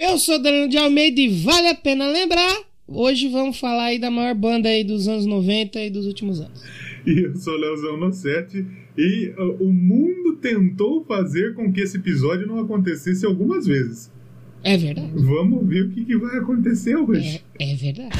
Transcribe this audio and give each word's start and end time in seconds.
Eu 0.00 0.16
sou 0.16 0.38
Danilo 0.38 0.66
de 0.66 0.78
Almeida 0.78 1.20
e 1.20 1.28
vale 1.28 1.68
a 1.68 1.74
pena 1.74 2.10
lembrar. 2.10 2.62
Hoje 2.88 3.28
vamos 3.28 3.60
falar 3.60 3.84
aí 3.84 3.98
da 3.98 4.10
maior 4.10 4.34
banda 4.34 4.66
aí 4.66 4.82
dos 4.82 5.06
anos 5.06 5.26
90 5.26 5.78
e 5.78 5.90
dos 5.90 6.06
últimos 6.06 6.40
anos. 6.40 6.64
E 7.06 7.20
eu 7.20 7.36
sou 7.36 7.54
Leozão 7.54 7.98
no 7.98 8.10
7 8.10 8.64
e 8.96 9.28
uh, 9.36 9.62
o 9.62 9.70
mundo 9.70 10.36
tentou 10.40 11.04
fazer 11.04 11.52
com 11.52 11.70
que 11.70 11.82
esse 11.82 11.98
episódio 11.98 12.46
não 12.46 12.58
acontecesse 12.58 13.26
algumas 13.26 13.66
vezes. 13.66 14.10
É 14.64 14.74
verdade. 14.74 15.12
Vamos 15.16 15.68
ver 15.68 15.84
o 15.84 15.90
que, 15.90 16.02
que 16.02 16.16
vai 16.16 16.38
acontecer 16.38 16.96
hoje. 16.96 17.42
É, 17.58 17.72
é 17.72 17.74
verdade. 17.74 18.16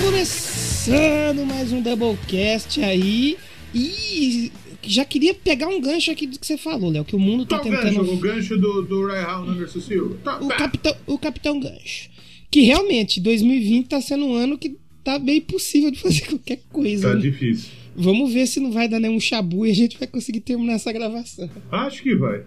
Começando 0.00 1.46
mais 1.46 1.72
um 1.72 1.80
Doublecast 1.80 2.82
aí 2.82 3.36
e 3.74 4.50
já 4.82 5.04
queria 5.04 5.34
pegar 5.34 5.68
um 5.68 5.80
gancho 5.80 6.10
aqui 6.10 6.26
do 6.26 6.38
que 6.38 6.46
você 6.46 6.56
falou, 6.56 6.90
Léo, 6.90 7.04
que 7.04 7.14
o 7.14 7.18
mundo 7.18 7.46
tá 7.46 7.58
Qual 7.58 7.64
tentando... 7.64 7.98
gancho? 7.98 8.12
O 8.12 8.16
gancho 8.16 8.56
do, 8.56 8.82
do 8.82 9.06
Ryan 9.06 9.52
Anderson 9.52 9.80
Silva. 9.80 10.16
Tá, 10.22 10.38
o 10.38 10.48
pá. 10.48 10.56
Capitão, 10.56 10.96
o 11.06 11.18
Capitão 11.18 11.60
Gancho. 11.60 12.10
Que 12.50 12.62
realmente 12.62 13.20
2020 13.20 13.88
tá 13.88 14.00
sendo 14.00 14.26
um 14.26 14.34
ano 14.34 14.58
que 14.58 14.76
tá 15.02 15.18
bem 15.18 15.40
possível 15.40 15.90
de 15.90 15.98
fazer 16.02 16.22
qualquer 16.22 16.60
coisa. 16.70 17.08
Tá 17.08 17.14
né? 17.14 17.20
difícil. 17.20 17.70
Vamos 17.96 18.32
ver 18.32 18.46
se 18.46 18.58
não 18.58 18.72
vai 18.72 18.88
dar 18.88 18.98
nenhum 18.98 19.20
chabu 19.20 19.64
e 19.64 19.70
a 19.70 19.74
gente 19.74 19.96
vai 19.96 20.08
conseguir 20.08 20.40
terminar 20.40 20.74
essa 20.74 20.92
gravação. 20.92 21.48
Acho 21.70 22.02
que 22.02 22.14
vai. 22.16 22.42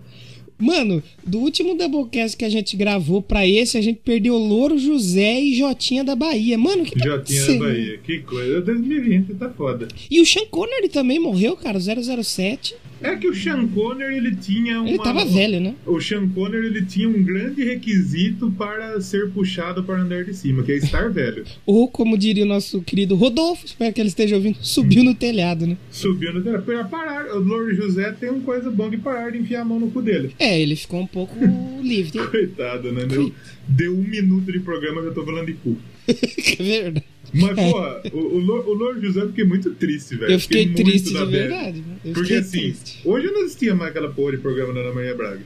Mano, 0.59 1.03
do 1.23 1.39
último 1.39 1.75
Doublecast 1.75 2.35
que 2.35 2.43
a 2.43 2.49
gente 2.49 2.75
gravou 2.75 3.21
pra 3.21 3.47
esse, 3.47 3.77
a 3.77 3.81
gente 3.81 3.99
perdeu 4.03 4.35
Louro 4.37 4.77
José 4.77 5.39
e 5.39 5.55
Jotinha 5.55 6.03
da 6.03 6.15
Bahia. 6.15 6.57
Mano, 6.57 6.83
que 6.83 6.97
tá 6.97 7.05
Já 7.05 7.21
tinha 7.21 7.41
na 7.41 7.45
acontecendo? 7.45 7.59
Bahia. 7.65 7.97
Que 7.99 8.19
coisa. 8.19 8.61
2020 8.61 9.33
tá 9.35 9.49
foda. 9.49 9.87
E 10.09 10.19
o 10.19 10.25
Sean 10.25 10.45
Connery 10.49 10.89
também 10.89 11.19
morreu, 11.19 11.55
cara, 11.55 11.79
007. 11.79 12.75
É 13.01 13.15
que 13.15 13.27
o 13.27 13.35
Sean 13.35 13.67
Connery, 13.67 14.17
ele 14.17 14.35
tinha 14.35 14.79
uma... 14.79 14.89
Ele 14.89 14.97
tava 14.99 15.25
velho, 15.25 15.59
né? 15.59 15.75
O 15.85 15.99
Sean 16.01 16.27
Connery, 16.29 16.67
ele 16.67 16.85
tinha 16.85 17.07
um 17.07 17.23
grande 17.23 17.63
requisito 17.63 18.51
para 18.51 18.99
ser 19.01 19.29
puxado 19.31 19.83
para 19.83 20.01
andar 20.01 20.23
de 20.23 20.33
cima, 20.33 20.63
que 20.63 20.71
é 20.71 20.77
estar 20.77 21.09
velho. 21.11 21.45
Ou, 21.65 21.87
como 21.87 22.17
diria 22.17 22.43
o 22.43 22.47
nosso 22.47 22.81
querido 22.81 23.15
Rodolfo, 23.15 23.65
espero 23.65 23.93
que 23.93 24.01
ele 24.01 24.09
esteja 24.09 24.35
ouvindo, 24.35 24.57
subiu 24.61 25.03
no 25.03 25.13
telhado, 25.13 25.67
né? 25.67 25.77
Subiu 25.91 26.33
no 26.33 26.41
telhado. 26.41 26.63
Para 26.63 26.83
parar. 26.85 27.35
O 27.35 27.39
Lord 27.39 27.75
José 27.75 28.11
tem 28.13 28.29
uma 28.29 28.41
coisa 28.41 28.69
boa 28.71 28.89
de 28.89 28.97
parar 28.97 29.31
de 29.31 29.37
enfiar 29.37 29.61
a 29.61 29.65
mão 29.65 29.79
no 29.79 29.91
cu 29.91 30.01
dele. 30.01 30.31
É, 30.39 30.59
ele 30.59 30.75
ficou 30.75 30.99
um 31.01 31.07
pouco 31.07 31.35
livre. 31.81 32.17
Coitado, 32.27 32.91
né? 32.91 33.05
Deu, 33.05 33.31
deu 33.67 33.93
um 33.93 34.03
minuto 34.03 34.51
de 34.51 34.59
programa 34.59 35.01
que 35.01 35.07
eu 35.07 35.13
tô 35.13 35.25
falando 35.25 35.45
de 35.45 35.53
cu. 35.53 35.77
É 36.07 36.63
verdade. 36.63 37.03
Mas, 37.33 37.55
porra, 37.55 38.01
o, 38.13 38.17
o, 38.17 38.39
Lor- 38.39 38.67
o 38.69 38.73
Lord 38.73 39.05
José 39.05 39.21
eu 39.21 39.27
fiquei 39.27 39.43
muito 39.43 39.71
triste, 39.71 40.15
velho. 40.15 40.31
Eu 40.31 40.39
fiquei 40.39 40.65
muito 40.65 40.81
triste 40.83 41.13
de 41.13 41.25
verdade. 41.25 41.83
Porque 42.03 42.21
fiquei 42.21 42.37
assim, 42.37 42.59
triste. 42.61 42.99
hoje 43.03 43.27
eu 43.27 43.33
não 43.33 43.43
assistia 43.43 43.75
mais 43.75 43.91
aquela 43.91 44.09
porra 44.09 44.31
de 44.31 44.37
programa 44.37 44.73
da 44.73 44.79
Ana 44.79 44.93
Maria 44.93 45.13
Braga. 45.15 45.41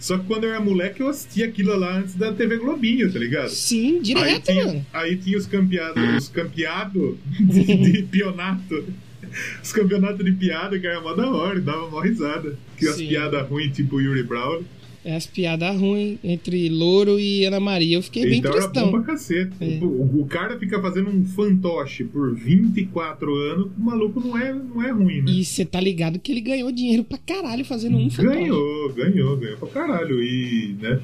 Só 0.00 0.16
que 0.18 0.26
quando 0.26 0.44
eu 0.44 0.50
era 0.50 0.60
moleque, 0.60 1.00
eu 1.00 1.08
assistia 1.08 1.46
aquilo 1.46 1.76
lá 1.76 1.98
antes 1.98 2.14
da 2.14 2.32
TV 2.32 2.56
Globinho, 2.58 3.12
tá 3.12 3.18
ligado? 3.18 3.48
Sim, 3.50 3.96
Aí 3.96 4.02
direto, 4.02 4.44
tinha, 4.52 4.66
mano. 4.66 4.86
aí 4.92 5.16
tinha 5.16 5.36
os 5.38 5.46
campeados, 5.46 6.16
os 6.24 6.28
campeados 6.28 7.16
de, 7.40 7.64
de 7.92 8.02
pionato. 8.04 8.84
Os 9.62 9.72
campeonatos 9.72 10.24
de 10.24 10.32
piada 10.32 10.78
que 10.78 10.86
era 10.86 11.00
mó 11.00 11.12
da 11.12 11.28
hora, 11.30 11.60
dava 11.60 11.88
mó 11.90 12.00
risada. 12.00 12.56
Que 12.78 12.86
as 12.88 12.96
piadas 12.96 13.46
ruins, 13.48 13.74
tipo 13.76 14.00
Yuri 14.00 14.22
Brown. 14.22 14.62
É 15.06 15.14
as 15.14 15.24
piadas 15.24 15.78
ruins 15.78 16.18
entre 16.24 16.68
Louro 16.68 17.20
e 17.20 17.44
Ana 17.44 17.60
Maria. 17.60 17.96
Eu 17.96 18.02
fiquei 18.02 18.24
bem 18.24 18.38
Então 18.40 18.50
era 18.50 18.62
bom 18.62 18.72
tristão. 18.72 18.90
pra 18.90 19.02
cacete. 19.02 19.52
É. 19.60 19.78
O, 19.80 20.22
o 20.22 20.26
cara 20.26 20.58
fica 20.58 20.82
fazendo 20.82 21.08
um 21.10 21.24
fantoche 21.24 22.02
por 22.02 22.34
24 22.34 23.32
anos, 23.32 23.66
o 23.78 23.80
maluco 23.80 24.18
não 24.18 24.36
é, 24.36 24.52
não 24.52 24.82
é 24.82 24.90
ruim, 24.90 25.22
né? 25.22 25.30
E 25.30 25.44
você 25.44 25.64
tá 25.64 25.80
ligado 25.80 26.18
que 26.18 26.32
ele 26.32 26.40
ganhou 26.40 26.72
dinheiro 26.72 27.04
pra 27.04 27.18
caralho 27.18 27.64
fazendo 27.64 27.96
um 27.96 28.10
fantoche. 28.10 28.36
Ganhou, 28.36 28.92
ganhou, 28.94 29.36
ganhou 29.36 29.56
pra 29.58 29.68
caralho. 29.68 30.20
E, 30.20 30.74
né? 30.82 30.98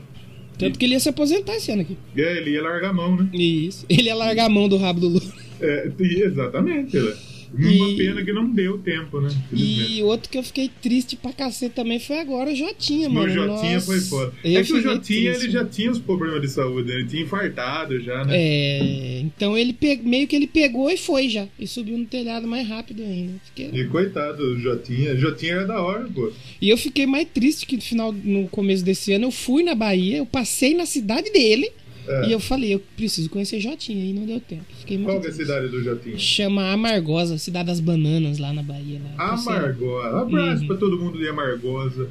Tanto 0.58 0.80
que 0.80 0.84
ele 0.84 0.94
ia 0.94 1.00
se 1.00 1.08
aposentar 1.08 1.54
esse 1.54 1.70
ano 1.70 1.82
aqui. 1.82 1.96
É, 2.16 2.38
ele 2.38 2.50
ia 2.50 2.62
largar 2.62 2.90
a 2.90 2.92
mão, 2.92 3.14
né? 3.14 3.28
Isso. 3.32 3.86
Ele 3.88 4.08
ia 4.08 4.16
largar 4.16 4.46
a 4.46 4.48
mão 4.48 4.68
do 4.68 4.78
rabo 4.78 4.98
do 4.98 5.08
Louro. 5.10 5.32
É, 5.60 5.88
exatamente, 6.00 6.96
né? 6.98 7.14
Uma 7.54 7.90
E- 7.90 7.96
pena 7.96 8.24
que 8.24 8.32
não 8.32 8.48
deu 8.50 8.78
tempo, 8.78 9.20
né? 9.20 9.28
E 9.52 10.02
outro 10.02 10.30
que 10.30 10.38
eu 10.38 10.42
fiquei 10.42 10.70
triste 10.80 11.16
pra 11.16 11.32
cacete 11.32 11.74
também 11.74 11.98
foi 12.00 12.18
agora 12.18 12.50
o 12.50 12.54
Jotinha, 12.56 13.08
No 13.08 13.14
mano. 13.16 13.28
Jotinha 13.32 13.74
Nossa, 13.74 13.86
foi 13.86 14.00
foda. 14.00 14.32
eu 14.42 14.58
É 14.60 14.64
que 14.64 14.72
o 14.72 14.80
Jotinha 14.80 15.30
triste, 15.32 15.44
ele 15.44 15.52
já 15.52 15.64
tinha 15.64 15.90
os 15.90 15.98
problemas 15.98 16.40
de 16.40 16.48
saúde, 16.48 16.88
né? 16.88 16.94
ele 17.00 17.08
tinha 17.08 17.22
infartado 17.22 18.00
já, 18.00 18.24
né? 18.24 18.32
É, 18.36 19.20
então 19.20 19.56
ele 19.56 19.72
pe- 19.72 20.00
meio 20.02 20.26
que 20.26 20.34
ele 20.34 20.46
pegou 20.46 20.90
e 20.90 20.96
foi 20.96 21.28
já. 21.28 21.46
E 21.58 21.66
subiu 21.66 21.98
no 21.98 22.06
telhado 22.06 22.46
mais 22.46 22.66
rápido 22.66 23.02
ainda. 23.02 23.34
Fiquei- 23.44 23.70
E 23.72 23.86
coitado, 23.88 24.42
o 24.42 24.58
Jotinha. 24.58 25.14
Jotinha 25.16 25.52
era 25.52 25.66
da 25.66 25.80
hora, 25.82 26.08
pô. 26.14 26.32
E 26.60 26.68
eu 26.70 26.76
fiquei 26.78 27.06
mais 27.06 27.26
triste 27.32 27.66
que 27.66 27.76
no 27.76 27.82
final, 27.82 28.12
no 28.12 28.48
começo 28.48 28.84
desse 28.84 29.12
ano, 29.12 29.26
eu 29.26 29.30
fui 29.30 29.62
na 29.62 29.74
Bahia, 29.74 30.18
eu 30.18 30.26
passei 30.26 30.74
na 30.74 30.86
cidade 30.86 31.30
dele 31.32 31.70
É. 32.08 32.26
e 32.28 32.32
eu 32.32 32.40
falei, 32.40 32.74
eu 32.74 32.80
preciso 32.96 33.30
conhecer 33.30 33.60
Jotinha 33.60 34.04
e 34.04 34.12
não 34.12 34.26
deu 34.26 34.40
tempo. 34.40 34.64
Fiquei 34.80 34.98
Qual 34.98 35.20
que 35.20 35.26
é 35.28 35.30
a 35.30 35.32
cidade 35.32 35.68
do 35.68 35.82
Jotinha? 35.82 36.18
Chama 36.18 36.70
Amargosa, 36.72 37.38
cidade 37.38 37.66
das 37.68 37.78
bananas 37.80 38.38
lá 38.38 38.52
na 38.52 38.62
Bahia. 38.62 39.00
Lá. 39.16 39.36
Você- 39.36 39.48
Amargosa. 39.50 40.20
Abraço 40.22 40.60
Uhum. 40.62 40.66
pra 40.68 40.76
todo 40.76 40.98
mundo 40.98 41.18
de 41.18 41.28
Amargosa. 41.28 42.08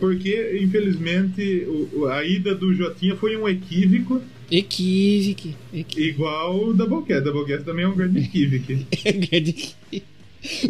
Porque, 0.00 0.58
infelizmente, 0.60 1.64
o- 1.94 2.06
a 2.06 2.24
ida 2.24 2.54
do 2.54 2.74
Jotinha 2.74 3.14
foi 3.16 3.36
um 3.36 3.48
equívoco, 3.48 4.20
equívoque. 4.50 5.54
igual 6.00 6.64
o 6.68 6.74
Doublecast. 6.74 7.22
Doublecast 7.24 7.64
também 7.64 7.84
é 7.84 7.88
um 7.88 7.94
grande 7.94 8.18
equívoco. 8.20 8.86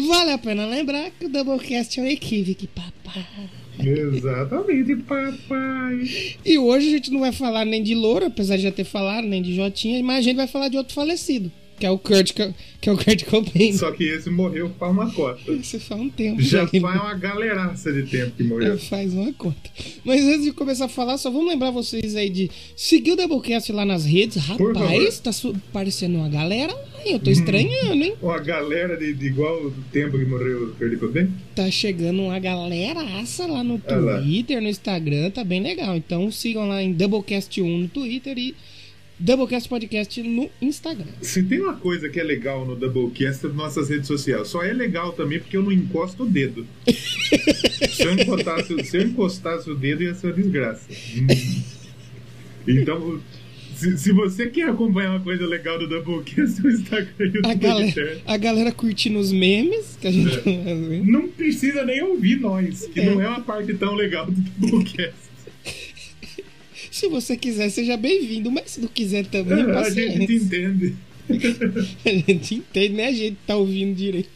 vale 0.06 0.32
a 0.32 0.38
pena 0.38 0.66
lembrar 0.66 1.10
que 1.18 1.24
o 1.24 1.28
Doublecast 1.30 1.98
é 1.98 2.02
um 2.02 2.06
equívoque, 2.06 2.66
papai. 2.66 3.24
Exatamente, 3.78 4.96
papai. 4.96 6.36
E 6.44 6.58
hoje 6.58 6.88
a 6.88 6.90
gente 6.90 7.10
não 7.10 7.20
vai 7.20 7.32
falar 7.32 7.64
nem 7.64 7.82
de 7.82 7.94
Louro, 7.94 8.26
apesar 8.26 8.56
de 8.56 8.62
já 8.62 8.72
ter 8.72 8.84
falado, 8.84 9.26
nem 9.26 9.42
de 9.42 9.54
Jotinha, 9.54 10.02
mas 10.02 10.18
a 10.18 10.22
gente 10.22 10.36
vai 10.36 10.46
falar 10.46 10.68
de 10.68 10.76
outro 10.76 10.94
falecido, 10.94 11.50
que 11.82 11.86
é 11.86 11.90
o 11.90 11.98
Kurt, 11.98 12.32
Co- 12.34 12.54
que 12.80 12.88
é 12.88 12.92
o 12.92 12.96
Kurt 12.96 13.24
Cobain. 13.24 13.72
Só 13.72 13.90
que 13.90 14.04
esse 14.04 14.30
morreu 14.30 14.70
faz 14.78 14.92
uma 14.92 15.10
cota. 15.12 15.40
Isso 15.50 15.80
faz 15.80 16.00
um 16.00 16.08
tempo. 16.08 16.40
Já 16.40 16.64
faz 16.64 16.80
uma 16.80 17.14
galeraça 17.14 17.92
de 17.92 18.04
tempo 18.04 18.30
que 18.36 18.44
Já 18.44 18.48
morreu. 18.48 18.78
faz 18.88 19.12
uma 19.12 19.32
conta. 19.32 19.68
Mas 20.04 20.22
antes 20.22 20.44
de 20.44 20.52
começar 20.52 20.84
a 20.84 20.88
falar, 20.88 21.18
só 21.18 21.28
vamos 21.28 21.48
lembrar 21.48 21.72
vocês 21.72 22.14
aí 22.14 22.30
de 22.30 22.48
seguir 22.76 23.10
o 23.10 23.16
Doublecast 23.16 23.72
lá 23.72 23.84
nas 23.84 24.04
redes. 24.04 24.36
Rapaz, 24.36 25.18
tá 25.18 25.32
aparecendo 25.70 26.18
uma 26.18 26.28
galera 26.28 26.72
lá? 26.72 26.80
Eu 27.04 27.18
tô 27.18 27.32
estranhando, 27.32 28.04
hein? 28.04 28.14
Uma 28.22 28.38
galera 28.38 28.96
de, 28.96 29.12
de 29.12 29.26
igual 29.26 29.60
o 29.60 29.72
tempo 29.90 30.16
que 30.16 30.24
morreu 30.24 30.68
o 30.68 30.74
Kurt 30.76 30.96
Cobain. 31.00 31.32
Tá 31.56 31.68
chegando 31.68 32.22
uma 32.22 32.38
galeraça 32.38 33.44
lá 33.44 33.64
no 33.64 33.82
Olha 33.88 33.96
lá. 33.96 34.20
Twitter, 34.22 34.62
no 34.62 34.68
Instagram, 34.68 35.30
tá 35.30 35.42
bem 35.42 35.60
legal. 35.60 35.96
Então 35.96 36.30
sigam 36.30 36.68
lá 36.68 36.80
em 36.80 36.94
Doublecast1 36.94 37.64
no 37.82 37.88
Twitter 37.88 38.38
e 38.38 38.54
Doublecast 39.22 39.68
Podcast 39.68 40.20
no 40.20 40.50
Instagram. 40.60 41.06
Se 41.20 41.44
tem 41.44 41.60
uma 41.60 41.74
coisa 41.74 42.08
que 42.08 42.18
é 42.18 42.24
legal 42.24 42.66
no 42.66 42.74
Doublecast 42.74 43.46
é 43.46 43.48
nossas 43.50 43.88
redes 43.88 44.08
sociais. 44.08 44.48
Só 44.48 44.64
é 44.64 44.72
legal 44.72 45.12
também 45.12 45.38
porque 45.38 45.56
eu 45.56 45.62
não 45.62 45.70
encosto 45.70 46.24
o 46.24 46.26
dedo. 46.28 46.66
se, 47.88 48.02
eu 48.02 48.14
encostasse, 48.14 48.84
se 48.84 48.96
eu 48.96 49.02
encostasse 49.02 49.70
o 49.70 49.76
dedo 49.76 50.02
ia 50.02 50.12
ser 50.12 50.26
uma 50.26 50.32
desgraça. 50.32 50.88
Hum. 51.16 51.62
Então, 52.66 53.20
se, 53.76 53.96
se 53.96 54.12
você 54.12 54.46
quer 54.48 54.68
acompanhar 54.68 55.10
uma 55.10 55.20
coisa 55.20 55.46
legal 55.46 55.78
do 55.78 55.86
Doublecast, 55.86 56.60
o 56.66 56.68
Instagram 56.70 57.08
e 57.32 57.38
o 57.38 57.46
A 57.46 57.54
galera, 57.54 58.20
a 58.26 58.36
galera 58.36 58.72
curtindo 58.72 59.20
os 59.20 59.30
memes 59.30 59.96
que 60.00 60.08
a 60.08 60.10
gente 60.10 60.36
É. 60.36 60.40
fazendo. 60.42 61.04
Não 61.04 61.28
precisa 61.28 61.84
nem 61.84 62.02
ouvir 62.02 62.40
nós, 62.40 62.86
que 62.88 62.98
É. 62.98 63.04
não 63.08 63.20
é 63.22 63.28
uma 63.28 63.40
parte 63.42 63.72
tão 63.74 63.94
legal 63.94 64.26
do 64.26 64.32
Doublecast. 64.58 65.14
Se 66.92 67.08
você 67.08 67.38
quiser, 67.38 67.70
seja 67.70 67.96
bem-vindo, 67.96 68.50
mas 68.50 68.72
se 68.72 68.80
não 68.80 68.86
quiser 68.86 69.24
também, 69.26 69.62
a 69.62 69.72
paciência. 69.72 70.20
gente 70.20 70.34
entende. 70.34 70.94
A 72.04 72.10
gente 72.10 72.54
entende, 72.56 72.88
né? 72.94 73.06
A 73.06 73.12
gente 73.12 73.36
tá 73.46 73.56
ouvindo 73.56 73.94
direito. 73.96 74.28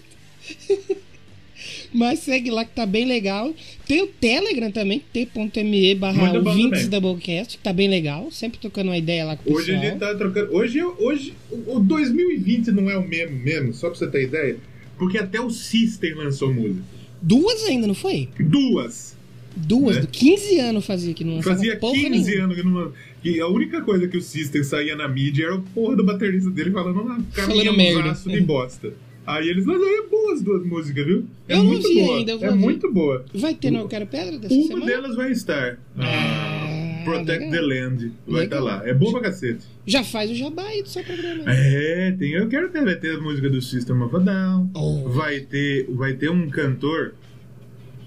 Mas 1.92 2.20
segue 2.20 2.50
lá 2.50 2.64
que 2.64 2.74
tá 2.74 2.86
bem 2.86 3.04
legal. 3.04 3.52
Tem 3.86 4.02
o 4.02 4.06
Telegram 4.06 4.70
também, 4.70 5.02
t.me 5.12 5.94
barra 5.96 6.32
ouvintes. 6.32 6.88
Doublecast, 6.88 7.58
que 7.58 7.62
tá 7.62 7.72
bem 7.72 7.88
legal. 7.88 8.30
Sempre 8.30 8.58
trocando 8.58 8.90
uma 8.90 8.96
ideia 8.96 9.24
lá 9.24 9.36
com 9.36 9.50
o 9.50 9.54
Hoje 9.54 9.72
a 9.72 9.74
pessoal. 9.74 9.90
gente 9.90 10.00
tá 10.00 10.14
trocando. 10.14 10.54
Hoje, 10.54 10.82
hoje 10.82 11.34
o 11.50 11.76
o 11.76 11.80
2020 11.80 12.70
não 12.70 12.88
é 12.88 12.96
o 12.96 13.06
mesmo, 13.06 13.36
mesmo, 13.38 13.74
só 13.74 13.90
pra 13.90 13.98
você 13.98 14.06
ter 14.06 14.24
ideia. 14.24 14.56
Porque 14.96 15.18
até 15.18 15.40
o 15.40 15.50
System 15.50 16.14
lançou 16.14 16.54
música. 16.54 16.82
Duas 17.20 17.64
ainda, 17.64 17.86
não 17.86 17.94
foi? 17.94 18.28
Duas. 18.38 19.15
Duas, 19.56 19.96
É. 19.96 20.00
do 20.00 20.06
15 20.08 20.58
anos 20.60 20.84
fazia 20.86 21.14
que 21.14 21.24
não 21.24 21.36
lançava 21.36 21.56
Fazia 21.56 21.76
porra 21.76 21.94
15 21.94 22.10
nenhuma. 22.30 22.44
anos 22.44 22.56
que 22.56 22.62
não. 22.62 22.92
Que 23.22 23.40
a 23.40 23.46
única 23.48 23.80
coisa 23.82 24.06
que 24.06 24.16
o 24.16 24.22
System 24.22 24.62
saía 24.62 24.94
na 24.94 25.08
mídia 25.08 25.46
era 25.46 25.54
o 25.56 25.62
porra 25.62 25.96
do 25.96 26.04
baterista 26.04 26.50
dele 26.50 26.70
falando 26.70 27.00
um 27.00 27.04
Falando 27.32 27.54
merda. 27.56 27.70
caminhãozaço 27.70 28.28
de 28.30 28.40
bosta. 28.40 28.92
Aí 29.26 29.48
eles 29.48 29.66
lançaram 29.66 29.88
é 29.98 30.02
boas 30.08 30.40
duas 30.42 30.64
músicas, 30.64 31.04
viu? 31.04 31.24
É 31.48 31.54
Eu 31.54 31.58
não 31.58 31.64
muito 31.64 31.88
vi 31.88 31.94
boa. 32.00 32.16
ainda, 32.18 32.30
eu 32.32 32.38
vou 32.38 32.46
é 32.46 32.50
ouvir. 32.52 32.62
muito 32.62 32.92
boa. 32.92 33.24
Vai 33.34 33.54
ter 33.54 33.70
no 33.72 33.78
Eu 33.80 33.88
Quero 33.88 34.06
Pedra 34.06 34.38
dessa 34.38 34.54
Uma 34.54 34.66
semana? 34.68 34.86
delas 34.86 35.16
vai 35.16 35.32
estar. 35.32 35.78
Ah, 35.98 36.62
Ah, 37.00 37.02
Protect 37.04 37.44
legal. 37.44 37.50
the 37.50 37.60
Land. 37.60 38.12
Vai 38.26 38.44
estar 38.44 38.60
Legal. 38.60 38.78
lá. 38.78 38.88
É 38.88 38.92
bom 38.94 39.10
pra 39.12 39.20
cacete. 39.22 39.64
Já 39.86 40.02
faz 40.04 40.30
o 40.30 40.34
jabá 40.34 40.64
aí 40.66 40.82
do 40.82 40.88
seu 40.88 41.02
programa. 41.04 41.42
É, 41.46 42.12
tem, 42.18 42.32
eu 42.32 42.48
quero 42.48 42.68
ter, 42.70 42.84
vai 42.84 42.96
ter 42.96 43.16
a 43.16 43.20
música 43.20 43.48
do 43.48 43.60
System 43.62 44.00
of 44.02 44.14
a 44.16 44.18
Down. 44.18 44.70
Oh. 44.74 45.08
Vai 45.10 45.40
ter, 45.40 45.86
vai 45.90 46.14
ter 46.14 46.30
um 46.30 46.48
cantor 46.50 47.14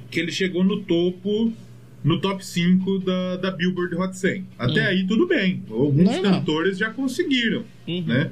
que 0.09 0.19
ele 0.19 0.31
chegou 0.31 0.63
no 0.63 0.81
topo, 0.81 1.51
no 2.03 2.19
top 2.21 2.45
5 2.45 2.99
da, 2.99 3.37
da 3.37 3.51
Billboard 3.51 3.95
Hot 3.95 4.17
100. 4.17 4.45
Até 4.57 4.83
Hum. 4.83 4.87
aí 4.87 5.07
tudo 5.07 5.27
bem. 5.27 5.61
Alguns 5.69 6.17
cantores 6.19 6.77
já 6.77 6.89
conseguiram, 6.89 7.63
Uhum. 7.87 8.03
né? 8.05 8.31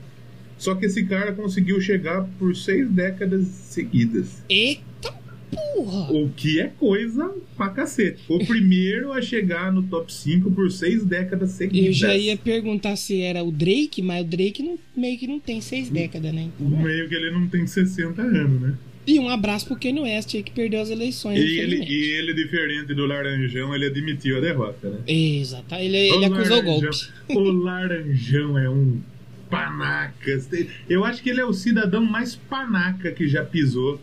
Só 0.58 0.74
que 0.74 0.86
esse 0.88 1.06
cara 1.06 1.34
conseguiu 1.34 1.80
chegar 1.80 2.24
por 2.40 2.56
seis 2.56 2.90
décadas 2.90 3.46
seguidas. 3.48 4.44
Eita 4.50 5.14
porra! 5.52 6.12
O 6.12 6.30
que 6.30 6.60
é 6.60 6.68
coisa 6.80 7.32
pra 7.56 7.70
cacete. 7.70 8.24
Foi 8.26 8.38
o 8.38 8.46
primeiro 8.48 9.12
a 9.14 9.22
chegar 9.22 9.72
no 9.72 9.84
top 9.84 10.12
5 10.12 10.50
por 10.52 10.72
seis 10.72 11.06
décadas 11.06 11.52
seguidas. 11.52 11.86
Eu 11.88 11.94
já 11.94 12.18
ia 12.18 12.36
perguntar 12.36 12.96
se 12.96 13.22
era 13.22 13.44
o 13.44 13.52
Drake, 13.52 14.02
mas 14.02 14.26
o 14.26 14.28
Drake 14.28 14.64
não- 14.64 14.80
meio 14.96 15.18
que 15.20 15.28
não 15.28 15.40
tem 15.40 15.62
seis 15.62 15.90
décadas, 15.90 16.34
né? 16.34 16.50
Então, 16.60 16.82
Meio 16.82 17.08
que 17.08 17.14
ele 17.16 17.30
não 17.32 17.48
tem 17.48 17.68
60 17.68 18.22
anos, 18.24 18.62
né? 18.62 18.74
E 19.08 19.18
um 19.20 19.30
abraço 19.30 19.66
pro 19.66 19.80
Kanye 19.80 20.02
West 20.02 20.36
aí 20.36 20.44
que 20.44 20.52
perdeu 20.52 20.82
as 20.82 20.90
eleições. 20.90 21.40
E 21.40 21.60
ele, 21.60 21.78
e 21.78 22.14
ele, 22.16 22.34
diferente 22.34 22.94
do 22.94 23.06
Laranjão, 23.06 23.74
ele 23.74 23.86
admitiu 23.86 24.38
a 24.38 24.42
derrota, 24.42 24.90
né? 24.90 25.00
Exato. 25.08 25.74
Ele, 25.76 25.96
ele 25.98 26.26
acusou 26.26 26.60
o 26.60 26.62
golpe. 26.62 26.90
O 27.30 27.40
Laranjão 27.40 28.58
é 28.58 28.70
um 28.70 29.02
panacas. 29.50 30.50
Eu 30.90 31.06
acho 31.06 31.24
que 31.24 31.30
ele 31.30 31.40
é 31.40 31.46
o 31.46 31.54
cidadão 31.54 32.06
mais 32.06 32.36
panaca 32.36 33.10
que 33.12 33.30
já 33.30 33.46
pisou 33.46 34.00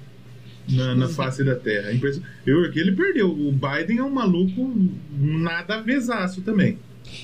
na, 0.68 0.94
na 0.94 1.08
face 1.08 1.44
da 1.44 1.54
Terra. 1.54 1.90
É 1.90 1.98
Eu, 2.46 2.70
que 2.72 2.78
ele 2.78 2.92
perdeu. 2.92 3.30
O 3.30 3.52
Biden 3.52 3.98
é 3.98 4.02
um 4.02 4.10
maluco 4.10 4.74
nada 5.18 5.76
avesaço 5.76 6.40
também. 6.40 6.78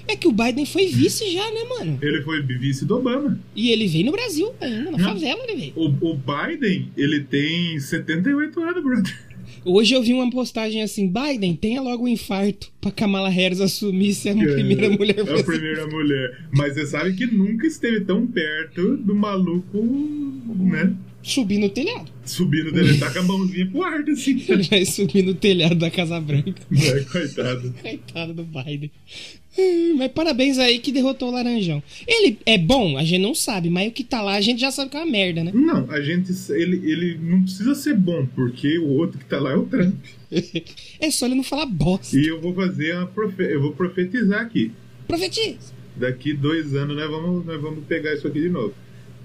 É 0.07 0.17
que 0.17 0.29
o 0.29 0.33
Biden 0.33 0.67
foi 0.67 0.87
vice 0.87 1.31
já, 1.33 1.51
né, 1.51 1.65
mano? 1.69 1.99
Ele 2.03 2.23
foi 2.23 2.43
vice 2.43 2.85
do 2.85 2.97
Obama. 2.99 3.39
E 3.55 3.71
ele 3.71 3.87
veio 3.87 4.07
no 4.07 4.13
Brasil 4.13 4.53
ainda, 4.61 4.91
na 4.91 4.99
Não. 4.99 4.99
favela 4.99 5.41
ele 5.45 5.57
veio. 5.57 5.73
O, 5.77 6.11
o 6.11 6.15
Biden, 6.17 6.91
ele 6.97 7.21
tem 7.21 7.79
78 7.79 8.61
anos, 8.61 8.83
brother. 8.83 9.31
Hoje 9.65 9.95
eu 9.95 10.03
vi 10.03 10.13
uma 10.15 10.31
postagem 10.31 10.83
assim: 10.83 11.07
Biden, 11.13 11.55
tenha 11.55 11.83
logo 11.83 12.05
um 12.05 12.09
infarto 12.09 12.73
pra 12.81 12.91
Kamala 12.91 13.29
Harris 13.29 13.61
assumir 13.61 14.15
ser 14.15 14.31
a 14.31 14.35
primeira 14.35 14.89
mulher 14.89 15.19
É 15.19 15.41
a 15.41 15.45
primeira 15.45 15.87
mulher. 15.87 16.39
Mas 16.51 16.75
você 16.75 16.87
sabe 16.87 17.15
que 17.15 17.27
nunca 17.27 17.67
esteve 17.67 18.01
tão 18.01 18.27
perto 18.27 18.97
do 18.97 19.15
maluco, 19.15 19.79
né? 20.59 20.95
Subir 21.23 21.59
no 21.59 21.69
telhado. 21.69 22.11
Subindo 22.25 22.73
dele, 22.73 22.97
tá 22.99 23.11
com 23.11 23.19
a 23.19 23.23
mãozinha 23.23 23.67
pro 23.67 23.83
ar, 23.83 24.01
assim. 24.09 24.43
Ele 24.49 24.63
vai 24.63 24.85
subir 24.85 25.23
no 25.23 25.35
telhado 25.35 25.75
da 25.75 25.91
Casa 25.91 26.21
Branca. 26.21 26.55
É, 26.73 27.01
coitado. 27.01 27.75
Coitado 27.83 28.35
do 28.35 28.45
Biden. 28.45 28.91
Ai, 29.59 29.93
Mas 29.97 30.13
parabéns 30.13 30.59
aí 30.59 30.79
que 30.79 30.93
derrotou 30.93 31.29
o 31.29 31.33
Laranjão. 31.33 31.83
Ele 32.07 32.39
é 32.47 32.57
bom, 32.57 32.97
a 32.97 33.05
gente 33.05 33.21
não 33.21 33.35
sabe, 33.35 33.69
mas 33.69 33.89
o 33.89 33.93
que 33.93 34.05
tá 34.05 34.23
lá 34.23 34.35
a 34.37 34.41
gente 34.41 34.61
já 34.61 34.71
sabe 34.71 34.91
que 34.91 34.97
é 34.97 35.01
uma 35.01 35.11
merda, 35.11 35.45
né? 35.45 35.51
Não, 35.53 35.91
a 35.91 36.01
gente. 36.01 36.33
Ele, 36.53 36.91
ele 36.91 37.19
não 37.21 37.43
precisa 37.43 37.75
ser 37.75 37.97
bom, 37.97 38.27
porque 38.35 38.79
o 38.79 38.89
outro 38.89 39.19
que 39.19 39.25
tá 39.25 39.39
lá 39.39 39.53
é 39.53 39.57
o 39.57 39.67
Trump. 39.67 39.95
É 41.01 41.11
só 41.11 41.27
ele 41.27 41.35
não 41.35 41.43
falar 41.43 41.67
bosta. 41.67 42.17
E 42.17 42.29
eu 42.29 42.41
vou 42.41 42.55
fazer 42.55 42.95
uma 42.95 43.07
profe... 43.07 43.43
Eu 43.43 43.61
vou 43.61 43.73
profetizar 43.73 44.43
aqui. 44.43 44.71
Profetiza. 45.09 45.73
Daqui 45.97 46.35
dois 46.35 46.75
anos 46.75 46.95
nós 46.95 47.11
vamos, 47.11 47.45
nós 47.45 47.61
vamos 47.61 47.85
pegar 47.87 48.15
isso 48.15 48.29
aqui 48.29 48.41
de 48.43 48.49
novo. 48.49 48.75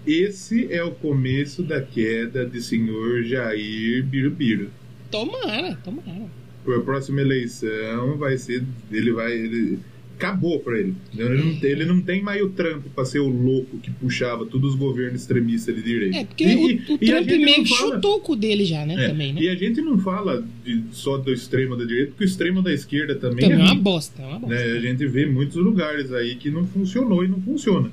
Esse 0.06 0.72
é 0.72 0.84
o 0.84 0.92
começo 0.92 1.64
da 1.64 1.82
queda 1.82 2.46
de 2.46 2.62
senhor 2.62 3.24
Jair 3.24 4.04
Birubiru. 4.06 4.70
Tomara, 5.10 5.76
tomara. 5.84 6.26
A 6.68 6.80
próxima 6.82 7.22
eleição 7.22 8.18
vai 8.18 8.38
ser. 8.38 8.64
Ele 8.92 9.12
vai. 9.12 9.34
Ele, 9.34 9.80
acabou 10.16 10.60
pra 10.62 10.80
ele. 10.80 10.96
Ele 11.18 11.44
não, 11.44 11.56
tem, 11.60 11.70
ele 11.72 11.86
não 11.86 12.02
tem 12.02 12.22
mais 12.24 12.42
o 12.42 12.48
trampo 12.50 12.90
pra 12.90 13.04
ser 13.04 13.20
o 13.20 13.28
louco 13.28 13.78
que 13.80 13.92
puxava 13.92 14.46
todos 14.46 14.72
os 14.74 14.80
governos 14.80 15.22
extremistas 15.22 15.76
de 15.76 15.82
direita. 15.84 16.18
É, 16.20 16.24
porque 16.24 16.44
E- 16.46 16.56
o, 16.56 16.94
o 16.94 16.98
e 17.02 17.06
Trump 17.06 17.28
meio 17.28 17.64
que 17.64 17.70
fala- 17.78 17.96
chutou 17.96 18.16
o 18.16 18.20
cu 18.22 18.36
dele 18.36 18.64
já, 18.64 18.86
né? 18.86 18.96
É, 19.06 19.10
Também, 19.10 19.34
né? 19.34 19.42
E 19.42 19.50
a 19.50 19.56
gente 19.56 19.82
não 19.82 19.98
fala 20.00 20.42
de- 20.64 20.84
só 20.92 21.18
do 21.18 21.34
extremo 21.34 21.76
da 21.76 21.84
direita, 21.84 22.12
porque 22.12 22.24
o 22.24 22.28
extremo 22.28 22.62
da 22.62 22.72
esquerda 22.74 23.14
também, 23.16 23.42
Também 23.42 23.58
é 23.60 23.62
uma 23.64 23.70
ruim, 23.74 23.80
bosta, 23.82 24.22
é 24.22 24.26
uma 24.26 24.40
bosta. 24.40 24.56
né? 24.56 24.64
A 24.78 24.80
gente 24.80 25.06
vê 25.06 25.26
muitos 25.26 25.58
lugares 25.58 26.14
aí 26.14 26.36
que 26.36 26.50
não 26.50 26.66
funcionou 26.66 27.24
e 27.24 27.28
não 27.28 27.42
funciona. 27.42 27.92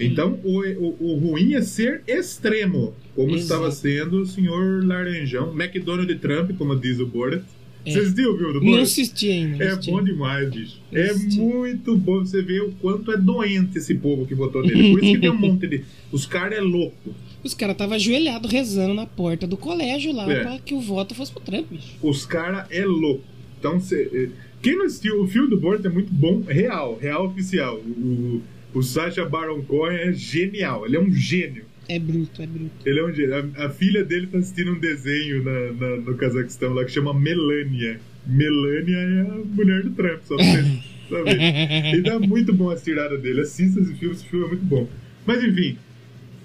Então, 0.00 0.38
o, 0.44 0.60
o, 0.60 0.96
o 1.00 1.14
ruim 1.18 1.54
é 1.54 1.62
ser 1.62 2.02
extremo, 2.06 2.94
como 3.14 3.30
Exato. 3.34 3.42
estava 3.42 3.70
sendo 3.70 4.22
o 4.22 4.26
senhor 4.26 4.84
Laranjão, 4.84 5.52
McDonald 5.58 6.14
Trump, 6.16 6.52
como 6.56 6.76
diz 6.76 6.98
o 7.00 7.06
Borat. 7.06 7.42
É. 7.86 7.90
Vocês 7.92 8.12
viram, 8.12 8.36
viu, 8.36 8.52
do 8.52 8.60
Não 8.60 8.66
Borat? 8.66 8.82
assisti 8.82 9.30
ainda. 9.30 9.56
não 9.56 9.62
É 9.64 9.68
assisti. 9.70 9.90
bom 9.90 10.02
demais, 10.02 10.50
bicho. 10.50 10.80
É 10.92 11.04
Assisti. 11.04 11.38
muito 11.40 11.96
bom 11.96 12.20
você 12.20 12.42
ver 12.42 12.62
o 12.62 12.70
quanto 12.72 13.10
é 13.12 13.16
doente 13.16 13.78
esse 13.78 13.94
povo 13.94 14.26
que 14.26 14.34
votou 14.34 14.62
nele. 14.62 14.90
Por 14.92 15.02
isso 15.02 15.14
que 15.14 15.20
tem 15.20 15.30
um 15.30 15.36
monte 15.38 15.66
de. 15.66 15.84
Os 16.12 16.26
caras 16.26 16.58
é 16.58 16.60
louco. 16.60 17.14
Os 17.42 17.54
caras 17.54 17.74
estavam 17.74 17.94
ajoelhados 17.94 18.50
rezando 18.50 18.94
na 18.94 19.06
porta 19.06 19.46
do 19.46 19.56
colégio 19.56 20.12
lá 20.12 20.30
É. 20.30 20.42
pra 20.42 20.58
que 20.58 20.74
o 20.74 20.80
voto 20.80 21.14
fosse 21.14 21.30
pro 21.32 21.40
Trump, 21.40 21.66
bicho. 21.70 21.94
Os 22.02 22.26
caras 22.26 22.66
é 22.70 22.84
louco. 22.84 23.22
Então, 23.58 23.80
cê, 23.80 24.08
eh, 24.12 24.28
quem 24.60 24.76
não 24.76 24.84
assistiu, 24.84 25.22
o 25.22 25.26
filme 25.26 25.48
do 25.48 25.56
Borat 25.58 25.84
é 25.84 25.88
muito 25.88 26.12
bom, 26.12 26.42
real, 26.46 26.98
real 27.00 27.26
oficial. 27.26 27.76
O, 27.76 28.42
o 28.74 28.82
Sacha 28.82 29.24
Baron 29.24 29.62
Cohen 29.62 29.96
é 29.98 30.12
genial, 30.12 30.86
ele 30.86 30.96
é 30.96 31.00
um 31.00 31.12
gênio. 31.12 31.64
É 31.88 31.98
bruto, 31.98 32.42
é 32.42 32.46
bruto. 32.46 32.70
Ele 32.84 33.00
é 33.00 33.04
um 33.04 33.12
gênio. 33.14 33.52
A, 33.56 33.66
a 33.66 33.70
filha 33.70 34.04
dele 34.04 34.26
tá 34.26 34.36
assistindo 34.38 34.72
um 34.72 34.78
desenho 34.78 35.42
na, 35.42 35.72
na- 35.72 35.96
no 35.96 36.14
Cazaquistão 36.16 36.74
lá 36.74 36.84
que 36.84 36.90
chama 36.90 37.14
Melania. 37.14 37.98
Melania 38.26 38.96
é 38.98 39.20
a 39.22 39.38
mulher 39.44 39.82
do 39.82 39.90
Trump, 39.90 40.20
só 40.24 40.36
pra 40.36 40.44
vocês 40.44 40.66
saberem. 41.08 41.94
E 41.94 42.02
dá 42.02 42.18
muito 42.18 42.52
bom 42.52 42.68
as 42.70 42.82
tiradas 42.84 43.20
dele. 43.22 43.40
Assista 43.40 43.80
esse 43.80 43.94
filme, 43.94 44.14
esse 44.14 44.26
filme 44.26 44.44
é 44.44 44.48
muito 44.48 44.64
bom. 44.64 44.86
Mas 45.24 45.42
enfim, 45.42 45.78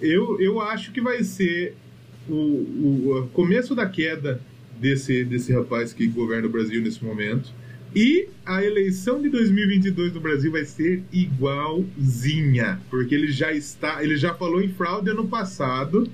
eu, 0.02 0.40
eu 0.40 0.62
acho 0.62 0.94
que 0.94 1.02
vai 1.02 1.22
ser 1.26 1.76
o, 2.30 2.34
o, 2.34 3.19
o 3.24 3.28
começo 3.34 3.76
da 3.76 3.86
queda 3.86 4.40
desse, 4.80 5.26
desse 5.26 5.52
rapaz 5.52 5.92
que 5.92 6.08
governa 6.08 6.48
o 6.48 6.52
Brasil 6.52 6.81
nesse 6.81 7.04
momento. 7.04 7.52
E 7.95 8.28
a 8.45 8.63
eleição 8.63 9.22
de 9.22 9.30
2022 9.30 10.13
no 10.13 10.19
Brasil 10.19 10.51
vai 10.51 10.66
ser 10.66 11.04
igualzinha, 11.12 12.81
porque 12.90 13.13
ele 13.13 13.31
já 13.31 13.51
está, 13.54 14.04
ele 14.04 14.18
já 14.18 14.34
falou 14.34 14.62
em 14.62 14.69
fraude 14.69 15.10
ano 15.10 15.28
passado. 15.28 16.10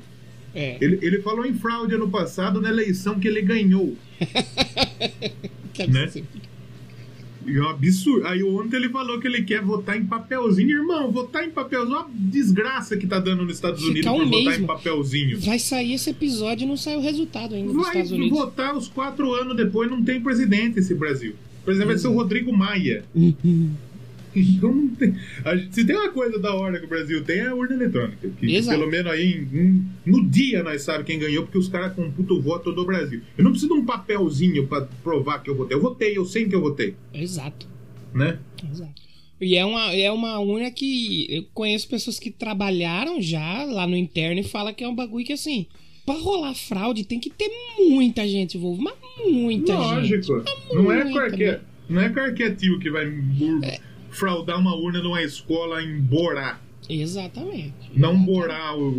É. 0.54 0.78
Ele, 0.82 1.00
ele 1.02 1.22
falou 1.22 1.46
em 1.46 1.54
fraude 1.54 1.96
ano 1.96 2.10
passado 2.10 2.60
na 2.60 2.70
eleição 2.70 3.20
que 3.20 3.28
ele 3.28 3.42
ganhou. 3.42 3.96
Que 5.72 5.88
né? 5.88 6.04
absurdo. 6.04 6.28
É 7.48 7.62
um 7.62 7.70
absurdo. 7.70 8.28
Aí 8.28 8.44
ontem 8.44 8.76
ele 8.76 8.90
falou 8.90 9.20
que 9.20 9.28
ele 9.28 9.44
quer 9.44 9.62
votar 9.62 9.98
em 9.98 10.06
papelzinho. 10.06 10.70
Irmão, 10.70 11.12
votar 11.12 11.46
em 11.46 11.52
papelzinho 11.52 11.96
é 11.96 12.00
uma 12.00 12.10
desgraça 12.14 12.98
que 12.98 13.08
tá 13.08 13.18
dando 13.20 13.44
nos 13.44 13.56
Estados 13.56 13.82
Ficar 13.82 14.12
Unidos 14.12 14.28
um 14.28 14.30
por 14.30 14.44
votar 14.44 14.60
em 14.60 14.66
papelzinho. 14.66 15.40
Vai 15.40 15.58
sair 15.58 15.94
esse 15.94 16.10
episódio 16.10 16.66
e 16.66 16.68
não 16.68 16.76
sai 16.76 16.98
o 16.98 17.00
resultado 17.00 17.56
ainda 17.56 17.72
Vai 17.72 17.86
Estados 17.86 18.12
Unidos. 18.12 18.38
votar 18.38 18.76
os 18.76 18.88
quatro 18.88 19.34
anos 19.34 19.56
depois, 19.56 19.90
não 19.90 20.04
tem 20.04 20.22
presidente 20.22 20.80
esse 20.80 20.94
Brasil. 20.94 21.34
O 21.70 21.72
presidente 21.72 21.88
vai 21.88 21.98
ser 21.98 22.08
o 22.08 22.14
Rodrigo 22.14 22.52
Maia. 22.52 23.04
Uhum. 23.16 23.72
Então 24.36 24.72
não 24.72 24.88
tem. 24.90 25.16
a 25.44 25.56
gente- 25.56 25.74
se 25.74 25.84
tem 25.84 25.96
uma 25.96 26.12
coisa 26.12 26.38
da 26.38 26.54
hora 26.54 26.78
que 26.80 26.86
o 26.86 26.88
Brasil 26.88 27.24
tem 27.24 27.40
é 27.40 27.48
a 27.48 27.56
urna 27.56 27.74
eletrônica. 27.74 28.30
Que 28.40 28.56
Exato. 28.56 28.78
pelo 28.78 28.90
menos 28.90 29.12
aí 29.12 29.44
no 30.06 30.24
dia 30.30 30.62
nós 30.62 30.84
sabemos 30.84 31.08
quem 31.08 31.18
ganhou, 31.18 31.44
porque 31.44 31.58
os 31.58 31.68
caras 31.68 31.94
computam 31.96 32.38
o 32.38 32.42
voto 32.42 32.72
do 32.72 32.86
Brasil. 32.86 33.22
Eu 33.36 33.44
não 33.44 33.50
preciso 33.52 33.74
de 33.74 33.80
um 33.80 33.86
papelzinho 33.86 34.68
pra 34.68 34.82
provar 35.04 35.40
que 35.42 35.50
eu 35.50 35.56
votei. 35.56 35.76
Eu 35.76 35.82
votei, 35.82 36.16
eu 36.16 36.26
sei 36.26 36.46
que 36.48 36.54
eu 36.56 36.62
votei. 36.62 36.94
Exato, 37.12 37.68
Né? 38.14 38.38
exato. 38.72 39.02
E 39.42 39.56
é 39.56 39.66
uma, 39.66 39.92
é 39.96 40.12
uma 40.12 40.38
urna 40.40 40.70
que 40.70 41.26
eu 41.28 41.44
conheço 41.52 41.88
pessoas 41.90 42.20
que 42.20 42.30
trabalharam 42.30 43.20
já 43.20 43.64
lá 43.64 43.88
no 43.88 43.98
interno 43.98 44.40
e 44.42 44.44
fala 44.44 44.72
que 44.74 44.84
é 44.84 44.88
um 44.88 44.96
bagulho 44.96 45.26
que 45.26 45.34
assim, 45.34 45.66
pra 46.14 46.16
rolar 46.20 46.54
fraude 46.56 47.04
tem 47.04 47.20
que 47.20 47.30
ter 47.30 47.50
muita 47.78 48.28
gente 48.28 48.58
envolvida, 48.58 48.92
mas 48.92 49.32
muita 49.32 49.74
gente. 49.74 50.28
Lógico. 50.30 50.44
Não 50.74 50.92
é, 50.92 51.12
qualquer, 51.12 51.62
não 51.90 52.02
é 52.02 52.10
qualquer 52.10 52.56
tio 52.56 52.80
que 52.80 52.90
vai 52.90 53.06
É. 53.64 53.80
fraudar 54.10 54.60
uma 54.60 54.76
urna 54.76 55.02
numa 55.04 55.22
escola 55.22 55.84
em 55.84 56.00
Borá. 56.00 56.60
Exatamente. 56.90 57.74
Não 57.96 58.10
Exatamente. 58.14 58.26
Borá 58.26 58.76
o 58.76 58.92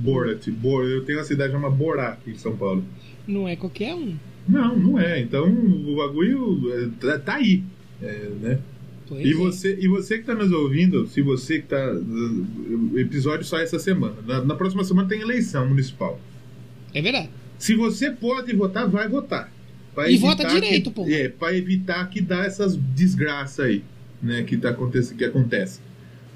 Borat. 0.00 0.48
Bor- 0.50 0.84
Eu 0.84 1.04
tenho 1.04 1.18
uma 1.18 1.24
cidade 1.24 1.52
chamada 1.52 1.74
Borá 1.74 2.08
aqui 2.10 2.30
em 2.32 2.38
São 2.38 2.56
Paulo. 2.56 2.84
Não 3.26 3.46
é 3.46 3.54
qualquer 3.54 3.94
um. 3.94 4.16
Não, 4.48 4.76
não 4.76 4.98
é. 4.98 5.20
Então 5.20 5.46
o 5.48 5.96
bagulho 5.96 6.72
é, 7.04 7.18
tá, 7.18 7.34
aí. 7.36 7.62
É, 8.02 8.28
né? 8.40 8.58
Pois 9.06 9.24
E 9.24 9.30
é. 9.30 9.34
você, 9.34 9.78
e 9.80 9.86
você 9.88 10.18
que 10.18 10.24
tá 10.24 10.34
nos 10.34 10.50
ouvindo, 10.50 11.06
se 11.06 11.22
você 11.22 11.60
que 11.60 11.68
tá. 11.68 11.92
O 12.92 12.98
episódio 12.98 13.44
sai 13.44 13.62
essa 13.64 13.78
semana. 13.78 14.16
Na, 14.26 14.44
na 14.44 14.54
próxima 14.56 14.82
semana 14.82 15.06
tem 15.08 15.20
eleição 15.20 15.68
municipal. 15.68 16.18
É 16.94 17.00
verdade. 17.02 17.28
Se 17.58 17.74
você 17.74 18.10
pode 18.10 18.52
votar, 18.54 18.88
vai 18.88 19.08
votar. 19.08 19.52
Pra 19.94 20.10
E 20.10 20.16
vota 20.16 20.44
direito, 20.46 20.90
que, 20.90 20.96
pô. 20.96 21.06
É, 21.08 21.28
pra 21.28 21.54
evitar 21.56 22.08
que 22.08 22.20
dá 22.20 22.44
essas 22.44 22.76
desgraças 22.76 23.64
aí, 23.66 23.82
né, 24.22 24.42
que, 24.44 24.56
tá 24.56 24.70
acontecendo, 24.70 25.16
que 25.18 25.24
acontece. 25.24 25.80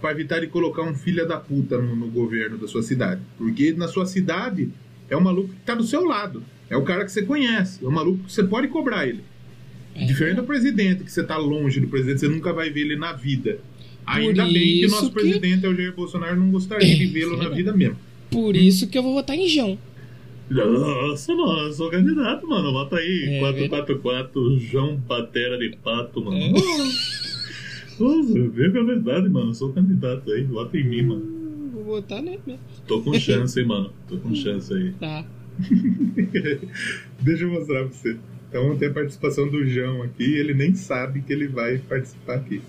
Pra 0.00 0.10
evitar 0.10 0.40
de 0.40 0.48
colocar 0.48 0.82
um 0.82 0.94
filho 0.94 1.26
da 1.28 1.36
puta 1.38 1.78
no, 1.78 1.94
no 1.94 2.08
governo 2.08 2.58
da 2.58 2.66
sua 2.66 2.82
cidade. 2.82 3.20
Porque 3.38 3.72
na 3.72 3.86
sua 3.86 4.04
cidade 4.04 4.68
é 5.08 5.16
um 5.16 5.20
maluco 5.20 5.50
que 5.50 5.60
tá 5.64 5.74
do 5.76 5.84
seu 5.84 6.04
lado. 6.04 6.42
É 6.68 6.76
o 6.76 6.82
cara 6.82 7.04
que 7.04 7.12
você 7.12 7.22
conhece. 7.22 7.84
É 7.84 7.86
um 7.88 7.92
maluco 7.92 8.24
que 8.24 8.32
você 8.32 8.42
pode 8.42 8.66
cobrar 8.68 9.06
ele. 9.06 9.22
É. 9.94 10.04
Diferente 10.06 10.36
do 10.36 10.44
presidente, 10.44 11.04
que 11.04 11.12
você 11.12 11.22
tá 11.22 11.36
longe 11.36 11.78
do 11.78 11.86
presidente, 11.86 12.18
você 12.20 12.28
nunca 12.28 12.52
vai 12.52 12.70
ver 12.70 12.80
ele 12.80 12.96
na 12.96 13.12
vida. 13.12 13.58
Ainda 14.04 14.44
bem 14.44 14.80
que 14.80 14.86
o 14.86 14.90
nosso 14.90 15.08
que- 15.08 15.20
presidente 15.20 15.64
é 15.64 15.68
o 15.68 15.74
Jair 15.76 15.94
Bolsonaro, 15.94 16.34
não 16.34 16.50
gostaria 16.50 16.96
de 16.96 17.06
vê-lo 17.12 17.36
na 17.36 17.48
vida 17.50 17.72
mesmo. 17.72 17.96
Por 18.30 18.56
isso 18.56 18.88
que 18.88 18.96
eu 18.98 19.02
vou 19.02 19.12
votar 19.12 19.36
em 19.36 19.46
João. 19.48 19.78
Nossa, 20.52 21.34
mano, 21.34 21.60
eu 21.66 21.72
sou 21.72 21.90
candidato, 21.90 22.46
mano. 22.46 22.72
Bota 22.72 22.96
aí, 22.96 23.36
É, 23.36 23.40
444, 23.40 24.58
João 24.58 25.00
Patera 25.00 25.58
de 25.58 25.76
Pato, 25.76 26.22
mano. 26.24 26.36
É. 26.38 26.50
Nossa, 27.98 28.48
vê 28.50 28.70
que 28.70 28.78
é 28.78 28.82
verdade, 28.82 29.28
mano. 29.28 29.50
Eu 29.50 29.54
sou 29.54 29.72
candidato 29.72 30.30
aí, 30.32 30.44
vota 30.44 30.76
em 30.76 30.84
mim, 30.84 31.02
mano. 31.02 31.70
Vou 31.72 31.84
votar 31.84 32.22
nele 32.22 32.40
mesmo. 32.46 32.60
Tô 32.86 33.00
com 33.00 33.14
chance, 33.18 33.58
hein, 33.58 33.66
mano. 33.66 33.92
Tô 34.08 34.16
com 34.18 34.34
chance 34.34 34.72
aí. 34.72 34.92
Tá. 34.92 35.24
Deixa 37.20 37.44
eu 37.44 37.50
mostrar 37.50 37.84
pra 37.84 37.92
você. 37.92 38.16
Então 38.48 38.76
tem 38.76 38.88
a 38.88 38.92
participação 38.92 39.48
do 39.48 39.66
João 39.66 40.02
aqui, 40.02 40.24
ele 40.34 40.52
nem 40.52 40.74
sabe 40.74 41.22
que 41.22 41.32
ele 41.32 41.48
vai 41.48 41.78
participar 41.78 42.34
aqui. 42.34 42.60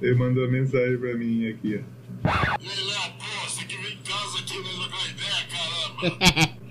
Ele 0.00 0.14
mandou 0.14 0.44
uma 0.44 0.52
mensagem 0.52 0.96
pra 0.96 1.14
mim 1.14 1.48
aqui, 1.48 1.80
ó. 1.80 2.28
Pô, 2.58 3.48
você 3.48 3.64
que 3.64 3.76
vem 3.76 3.94
em 3.94 3.98
casa 4.04 4.38
aqui 4.38 4.56
né, 4.58 4.68
trocar 4.76 5.10
ideia, 5.10 5.46
caramba. 5.50 6.54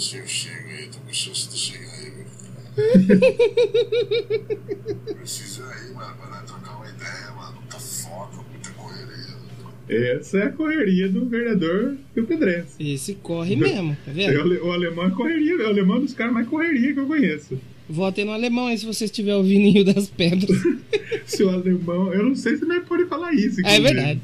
se 0.00 0.16
eu 0.16 0.26
chego 0.26 0.68
aí, 0.68 0.88
tô 0.88 0.98
com 0.98 1.12
chance 1.12 1.48
de 1.48 1.56
chegar 1.56 1.92
aí, 1.92 2.10
viu? 2.10 2.24
Precisa 5.16 5.64
aí, 5.68 5.92
mano, 5.94 6.14
pra 6.16 6.42
trocar 6.42 6.76
uma 6.76 6.88
ideia, 6.88 7.30
mano. 7.36 7.58
Tá 7.68 7.78
foda, 7.78 8.36
muita 8.50 8.70
correria. 8.70 10.16
Essa 10.16 10.38
é 10.38 10.42
a 10.44 10.52
correria 10.52 11.08
do 11.08 11.28
vereador 11.28 11.96
Rio 12.14 12.26
Pedrense. 12.26 12.74
Esse 12.78 13.14
corre 13.14 13.56
mesmo, 13.56 13.96
tá 14.04 14.10
É, 14.12 14.14
vendo? 14.14 14.38
O, 14.38 14.40
ale- 14.42 14.58
o 14.60 14.72
alemão 14.72 15.06
é 15.06 15.10
correria, 15.10 15.56
o 15.58 15.66
alemão 15.66 15.96
é 15.98 16.00
dos 16.00 16.14
caras 16.14 16.32
mais 16.32 16.46
correria 16.48 16.92
que 16.94 17.00
eu 17.00 17.06
conheço. 17.06 17.58
Votem 17.88 18.24
no 18.24 18.30
alemão 18.32 18.68
aí 18.68 18.78
se 18.78 18.86
você 18.86 19.06
estiver 19.06 19.34
ouvindo 19.34 19.66
em 19.66 19.72
Rio 19.72 19.84
das 19.84 20.08
Pedras. 20.08 20.56
Se 21.26 21.42
o 21.42 21.50
alemão. 21.50 22.12
Eu 22.14 22.22
não 22.24 22.34
sei 22.36 22.56
se 22.56 22.64
nós 22.64 22.84
pode 22.86 23.04
falar 23.06 23.32
isso. 23.34 23.60
É 23.64 23.76
inclusive. 23.76 23.80
verdade. 23.82 24.20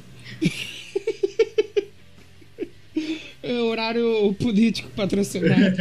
É 3.46 3.60
horário 3.62 4.34
político 4.34 4.90
patrocinado. 4.96 5.76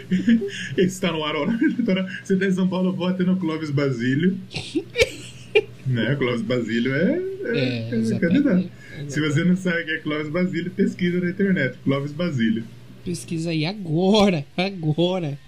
Está 0.76 1.12
no 1.12 1.24
ar, 1.24 1.36
hora 1.36 1.52
eleitoral. 1.52 2.06
Você 2.22 2.36
tá 2.36 2.46
em 2.46 2.52
São 2.52 2.68
Paulo, 2.68 2.92
vota 2.92 3.22
no 3.24 3.36
Clóvis 3.36 3.70
Basílio. 3.70 4.38
né? 5.86 6.16
Clóvis 6.16 6.42
Basílio 6.42 6.94
é, 6.94 7.22
é, 7.44 7.90
É, 7.90 8.14
é 8.14 8.18
candidato. 8.18 8.70
Se 9.08 9.20
você 9.20 9.44
não 9.44 9.56
sabe 9.56 9.84
quem 9.84 9.94
é 9.94 9.98
Clóvis 9.98 10.28
Basílio, 10.28 10.70
pesquisa 10.70 11.20
na 11.20 11.30
internet. 11.30 11.76
Clóvis 11.84 12.12
Basílio. 12.12 12.64
Pesquisa 13.04 13.50
aí 13.50 13.66
agora, 13.66 14.44
agora. 14.56 15.38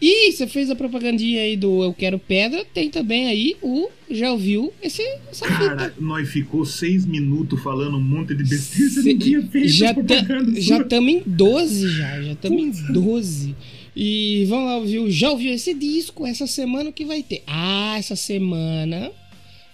E 0.00 0.32
você 0.32 0.46
fez 0.46 0.70
a 0.70 0.74
propagandinha 0.76 1.40
aí 1.42 1.56
do 1.56 1.82
Eu 1.82 1.94
Quero 1.94 2.18
Pedra, 2.18 2.64
tem 2.74 2.90
também 2.90 3.26
aí 3.26 3.56
o. 3.62 3.88
Já 4.10 4.32
ouviu 4.32 4.72
esse, 4.82 5.02
essa 5.30 5.46
Cara, 5.46 5.84
fita? 5.88 5.94
nós 5.98 6.28
ficou 6.28 6.64
seis 6.66 7.06
minutos 7.06 7.60
falando 7.62 7.96
um 7.96 8.00
monte 8.00 8.34
de 8.34 8.44
besteira. 8.44 8.90
Cê- 8.90 9.12
não 9.12 9.18
tinha 9.18 9.42
feito 9.42 9.68
já 9.68 9.94
propaganda 9.94 10.52
ta- 10.52 10.60
já 10.60 10.78
estamos 10.78 11.12
em 11.12 11.22
12 11.24 11.88
já, 11.88 12.22
já 12.22 12.32
estamos 12.32 12.78
em 12.80 12.92
12. 12.92 13.54
E 13.96 14.44
vamos 14.48 14.66
lá 14.66 14.76
ouvir, 14.78 14.98
o- 14.98 15.10
já 15.10 15.30
ouviu 15.30 15.52
esse 15.54 15.72
disco? 15.72 16.26
Essa 16.26 16.46
semana 16.46 16.90
o 16.90 16.92
que 16.92 17.04
vai 17.04 17.22
ter? 17.22 17.42
Ah, 17.46 17.94
essa 17.96 18.16
semana 18.16 19.10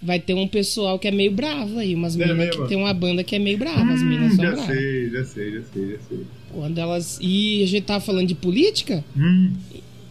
vai 0.01 0.21
ter 0.21 0.35
um 0.35 0.47
pessoal 0.47 0.99
que 0.99 1.09
é 1.09 1.11
meio 1.11 1.33
bravo 1.33 1.79
aí, 1.79 1.95
umas 1.95 2.15
É 2.19 2.27
meninas 2.27 2.55
que 2.55 2.69
tem 2.69 2.77
uma 2.77 2.95
banda 2.95 3.25
que 3.25 3.35
é 3.35 3.39
meio 3.39 3.59
brava, 3.59 3.93
as 3.93 4.01
Hum, 4.03 4.05
meninas 4.07 4.35
são 4.35 4.45
já 4.45 4.51
bravas. 4.53 4.77
sei, 4.77 5.11
já 5.11 5.25
sei, 5.25 5.53
já 5.53 5.63
sei, 5.73 5.91
já 5.91 5.99
sei. 6.09 6.19
Quando 6.53 6.79
elas. 6.79 7.19
E 7.23 7.63
a 7.63 7.67
gente 7.67 7.85
tava 7.85 8.01
falando 8.05 8.27
de 8.27 8.35
política, 8.35 9.05
Hum, 9.17 9.53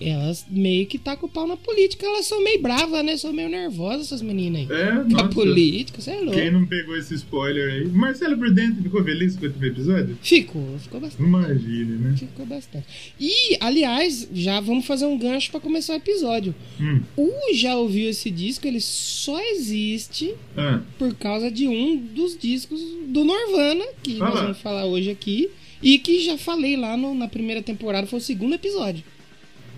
elas 0.01 0.45
meio 0.49 0.85
que 0.87 0.97
tá 0.97 1.15
com 1.17 1.25
o 1.25 1.29
pau 1.29 1.45
na 1.47 1.57
política, 1.57 2.05
elas 2.05 2.25
são 2.25 2.43
meio 2.43 2.61
bravas, 2.61 3.03
né? 3.03 3.17
São 3.17 3.33
meio 3.33 3.49
nervosas 3.49 4.07
essas 4.07 4.21
meninas 4.21 4.61
aí. 4.61 4.67
é, 4.81 4.85
Com 4.91 4.97
a 4.97 5.03
nossa. 5.23 5.27
política, 5.29 6.01
você 6.01 6.11
é 6.11 6.19
louco. 6.19 6.33
Quem 6.33 6.51
não 6.51 6.65
pegou 6.65 6.95
esse 6.97 7.13
spoiler 7.15 7.73
aí? 7.73 7.87
Marcelo 7.87 8.37
Prudente 8.37 8.81
ficou 8.81 9.03
feliz 9.03 9.35
com 9.35 9.43
o 9.45 9.47
último 9.47 9.65
episódio? 9.65 10.17
Ficou, 10.21 10.79
ficou 10.79 10.99
bastante. 11.01 11.27
Imagine, 11.27 11.83
né? 11.97 12.15
Ficou 12.17 12.45
bastante. 12.45 12.85
E, 13.19 13.57
aliás, 13.59 14.27
já 14.33 14.59
vamos 14.59 14.85
fazer 14.85 15.05
um 15.05 15.17
gancho 15.17 15.51
pra 15.51 15.59
começar 15.59 15.93
o 15.93 15.97
episódio. 15.97 16.55
Hum. 16.79 17.01
O 17.17 17.53
Já 17.53 17.75
Ouviu 17.75 18.09
Esse 18.09 18.29
Disco, 18.31 18.65
ele 18.67 18.79
só 18.81 19.39
existe 19.51 20.33
Ah, 20.55 20.81
por 20.97 21.13
causa 21.15 21.49
de 21.51 21.67
um 21.67 21.97
dos 21.97 22.37
discos 22.37 22.79
do 23.07 23.23
Norvana, 23.23 23.85
que 24.03 24.15
Ah 24.21 24.25
nós 24.29 24.39
vamos 24.41 24.57
falar 24.59 24.85
hoje 24.85 25.09
aqui. 25.11 25.49
E 25.81 25.97
que 25.97 26.19
já 26.19 26.37
falei 26.37 26.75
lá 26.75 26.97
no- 26.97 27.15
na 27.15 27.27
primeira 27.29 27.61
temporada, 27.61 28.05
foi 28.05 28.19
o 28.19 28.21
segundo 28.21 28.53
episódio. 28.55 29.03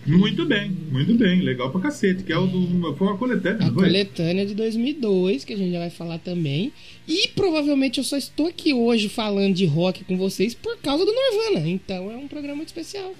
Muito 0.05 0.45
bem, 0.45 0.71
muito 0.91 1.13
bem. 1.15 1.41
Legal 1.41 1.69
pra 1.71 1.81
cacete. 1.81 2.23
Que 2.23 2.31
é 2.33 2.37
o 2.37 2.47
do. 2.47 2.95
Foi 2.95 3.07
uma 3.07 3.17
coletânea, 3.17 3.67
A 3.67 3.71
foi? 3.71 3.83
coletânea 3.85 4.45
de 4.45 4.55
2002, 4.55 5.43
que 5.45 5.53
a 5.53 5.57
gente 5.57 5.71
já 5.71 5.79
vai 5.79 5.89
falar 5.89 6.17
também. 6.19 6.71
E 7.07 7.27
provavelmente 7.29 7.97
eu 7.99 8.03
só 8.03 8.17
estou 8.17 8.47
aqui 8.47 8.73
hoje 8.73 9.09
falando 9.09 9.53
de 9.53 9.65
rock 9.65 10.03
com 10.03 10.17
vocês 10.17 10.53
por 10.53 10.77
causa 10.77 11.05
do 11.05 11.11
Norvana. 11.13 11.67
Então 11.69 12.11
é 12.11 12.15
um 12.17 12.27
programa 12.27 12.57
muito 12.57 12.69
especial. 12.69 13.13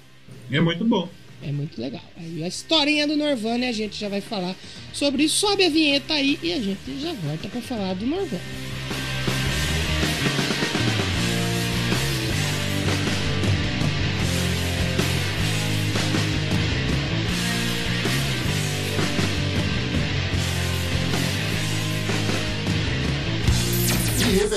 É 0.50 0.60
muito 0.60 0.84
bom. 0.84 1.08
É 1.44 1.50
muito 1.50 1.80
legal. 1.80 2.02
Aí 2.16 2.42
a 2.44 2.48
historinha 2.48 3.06
do 3.06 3.16
Norvana 3.16 3.64
e 3.66 3.68
a 3.68 3.72
gente 3.72 3.98
já 3.98 4.08
vai 4.08 4.20
falar 4.20 4.54
sobre 4.92 5.24
isso. 5.24 5.36
Sobe 5.46 5.64
a 5.64 5.68
vinheta 5.70 6.14
aí 6.14 6.38
e 6.42 6.52
a 6.52 6.60
gente 6.60 6.78
já 7.00 7.12
volta 7.14 7.48
pra 7.48 7.60
falar 7.60 7.94
do 7.94 8.06
Norvana. 8.06 8.40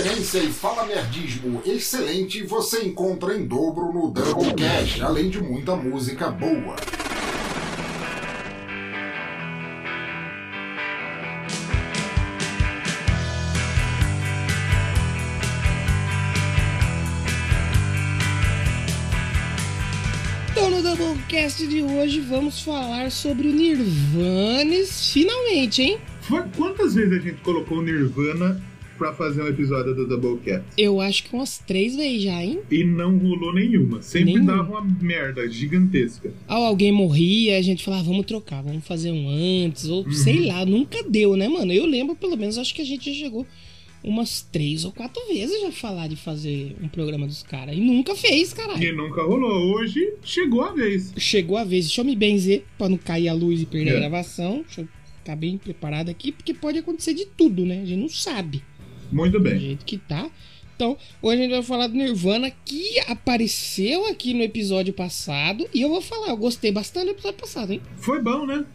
Irreverência 0.06 0.38
e 0.38 0.54
fala 0.54 0.86
nerdismo 0.86 1.64
excelente 1.66 2.44
você 2.44 2.84
encontra 2.84 3.36
em 3.36 3.48
dobro 3.48 3.92
no 3.92 4.12
Doublecast, 4.12 5.02
além 5.02 5.32
de 5.32 5.42
muita 5.42 5.76
música 5.76 6.30
boa. 6.30 6.76
Então 20.52 20.70
no 20.70 20.84
Doublecast 20.84 21.66
de 21.66 21.82
hoje 21.82 22.20
vamos 22.20 22.62
falar 22.62 23.10
sobre 23.10 23.48
o 23.48 23.52
Nirvanes, 23.52 25.10
finalmente, 25.12 25.82
hein? 25.82 26.00
Foi, 26.22 26.44
quantas 26.56 26.94
vezes 26.94 27.12
a 27.12 27.20
gente 27.20 27.42
colocou 27.42 27.80
o 27.80 27.82
Nirvana 27.82 28.75
pra 28.98 29.14
fazer 29.14 29.42
um 29.42 29.48
episódio 29.48 29.94
do 29.96 30.08
Doublecast? 30.08 30.66
Eu 30.78 31.00
acho 31.02 31.24
que 31.24 31.34
umas 31.36 31.58
três 31.60 31.96
vezes 31.96 32.24
já, 32.24 32.44
hein? 32.44 32.60
E 32.72 32.84
não 32.84 33.18
rolou 33.18 33.54
nenhuma. 33.54 34.02
Sempre 34.02 34.34
Nenhuma. 34.34 34.56
dava 34.58 34.72
uma 34.72 34.82
merda 35.02 35.48
gigantesca. 35.50 36.34
Ou 36.50 36.56
alguém 36.66 36.92
morria, 36.92 37.58
a 37.58 37.62
gente 37.62 37.84
falava, 37.84 38.04
vamos 38.04 38.26
trocar, 38.26 38.62
vamos 38.64 38.86
fazer 38.86 39.12
um 39.12 39.28
antes, 39.66 39.86
ou 39.90 40.10
sei 40.12 40.46
lá, 40.48 40.66
nunca 40.66 41.04
deu, 41.04 41.36
né, 41.36 41.48
mano? 41.48 41.72
Eu 41.74 41.86
lembro, 41.86 42.16
pelo 42.16 42.38
menos, 42.38 42.58
acho 42.58 42.74
que 42.74 42.82
a 42.82 42.86
gente 42.86 43.12
já 43.14 43.24
chegou 43.26 43.46
umas 44.04 44.44
três 44.44 44.86
ou 44.86 44.92
quatro 44.92 45.20
vezes 45.28 45.60
já 45.62 45.72
falar 45.72 46.08
de 46.08 46.16
fazer 46.16 46.76
um 46.80 46.88
programa 46.88 47.26
dos 47.26 47.42
caras. 47.42 47.76
E 47.76 47.80
nunca 47.80 48.14
fez, 48.16 48.54
caralho. 48.54 48.84
E 48.84 48.92
nunca 48.92 49.24
rolou. 49.24 49.76
Hoje 49.76 50.14
chegou 50.24 50.62
a 50.64 50.72
vez. 50.74 51.12
Chegou 51.18 51.58
a 51.58 51.64
vez, 51.64 51.86
deixa 51.88 52.02
eu 52.02 52.06
me 52.06 52.16
benzer 52.16 52.64
pra 52.78 52.88
não 52.88 52.98
cair 52.98 53.28
a 53.30 53.34
luz 53.34 53.62
e 53.62 53.66
perder 53.66 53.94
É. 53.94 53.96
a 53.96 54.00
gravação. 54.02 54.62
Deixa 54.64 54.82
eu 54.82 54.88
ficar 55.18 55.36
bem 55.36 55.58
preparado 55.58 56.10
aqui, 56.10 56.32
porque 56.32 56.54
pode 56.54 56.78
acontecer 56.78 57.16
de 57.16 57.26
tudo, 57.26 57.66
né? 57.66 57.82
A 57.82 57.86
gente 57.86 58.00
não 58.00 58.08
sabe 58.10 58.62
Muito 59.16 59.34
do 59.34 59.40
bem. 59.40 59.58
jeito 59.60 59.86
que 59.86 59.98
tá. 59.98 60.30
Então, 60.76 60.98
hoje 61.22 61.40
a 61.40 61.44
gente 61.44 61.52
vai 61.54 61.64
falar 61.64 61.88
do 61.88 61.96
Nirvana, 61.96 62.52
que 62.66 63.00
apareceu 63.08 64.08
aqui 64.08 64.34
no 64.34 64.44
episódio 64.44 64.94
passado. 64.94 65.66
E 65.74 65.82
eu 65.82 65.88
vou 65.88 66.02
falar, 66.02 66.30
eu 66.30 66.38
gostei 66.38 66.70
bastante 66.70 67.06
do 67.06 67.12
episódio 67.12 67.40
passado, 67.40 67.72
hein? 67.72 67.82
Foi 67.96 68.22
bom, 68.22 68.46
né? 68.46 68.66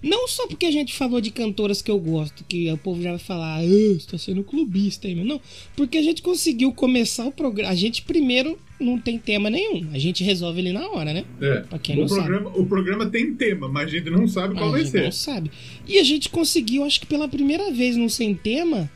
Não 0.00 0.28
só 0.28 0.46
porque 0.46 0.66
a 0.66 0.70
gente 0.70 0.94
falou 0.94 1.20
de 1.20 1.32
cantoras 1.32 1.82
que 1.82 1.90
eu 1.90 1.98
gosto, 1.98 2.44
que 2.44 2.70
o 2.70 2.78
povo 2.78 3.02
já 3.02 3.10
vai 3.10 3.18
falar, 3.18 3.58
ah, 3.58 3.62
você 3.66 4.06
tá 4.08 4.16
sendo 4.16 4.44
clubista 4.44 5.08
aí, 5.08 5.16
meu. 5.16 5.24
Não, 5.24 5.40
porque 5.74 5.98
a 5.98 6.02
gente 6.02 6.22
conseguiu 6.22 6.72
começar 6.72 7.24
o 7.26 7.32
programa. 7.32 7.72
A 7.72 7.74
gente 7.74 8.02
primeiro 8.02 8.56
não 8.78 8.96
tem 8.96 9.18
tema 9.18 9.50
nenhum. 9.50 9.88
A 9.92 9.98
gente 9.98 10.22
resolve 10.22 10.60
ele 10.60 10.72
na 10.72 10.88
hora, 10.88 11.12
né? 11.12 11.24
É. 11.40 11.60
Pra 11.62 11.78
quem 11.80 11.96
o, 11.96 12.02
não 12.02 12.08
sabe. 12.08 12.20
programa, 12.22 12.50
o 12.56 12.66
programa 12.66 13.06
tem 13.06 13.34
tema, 13.34 13.68
mas 13.68 13.88
a 13.88 13.90
gente 13.90 14.08
não 14.10 14.28
sabe 14.28 14.54
qual 14.54 14.68
a 14.68 14.70
vai 14.72 14.80
gente 14.82 14.90
ser. 14.92 15.02
não 15.02 15.10
sabe. 15.12 15.50
E 15.88 15.98
a 15.98 16.04
gente 16.04 16.28
conseguiu, 16.28 16.84
acho 16.84 17.00
que 17.00 17.06
pela 17.06 17.26
primeira 17.26 17.72
vez 17.72 17.96
no 17.96 18.08
Sem 18.08 18.32
Tema, 18.32 18.88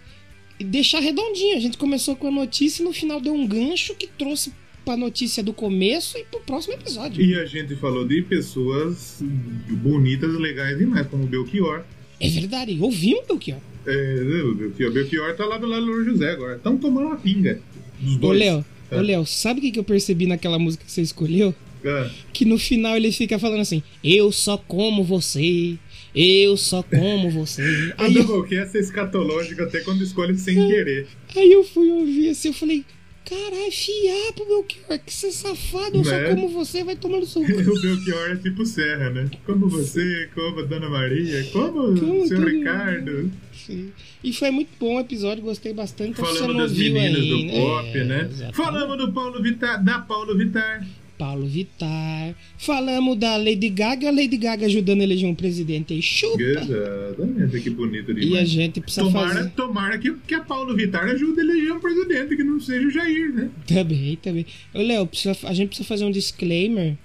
deixar 0.65 1.01
redondinho. 1.01 1.57
A 1.57 1.61
gente 1.61 1.77
começou 1.79 2.15
com 2.17 2.29
a 2.29 2.31
notícia 2.31 2.83
e 2.83 2.85
no 2.85 2.93
final 2.93 3.21
deu 3.21 3.35
um 3.35 3.47
gancho 3.47 3.95
que 3.95 4.07
trouxe 4.07 4.53
pra 4.85 4.97
notícia 4.97 5.43
do 5.43 5.53
começo 5.53 6.19
e 6.19 6.25
pro 6.25 6.41
próximo 6.41 6.75
episódio. 6.75 7.25
E 7.25 7.35
a 7.37 7.45
gente 7.47 7.75
falou 7.77 8.07
de 8.07 8.21
pessoas 8.23 9.23
bonitas, 9.71 10.35
legais 10.35 10.77
demais, 10.79 11.07
como 11.07 11.25
o 11.25 11.27
Belchior. 11.27 11.85
É 12.21 12.29
verdade, 12.29 12.77
ouvimos 12.81 13.25
o 13.31 13.35
ó. 13.35 13.57
É, 13.87 14.43
o 14.45 14.55
Belchior, 14.55 14.91
o 14.91 14.95
Belchior 14.95 15.37
tá 15.37 15.45
lá 15.45 15.59
do 15.59 15.67
lado 15.67 15.85
do 15.85 15.91
Louro 15.91 16.05
José 16.05 16.31
agora. 16.31 16.57
Estão 16.57 16.77
tomando 16.77 17.07
uma 17.09 17.17
pinga. 17.17 17.61
Dos 18.01 18.17
Ô, 18.17 18.19
dois. 18.19 18.39
Léo, 18.39 18.65
É. 18.91 18.99
ô, 18.99 19.01
Léo, 19.01 19.27
sabe 19.27 19.59
o 19.61 19.63
que 19.63 19.73
que 19.73 19.79
eu 19.79 19.85
percebi 19.85 20.27
naquela 20.27 20.59
música 20.59 20.85
que 20.85 20.91
você 20.93 21.03
escolheu? 21.03 21.55
Ah, 21.85 22.09
Que 22.33 22.45
no 22.45 22.59
final 22.59 22.97
ele 22.97 23.11
fica 23.11 23.39
falando 23.41 23.61
assim: 23.61 23.83
Eu 24.05 24.31
só 24.31 24.57
como 24.57 25.03
você, 25.03 25.77
eu 26.15 26.57
só 26.57 26.83
como 26.83 27.31
você. 27.31 27.63
Aí 27.99 28.15
eu, 28.15 28.25
Doublecast 28.25 28.77
é 28.77 28.81
escatológico 28.81 29.63
até 29.63 29.81
quando 29.81 30.03
escolhe 30.03 30.37
sem 30.37 30.55
querer. 30.67 31.07
aí 31.35 31.53
eu 31.53 31.65
fui 31.65 31.91
ouvir 31.91 32.31
assim, 32.31 32.49
eu 32.49 32.55
falei. 32.55 32.85
Caralho, 33.25 33.71
fiapo, 33.71 34.45
Belchior, 34.47 34.99
que 34.99 35.13
você 35.13 35.29
é 35.29 35.31
safado, 35.31 35.97
eu 35.99 36.05
só 36.05 36.11
Né? 36.11 36.35
como 36.35 36.49
você, 36.49 36.83
vai 36.83 36.97
tomando 36.97 37.25
seu 37.25 37.41
cu. 37.43 37.53
O 37.71 37.81
Belchior 37.81 38.33
é 38.33 38.37
tipo 38.37 38.67
Serra, 38.67 39.11
né? 39.11 39.31
Como 39.47 39.69
você, 39.69 40.29
como 40.35 40.59
a 40.59 40.63
Dona 40.65 40.91
Maria, 40.91 41.45
como, 41.53 41.99
Como 41.99 42.23
o 42.23 42.27
seu 42.27 42.45
Ricardo. 42.45 43.31
Sim. 43.55 43.93
E 44.25 44.33
foi 44.33 44.51
muito 44.51 44.71
bom 44.79 44.97
o 44.97 45.01
episódio, 45.01 45.43
gostei 45.45 45.73
bastante. 45.73 46.17
Falamos 46.17 46.57
das 46.57 46.73
meninas 46.73 47.23
ainda, 47.23 47.37
do 47.37 47.61
pop, 47.61 47.89
é, 47.99 48.05
né? 48.05 48.29
exatamente. 48.29 48.57
Falamos 48.57 48.99
do 48.99 49.13
Paulo 49.13 49.41
Vittar, 49.43 49.83
da 49.83 50.01
Paulo 50.01 50.37
Vittar. 50.37 50.85
Paulo 51.19 51.47
Vittar. 51.47 52.35
Falamos 52.59 53.17
da 53.19 53.37
Lady 53.37 53.69
Gaga, 53.69 54.09
a 54.09 54.13
Lady 54.13 54.37
Gaga 54.37 54.67
ajudando 54.67 55.01
a 55.01 55.05
eleger 55.05 55.29
um 55.29 55.35
presidente 55.35 55.93
aí. 55.95 56.03
Chupa! 56.03 56.43
Exatamente, 56.43 57.61
que 57.61 57.71
bonito 57.71 58.11
E 58.13 58.17
a 58.17 58.21
demais. 58.21 58.49
gente 58.51 58.81
precisa 58.81 59.07
Tomara, 59.07 59.35
fazer. 59.35 59.51
tomara 59.51 59.99
que, 59.99 60.13
que 60.27 60.35
a 60.35 60.41
Paulo 60.41 60.75
Vittar 60.77 61.05
ajude 61.05 61.41
a 61.41 61.45
eleger 61.45 61.73
um 61.73 61.81
presidente 61.81 62.37
que 62.37 62.45
não 62.45 62.59
seja 62.61 62.87
o 62.87 62.91
Jair, 62.91 63.33
né? 63.33 63.51
Também, 63.67 64.17
também. 64.17 64.47
Ô, 64.75 64.79
Léo, 64.81 65.09
a 65.45 65.55
gente 65.55 65.69
precisa 65.69 65.87
fazer 65.89 66.05
um 66.05 66.11
disclaimer 66.11 66.97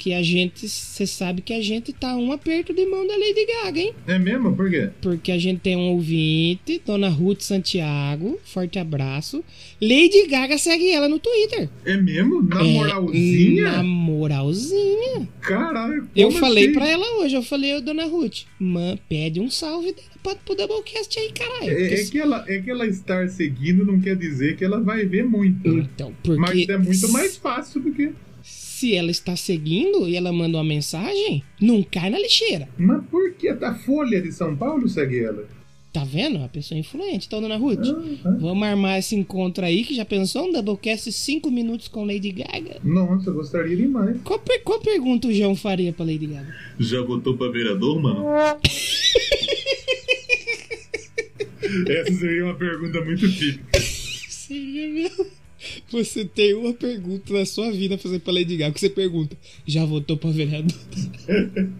que 0.00 0.14
a 0.14 0.22
gente, 0.22 0.66
você 0.66 1.06
sabe 1.06 1.42
que 1.42 1.52
a 1.52 1.60
gente 1.60 1.92
tá 1.92 2.16
um 2.16 2.32
aperto 2.32 2.72
de 2.72 2.86
mão 2.86 3.06
da 3.06 3.12
Lady 3.14 3.44
Gaga, 3.46 3.80
hein? 3.80 3.92
É 4.06 4.18
mesmo? 4.18 4.56
Por 4.56 4.70
quê? 4.70 4.88
Porque 5.02 5.30
a 5.30 5.38
gente 5.38 5.60
tem 5.60 5.76
um 5.76 5.90
ouvinte, 5.90 6.80
Dona 6.86 7.08
Ruth 7.10 7.42
Santiago, 7.42 8.40
forte 8.44 8.78
abraço. 8.78 9.44
Lady 9.80 10.26
Gaga 10.26 10.56
segue 10.56 10.90
ela 10.90 11.06
no 11.08 11.18
Twitter. 11.18 11.68
É 11.84 11.96
mesmo? 11.98 12.42
Na 12.42 12.60
É, 12.60 12.72
moralzinha? 12.72 13.62
Na 13.72 13.82
moralzinha. 13.82 15.28
Caralho, 15.40 16.00
como 16.02 16.10
Eu 16.16 16.30
falei 16.32 16.64
assim? 16.64 16.72
pra 16.72 16.88
ela 16.88 17.20
hoje, 17.20 17.34
eu 17.36 17.42
falei, 17.42 17.74
ô 17.76 17.80
Dona 17.80 18.06
Ruth, 18.06 18.44
man, 18.58 18.96
pede 19.08 19.38
um 19.40 19.50
salve 19.50 19.92
dela 19.92 20.08
pra, 20.22 20.34
pro 20.34 20.54
Doublecast 20.54 21.18
aí, 21.18 21.30
caralho. 21.32 21.70
É, 21.70 21.94
é 21.94 22.04
que 22.04 22.18
ela, 22.18 22.44
é 22.48 22.58
que 22.60 22.70
ela 22.70 22.86
estar 22.86 23.28
seguindo 23.28 23.84
não 23.84 24.00
quer 24.00 24.16
dizer 24.16 24.56
que 24.56 24.64
ela 24.64 24.80
vai 24.80 25.04
ver 25.04 25.24
muito, 25.24 25.70
né? 25.70 25.88
Então, 25.94 26.14
porque 26.22 26.40
Mas 26.40 26.68
é 26.68 26.78
muito 26.78 27.12
mais 27.12 27.36
fácil 27.36 27.80
do 27.82 27.92
que. 27.92 28.10
Se 28.80 28.94
ela 28.94 29.10
está 29.10 29.36
seguindo 29.36 30.08
e 30.08 30.16
ela 30.16 30.32
manda 30.32 30.56
uma 30.56 30.64
mensagem, 30.64 31.42
não 31.60 31.82
cai 31.82 32.08
na 32.08 32.18
lixeira. 32.18 32.66
Mas 32.78 33.04
por 33.10 33.32
que 33.34 33.48
a 33.48 33.74
Folha 33.74 34.22
de 34.22 34.32
São 34.32 34.56
Paulo 34.56 34.88
segue 34.88 35.20
ela? 35.22 35.46
Tá 35.92 36.02
vendo? 36.04 36.36
Uma 36.38 36.48
pessoa 36.48 36.78
influente. 36.78 37.26
Então, 37.26 37.40
Dona 37.42 37.56
Ruth, 37.56 37.80
Ah, 37.84 38.02
ah. 38.24 38.36
vamos 38.40 38.62
armar 38.66 38.98
esse 38.98 39.14
encontro 39.16 39.64
aí, 39.64 39.84
que 39.84 39.94
já 39.94 40.04
pensou 40.04 40.46
um 40.48 40.52
Doublecast 40.52 41.10
5 41.12 41.50
minutos 41.50 41.88
com 41.88 42.04
Lady 42.06 42.30
Gaga? 42.30 42.76
Nossa, 42.84 43.28
eu 43.30 43.34
gostaria 43.34 43.76
demais. 43.76 44.16
Qual, 44.24 44.38
per- 44.38 44.62
qual 44.62 44.80
pergunta 44.80 45.26
o 45.28 45.32
João 45.34 45.54
faria 45.56 45.92
pra 45.92 46.06
Lady 46.06 46.26
Gaga? 46.26 46.54
Já 46.78 47.02
votou 47.02 47.36
pra 47.36 47.48
vereador, 47.50 48.00
mano? 48.00 48.24
Essa 51.88 52.12
seria 52.14 52.44
uma 52.44 52.54
pergunta 52.54 53.00
muito 53.04 53.28
típica. 53.30 53.80
Seria 53.80 54.88
mesmo? 54.88 55.26
Você 55.90 56.24
tem 56.24 56.54
uma 56.54 56.72
pergunta 56.72 57.32
na 57.32 57.44
sua 57.44 57.70
vida 57.70 57.94
a 57.94 57.98
fazer 57.98 58.20
pra 58.20 58.32
Lady 58.32 58.56
Gaga, 58.56 58.72
que 58.72 58.80
você 58.80 58.90
pergunta, 58.90 59.36
já 59.66 59.84
votou 59.84 60.16
pra 60.16 60.30
vereador? 60.30 60.76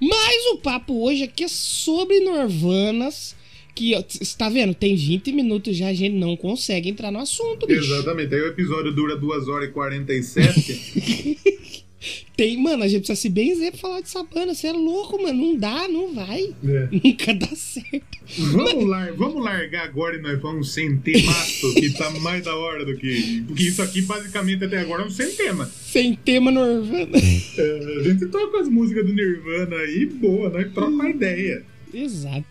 Mas 0.00 0.46
o 0.52 0.58
papo 0.58 1.04
hoje 1.04 1.24
aqui 1.24 1.44
é 1.44 1.48
sobre 1.48 2.20
Norvanas, 2.20 3.36
que, 3.74 3.94
ó, 3.94 4.02
você 4.06 4.36
tá 4.36 4.48
vendo, 4.48 4.74
tem 4.74 4.96
20 4.96 5.32
minutos 5.32 5.76
já, 5.76 5.88
a 5.88 5.94
gente 5.94 6.16
não 6.16 6.36
consegue 6.36 6.88
entrar 6.88 7.10
no 7.10 7.18
assunto, 7.18 7.66
bicho. 7.66 7.92
Exatamente. 7.92 8.34
Aí 8.34 8.40
o 8.40 8.48
episódio 8.48 8.92
dura 8.92 9.16
2 9.16 9.48
horas 9.48 9.68
e 9.68 9.72
47. 9.72 11.38
Tem, 12.36 12.56
mano, 12.56 12.82
a 12.82 12.88
gente 12.88 13.00
precisa 13.00 13.20
se 13.20 13.28
benzer 13.28 13.72
pra 13.72 13.80
falar 13.80 14.00
dessa 14.00 14.22
banda, 14.22 14.54
você 14.54 14.68
é 14.68 14.72
louco, 14.72 15.22
mano, 15.22 15.38
não 15.38 15.56
dá, 15.56 15.86
não 15.86 16.14
vai. 16.14 16.54
É. 16.64 16.88
Nunca 17.04 17.34
dá 17.34 17.54
certo. 17.54 18.18
Vamos, 18.38 18.84
lar 18.86 19.12
vamos 19.12 19.44
largar 19.44 19.84
agora 19.84 20.16
e 20.16 20.22
nós 20.22 20.40
vamos 20.40 20.72
sem 20.72 20.96
temaço, 20.96 21.74
que 21.74 21.90
tá 21.90 22.10
mais 22.20 22.44
da 22.44 22.56
hora 22.56 22.84
do 22.84 22.96
que. 22.96 23.42
Porque 23.46 23.64
isso 23.64 23.82
aqui, 23.82 24.00
basicamente, 24.02 24.64
até 24.64 24.78
agora 24.78 25.02
é 25.02 25.06
um 25.06 25.10
sem 25.10 25.30
tema. 25.34 25.66
Sem 25.66 26.14
tema 26.14 26.50
Norvana. 26.50 27.10
É, 27.58 27.98
a 27.98 28.02
gente 28.04 28.26
toca 28.26 28.60
as 28.60 28.68
músicas 28.68 29.04
do 29.04 29.12
Nirvana 29.12 29.76
aí, 29.76 30.06
boa, 30.06 30.48
nós 30.48 30.72
troca 30.72 30.88
uma 30.90 31.10
ideia. 31.10 31.64
Exato. 31.92 32.44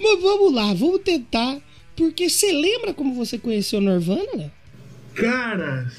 Mas 0.00 0.22
vamos 0.22 0.54
lá, 0.54 0.72
vamos 0.72 1.00
tentar. 1.02 1.60
Porque 1.96 2.28
você 2.28 2.52
lembra 2.52 2.94
como 2.94 3.14
você 3.14 3.38
conheceu 3.38 3.80
Norvana, 3.80 4.28
né? 4.36 4.50
Cara, 5.14 5.90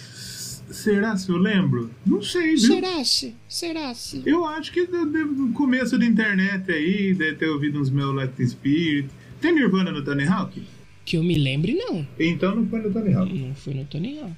será 0.93 1.17
se 1.17 1.29
eu 1.29 1.37
lembro? 1.37 1.91
Não 2.05 2.21
sei, 2.21 2.49
viu? 2.55 2.59
Será-se? 2.59 3.35
Será-se? 3.47 4.21
Eu 4.25 4.45
acho 4.45 4.71
que 4.71 4.85
do- 4.85 5.05
do 5.05 5.53
começo 5.53 5.97
da 5.97 6.05
internet 6.05 6.71
aí, 6.71 7.13
deve 7.13 7.35
ter 7.35 7.49
ouvido 7.49 7.79
uns 7.79 7.89
meus 7.89 8.15
Latin 8.15 8.45
Spirit. 8.47 9.09
Tem 9.41 9.53
Nirvana 9.53 9.91
no 9.91 10.03
Tony 10.03 10.23
Hawk? 10.25 10.61
Que 11.05 11.17
eu 11.17 11.23
me 11.23 11.35
lembre, 11.35 11.73
não. 11.73 12.07
Então 12.19 12.55
não 12.55 12.67
foi 12.67 12.79
no 12.79 12.91
Tony 12.91 13.13
Hawk. 13.13 13.33
Não 13.33 13.55
foi 13.55 13.73
no 13.73 13.85
Tony 13.85 14.19
Hawk. 14.19 14.33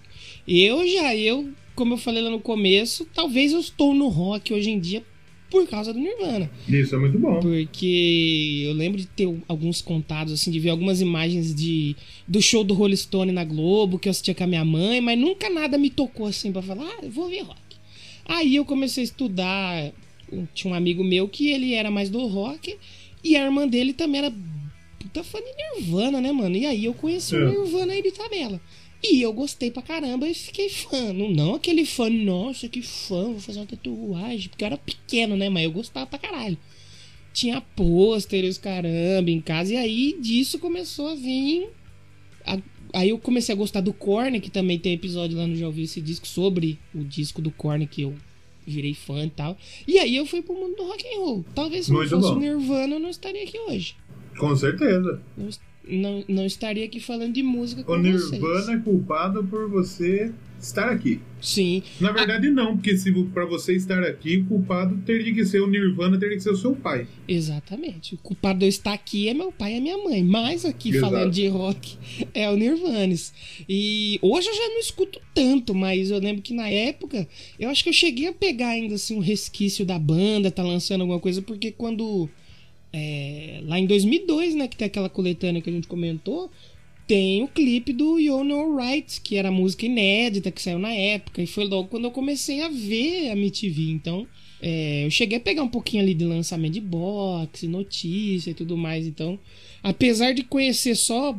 Eu 0.48 0.88
já, 0.88 1.16
eu, 1.16 1.50
como 1.76 1.94
eu 1.94 1.98
falei 1.98 2.22
lá 2.24 2.30
no 2.30 2.40
começo, 2.40 3.06
talvez 3.14 3.52
eu 3.54 3.60
estou 3.60 3.94
no 3.94 4.08
rock 4.08 4.54
hoje 4.54 4.70
em 4.72 4.80
dia 4.80 5.04
por 5.50 5.68
causa 5.68 5.92
do 5.92 6.00
Nirvana. 6.00 6.50
Isso 6.68 6.96
é 6.96 7.00
muito 7.00 7.18
bom. 7.18 7.40
Porque 7.40 8.64
eu 8.66 8.74
lembro 8.74 9.00
de 9.00 9.08
ter 9.08 9.28
alguns 9.48 9.82
contados, 9.82 10.32
assim, 10.32 10.52
de 10.52 10.60
ver 10.60 10.70
algumas 10.70 11.02
imagens 11.02 11.54
de 11.56 11.96
do 12.28 12.42
show 12.42 12.64
do 12.64 12.74
Rolling 12.74 12.96
Stone 12.96 13.32
na 13.32 13.44
Globo, 13.44 13.98
que 13.98 14.08
eu 14.08 14.12
assistia 14.12 14.36
com 14.36 14.44
a 14.44 14.48
minha 14.48 14.64
mãe, 14.64 15.02
mas 15.02 15.18
nunca 15.18 15.50
nada 15.50 15.78
me 15.78 15.90
tocou 15.90 16.28
assim 16.28 16.52
pra 16.52 16.62
falar, 16.62 16.84
ah, 16.86 17.00
eu 17.04 17.10
vou 17.12 17.30
ver 17.30 17.42
rock. 17.42 17.60
Aí 18.26 18.56
eu 18.56 18.66
comecei 18.66 19.02
a 19.02 19.06
estudar. 19.06 19.92
Tinha 20.54 20.72
um 20.72 20.76
amigo 20.78 21.04
meu 21.04 21.28
que 21.28 21.50
ele 21.50 21.74
era 21.74 21.90
mais 21.90 22.10
do 22.10 22.26
rock, 22.28 22.78
e 23.24 23.36
a 23.36 23.44
irmã 23.44 23.68
dele 23.68 23.94
também 23.94 24.20
era 24.20 24.32
puta 25.00 25.24
fã 25.24 25.40
de 25.40 25.80
Nirvana, 25.80 26.22
né, 26.22 26.32
mano? 26.32 26.56
E 26.56 26.66
aí 26.68 26.86
eu 26.86 26.94
conheci 26.94 27.36
o 27.36 27.40
É. 27.40 27.50
Nirvana 27.50 27.94
aí 27.94 28.04
de 28.04 28.12
tabela. 28.12 28.62
E 29.02 29.22
eu 29.22 29.32
gostei 29.32 29.72
pra 29.72 29.82
caramba 29.82 30.28
e 30.28 30.34
fiquei 30.34 30.70
fã. 30.70 31.14
Não, 31.14 31.30
não 31.32 31.56
aquele 31.56 31.86
fã, 31.86 32.10
nossa, 32.10 32.68
que 32.68 32.82
fã, 32.82 33.24
vou 33.32 33.40
fazer 33.40 33.60
uma 33.60 33.66
tatuagem. 33.66 34.50
Porque 34.50 34.64
eu 34.64 34.68
era 34.68 34.78
pequeno, 34.78 35.38
né? 35.38 35.48
Mas 35.50 35.64
eu 35.64 35.72
gostava 35.72 36.06
pra 36.06 36.20
caralho. 36.20 36.58
Tinha 37.34 37.62
pôster 37.62 38.44
os 38.44 38.58
caramba 38.58 39.30
em 39.32 39.40
casa. 39.40 39.74
E 39.74 39.78
aí 39.78 40.18
disso 40.20 40.60
começou 40.60 41.08
a 41.10 41.16
vir. 41.16 41.70
a- 42.46 42.60
aí 42.94 43.10
eu 43.10 43.20
comecei 43.20 43.54
a 43.54 43.58
gostar 43.58 43.82
do 43.82 43.94
Korn, 43.94 44.40
que 44.42 44.50
também 44.50 44.80
tem 44.80 44.94
episódio 44.94 45.38
lá 45.38 45.46
no 45.46 45.56
Já 45.56 45.68
Ouvi 45.68 45.84
esse 45.84 46.02
disco 46.02 46.26
sobre 46.28 46.80
o 46.96 47.04
disco 47.04 47.42
do 47.42 47.52
Korn 47.52 47.86
que 47.86 48.02
eu 48.02 48.16
virei 48.66 48.94
fã 48.94 49.24
e 49.26 49.30
tal. 49.30 49.58
E 49.88 49.98
aí 50.00 50.16
eu 50.16 50.26
fui 50.26 50.42
pro 50.42 50.54
mundo 50.56 50.76
do 50.76 50.84
rock 50.88 51.06
and 51.08 51.20
roll. 51.20 51.46
Talvez 51.56 51.86
se 51.86 51.92
não 51.92 52.00
fosse 52.00 52.16
bom. 52.16 52.36
o 52.36 52.40
Nirvana, 52.40 52.96
eu 52.96 53.00
não 53.00 53.10
estaria 53.10 53.44
aqui 53.44 53.58
hoje. 53.60 53.96
Com 54.38 54.56
certeza. 54.56 55.22
Não, 55.38 55.48
est- 55.50 55.62
não, 55.90 56.24
não 56.28 56.46
estaria 56.46 56.86
aqui 56.86 57.00
falando 57.00 57.34
de 57.34 57.44
música 57.44 57.84
com 57.84 57.94
O 57.94 58.02
vocês. 58.02 58.32
Nirvana 58.32 58.74
é 58.74 58.78
culpado 58.78 59.44
por 59.44 59.70
você 59.70 60.32
estar 60.62 60.90
aqui. 60.90 61.20
Sim. 61.42 61.82
Na 62.02 62.12
verdade, 62.12 62.50
não, 62.50 62.76
porque 62.76 62.98
se 62.98 63.12
pra 63.34 63.46
você 63.46 63.74
estar 63.74 64.04
aqui, 64.04 64.38
o 64.38 64.46
culpado 64.46 64.98
teria 65.06 65.34
que 65.34 65.46
ser 65.46 65.62
o 65.62 65.68
Nirvana, 65.68 66.20
teria 66.20 66.36
que 66.36 66.44
ser 66.44 66.52
o 66.52 66.58
seu 66.58 66.76
pai. 66.76 67.08
Exatamente. 67.28 68.16
O 68.16 68.18
culpado 68.18 68.60
de 68.60 68.66
eu 68.66 68.70
estar 68.70 68.94
aqui 68.94 69.30
é 69.30 69.34
meu 69.34 69.52
pai 69.52 69.74
e 69.74 69.78
a 69.78 69.82
minha 69.82 69.98
mãe. 69.98 70.22
Mas 70.22 70.66
aqui 70.66 70.90
Exato. 70.90 71.06
falando 71.06 71.32
de 71.32 71.48
rock 71.48 71.98
é 72.34 72.50
o 72.50 72.58
Nirvanes. 72.58 73.34
E 73.68 74.20
hoje 74.22 74.50
eu 74.50 74.56
já 74.56 74.68
não 74.68 74.80
escuto 74.80 75.22
tanto, 75.34 75.74
mas 75.74 76.12
eu 76.12 76.20
lembro 76.20 76.42
que 76.42 76.54
na 76.54 76.68
época 76.68 77.28
eu 77.58 77.70
acho 77.70 77.84
que 77.84 77.90
eu 77.90 77.94
cheguei 77.94 78.28
a 78.28 78.34
pegar 78.34 78.70
ainda 78.70 78.96
assim 78.96 79.16
um 79.16 79.22
resquício 79.22 79.86
da 79.86 79.98
banda, 79.98 80.52
tá 80.52 80.64
lançando 80.64 81.02
alguma 81.02 81.20
coisa, 81.20 81.42
porque 81.42 81.72
quando. 81.72 82.30
É, 82.92 83.62
lá 83.66 83.80
em 83.80 83.86
2002, 83.86 84.56
né, 84.56 84.68
que 84.68 84.78
tem 84.78 84.88
aquela 84.88 85.10
coletânea 85.10 85.62
que 85.62 85.70
a 85.70 85.74
gente 85.74 85.88
comentou, 85.88 86.50
tem 87.10 87.42
o 87.44 87.48
clipe 87.48 87.92
do 87.92 88.20
You 88.20 88.44
Know 88.44 88.76
Right, 88.76 89.20
que 89.22 89.36
era 89.36 89.50
música 89.50 89.86
inédita 89.86 90.52
que 90.52 90.62
saiu 90.62 90.78
na 90.78 90.94
época, 90.94 91.42
e 91.42 91.48
foi 91.48 91.66
logo 91.66 91.88
quando 91.88 92.06
eu 92.06 92.12
comecei 92.12 92.62
a 92.62 92.70
ver 92.70 93.30
a 93.30 93.36
MTV. 93.36 93.90
Então, 93.90 94.28
é, 94.62 95.06
eu 95.06 95.10
cheguei 95.10 95.40
a 95.40 95.42
pegar 95.42 95.64
um 95.64 95.68
pouquinho 95.68 96.04
ali 96.04 96.14
de 96.14 96.24
lançamento 96.24 96.74
de 96.74 96.82
box, 96.82 97.68
notícia 97.68 98.52
e 98.52 98.54
tudo 98.54 98.78
mais. 98.78 99.08
Então, 99.08 99.40
apesar 99.82 100.34
de 100.34 100.44
conhecer 100.44 100.94
só 100.96 101.36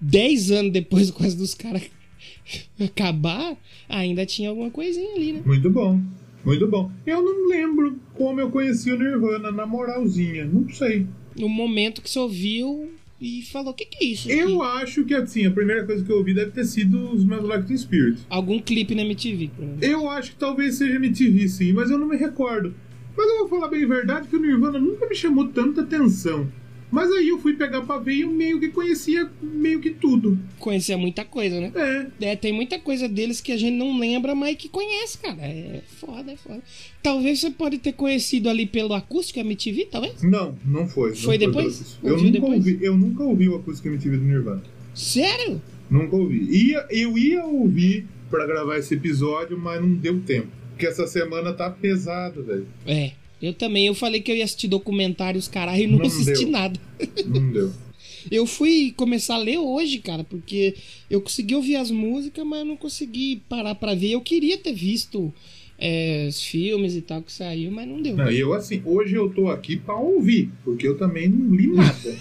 10 0.00 0.50
anos 0.52 0.72
depois 0.72 1.10
quase 1.12 1.36
dos 1.36 1.52
caras 1.52 1.82
acabar, 2.78 3.56
ainda 3.88 4.24
tinha 4.24 4.50
alguma 4.50 4.70
coisinha 4.70 5.14
ali, 5.16 5.32
né? 5.32 5.42
Muito 5.44 5.68
bom. 5.68 6.00
Muito 6.44 6.66
bom. 6.66 6.90
Eu 7.06 7.22
não 7.22 7.48
lembro 7.48 7.98
como 8.14 8.40
eu 8.40 8.50
conheci 8.50 8.90
o 8.90 8.98
Nirvana, 8.98 9.50
na 9.50 9.66
moralzinha. 9.66 10.44
Não 10.44 10.68
sei. 10.70 11.06
No 11.38 11.48
momento 11.48 12.02
que 12.02 12.10
você 12.10 12.18
ouviu 12.18 12.90
e 13.20 13.42
falou: 13.42 13.70
o 13.70 13.74
que, 13.74 13.84
que 13.84 14.04
é 14.04 14.08
isso? 14.08 14.28
aqui?" 14.28 14.38
Eu 14.38 14.62
acho 14.62 15.04
que, 15.04 15.14
assim, 15.14 15.46
a 15.46 15.50
primeira 15.50 15.84
coisa 15.84 16.04
que 16.04 16.10
eu 16.10 16.16
ouvi 16.16 16.34
deve 16.34 16.52
ter 16.52 16.64
sido 16.64 17.10
os 17.12 17.24
meus 17.24 17.44
Like 17.44 17.76
Spirit. 17.76 18.20
Algum 18.28 18.58
clipe 18.60 18.94
na 18.94 19.02
MTV. 19.02 19.50
Eu 19.82 20.08
acho 20.08 20.32
que 20.32 20.36
talvez 20.36 20.76
seja 20.76 20.96
MTV, 20.96 21.48
sim, 21.48 21.72
mas 21.72 21.90
eu 21.90 21.98
não 21.98 22.08
me 22.08 22.16
recordo. 22.16 22.74
Mas 23.16 23.28
eu 23.28 23.38
vou 23.40 23.48
falar 23.48 23.68
bem 23.68 23.84
a 23.84 23.88
verdade 23.88 24.28
que 24.28 24.36
o 24.36 24.40
Nirvana 24.40 24.78
nunca 24.78 25.08
me 25.08 25.14
chamou 25.14 25.48
tanta 25.48 25.80
atenção. 25.80 26.48
Mas 26.90 27.10
aí 27.12 27.28
eu 27.28 27.38
fui 27.38 27.54
pegar 27.54 27.82
pra 27.82 27.98
ver 27.98 28.14
e 28.14 28.20
eu 28.22 28.30
meio 28.30 28.58
que 28.58 28.68
conhecia 28.68 29.30
meio 29.42 29.78
que 29.80 29.90
tudo. 29.90 30.38
Conhecia 30.58 30.96
muita 30.96 31.24
coisa, 31.24 31.60
né? 31.60 31.72
É. 32.20 32.30
É, 32.30 32.36
tem 32.36 32.52
muita 32.52 32.78
coisa 32.78 33.08
deles 33.08 33.40
que 33.40 33.52
a 33.52 33.56
gente 33.58 33.76
não 33.76 33.98
lembra, 33.98 34.34
mas 34.34 34.56
que 34.56 34.68
conhece, 34.68 35.18
cara. 35.18 35.42
É 35.42 35.82
foda, 36.00 36.32
é 36.32 36.36
foda. 36.36 36.62
Talvez 37.02 37.40
você 37.40 37.50
pode 37.50 37.78
ter 37.78 37.92
conhecido 37.92 38.48
ali 38.48 38.64
pelo 38.64 38.94
acústico 38.94 39.38
MTV, 39.38 39.88
talvez? 39.90 40.22
Não, 40.22 40.56
não 40.64 40.88
foi. 40.88 41.10
não 41.10 41.16
Foi 41.16 41.36
depois? 41.36 41.66
pelo 41.66 41.76
acústico. 41.76 42.06
Eu 42.06 42.16
nunca, 42.16 42.30
depois? 42.30 42.58
ouvi, 42.58 42.78
eu 42.80 42.96
nunca 42.96 43.22
ouvi 43.22 43.48
o 43.48 43.56
acústico 43.56 43.88
MTV 43.88 44.16
do 44.16 44.24
Nirvana. 44.24 44.62
Sério? 44.94 45.60
Nunca 45.90 46.16
ouvi. 46.16 46.48
Ia, 46.50 46.86
eu 46.90 47.18
ia 47.18 47.44
ouvir 47.44 48.06
pra 48.30 48.46
gravar 48.46 48.78
esse 48.78 48.94
episódio, 48.94 49.58
mas 49.58 49.80
não 49.80 49.92
deu 49.94 50.20
tempo. 50.20 50.48
Porque 50.70 50.86
essa 50.86 51.06
semana 51.06 51.52
tá 51.52 51.68
pesado, 51.70 52.42
velho. 52.44 52.66
É. 52.86 53.12
Eu 53.40 53.52
também. 53.52 53.86
Eu 53.86 53.94
falei 53.94 54.20
que 54.20 54.30
eu 54.30 54.36
ia 54.36 54.44
assistir 54.44 54.68
documentários, 54.68 55.48
caralho, 55.48 55.82
e 55.82 55.86
não, 55.86 55.98
Não 55.98 56.06
assisti 56.06 56.44
deu. 56.44 56.50
nada. 56.50 56.80
Não 57.26 57.52
deu. 57.52 57.72
Eu 58.30 58.44
fui 58.46 58.92
começar 58.94 59.36
a 59.36 59.38
ler 59.38 59.58
hoje, 59.58 59.98
cara, 60.00 60.22
porque 60.22 60.74
eu 61.08 61.20
consegui 61.20 61.54
ouvir 61.54 61.76
as 61.76 61.90
músicas, 61.90 62.44
mas 62.44 62.58
eu 62.58 62.64
não 62.66 62.76
consegui 62.76 63.40
parar 63.48 63.74
pra 63.74 63.94
ver. 63.94 64.10
Eu 64.10 64.20
queria 64.20 64.58
ter 64.58 64.74
visto 64.74 65.32
é, 65.78 66.26
os 66.28 66.42
filmes 66.42 66.94
e 66.94 67.00
tal 67.00 67.22
que 67.22 67.32
saiu, 67.32 67.70
mas 67.70 67.88
não 67.88 68.02
deu. 68.02 68.16
Não, 68.16 68.30
eu 68.30 68.52
assim, 68.52 68.82
hoje 68.84 69.14
eu 69.14 69.30
tô 69.30 69.48
aqui 69.48 69.76
pra 69.76 69.94
ouvir, 69.94 70.50
porque 70.62 70.86
eu 70.86 70.98
também 70.98 71.28
não 71.28 71.54
li 71.54 71.68
nada. 71.68 72.18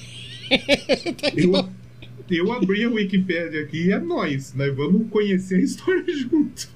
eu, 1.35 1.67
eu 2.29 2.51
abri 2.53 2.83
a 2.83 2.89
Wikipédia 2.89 3.61
aqui 3.63 3.87
e 3.87 3.91
é 3.91 3.99
nós, 3.99 4.53
nós 4.53 4.73
vamos 4.75 5.09
conhecer 5.09 5.55
a 5.55 5.61
história 5.61 6.05
junto. 6.15 6.69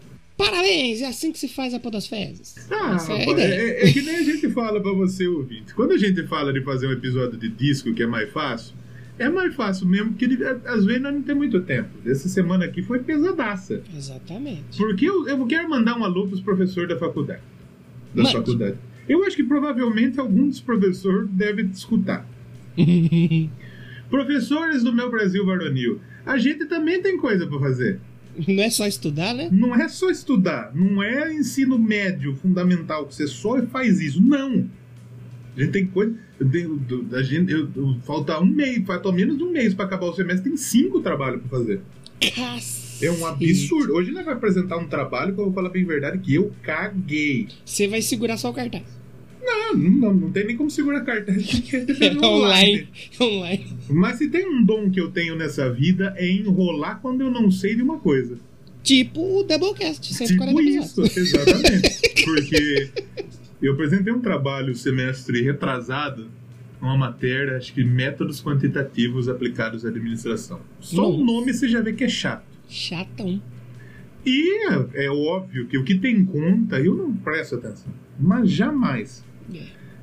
Parabéns! 0.45 1.01
É 1.01 1.07
assim 1.07 1.31
que 1.31 1.39
se 1.39 1.47
faz 1.47 1.73
a 1.73 1.79
Podosfezes. 1.79 2.55
Ah, 2.71 2.95
Essa 2.95 3.13
é 3.13 3.25
a 3.25 3.31
ideia. 3.31 3.53
é, 3.53 3.89
é 3.89 3.91
que 3.93 4.01
nem 4.01 4.15
a 4.15 4.23
gente 4.23 4.49
fala 4.51 4.81
pra 4.81 4.91
você 4.93 5.27
ouvinte. 5.27 5.73
Quando 5.73 5.91
a 5.93 5.97
gente 5.97 6.25
fala 6.27 6.51
de 6.53 6.61
fazer 6.61 6.87
um 6.87 6.91
episódio 6.91 7.37
de 7.37 7.49
disco 7.49 7.93
que 7.93 8.03
é 8.03 8.07
mais 8.07 8.29
fácil, 8.31 8.73
é 9.19 9.29
mais 9.29 9.53
fácil 9.53 9.87
mesmo, 9.87 10.09
porque 10.11 10.25
ele- 10.25 10.43
às 10.65 10.83
vezes 10.85 11.01
nós 11.01 11.13
não 11.13 11.21
tem 11.21 11.35
muito 11.35 11.61
tempo. 11.61 11.89
Essa 12.05 12.27
semana 12.27 12.65
aqui 12.65 12.81
foi 12.81 12.99
pesadaça. 12.99 13.81
Exatamente. 13.95 14.77
Porque 14.77 15.05
eu, 15.07 15.27
eu 15.27 15.45
quero 15.45 15.69
mandar 15.69 15.97
um 15.97 16.03
alô 16.03 16.27
pros 16.27 16.41
professores 16.41 16.89
da 16.89 16.97
faculdade. 16.97 17.41
Da 18.15 18.23
Mande. 18.23 18.35
faculdade. 18.35 18.77
Eu 19.07 19.23
acho 19.25 19.35
que 19.35 19.43
provavelmente 19.43 20.19
algum 20.19 20.47
dos 20.47 20.59
professores 20.59 21.29
deve 21.31 21.63
escutar. 21.63 22.25
Professores 24.09 24.83
do 24.83 24.93
meu 24.93 25.09
Brasil 25.09 25.45
varonil, 25.45 25.99
a 26.25 26.37
gente 26.37 26.65
também 26.65 27.01
tem 27.01 27.17
coisa 27.17 27.47
pra 27.47 27.59
fazer. 27.59 27.99
Não 28.47 28.63
é 28.63 28.69
só 28.69 28.85
estudar, 28.87 29.33
né? 29.33 29.49
Não 29.51 29.75
é 29.75 29.87
só 29.89 30.09
estudar, 30.09 30.71
não 30.73 31.01
é 31.03 31.33
ensino 31.33 31.77
médio 31.77 32.35
fundamental 32.35 33.05
que 33.05 33.15
você 33.15 33.27
só 33.27 33.61
faz 33.67 33.99
isso. 33.99 34.21
Não. 34.21 34.69
A 35.55 35.59
gente 35.59 35.71
tem 35.71 35.85
coisa. 35.87 36.15
a 37.13 37.21
gente, 37.23 37.51
eu- 37.51 37.69
eu- 37.75 37.95
falta 38.03 38.39
um 38.39 38.45
mês, 38.45 38.83
falta 38.85 39.11
menos 39.11 39.37
de 39.37 39.43
um 39.43 39.51
mês 39.51 39.73
pra 39.75 39.85
acabar 39.85 40.07
o 40.07 40.13
semestre, 40.13 40.49
tem 40.49 40.57
cinco 40.57 41.01
trabalhos 41.01 41.41
pra 41.41 41.59
fazer. 41.59 41.81
Cacete. 42.19 43.05
É 43.05 43.11
um 43.11 43.25
absurdo. 43.25 43.93
Hoje 43.93 44.11
nós 44.11 44.23
vai 44.25 44.33
apresentar 44.33 44.77
um 44.77 44.87
trabalho 44.87 45.33
que 45.33 45.39
eu 45.39 45.45
vou 45.45 45.53
falar 45.53 45.69
bem 45.69 45.83
verdade 45.83 46.17
que 46.19 46.33
eu 46.35 46.51
caguei. 46.63 47.47
Você 47.65 47.87
vai 47.87 48.01
segurar 48.01 48.37
só 48.37 48.49
o 48.49 48.53
cartaz. 48.53 48.83
Não, 49.73 49.89
não, 49.89 50.13
não, 50.13 50.31
tem 50.31 50.45
nem 50.45 50.57
como 50.57 50.69
segurar 50.69 51.01
cartaz 51.01 51.45
porque 51.59 51.75
é 51.75 52.07
É 52.07 52.25
online. 52.25 52.87
Online. 53.19 53.65
Mas 53.89 54.17
se 54.17 54.29
tem 54.29 54.47
um 54.47 54.63
dom 54.63 54.89
que 54.89 54.99
eu 54.99 55.11
tenho 55.11 55.35
nessa 55.35 55.71
vida 55.71 56.13
é 56.17 56.29
enrolar 56.29 56.99
quando 57.01 57.21
eu 57.21 57.31
não 57.31 57.51
sei 57.51 57.75
de 57.75 57.81
uma 57.81 57.97
coisa. 57.97 58.37
Tipo 58.83 59.39
o 59.39 59.43
Doublecast, 59.43 60.13
140 60.13 60.57
Tipo 60.57 60.61
isso, 60.61 61.01
exatamente. 61.19 62.01
Porque 62.23 62.89
eu 63.61 63.73
apresentei 63.73 64.11
um 64.11 64.21
trabalho 64.21 64.75
semestre 64.75 65.41
retrasado, 65.41 66.27
uma 66.81 66.97
matéria, 66.97 67.57
acho 67.57 67.73
que 67.73 67.83
métodos 67.83 68.41
quantitativos 68.41 69.29
aplicados 69.29 69.85
à 69.85 69.89
administração. 69.89 70.61
Só 70.79 71.07
o 71.07 71.17
Nossa. 71.17 71.23
nome 71.23 71.53
você 71.53 71.67
já 71.67 71.79
vê 71.79 71.93
que 71.93 72.03
é 72.03 72.09
chato. 72.09 72.43
Chatão. 72.67 73.41
E 74.25 74.67
é, 74.67 75.05
é 75.05 75.11
óbvio 75.11 75.67
que 75.67 75.77
o 75.77 75.83
que 75.83 75.95
tem 75.95 76.23
conta 76.25 76.79
eu 76.79 76.95
não 76.95 77.13
presto 77.15 77.55
atenção. 77.55 77.93
Mas 78.19 78.49
jamais. 78.49 79.23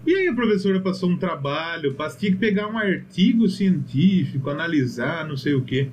E 0.07 0.15
aí 0.15 0.29
a 0.29 0.35
professora 0.35 0.81
passou 0.81 1.11
um 1.11 1.17
trabalho, 1.17 1.95
tinha 2.19 2.33
que 2.33 2.39
pegar 2.39 2.69
um 2.69 2.79
artigo 2.79 3.49
científico, 3.49 4.49
analisar, 4.49 5.29
não 5.29 5.37
sei 5.37 5.55
o 5.55 5.63
quê. 5.63 5.89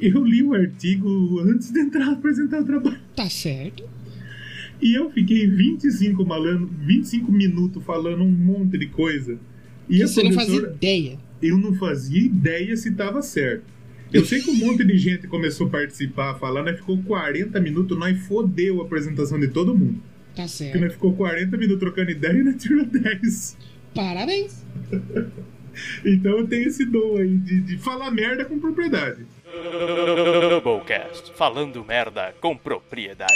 Eu 0.00 0.24
li 0.24 0.42
o 0.42 0.52
artigo 0.52 1.40
antes 1.40 1.70
de 1.72 1.80
entrar 1.80 2.10
apresentar 2.12 2.60
o 2.60 2.64
trabalho. 2.64 2.98
Tá 3.14 3.30
certo. 3.30 3.84
E 4.80 4.94
eu 4.94 5.10
fiquei 5.10 5.46
25, 5.46 6.24
malando, 6.26 6.66
25 6.66 7.32
minutos 7.32 7.82
falando 7.82 8.22
um 8.22 8.30
monte 8.30 8.76
de 8.76 8.86
coisa. 8.88 9.38
E 9.88 9.98
Que 9.98 10.06
você 10.06 10.22
não 10.22 10.32
fazia 10.32 10.58
ideia. 10.60 11.18
eu 11.40 11.56
não 11.56 11.74
fazia 11.74 12.20
ideia 12.20 12.76
se 12.76 12.90
estava 12.90 13.22
certo. 13.22 13.64
Eu 14.12 14.24
sei 14.24 14.40
que 14.40 14.50
um 14.50 14.54
monte 14.56 14.84
de 14.84 14.96
gente 14.98 15.26
começou 15.26 15.66
a 15.66 15.70
participar, 15.70 16.32
a 16.32 16.34
falar, 16.34 16.62
nós 16.62 16.76
ficou 16.76 17.02
40 17.02 17.58
minutos, 17.60 17.98
nós 17.98 18.18
fodeu 18.26 18.80
a 18.80 18.84
apresentação 18.84 19.40
de 19.40 19.48
todo 19.48 19.74
mundo. 19.76 20.00
Tá 20.36 20.42
Porque 20.42 20.48
certo. 20.48 20.78
nós 20.80 20.92
ficou 20.92 21.14
40 21.14 21.56
minutos 21.56 21.80
trocando 21.80 22.10
ideia 22.10 22.38
e 22.38 22.44
nós 22.44 22.62
tirou 22.62 22.84
10. 22.84 23.56
Parabéns. 23.94 24.64
Então 26.06 26.38
eu 26.38 26.46
tenho 26.46 26.68
esse 26.68 26.86
dom 26.86 27.18
aí 27.18 27.36
de, 27.36 27.60
de 27.60 27.76
falar 27.76 28.10
merda 28.10 28.46
com 28.46 28.58
propriedade. 28.58 29.26
Doublecast, 30.64 31.32
falando 31.34 31.84
merda 31.84 32.34
com 32.40 32.56
propriedade. 32.56 33.34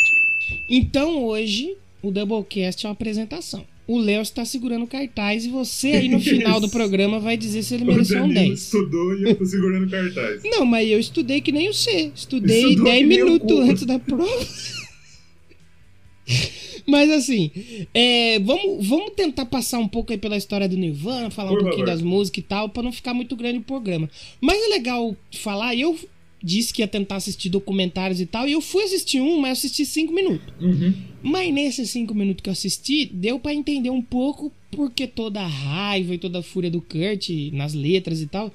Então 0.69 1.23
hoje 1.25 1.77
o 2.03 2.11
Doublecast 2.11 2.87
é 2.87 2.89
uma 2.89 2.95
apresentação. 2.95 3.67
O 3.87 3.99
Léo 3.99 4.23
está 4.23 4.45
segurando 4.45 4.87
cartaz 4.87 5.45
e 5.45 5.51
você 5.51 5.89
aí 5.89 6.09
no 6.09 6.21
final 6.21 6.61
do 6.61 6.71
programa 6.71 7.19
vai 7.21 7.37
dizer 7.37 7.63
se 7.63 7.75
ele 7.75 7.85
mereceu 7.85 8.19
um 8.19 8.29
Danilo 8.29 8.49
10. 8.49 8.59
estudou 8.63 9.19
e 9.19 9.23
eu 9.25 9.35
tô 9.35 9.45
segurando 9.45 9.91
cartaz. 9.91 10.43
Não, 10.45 10.65
mas 10.65 10.89
eu 10.89 10.99
estudei 10.99 11.41
que 11.41 11.53
nem 11.53 11.69
o 11.69 11.75
C. 11.75 12.11
Estudei 12.15 12.69
Estudou 12.71 12.85
10 12.85 12.99
que 12.99 13.05
nem 13.07 13.23
o 13.23 13.27
minutos 13.27 13.59
antes 13.69 13.85
da 13.85 13.99
prova. 13.99 14.25
Mas 16.87 17.11
assim, 17.11 17.51
é, 17.95 18.39
vamos, 18.41 18.87
vamos 18.87 19.13
tentar 19.15 19.45
passar 19.47 19.79
um 19.79 19.89
pouco 19.89 20.13
aí 20.13 20.19
pela 20.19 20.37
história 20.37 20.69
do 20.69 20.77
Nirvana, 20.77 21.31
falar 21.31 21.51
um 21.51 21.55
Por 21.55 21.63
pouquinho 21.65 21.87
favor. 21.87 21.99
das 21.99 22.03
músicas 22.03 22.45
e 22.45 22.47
tal, 22.47 22.69
pra 22.69 22.83
não 22.83 22.93
ficar 22.93 23.15
muito 23.15 23.37
grande 23.37 23.59
o 23.59 23.63
programa. 23.63 24.09
Mas 24.41 24.63
é 24.63 24.69
legal 24.69 25.15
falar, 25.33 25.75
eu 25.75 25.99
disse 26.43 26.73
que 26.73 26.83
ia 26.83 26.89
tentar 26.89 27.17
assistir 27.17 27.49
documentários 27.51 28.21
e 28.21 28.27
tal, 28.27 28.49
e 28.49 28.53
eu 28.53 28.61
fui 28.61 28.83
assistir 28.85 29.21
um, 29.21 29.39
mas 29.39 29.49
eu 29.49 29.53
assisti 29.53 29.85
5 29.85 30.13
minutos. 30.13 30.47
Uhum. 30.61 30.95
Mas 31.23 31.53
nesses 31.53 31.91
5 31.91 32.15
minutos 32.15 32.43
que 32.43 32.49
eu 32.49 32.53
assisti, 32.53 33.05
deu 33.07 33.39
pra 33.39 33.55
entender 33.55 33.91
um 33.91 34.03
pouco 34.03 34.51
porque 34.71 35.07
toda 35.07 35.41
a 35.41 35.47
raiva 35.47 36.15
e 36.15 36.19
toda 36.19 36.39
a 36.39 36.43
fúria 36.43 36.71
do 36.71 36.81
Kurt 36.81 37.29
nas 37.53 37.75
letras 37.75 38.23
e 38.23 38.27
tal. 38.27 38.53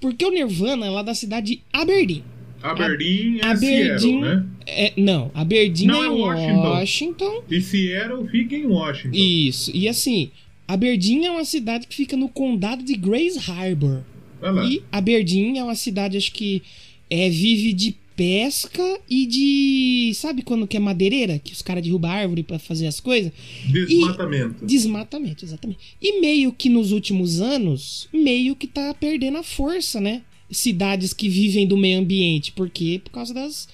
Porque 0.00 0.24
o 0.24 0.30
Nirvana 0.30 0.86
é 0.86 0.90
lá 0.90 1.02
da 1.02 1.14
cidade 1.14 1.56
de 1.56 1.62
Aberdeen. 1.72 2.24
Aberdeen 2.62 3.38
é 3.40 3.46
Aberdeen. 3.46 3.98
Seattle, 3.98 4.20
né? 4.20 4.46
É, 4.66 4.92
não, 4.96 5.30
Aberdeen 5.34 5.86
Não, 5.86 6.02
é, 6.02 6.06
é 6.06 6.10
Washington. 6.10 6.60
Washington. 6.60 7.42
E 7.50 7.60
Seattle 7.60 8.28
fica 8.28 8.54
em 8.56 8.66
Washington. 8.66 9.16
Isso. 9.16 9.70
E 9.74 9.88
assim, 9.88 10.30
Aberdeen 10.66 11.26
é 11.26 11.30
uma 11.30 11.44
cidade 11.44 11.86
que 11.86 11.96
fica 11.96 12.16
no 12.16 12.28
condado 12.28 12.82
de 12.82 12.94
Grace 12.94 13.38
Harbor. 13.50 14.02
Lá. 14.40 14.64
E 14.64 14.82
Aberdeen 14.92 15.58
é 15.58 15.64
uma 15.64 15.74
cidade, 15.74 16.16
acho 16.16 16.32
que 16.32 16.62
é, 17.10 17.28
vive 17.28 17.72
de 17.72 17.96
pesca 18.18 19.00
e 19.08 19.26
de. 19.26 20.12
Sabe 20.14 20.42
quando 20.42 20.66
que 20.66 20.76
é 20.76 20.80
madeireira? 20.80 21.38
Que 21.38 21.52
os 21.52 21.62
caras 21.62 21.84
derrubam 21.84 22.10
árvore 22.10 22.42
pra 22.42 22.58
fazer 22.58 22.88
as 22.88 22.98
coisas? 22.98 23.32
Desmatamento. 23.64 24.66
Desmatamento, 24.66 25.44
exatamente. 25.44 25.78
E 26.02 26.20
meio 26.20 26.52
que 26.52 26.68
nos 26.68 26.90
últimos 26.90 27.40
anos, 27.40 28.08
meio 28.12 28.56
que 28.56 28.66
tá 28.66 28.92
perdendo 28.92 29.38
a 29.38 29.42
força, 29.44 30.00
né? 30.00 30.22
Cidades 30.50 31.12
que 31.12 31.28
vivem 31.28 31.66
do 31.66 31.76
meio 31.76 31.98
ambiente. 32.00 32.52
Por 32.52 32.68
quê? 32.70 33.00
Por 33.02 33.10
causa 33.10 33.32
das. 33.34 33.68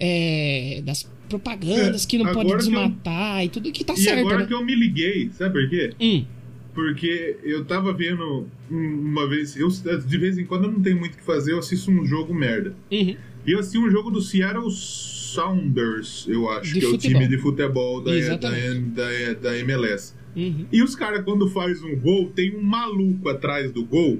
é, 0.00 0.80
das 0.84 1.10
propagandas 1.28 2.06
que 2.06 2.16
não 2.16 2.24
pode 2.26 2.38
agora 2.40 2.58
que 2.58 2.64
eu- 2.64 2.70
desmatar 2.70 3.44
e 3.44 3.48
tudo 3.50 3.70
que 3.72 3.84
tá 3.84 3.92
E 3.94 3.96
certo, 3.98 4.20
agora 4.20 4.38
né? 4.38 4.46
que 4.46 4.54
eu 4.54 4.64
me 4.64 4.74
liguei, 4.74 5.28
sabe 5.32 5.60
por 5.60 5.68
quê? 5.68 5.92
Hum, 6.00 6.24
Porque 6.74 7.36
eu 7.42 7.64
tava 7.66 7.92
vendo 7.92 8.46
um- 8.70 8.76
uma 9.10 9.28
vez, 9.28 9.56
eu 9.56 9.68
de 9.68 10.16
vez 10.18 10.38
em 10.38 10.44
quando 10.46 10.64
eu 10.64 10.72
não 10.72 10.80
tenho 10.80 10.98
muito 10.98 11.14
o 11.14 11.16
que 11.18 11.24
fazer, 11.24 11.52
eu 11.52 11.58
assisto 11.58 11.90
um 11.90 12.06
jogo 12.06 12.32
merda. 12.32 12.74
uhum. 12.90 13.16
E 13.46 13.52
eu 13.52 13.58
assisti 13.58 13.78
um 13.78 13.90
jogo 13.90 14.10
do 14.10 14.20
Seattle 14.22 14.70
Sounders, 14.70 16.26
eu 16.28 16.48
acho, 16.50 16.72
De 16.72 16.80
que 16.80 16.84
é 16.86 16.88
o 16.88 16.92
futebol. 16.92 17.20
time 17.20 17.28
de 17.36 17.42
futebol 17.42 18.00
da, 18.00 18.12
da, 18.36 18.36
da, 18.36 19.32
da 19.34 19.58
MLS. 19.58 20.14
Uhum. 20.36 20.66
E 20.72 20.82
os 20.82 20.94
caras, 20.94 21.24
quando 21.24 21.48
faz 21.50 21.82
um 21.82 21.96
gol, 21.96 22.30
tem 22.30 22.54
um 22.56 22.62
maluco 22.62 23.28
atrás 23.28 23.70
do 23.72 23.84
gol 23.84 24.18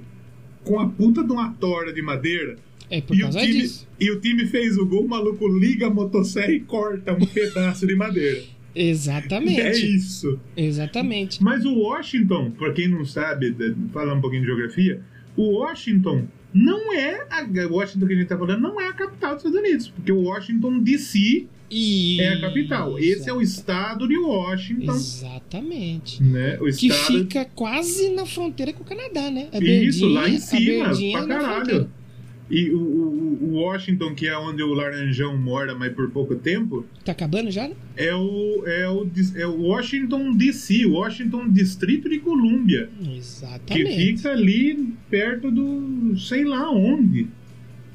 com 0.65 0.79
a 0.81 0.89
puta 0.89 1.23
de 1.25 1.33
uma 1.33 1.53
torre 1.55 1.93
de 1.93 2.03
madeira. 2.03 2.57
É 2.91 3.01
por 3.03 3.15
E 3.15 3.19
o, 3.21 3.23
causa 3.25 3.41
time, 3.41 3.53
disso. 3.61 3.87
e 4.01 4.11
o 4.11 4.19
time 4.21 4.47
fez 4.47 4.77
o 4.79 4.87
gol, 4.87 5.05
o 5.05 5.09
maluco 5.09 5.47
liga 5.47 5.87
a 5.89 5.91
motosserra 5.91 6.51
e 6.53 6.61
corta 6.61 7.13
um 7.13 7.27
pedaço 7.27 7.87
de 7.87 7.95
madeira. 7.95 8.43
Exatamente. 8.75 9.61
É 9.61 9.77
isso. 9.77 10.39
Exatamente. 10.57 11.43
Mas 11.43 11.65
o 11.65 11.75
Washington, 11.75 12.51
pra 12.53 12.73
quem 12.73 12.89
não 12.89 13.05
sabe, 13.05 13.55
falar 13.93 14.15
um 14.15 14.21
pouquinho 14.21 14.43
de 14.43 14.47
geografia, 14.49 15.01
o 15.37 15.59
Washington 15.59 16.27
não 16.59 16.93
é 16.93 17.27
a 17.31 17.47
Washington 17.69 18.07
que 18.07 18.13
a 18.13 18.17
gente 18.17 18.29
tá 18.29 18.37
falando, 18.37 18.61
não 18.61 18.81
é 18.81 18.89
a 18.89 18.93
capital 18.93 19.37
dos 19.37 19.45
Estados 19.45 19.61
Unidos, 19.61 19.89
porque 19.89 20.11
o 20.11 20.23
Washington 20.23 20.81
DC 20.81 21.47
E... 21.71 22.21
é 22.21 22.35
a 22.35 22.41
capital. 22.41 22.99
Esse 22.99 23.31
é 23.31 23.33
o 23.33 23.41
estado 23.41 24.09
de 24.09 24.19
Washington, 24.19 24.93
Exatamente. 24.93 26.23
né? 26.23 26.59
O 26.61 26.65
Que 26.65 26.89
estado 26.89 27.19
fica 27.19 27.45
quase 27.55 28.11
na 28.11 28.27
fronteira 28.27 28.73
com 28.73 28.83
o 28.83 28.87
Canadá, 28.87 29.31
né? 29.31 29.49
Isso, 29.61 30.07
lá 30.09 30.29
em 30.29 30.39
cima, 30.39 30.91
é 30.93 31.13
pra 31.13 31.27
na 31.27 31.39
caralho. 31.39 31.91
E 32.51 32.71
o, 32.71 32.79
o- 32.81 33.39
o 33.43 33.53
Washington, 33.61 34.15
que 34.15 34.27
é 34.27 34.37
onde 34.39 34.63
o 34.63 34.73
Laranjão 34.73 35.37
mora, 35.37 35.75
mas 35.75 35.93
por 35.93 36.11
pouco 36.11 36.35
tempo, 36.35 36.85
Tá 37.05 37.13
acabando 37.13 37.51
já? 37.51 37.71
é 37.97 38.15
o, 38.15 38.63
é 38.67 38.89
o, 38.89 39.07
é 39.37 39.47
o 39.47 39.61
Washington 39.63 40.33
DC, 40.35 40.87
Washington 40.87 41.51
Distrito 41.51 42.09
de 42.09 42.19
Colômbia, 42.21 42.89
que 43.03 43.17
Exatamente. 43.19 43.97
fica 43.97 44.31
ali 44.33 44.95
perto 45.11 45.51
do 45.51 46.17
sei 46.19 46.45
lá 46.45 46.71
onde. 46.71 47.27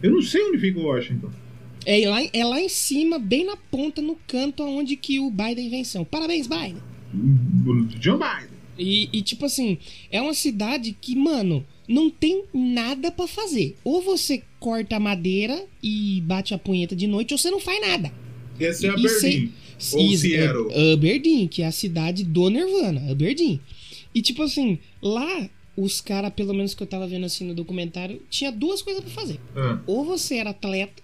Eu 0.03 0.11
não 0.11 0.21
sei 0.21 0.41
onde 0.43 0.59
fica 0.59 0.79
o 0.79 0.83
Washington. 0.83 1.31
É 1.85 2.07
lá, 2.07 2.19
é 2.31 2.45
lá 2.45 2.61
em 2.61 2.69
cima, 2.69 3.17
bem 3.19 3.45
na 3.45 3.57
ponta, 3.57 4.01
no 4.01 4.15
canto 4.27 4.61
onde 4.63 4.95
que 4.95 5.19
o 5.19 5.31
Biden 5.31 5.69
venceu. 5.69 6.05
Parabéns, 6.05 6.45
Biden! 6.47 6.77
Joe 7.99 8.17
Biden. 8.17 8.49
E, 8.77 9.09
e, 9.13 9.21
tipo 9.21 9.45
assim, 9.45 9.77
é 10.11 10.21
uma 10.21 10.33
cidade 10.33 10.95
que, 10.99 11.15
mano, 11.15 11.65
não 11.87 12.09
tem 12.09 12.43
nada 12.53 13.11
pra 13.11 13.27
fazer. 13.27 13.75
Ou 13.83 14.01
você 14.01 14.41
corta 14.59 14.95
a 14.95 14.99
madeira 14.99 15.65
e 15.81 16.21
bate 16.21 16.53
a 16.53 16.57
punheta 16.57 16.95
de 16.95 17.07
noite, 17.07 17.33
ou 17.33 17.37
você 17.37 17.51
não 17.51 17.59
faz 17.59 17.81
nada. 17.81 18.11
Esse 18.59 18.85
é 18.85 18.89
e 18.89 18.91
Aberdeen. 18.91 19.19
sem- 19.19 19.99
Ou 19.99 20.05
Isso, 20.13 20.21
Seattle. 20.23 20.71
é- 20.71 20.93
Aberdeen, 20.93 21.47
que 21.47 21.61
é 21.61 21.65
a 21.65 21.71
cidade 21.71 22.23
do 22.23 22.49
Nirvana, 22.49 23.11
Aberdeen. 23.11 23.59
E 24.15 24.21
tipo 24.21 24.43
assim, 24.43 24.79
lá 25.01 25.49
os 25.75 25.99
caras, 25.99 26.31
pelo 26.33 26.53
menos 26.53 26.73
que 26.75 26.83
eu 26.83 26.87
tava 26.87 27.07
vendo 27.07 27.25
assim 27.25 27.43
no 27.45 27.53
documentário, 27.55 28.21
tinha 28.29 28.51
duas 28.51 28.81
coisas 28.81 29.03
pra 29.03 29.11
fazer. 29.11 29.39
Ah, 29.55 29.81
Ou 29.87 30.05
você 30.05 30.35
era 30.35 30.51
atleta, 30.51 31.01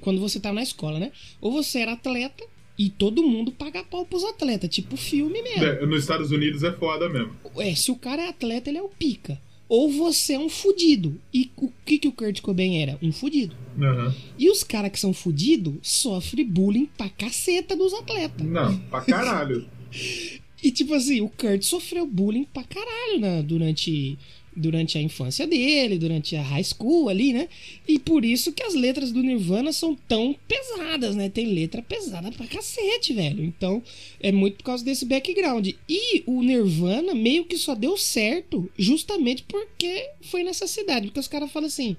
quando 0.00 0.20
você 0.20 0.38
tava 0.38 0.54
na 0.54 0.62
escola, 0.62 0.98
né? 0.98 1.10
Ou 1.40 1.50
você 1.52 1.80
era 1.80 1.92
atleta 1.92 2.44
e 2.78 2.88
todo 2.88 3.22
mundo 3.22 3.50
paga 3.52 3.82
pau 3.82 4.06
pros 4.06 4.24
atletas, 4.24 4.70
tipo 4.70 4.96
filme 4.96 5.42
mesmo. 5.42 5.64
é, 5.64 5.84
nos 5.84 6.00
Estados 6.02 6.30
Unidos 6.30 6.62
é 6.62 6.72
foda 6.72 7.08
mesmo. 7.08 7.32
É, 7.58 7.74
se 7.74 7.90
o 7.90 7.96
cara 7.96 8.22
é 8.22 8.28
atleta, 8.28 8.70
ele 8.70 8.78
é 8.78 8.82
o 8.82 8.88
pica. 8.88 9.38
Ou 9.72 9.90
você 9.90 10.34
é 10.34 10.38
um 10.38 10.50
fudido. 10.50 11.18
E 11.32 11.50
o 11.56 11.72
que, 11.86 11.98
que 11.98 12.06
o 12.06 12.12
Kurt 12.12 12.42
Cobain 12.42 12.82
era? 12.82 12.98
Um 13.00 13.10
fudido. 13.10 13.56
Aham. 13.80 14.14
E 14.38 14.50
os 14.50 14.62
caras 14.62 14.92
que 14.92 15.00
são 15.00 15.14
fudidos 15.14 15.76
sofrem 15.82 16.44
bullying 16.44 16.90
pra 16.94 17.08
caceta 17.08 17.74
dos 17.74 17.94
atletas. 17.94 18.46
Não, 18.46 18.78
pra 18.78 19.00
caralho. 19.00 19.66
E 20.64 20.70
tipo 20.70 20.94
assim, 20.94 21.20
o 21.20 21.28
Kurt 21.28 21.62
sofreu 21.64 22.06
bullying 22.06 22.44
pra 22.44 22.62
caralho 22.62 23.18
né, 23.18 23.42
durante, 23.42 24.16
durante 24.54 24.98
a 24.98 25.02
infância 25.02 25.46
dele, 25.46 25.98
durante 25.98 26.36
a 26.36 26.42
high 26.42 26.64
school 26.64 27.08
ali, 27.08 27.32
né? 27.32 27.48
E 27.86 27.98
por 27.98 28.24
isso 28.24 28.52
que 28.52 28.62
as 28.62 28.74
letras 28.74 29.12
do 29.12 29.22
Nirvana 29.22 29.72
são 29.72 29.94
tão 29.94 30.34
pesadas, 30.46 31.16
né? 31.16 31.28
Tem 31.28 31.46
letra 31.46 31.82
pesada 31.82 32.30
pra 32.32 32.46
cacete, 32.46 33.12
velho. 33.12 33.44
Então, 33.44 33.82
é 34.20 34.30
muito 34.30 34.58
por 34.58 34.64
causa 34.64 34.84
desse 34.84 35.04
background. 35.04 35.68
E 35.88 36.22
o 36.26 36.42
Nirvana 36.42 37.14
meio 37.14 37.44
que 37.44 37.56
só 37.56 37.74
deu 37.74 37.96
certo 37.96 38.70
justamente 38.78 39.42
porque 39.44 40.10
foi 40.22 40.42
nessa 40.42 40.66
cidade. 40.66 41.06
Porque 41.06 41.20
os 41.20 41.28
caras 41.28 41.50
falam 41.50 41.66
assim. 41.66 41.96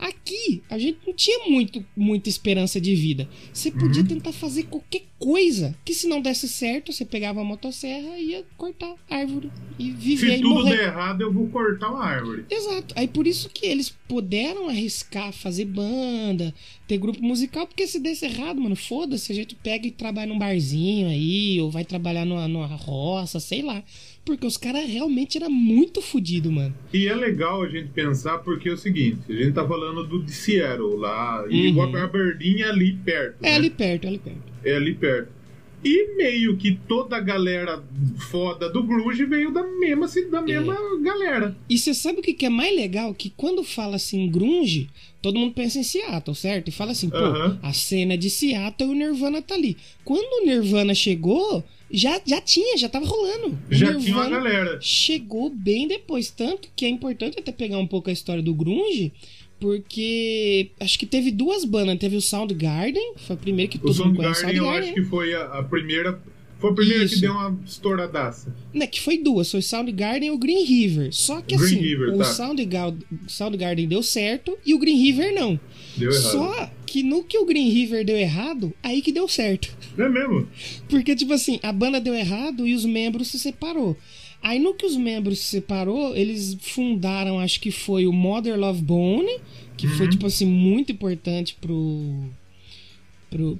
Aqui, 0.00 0.62
a 0.70 0.78
gente 0.78 0.98
não 1.06 1.12
tinha 1.12 1.46
muito, 1.46 1.84
muita 1.94 2.30
esperança 2.30 2.80
de 2.80 2.94
vida. 2.94 3.28
Você 3.52 3.70
podia 3.70 4.02
tentar 4.02 4.32
fazer 4.32 4.62
qualquer 4.62 5.02
coisa. 5.18 5.76
Que 5.84 5.92
se 5.92 6.08
não 6.08 6.22
desse 6.22 6.48
certo, 6.48 6.90
você 6.90 7.04
pegava 7.04 7.42
a 7.42 7.44
motosserra 7.44 8.18
e 8.18 8.30
ia 8.30 8.44
cortar 8.56 8.94
árvore. 9.10 9.50
E 9.78 9.90
viver 9.90 10.36
Se 10.36 10.42
tudo 10.42 10.54
morrer. 10.54 10.76
der 10.76 10.84
errado, 10.88 11.20
eu 11.20 11.30
vou 11.30 11.46
cortar 11.48 11.90
uma 11.90 12.02
árvore. 12.02 12.46
Exato. 12.50 12.94
Aí 12.96 13.06
por 13.06 13.26
isso 13.26 13.50
que 13.50 13.66
eles 13.66 13.90
puderam 14.08 14.70
arriscar 14.70 15.34
fazer 15.34 15.66
banda, 15.66 16.54
ter 16.88 16.96
grupo 16.96 17.22
musical, 17.22 17.66
porque 17.66 17.86
se 17.86 18.00
desse 18.00 18.24
errado, 18.24 18.58
mano, 18.58 18.74
foda-se, 18.76 19.30
a 19.30 19.34
gente 19.34 19.54
pega 19.54 19.86
e 19.86 19.90
trabalha 19.90 20.32
num 20.32 20.38
barzinho 20.38 21.08
aí, 21.08 21.60
ou 21.60 21.70
vai 21.70 21.84
trabalhar 21.84 22.24
numa, 22.24 22.48
numa 22.48 22.66
roça, 22.66 23.38
sei 23.38 23.60
lá. 23.60 23.84
Porque 24.30 24.46
os 24.46 24.56
caras 24.56 24.88
realmente 24.88 25.36
eram 25.36 25.50
muito 25.50 26.00
fodidos, 26.00 26.52
mano. 26.52 26.74
E 26.92 27.06
é 27.08 27.14
legal 27.14 27.62
a 27.62 27.68
gente 27.68 27.88
pensar 27.88 28.38
porque 28.38 28.68
é 28.68 28.72
o 28.72 28.76
seguinte, 28.76 29.18
a 29.28 29.32
gente 29.32 29.52
tá 29.52 29.66
falando 29.66 30.04
do 30.06 30.22
de 30.22 30.32
Seattle 30.32 30.96
lá, 30.96 31.44
e 31.50 31.68
Uhum. 31.68 31.76
o 31.78 31.96
Aberdeen 31.96 32.62
é 32.62 32.68
ali 32.68 32.92
perto, 32.92 33.36
É 33.44 33.50
né? 33.50 33.56
ali 33.56 33.70
perto, 33.70 34.04
é 34.04 34.08
ali 34.08 34.18
perto. 34.18 34.42
É 34.64 34.74
ali 34.76 34.94
perto. 34.94 35.40
E 35.82 36.14
meio 36.16 36.56
que 36.58 36.78
toda 36.86 37.16
a 37.16 37.20
galera 37.20 37.82
foda 38.30 38.68
do 38.70 38.82
grunge 38.82 39.24
veio 39.24 39.50
da 39.50 39.62
mesma, 39.62 40.06
da 40.30 40.42
mesma 40.42 40.76
galera. 41.02 41.56
E 41.70 41.78
você 41.78 41.94
sabe 41.94 42.20
o 42.20 42.22
que 42.22 42.34
que 42.34 42.44
é 42.44 42.50
mais 42.50 42.74
legal? 42.76 43.14
Que 43.14 43.30
quando 43.30 43.64
fala 43.64 43.96
assim 43.96 44.28
grunge, 44.30 44.88
todo 45.22 45.38
mundo 45.38 45.54
pensa 45.54 45.78
em 45.78 45.82
Seattle, 45.82 46.36
certo? 46.36 46.68
E 46.68 46.70
fala 46.70 46.92
assim, 46.92 47.08
pô, 47.08 47.16
Aham. 47.16 47.58
a 47.62 47.72
cena 47.72 48.12
é 48.14 48.16
de 48.18 48.28
Seattle 48.28 48.90
e 48.90 48.92
o 48.92 48.94
Nirvana 48.94 49.40
tá 49.40 49.54
ali. 49.54 49.76
Quando 50.04 50.42
o 50.42 50.46
Nirvana 50.46 50.94
chegou, 50.94 51.64
já, 51.90 52.20
já 52.24 52.40
tinha, 52.40 52.76
já 52.78 52.88
tava 52.88 53.06
rolando. 53.06 53.58
O 53.70 53.74
Já 53.74 53.94
tinha 53.96 54.14
uma 54.16 54.28
galera. 54.28 54.78
chegou 54.80 55.50
bem 55.50 55.88
depois. 55.88 56.30
Tanto 56.30 56.68
que 56.74 56.84
é 56.84 56.88
importante 56.88 57.38
até 57.38 57.52
pegar 57.52 57.78
um 57.78 57.86
pouco 57.86 58.10
a 58.10 58.12
história 58.12 58.42
do 58.42 58.54
grunge, 58.54 59.12
porque 59.58 60.70
acho 60.80 60.98
que 60.98 61.06
teve 61.06 61.30
duas 61.30 61.64
bandas. 61.64 61.98
Teve 61.98 62.16
o 62.16 62.20
Soundgarden, 62.20 63.14
foi 63.16 63.34
a 63.36 63.38
primeira 63.38 63.70
que 63.70 63.78
O 63.78 63.80
todo 63.80 64.06
mundo 64.06 64.16
conhece. 64.16 64.40
Soundgarden 64.40 64.56
eu 64.56 64.70
acho 64.70 64.72
Soundgarden, 64.86 64.94
que 65.04 65.10
foi 65.10 65.34
a, 65.34 65.44
a 65.58 65.62
primeira. 65.62 66.20
Foi 66.60 66.70
a 66.70 66.74
primeira 66.74 67.04
Isso. 67.04 67.14
que 67.14 67.20
deu 67.22 67.32
uma 67.32 67.58
estouradaça. 67.66 68.54
né? 68.74 68.86
Que 68.86 69.00
foi 69.00 69.16
duas, 69.18 69.50
foi 69.50 69.62
Soundgarden 69.62 70.28
e 70.28 70.30
o 70.30 70.38
Green 70.38 70.62
River. 70.64 71.08
Só 71.12 71.40
que 71.40 71.56
Green 71.56 71.66
assim, 71.66 71.80
River, 71.80 72.14
o 72.14 72.18
tá. 72.18 72.24
Soundgarden, 72.24 73.02
Soundgarden 73.26 73.88
deu 73.88 74.02
certo 74.02 74.56
e 74.64 74.74
o 74.74 74.78
Green 74.78 74.96
River 74.96 75.34
não. 75.34 75.58
Deu 75.96 76.10
errado. 76.12 76.22
Só 76.32 76.70
que 76.86 77.02
no 77.02 77.24
que 77.24 77.38
o 77.38 77.46
Green 77.46 77.70
River 77.70 78.04
deu 78.04 78.16
errado, 78.16 78.72
aí 78.82 79.00
que 79.00 79.10
deu 79.10 79.26
certo. 79.26 79.74
É 79.96 80.08
mesmo? 80.08 80.46
Porque, 80.88 81.16
tipo 81.16 81.32
assim, 81.32 81.58
a 81.62 81.72
banda 81.72 81.98
deu 82.00 82.14
errado 82.14 82.66
e 82.66 82.74
os 82.74 82.84
membros 82.84 83.28
se 83.28 83.38
separou. 83.38 83.96
Aí 84.42 84.58
no 84.58 84.72
que 84.74 84.86
os 84.86 84.96
membros 84.96 85.38
se 85.38 85.44
separou, 85.46 86.16
eles 86.16 86.56
fundaram, 86.60 87.38
acho 87.38 87.60
que 87.60 87.70
foi 87.70 88.06
o 88.06 88.12
Mother 88.12 88.58
Love 88.58 88.82
Bone, 88.82 89.38
que 89.76 89.86
foi, 89.88 90.06
Uhum. 90.06 90.10
tipo 90.12 90.26
assim, 90.26 90.46
muito 90.46 90.90
importante 90.92 91.56
pro, 91.60 92.24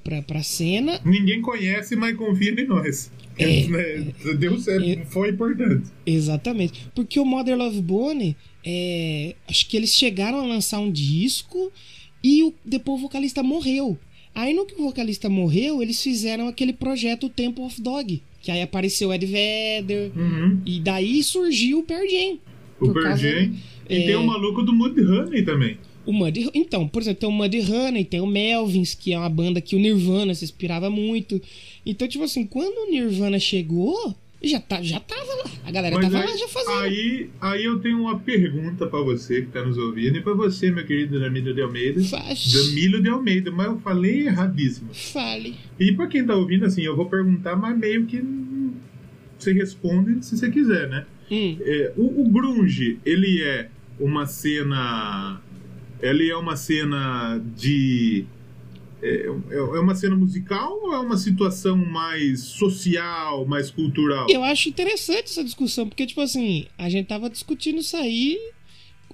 pra, 0.02 0.22
pra 0.22 0.42
cena. 0.42 1.00
Ninguém 1.04 1.40
conhece, 1.40 1.94
mas 1.96 2.16
confia 2.16 2.50
em 2.50 2.66
nós. 2.66 3.11
É. 3.38 3.66
Né? 3.68 4.12
Deu 4.38 4.59
certo, 4.59 4.85
É. 4.85 5.04
foi 5.06 5.30
importante. 5.30 5.87
Exatamente. 6.04 6.87
Porque 6.94 7.18
o 7.18 7.24
Mother 7.24 7.56
Love 7.56 7.80
Bone, 7.80 8.37
é, 8.64 9.35
acho 9.48 9.66
que 9.68 9.76
eles 9.76 9.94
chegaram 9.94 10.40
a 10.40 10.46
lançar 10.46 10.78
um 10.80 10.90
disco 10.90 11.72
e 12.22 12.42
o, 12.42 12.52
depois 12.64 12.98
o 12.98 13.02
vocalista 13.02 13.42
morreu. 13.42 13.96
Aí 14.35 14.52
no 14.54 14.66
que 14.66 14.74
o 14.74 14.85
vocalista 14.85 15.28
morreu, 15.28 15.80
eles 15.83 16.02
fizeram 16.02 16.48
aquele 16.48 16.72
projeto 16.72 17.28
Temple 17.28 17.64
of 17.64 17.80
Dog. 17.80 18.22
Que 18.42 18.50
aí 18.50 18.62
apareceu 18.62 19.09
o 19.09 19.14
Ed 19.14 19.24
Vedder. 19.26 20.12
Uhum. 20.16 20.61
E 20.66 20.80
daí 20.80 21.22
surgiu 21.22 21.78
o 21.80 21.83
Pearl 21.83 22.06
Jam. 22.09 22.38
O 22.80 22.92
Pearl 22.92 23.16
Jam. 23.16 23.52
E 23.88 23.94
é- 23.96 24.06
tem 24.06 24.16
o 24.16 24.26
maluco 24.26 24.62
do 24.62 24.72
Mudhoney 24.72 25.42
também. 25.44 25.78
O 26.06 26.12
Muddy, 26.12 26.50
então, 26.54 26.88
por 26.88 27.02
exemplo, 27.02 27.20
tem 27.20 27.28
o 27.28 27.32
Muddy 27.32 27.60
Honey, 27.60 28.04
tem 28.04 28.20
o 28.20 28.26
Melvins, 28.26 28.94
que 28.94 29.12
é 29.12 29.18
uma 29.18 29.28
banda 29.28 29.60
que 29.60 29.76
o 29.76 29.78
Nirvana 29.78 30.34
se 30.34 30.44
inspirava 30.44 30.88
muito. 30.88 31.40
Então, 31.84 32.08
tipo 32.08 32.24
assim, 32.24 32.46
quando 32.46 32.88
o 32.88 32.90
Nirvana 32.90 33.38
chegou, 33.38 34.14
já, 34.42 34.58
tá, 34.58 34.82
já 34.82 34.98
tava 34.98 35.34
lá. 35.34 35.50
A 35.66 35.70
galera 35.70 35.96
Mas 35.96 36.06
tava 36.06 36.24
aí, 36.24 36.30
lá 36.30 36.36
já 36.36 36.48
fazendo. 36.48 36.78
aí, 36.78 37.30
aí 37.40 37.64
eu 37.64 37.78
tenho 37.80 38.00
uma 38.00 38.18
pergunta 38.18 38.86
pra 38.86 39.00
você 39.00 39.42
que 39.42 39.48
tá 39.48 39.62
nos 39.62 39.76
ouvindo 39.76 40.16
e 40.16 40.22
pra 40.22 40.32
você, 40.32 40.70
meu 40.70 40.86
querido 40.86 41.20
Damílio 41.20 41.54
de 41.54 41.60
Almeida. 41.60 42.02
Faz. 42.04 42.50
Damílio 42.50 43.02
de 43.02 43.08
Almeida, 43.10 43.50
mas 43.50 43.66
eu 43.66 43.78
falei 43.80 44.26
erradíssimo. 44.26 44.88
Fale. 44.94 45.56
E 45.78 45.92
pra 45.92 46.06
quem 46.06 46.24
tá 46.24 46.34
ouvindo, 46.34 46.64
assim, 46.64 46.82
eu 46.82 46.96
vou 46.96 47.06
perguntar, 47.06 47.54
mas 47.54 47.78
meio 47.78 48.06
que 48.06 48.24
você 49.38 49.52
responde 49.52 50.24
se 50.24 50.38
você 50.38 50.50
quiser, 50.50 50.88
né? 50.88 51.04
Hum. 51.30 51.58
É, 51.60 51.92
o, 51.96 52.22
o 52.22 52.28
grunge, 52.30 52.98
ele 53.04 53.42
é 53.42 53.68
uma 53.98 54.24
cena... 54.26 55.42
Ele 56.02 56.30
é 56.30 56.36
uma 56.36 56.56
cena 56.56 57.40
de... 57.56 58.24
É, 59.02 59.26
é 59.50 59.56
é 59.56 59.80
uma 59.80 59.94
cena 59.94 60.14
musical 60.14 60.78
ou 60.82 60.92
é 60.92 60.98
uma 60.98 61.16
situação 61.16 61.76
mais 61.76 62.40
social, 62.40 63.46
mais 63.46 63.70
cultural? 63.70 64.26
Eu 64.28 64.42
acho 64.44 64.68
interessante 64.68 65.24
essa 65.24 65.42
discussão, 65.42 65.88
porque, 65.88 66.06
tipo 66.06 66.20
assim, 66.20 66.66
a 66.76 66.88
gente 66.90 67.06
tava 67.06 67.30
discutindo 67.30 67.80
isso 67.80 67.96
aí, 67.96 68.38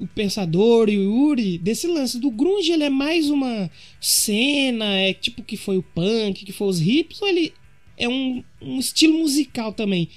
o 0.00 0.06
Pensador 0.06 0.88
e 0.88 0.98
o 0.98 1.02
Yuri, 1.02 1.58
desse 1.58 1.86
lance 1.86 2.18
do 2.18 2.30
grunge, 2.30 2.72
ele 2.72 2.84
é 2.84 2.90
mais 2.90 3.30
uma 3.30 3.70
cena, 4.00 4.84
é 4.96 5.14
tipo 5.14 5.42
que 5.42 5.56
foi 5.56 5.78
o 5.78 5.82
punk, 5.82 6.44
que 6.44 6.52
foi 6.52 6.68
os 6.68 6.80
hips, 6.80 7.22
ou 7.22 7.28
ele 7.28 7.54
é 7.96 8.08
um, 8.08 8.44
um 8.60 8.78
estilo 8.78 9.18
musical 9.18 9.72
também? 9.72 10.08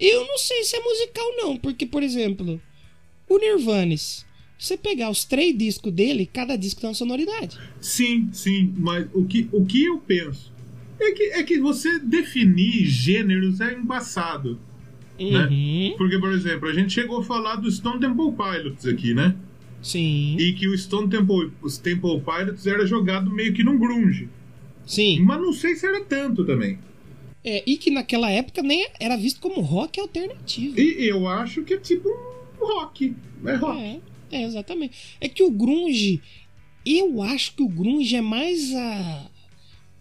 Eu 0.00 0.26
não 0.26 0.38
sei 0.38 0.64
se 0.64 0.76
é 0.76 0.80
musical 0.80 1.36
não, 1.36 1.56
porque, 1.56 1.86
por 1.86 2.02
exemplo, 2.02 2.60
o 3.28 3.38
Nirvanes, 3.38 4.26
você 4.58 4.76
pegar 4.76 5.10
os 5.10 5.24
três 5.24 5.56
discos 5.56 5.92
dele, 5.92 6.26
cada 6.26 6.56
disco 6.56 6.80
tem 6.80 6.88
uma 6.88 6.94
sonoridade. 6.94 7.56
Sim, 7.80 8.28
sim, 8.32 8.74
mas 8.76 9.06
o 9.14 9.24
que, 9.24 9.48
o 9.52 9.64
que 9.64 9.84
eu 9.84 9.98
penso 9.98 10.52
é 10.98 11.12
que, 11.12 11.22
é 11.24 11.42
que 11.44 11.60
você 11.60 11.98
definir 11.98 12.84
gêneros 12.86 13.60
é 13.60 13.72
embaçado. 13.74 14.58
Né? 15.18 15.46
Uhum. 15.46 15.94
Porque, 15.96 16.18
por 16.18 16.32
exemplo, 16.32 16.68
a 16.68 16.72
gente 16.72 16.92
chegou 16.92 17.20
a 17.20 17.24
falar 17.24 17.56
do 17.56 17.70
Stone 17.70 18.00
Temple 18.00 18.32
Pilots 18.32 18.86
aqui, 18.86 19.14
né? 19.14 19.36
Sim. 19.80 20.36
E 20.38 20.52
que 20.54 20.68
o 20.68 20.76
Stone 20.76 21.08
Temple, 21.08 21.52
os 21.62 21.78
Temple 21.78 22.20
Pilots 22.20 22.66
era 22.66 22.84
jogado 22.84 23.30
meio 23.30 23.52
que 23.52 23.62
num 23.62 23.78
grunge. 23.78 24.28
Sim. 24.86 25.20
Mas 25.20 25.40
não 25.40 25.52
sei 25.52 25.76
se 25.76 25.86
era 25.86 26.04
tanto 26.04 26.44
também. 26.44 26.78
É, 27.44 27.62
e 27.66 27.76
que 27.76 27.90
naquela 27.90 28.30
época 28.30 28.62
nem 28.62 28.88
era 28.98 29.16
visto 29.16 29.40
como 29.40 29.60
rock 29.60 30.00
alternativo. 30.00 30.78
E 30.78 31.06
eu 31.06 31.28
acho 31.28 31.62
que 31.62 31.74
é 31.74 31.78
tipo 31.78 32.08
um 32.08 32.66
rock. 32.66 33.14
É 33.44 33.54
rock. 33.54 33.80
É, 33.80 34.00
é, 34.30 34.42
exatamente. 34.42 35.16
É 35.20 35.28
que 35.28 35.42
o 35.42 35.50
grunge, 35.50 36.20
eu 36.84 37.22
acho 37.22 37.54
que 37.54 37.62
o 37.62 37.68
grunge 37.68 38.16
é 38.16 38.20
mais 38.20 38.74
a 38.74 39.30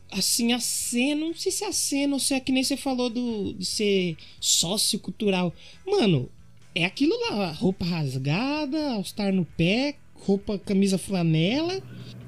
assim 0.09 0.53
a 0.53 0.59
cena, 0.59 1.25
não 1.25 1.33
sei 1.33 1.51
se 1.51 1.63
é 1.63 1.67
a 1.67 1.73
cena 1.73 2.13
ou 2.13 2.19
se 2.19 2.33
é 2.33 2.39
que 2.39 2.51
nem 2.51 2.63
você 2.63 2.77
falou 2.77 3.09
do 3.09 3.53
de 3.53 3.65
ser 3.65 4.15
sociocultural. 4.39 5.53
Mano, 5.85 6.29
é 6.73 6.85
aquilo 6.85 7.13
lá, 7.29 7.51
roupa 7.51 7.85
rasgada, 7.85 8.91
all-star 8.91 9.33
no 9.33 9.45
pé, 9.45 9.95
roupa, 10.13 10.57
camisa 10.59 10.97
flanela. 10.97 11.81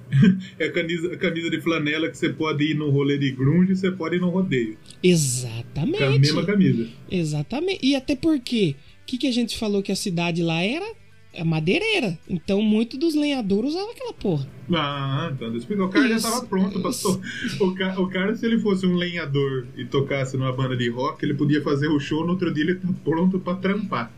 É 0.58 0.66
a 0.66 0.72
camisa, 0.72 1.14
a 1.14 1.18
camisa 1.18 1.52
de 1.52 1.62
flanela 1.62 2.10
que 2.10 2.18
você 2.18 2.30
pode 2.30 2.64
ir 2.64 2.74
no 2.74 2.90
rolê 2.90 3.20
de 3.20 3.30
grunge, 3.30 3.76
você 3.76 3.92
pode 3.92 4.16
ir 4.16 4.20
no 4.20 4.32
rodeio. 4.32 4.76
Exatamente. 5.04 6.00
Com 6.00 6.04
a 6.04 6.18
mesma 6.18 6.44
camisa. 6.44 6.90
Exatamente. 7.12 7.86
E 7.86 7.96
até 7.96 8.16
porque, 8.16 8.76
o 9.04 9.06
que, 9.06 9.20
que 9.20 9.28
a 9.28 9.32
gente 9.32 9.56
falou 9.56 9.84
que 9.84 9.92
a 9.92 9.96
cidade 9.96 10.42
lá 10.42 10.64
era? 10.64 10.96
É 11.40 11.44
madeireira. 11.46 12.20
Então, 12.28 12.62
muito 12.62 12.98
dos 12.98 13.16
lenhadores 13.16 13.70
usavam 13.70 13.92
aquela 13.92 14.12
porra. 14.12 14.46
Ah, 14.74 15.32
então 15.34 15.56
explica. 15.56 15.86
O 15.86 15.90
cara 15.90 16.10
já 16.10 16.18
Isso. 16.18 16.30
tava 16.30 16.46
pronto 16.46 16.82
to... 16.82 17.22
o, 17.62 17.74
ca... 17.74 17.98
o 17.98 18.10
cara, 18.10 18.36
se 18.36 18.46
ele 18.46 18.60
fosse 18.60 18.86
um 18.86 18.96
lenhador 18.96 19.66
e 19.78 19.86
tocasse 19.86 20.36
numa 20.36 20.52
banda 20.52 20.76
de 20.76 20.90
rock, 20.90 21.24
ele 21.24 21.34
podia 21.34 21.62
fazer 21.62 21.88
o 21.88 21.98
show 21.98 22.26
no 22.26 22.34
outro 22.34 22.54
dia 22.54 22.66
ele 22.66 22.76
tá 22.76 22.90
pronto 23.06 23.40
pra 23.40 23.56
trampar. 23.56 24.12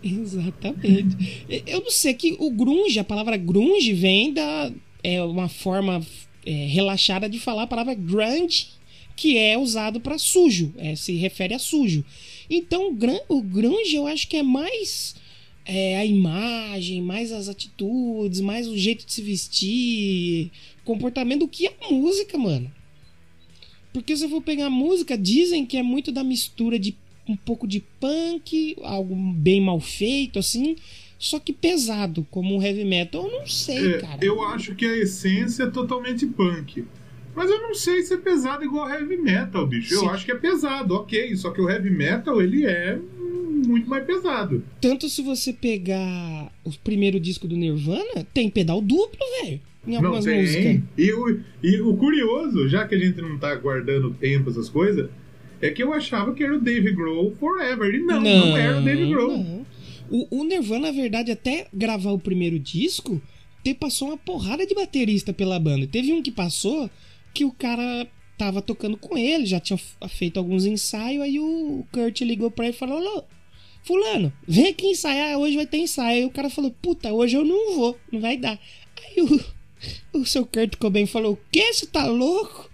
Exatamente. 0.00 1.44
Eu 1.66 1.80
não 1.80 1.90
sei 1.90 2.14
que 2.14 2.36
o 2.38 2.48
grunge, 2.52 3.00
a 3.00 3.04
palavra 3.04 3.36
grunge 3.36 3.92
vem 3.92 4.32
da 4.32 4.70
é 5.02 5.20
uma 5.24 5.48
forma 5.48 6.00
é, 6.46 6.66
relaxada 6.66 7.28
de 7.28 7.40
falar 7.40 7.64
a 7.64 7.66
palavra 7.66 7.94
grunge, 7.94 8.68
que 9.16 9.36
é 9.36 9.58
usado 9.58 10.00
para 10.00 10.16
sujo, 10.16 10.72
é, 10.78 10.94
se 10.94 11.16
refere 11.16 11.54
a 11.54 11.58
sujo. 11.58 12.04
Então 12.48 12.96
o 13.28 13.42
grunge 13.42 13.96
eu 13.96 14.06
acho 14.06 14.28
que 14.28 14.36
é 14.36 14.44
mais 14.44 15.16
é, 15.68 15.98
a 15.98 16.04
imagem, 16.04 17.02
mais 17.02 17.30
as 17.30 17.46
atitudes, 17.46 18.40
mais 18.40 18.66
o 18.66 18.76
jeito 18.76 19.04
de 19.04 19.12
se 19.12 19.20
vestir, 19.20 20.50
comportamento 20.82 21.40
do 21.40 21.48
que 21.48 21.66
a 21.66 21.72
música, 21.90 22.38
mano. 22.38 22.72
Porque 23.92 24.16
se 24.16 24.24
eu 24.24 24.30
for 24.30 24.40
pegar 24.42 24.66
a 24.66 24.70
música, 24.70 25.16
dizem 25.16 25.66
que 25.66 25.76
é 25.76 25.82
muito 25.82 26.10
da 26.10 26.24
mistura 26.24 26.78
de 26.78 26.96
um 27.28 27.36
pouco 27.36 27.66
de 27.68 27.80
punk, 28.00 28.74
algo 28.82 29.14
bem 29.14 29.60
mal 29.60 29.78
feito, 29.78 30.38
assim, 30.38 30.76
só 31.18 31.38
que 31.38 31.52
pesado, 31.52 32.26
como 32.30 32.56
o 32.56 32.62
heavy 32.62 32.84
metal. 32.84 33.26
Eu 33.26 33.40
não 33.40 33.46
sei, 33.46 33.94
É, 33.96 33.98
cara. 33.98 34.24
eu 34.24 34.42
acho 34.42 34.74
que 34.74 34.86
a 34.86 34.96
essência 34.96 35.64
é 35.64 35.70
totalmente 35.70 36.24
punk. 36.26 36.84
Mas 37.38 37.48
eu 37.50 37.62
não 37.62 37.72
sei 37.72 38.02
se 38.02 38.12
é 38.14 38.16
pesado 38.16 38.64
igual 38.64 38.90
heavy 38.90 39.16
metal, 39.16 39.64
bicho. 39.64 39.94
Eu 39.94 40.00
Sim. 40.00 40.08
acho 40.08 40.24
que 40.24 40.32
é 40.32 40.34
pesado, 40.34 40.92
ok. 40.92 41.36
Só 41.36 41.52
que 41.52 41.60
o 41.60 41.70
heavy 41.70 41.88
metal, 41.88 42.42
ele 42.42 42.66
é 42.66 42.98
muito 43.64 43.88
mais 43.88 44.04
pesado. 44.04 44.60
Tanto 44.80 45.08
se 45.08 45.22
você 45.22 45.52
pegar 45.52 46.52
o 46.64 46.70
primeiro 46.82 47.20
disco 47.20 47.46
do 47.46 47.56
Nirvana, 47.56 48.26
tem 48.34 48.50
pedal 48.50 48.80
duplo, 48.82 49.20
velho. 49.40 49.60
Em 49.86 49.92
Não 49.92 49.98
algumas 49.98 50.24
tem. 50.24 50.40
músicas. 50.40 50.82
E 50.98 51.12
o, 51.12 51.40
e 51.62 51.80
o 51.80 51.96
curioso, 51.96 52.68
já 52.68 52.88
que 52.88 52.96
a 52.96 52.98
gente 52.98 53.22
não 53.22 53.38
tá 53.38 53.54
guardando 53.54 54.10
tempo, 54.14 54.50
essas 54.50 54.68
coisas, 54.68 55.08
é 55.62 55.70
que 55.70 55.80
eu 55.80 55.92
achava 55.92 56.34
que 56.34 56.42
era 56.42 56.56
o 56.56 56.60
Dave 56.60 56.90
Grohl 56.90 57.30
Forever. 57.38 57.94
E 57.94 58.00
não, 58.00 58.20
não, 58.20 58.56
era 58.56 58.80
o 58.80 58.82
Dave 58.82 59.06
Grohl. 59.10 59.38
não. 59.38 59.66
O, 60.10 60.40
o 60.40 60.44
Nirvana, 60.44 60.88
na 60.88 60.92
verdade, 60.92 61.30
até 61.30 61.68
gravar 61.72 62.10
o 62.10 62.18
primeiro 62.18 62.58
disco, 62.58 63.22
te 63.62 63.74
passou 63.74 64.08
uma 64.08 64.16
porrada 64.16 64.66
de 64.66 64.74
baterista 64.74 65.32
pela 65.32 65.60
banda. 65.60 65.86
Teve 65.86 66.12
um 66.12 66.20
que 66.20 66.32
passou 66.32 66.90
que 67.34 67.44
o 67.44 67.52
cara 67.52 68.06
tava 68.36 68.62
tocando 68.62 68.96
com 68.96 69.18
ele, 69.18 69.46
já 69.46 69.58
tinha 69.58 69.78
feito 70.08 70.38
alguns 70.38 70.64
ensaios, 70.64 71.22
aí 71.22 71.40
o 71.40 71.84
Kurt 71.92 72.20
ligou 72.20 72.50
pra 72.50 72.66
ele 72.66 72.74
e 72.74 72.78
falou: 72.78 73.26
Fulano, 73.82 74.32
vem 74.46 74.68
aqui 74.68 74.86
ensaiar, 74.86 75.38
hoje 75.38 75.56
vai 75.56 75.66
ter 75.66 75.78
ensaio. 75.78 76.18
Aí 76.18 76.24
o 76.24 76.30
cara 76.30 76.50
falou: 76.50 76.70
Puta, 76.70 77.12
hoje 77.12 77.36
eu 77.36 77.44
não 77.44 77.74
vou, 77.74 77.98
não 78.12 78.20
vai 78.20 78.36
dar. 78.36 78.58
Aí 79.02 79.22
o, 79.22 79.40
o 80.20 80.26
seu 80.26 80.46
Kurt 80.46 80.76
Cobain 80.76 81.06
falou: 81.06 81.32
O 81.32 81.38
que? 81.50 81.72
Você 81.72 81.86
tá 81.86 82.06
louco? 82.06 82.70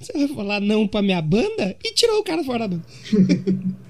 Você 0.00 0.12
vai 0.12 0.28
falar 0.28 0.60
não 0.60 0.86
pra 0.86 1.02
minha 1.02 1.20
banda? 1.20 1.76
E 1.84 1.92
tirou 1.92 2.20
o 2.20 2.24
cara 2.24 2.42
fora 2.44 2.68
da 2.68 2.68
banda. 2.68 2.86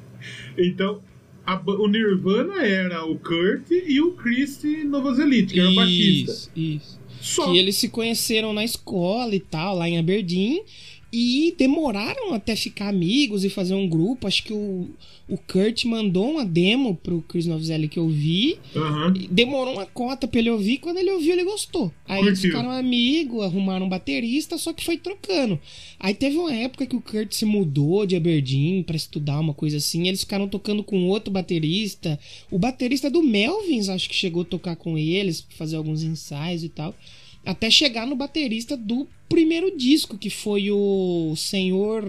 Então, 0.60 1.00
a 1.46 1.56
o 1.64 1.86
Nirvana 1.86 2.64
era 2.64 3.04
o 3.04 3.16
Kurt 3.16 3.70
e 3.70 4.00
o 4.00 4.12
Chris 4.14 4.60
Novoselic, 4.84 5.54
que 5.54 5.60
era 5.60 5.70
o 5.70 5.74
baixista. 5.76 6.32
Isso, 6.32 6.50
isso. 6.56 7.00
Só. 7.20 7.50
Que 7.50 7.58
eles 7.58 7.76
se 7.76 7.88
conheceram 7.88 8.52
na 8.52 8.64
escola 8.64 9.34
e 9.34 9.40
tal, 9.40 9.76
lá 9.76 9.88
em 9.88 9.98
Aberdeen, 9.98 10.62
e 11.12 11.54
demoraram 11.56 12.34
até 12.34 12.54
ficar 12.54 12.88
amigos 12.88 13.44
e 13.44 13.48
fazer 13.48 13.74
um 13.74 13.88
grupo. 13.88 14.26
Acho 14.26 14.42
que 14.42 14.52
o, 14.52 14.88
o 15.28 15.38
Kurt 15.38 15.84
mandou 15.84 16.30
uma 16.30 16.44
demo 16.44 16.94
pro 16.96 17.22
Chris 17.22 17.46
Novoselic 17.46 17.98
ouvir, 17.98 18.58
Aham. 18.76 19.14
e 19.16 19.26
demorou 19.28 19.74
uma 19.74 19.86
cota 19.86 20.28
pra 20.28 20.38
ele 20.38 20.50
ouvir, 20.50 20.78
quando 20.78 20.98
ele 20.98 21.10
ouviu, 21.10 21.32
ele 21.32 21.44
gostou. 21.44 21.92
Aí 22.06 22.20
eles 22.20 22.40
Curtiu. 22.40 22.50
ficaram 22.50 22.70
amigos, 22.70 23.42
arrumaram 23.42 23.86
um 23.86 23.88
baterista, 23.88 24.58
só 24.58 24.72
que 24.72 24.84
foi 24.84 24.98
trocando. 24.98 25.58
Aí 25.98 26.14
teve 26.14 26.36
uma 26.36 26.52
época 26.54 26.86
que 26.86 26.96
o 26.96 27.00
Kurt 27.00 27.32
se 27.32 27.44
mudou 27.44 28.04
de 28.04 28.14
Aberdeen 28.14 28.82
pra 28.82 28.96
estudar 28.96 29.40
uma 29.40 29.54
coisa 29.54 29.78
assim, 29.78 30.06
eles 30.08 30.20
ficaram 30.20 30.46
tocando 30.46 30.84
com 30.84 31.08
outro 31.08 31.30
baterista. 31.32 32.18
O 32.50 32.58
baterista 32.58 33.10
do 33.10 33.22
Melvins, 33.22 33.88
acho 33.88 34.08
que 34.08 34.14
chegou 34.14 34.42
a 34.42 34.44
tocar 34.44 34.76
com 34.76 34.98
eles, 34.98 35.46
fazer 35.56 35.76
alguns 35.76 36.02
ensaios 36.02 36.62
e 36.62 36.68
tal. 36.68 36.94
Até 37.50 37.70
chegar 37.70 38.06
no 38.06 38.14
baterista 38.14 38.76
do 38.76 39.06
primeiro 39.28 39.74
disco, 39.76 40.18
que 40.18 40.28
foi 40.30 40.70
o 40.70 41.34
senhor. 41.36 42.04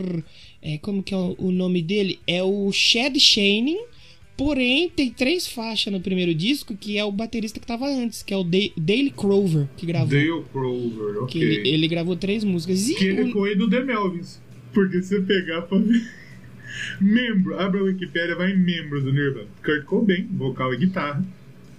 é, 0.62 0.78
como 0.80 1.02
que 1.02 1.14
é 1.14 1.18
o 1.18 1.52
nome 1.52 1.82
dele? 1.82 2.20
É 2.28 2.44
o 2.44 2.70
Chad 2.74 3.18
Channing. 3.18 3.80
Porém, 4.36 4.90
tem 4.90 5.10
três 5.10 5.48
faixas 5.48 5.92
no 5.92 6.00
primeiro 6.00 6.34
disco, 6.34 6.76
que 6.76 6.98
é 6.98 7.04
o 7.04 7.12
baterista 7.12 7.60
que 7.60 7.66
tava 7.68 7.86
antes, 7.88 8.22
que 8.24 8.34
é 8.34 8.38
o 8.38 8.44
Da- 8.44 8.72
Dale 8.78 9.12
Crover, 9.12 9.68
que 9.78 9.86
gravou. 9.86 10.08
Dale 10.10 10.44
Crover, 10.52 11.14
Que 11.28 11.40
ok. 11.40 11.42
ele, 11.42 11.70
ele 11.70 11.88
gravou 11.90 12.16
três 12.16 12.44
músicas. 12.44 12.88
E 12.90 12.96
Que 12.96 13.06
ele 13.06 13.24
o- 13.24 13.32
foi 13.34 13.56
do 13.56 13.70
The 13.70 13.82
Melvins. 13.84 14.40
Porque 14.74 15.02
se 15.02 15.10
você 15.16 15.22
pegar 15.22 15.62
pra 15.64 15.78
ver. 15.78 16.02
Membro, 17.02 17.60
abre 17.60 17.80
a 17.80 17.84
Wikipédia, 17.84 18.36
vai 18.36 18.52
em 18.52 18.58
membros 18.58 19.04
do 19.04 19.12
Nirvana. 19.12 19.48
Kurt 19.64 19.84
Cobain, 19.86 20.28
vocal 20.32 20.74
e 20.74 20.78
guitarra. 20.78 21.26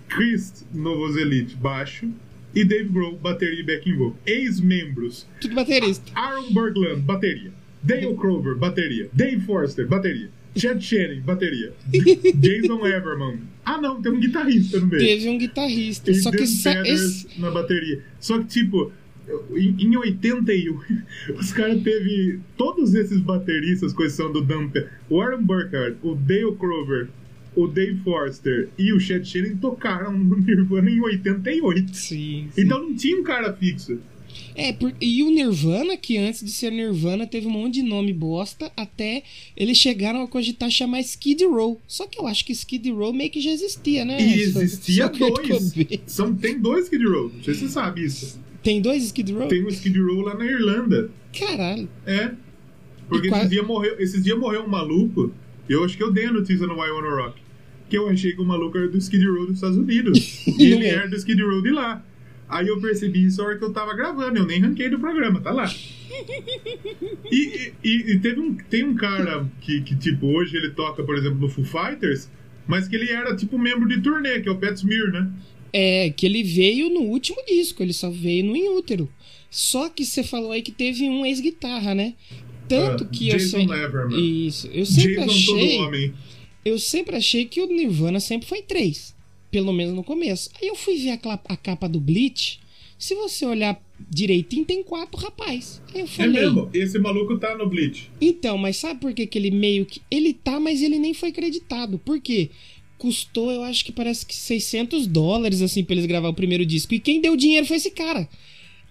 Chris 0.09 0.67
Novoselic, 0.75 1.55
baixo. 1.57 2.11
E 2.55 2.65
Dave 2.65 2.89
Grohl, 2.89 3.17
bateria 3.17 3.61
e 3.61 3.63
backing 3.63 3.97
vocal. 3.97 4.19
Ex-membros. 4.27 5.27
tudo 5.41 5.55
baterista. 5.55 6.11
Aaron 6.15 6.53
Berglund, 6.53 7.03
bateria. 7.03 7.53
Dale 7.83 8.15
Crover, 8.15 8.57
bateria. 8.57 9.09
Dave 9.13 9.41
Forster, 9.41 9.87
bateria. 9.87 10.29
Chad 10.57 10.81
Channing, 10.83 11.21
bateria. 11.21 11.73
Jason 12.35 12.85
Everman. 12.87 13.41
Ah, 13.65 13.81
não, 13.81 14.03
tem 14.03 14.13
um 14.13 14.21
guitarrista 14.21 14.81
no 14.81 14.87
meio. 14.89 15.01
Teve 15.03 15.29
um 15.29 15.39
guitarrista. 15.39 16.11
E 16.11 16.15
Só 16.17 16.31
que 16.31 16.39
Dan 16.39 16.47
sa- 16.47 16.73
Feathers 16.73 17.01
esse, 17.27 17.41
na 17.41 17.51
bateria. 17.51 18.03
Só 18.19 18.39
que, 18.39 18.47
tipo, 18.47 18.93
em, 19.55 19.77
em 19.79 19.97
81, 19.97 20.79
os 21.39 21.53
caras 21.53 21.81
teve 21.83 22.41
todos 22.57 22.95
esses 22.95 23.21
bateristas, 23.21 23.93
com 23.93 24.03
exceção 24.03 24.33
do 24.33 24.43
Dan 24.43 24.69
Pe- 24.69 24.87
o 25.09 25.21
Aaron 25.23 25.43
Burkhardt, 25.45 25.97
o 26.03 26.15
Dale 26.17 26.55
Crover, 26.59 27.09
o 27.57 27.67
Dave 27.67 27.99
Forster 28.01 28.69
e 28.79 28.93
o 28.93 29.01
Chad 29.01 29.25
Channing 29.25 29.57
tocaram 29.57 30.13
no 30.13 30.39
Nirvana 30.39 30.91
em 30.91 31.01
88. 31.01 31.95
Sim, 31.97 32.49
sim. 32.55 32.63
Então 32.63 32.81
não 32.83 32.95
tinha 32.95 33.19
um 33.19 33.23
cara 33.23 33.53
fixo. 33.53 33.99
É, 34.55 34.73
por- 34.73 34.95
e 35.01 35.23
o 35.25 35.31
Nirvana, 35.31 35.97
que 35.97 36.17
antes 36.17 36.45
de 36.45 36.53
ser 36.53 36.71
Nirvana 36.71 37.27
teve 37.27 37.49
um 37.49 37.51
monte 37.51 37.75
de 37.75 37.83
nome 37.83 38.13
bosta, 38.13 38.71
até 38.77 39.25
eles 39.57 39.77
chegaram 39.77 40.23
a 40.23 40.29
cogitar 40.29 40.71
chamar 40.71 41.01
Skid 41.01 41.45
Row. 41.47 41.81
Só 41.89 42.07
que 42.07 42.19
eu 42.21 42.27
acho 42.27 42.45
que 42.45 42.53
Skid 42.53 42.91
Row 42.93 43.13
meio 43.13 43.31
que 43.31 43.41
já 43.41 43.51
existia, 43.51 44.05
né? 44.05 44.21
E 44.23 44.47
Só- 44.53 44.61
existia 44.63 45.05
só 45.05 45.09
Kurt 45.11 45.49
dois. 45.49 45.73
Cobain. 45.73 46.01
São, 46.07 46.35
tem 46.35 46.59
dois 46.61 46.85
Skid 46.85 47.05
Row, 47.05 47.33
não 47.35 47.43
sei 47.43 47.55
se 47.55 47.61
você 47.61 47.69
sabe 47.69 48.05
isso. 48.05 48.41
Tem 48.63 48.81
dois 48.81 49.03
Skid 49.05 49.33
Row? 49.33 49.49
Tem 49.49 49.65
um 49.65 49.69
Skid 49.69 49.99
Row 49.99 50.21
lá 50.21 50.35
na 50.37 50.45
Irlanda. 50.45 51.11
Caralho. 51.37 51.89
É. 52.07 52.31
Porque 53.09 53.29
qual- 53.29 53.41
esses 53.41 53.51
dias 53.51 53.67
morreu, 53.67 53.97
esses 53.99 54.23
dias 54.23 54.39
morreu 54.39 54.63
um 54.65 54.69
maluco. 54.69 55.33
Eu 55.71 55.85
acho 55.85 55.97
que 55.97 56.03
eu 56.03 56.13
dei 56.13 56.27
a 56.27 56.33
notícia 56.33 56.67
no 56.67 56.75
Why 56.75 56.91
Wanna 56.91 57.11
Rock. 57.23 57.41
Que 57.89 57.97
eu 57.97 58.09
achei 58.09 58.33
que 58.33 58.41
o 58.41 58.45
maluco 58.45 58.77
era 58.77 58.89
do 58.89 58.99
Skid 58.99 59.25
Row 59.27 59.47
dos 59.47 59.55
Estados 59.57 59.77
Unidos. 59.79 60.47
e 60.59 60.65
ele 60.65 60.85
é. 60.87 60.91
era 60.95 61.09
do 61.09 61.17
Skid 61.17 61.41
Row 61.43 61.63
de 61.63 61.71
lá. 61.71 62.05
Aí 62.49 62.67
eu 62.67 62.81
percebi 62.81 63.25
isso 63.25 63.41
na 63.41 63.49
hora 63.49 63.59
que 63.59 63.65
eu 63.65 63.73
tava 63.73 63.95
gravando. 63.95 64.39
Eu 64.39 64.47
nem 64.47 64.61
ranquei 64.61 64.89
do 64.89 64.99
programa, 64.99 65.41
tá 65.41 65.53
lá. 65.53 65.73
E, 67.31 67.73
e- 67.85 68.13
e 68.13 68.19
teve 68.19 68.41
um, 68.41 68.55
tem 68.55 68.85
um 68.85 68.95
cara 68.95 69.49
que, 69.61 69.81
que, 69.83 69.95
tipo, 69.97 70.27
hoje 70.27 70.57
ele 70.57 70.71
toca, 70.71 71.03
por 71.03 71.17
exemplo, 71.17 71.39
no 71.39 71.49
Foo 71.49 71.65
Fighters, 71.65 72.29
mas 72.67 72.89
que 72.89 72.97
ele 72.97 73.11
era, 73.11 73.35
tipo, 73.37 73.57
membro 73.59 73.89
de 73.89 74.01
turnê, 74.01 74.41
que 74.41 74.49
é 74.49 74.53
o 74.53 74.59
Pat 74.59 74.77
Smear, 74.77 75.13
né? 75.13 75.31
É, 75.73 76.11
que 76.11 76.27
ele 76.27 76.43
veio 76.43 76.91
no 76.91 77.03
último 77.03 77.39
disco, 77.47 77.83
ele 77.83 77.93
só 77.93 78.11
veio 78.11 78.45
no 78.45 78.57
Inútero. 78.57 79.09
Só 79.49 79.89
que 79.89 80.05
você 80.05 80.23
falou 80.25 80.51
aí 80.53 80.63
que 80.63 80.73
teve 80.73 81.09
um 81.09 81.25
ex-guitarra, 81.25 81.95
né? 81.95 82.15
Tanto 82.77 83.05
que 83.07 83.29
eu 83.29 83.37
Jason 83.39 83.59
sempre. 83.61 83.77
Leverman. 83.77 84.47
Isso. 84.47 84.67
Eu 84.73 84.87
sempre 84.87 85.15
Jason 85.17 85.31
achei. 85.31 85.77
todo 85.77 85.87
homem. 85.87 86.15
Eu 86.65 86.79
sempre 86.79 87.17
achei 87.17 87.45
que 87.47 87.61
o 87.61 87.67
Nirvana 87.67 88.21
sempre 88.21 88.49
foi 88.49 88.63
três. 88.63 89.15
Pelo 89.51 89.73
menos 89.73 89.95
no 89.95 90.05
começo. 90.05 90.51
Aí 90.61 90.69
eu 90.69 90.75
fui 90.77 90.97
ver 90.97 91.19
a, 91.25 91.41
a 91.49 91.57
capa 91.57 91.89
do 91.89 91.99
Bleach. 92.01 92.61
Se 92.99 93.15
você 93.15 93.47
olhar 93.47 93.81
direitinho, 94.11 94.65
tem 94.65 94.83
quatro 94.83 95.19
rapaz. 95.21 95.81
Aí 95.95 96.01
eu 96.01 96.05
É 96.05 96.09
falei. 96.09 96.33
mesmo? 96.33 96.71
Esse 96.73 96.99
maluco 96.99 97.39
tá 97.39 97.57
no 97.57 97.67
Bleach. 97.69 98.11
Então, 98.21 98.57
mas 98.59 98.77
sabe 98.77 99.01
por 99.01 99.13
que, 99.15 99.27
que 99.27 99.39
ele 99.39 99.51
meio 99.51 99.87
que. 99.87 100.01
Ele 100.11 100.33
tá, 100.35 100.61
mas 100.61 100.83
ele 100.83 100.99
nem 100.99 101.15
foi 101.15 101.33
creditado. 101.33 101.99
Por 101.99 102.21
quê? 102.21 102.51
Custou, 102.99 103.51
eu 103.51 103.63
acho 103.65 103.83
que 103.85 103.93
parece 103.93 104.27
que 104.27 104.35
600 104.35 105.07
dólares, 105.07 105.63
assim, 105.63 105.83
pra 105.83 105.95
eles 105.95 106.05
gravar 106.05 106.29
o 106.29 106.35
primeiro 106.35 106.67
disco. 106.67 106.93
E 106.95 107.01
quem 107.01 107.21
deu 107.23 107.35
dinheiro 107.35 107.65
foi 107.67 107.79
esse 107.79 107.91
cara. 107.91 108.29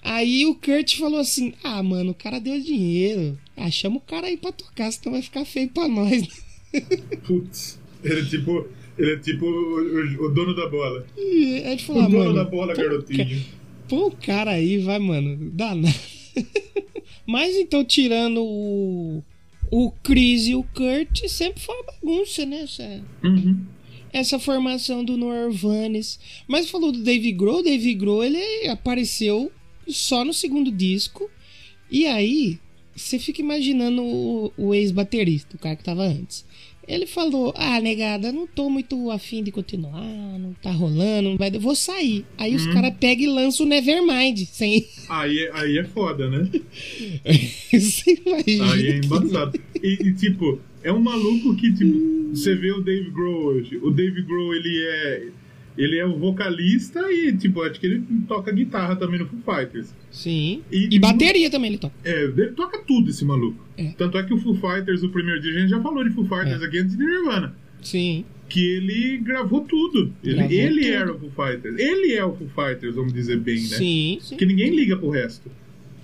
Aí 0.02 0.46
o 0.46 0.56
Kurt 0.56 0.98
falou 0.98 1.20
assim: 1.20 1.54
Ah, 1.64 1.82
mano, 1.84 2.12
o 2.12 2.16
cara 2.16 2.40
deu 2.40 2.60
dinheiro. 2.62 3.38
Ah, 3.58 3.70
chama 3.70 3.98
o 3.98 4.02
cara 4.02 4.28
aí 4.28 4.38
pra 4.38 4.52
tocar, 4.52 4.92
senão 4.92 5.12
vai 5.14 5.22
ficar 5.22 5.46
feio 5.46 5.70
pra 5.70 5.88
nós. 5.88 6.28
Putz. 7.28 7.80
Ele 8.04 8.20
é 8.22 8.26
tipo. 8.26 8.68
Ele 8.98 9.14
é 9.14 9.18
tipo 9.18 9.46
o, 9.46 9.50
o- 9.80 10.26
o 10.26 10.30
dono 10.34 10.56
da 10.56 10.68
bola. 10.70 11.06
E 11.18 11.62
ele 11.66 11.82
falou: 11.82 12.02
o 12.02 12.06
ah, 12.06 12.10
dono 12.10 12.24
mano, 12.24 12.34
da 12.36 12.44
bola, 12.46 12.74
pô, 12.74 12.82
garotinho. 12.82 13.46
Pô, 13.88 14.08
o 14.08 14.12
cara 14.12 14.52
aí, 14.52 14.78
vai, 14.78 15.00
mano. 15.00 15.50
Dá 15.52 15.74
nada. 15.76 15.96
Mas 17.26 17.56
então, 17.56 17.84
tirando 17.84 18.42
o. 18.44 19.24
O 19.72 19.92
Chris 20.04 20.48
e 20.48 20.56
o 20.56 20.64
Kurt, 20.64 21.28
sempre 21.28 21.62
foi 21.62 21.76
uma 21.76 21.84
bagunça, 21.94 22.44
né? 22.44 22.62
Essa, 22.64 23.04
Uhum. 23.24 23.60
essa 24.12 24.40
formação 24.40 25.06
do 25.06 25.16
Norvanes. 25.16 26.20
Mas 26.48 26.70
falou 26.72 26.92
do 26.92 27.04
Dave 27.04 27.32
Grohl, 27.34 27.62
Dave 27.62 27.94
Grohl 27.94 28.24
ele 28.24 28.68
apareceu 28.68 29.52
só 29.94 30.24
no 30.26 30.34
segundo 30.34 30.72
disco. 30.72 31.30
E 31.92 32.06
aí, 32.06 32.60
você 32.96 33.18
fica 33.18 33.42
imaginando 33.42 34.02
o, 34.04 34.52
o 34.58 34.74
ex-baterista, 34.76 35.56
o 35.56 35.60
cara 35.60 35.76
que 35.76 35.84
tava 35.84 36.04
antes. 36.04 36.46
Ele 36.88 37.06
falou: 37.06 37.54
Ah, 37.56 37.80
negada, 37.80 38.32
não 38.32 38.48
tô 38.48 38.68
muito 38.68 39.12
afim 39.12 39.44
de 39.44 39.52
continuar, 39.52 40.02
não 40.40 40.54
tá 40.54 40.72
rolando, 40.72 41.30
não 41.30 41.38
vai. 41.38 41.52
Vou 41.52 41.76
sair. 41.76 42.26
Aí 42.36 42.56
os 42.56 42.66
caras 42.66 42.94
pegam 43.00 43.26
e 43.26 43.28
lançam 43.28 43.64
o 43.66 43.70
Nevermind. 43.70 44.40
Sem. 44.48 44.88
Aí, 45.08 45.38
é- 45.38 45.52
aí 45.54 45.78
é 45.78 45.84
foda, 45.84 46.28
né? 46.28 46.50
Você 47.72 48.20
imagina. 48.26 48.74
Aí 48.74 48.88
é 48.88 48.98
embaçado. 48.98 49.60
E, 49.84 50.08
e, 50.08 50.14
tipo, 50.16 50.60
é 50.84 50.92
um 50.92 51.00
maluco 51.00 51.56
que, 51.56 51.72
tipo, 51.74 52.30
você 52.34 52.56
vê 52.56 52.72
o 52.72 52.82
Dave 52.82 53.10
Grohl 53.12 53.46
hoje. 53.46 53.78
O 53.78 53.92
Dave 53.92 54.22
Grohl, 54.24 54.56
ele 54.56 54.84
é. 54.88 55.28
Ele 55.82 55.98
é 55.98 56.06
o 56.06 56.18
vocalista 56.18 57.00
e, 57.12 57.32
tipo, 57.38 57.62
acho 57.62 57.80
que 57.80 57.86
ele 57.88 58.04
toca 58.28 58.52
guitarra 58.52 58.96
também 58.98 59.18
no 59.20 59.26
Foo 59.26 59.40
Fighters. 59.56 59.96
Sim. 60.12 60.62
E- 60.70 60.90
E, 60.92 61.00
bateria 61.00 61.50
também 61.50 61.70
ele 61.72 61.78
toca. 61.80 61.96
É, 62.04 62.24
ele 62.26 62.48
toca 62.48 62.80
tudo 62.80 63.10
esse 63.10 63.24
maluco. 63.24 63.58
É. 63.78 63.94
Tanto 63.98 64.18
é 64.18 64.24
que 64.24 64.34
o 64.34 64.38
Foo 64.38 64.54
Fighters, 64.56 65.04
o 65.04 65.10
primeiro 65.10 65.40
dia, 65.40 65.56
a 65.56 65.60
gente 65.62 65.70
já 65.70 65.82
falou 65.82 66.04
de 66.04 66.10
Foo 66.10 66.26
Fighters 66.26 66.62
É. 66.62 66.66
aqui 66.66 66.80
antes 66.80 66.98
de 66.98 67.04
Nirvana. 67.06 67.56
Sim. 67.82 68.26
Que 68.50 68.66
ele 68.66 69.18
gravou 69.20 69.62
tudo. 69.62 70.12
Ele, 70.24 70.34
Gravou 70.36 70.52
ele 70.52 70.82
tudo. 70.82 70.94
era 70.94 71.14
o 71.14 71.20
Foo 71.20 71.32
Fighters. 71.32 71.80
Ele 71.80 72.14
é 72.14 72.26
o 72.26 72.36
Foo 72.36 72.50
Fighters, 72.50 72.96
vamos 72.96 73.14
dizer 73.14 73.38
bem, 73.40 73.56
né? 73.56 73.62
Sim, 73.78 74.18
sim. 74.22 74.36
Que 74.36 74.46
ninguém 74.46 74.76
liga 74.76 74.98
pro 74.98 75.10
resto. 75.10 75.50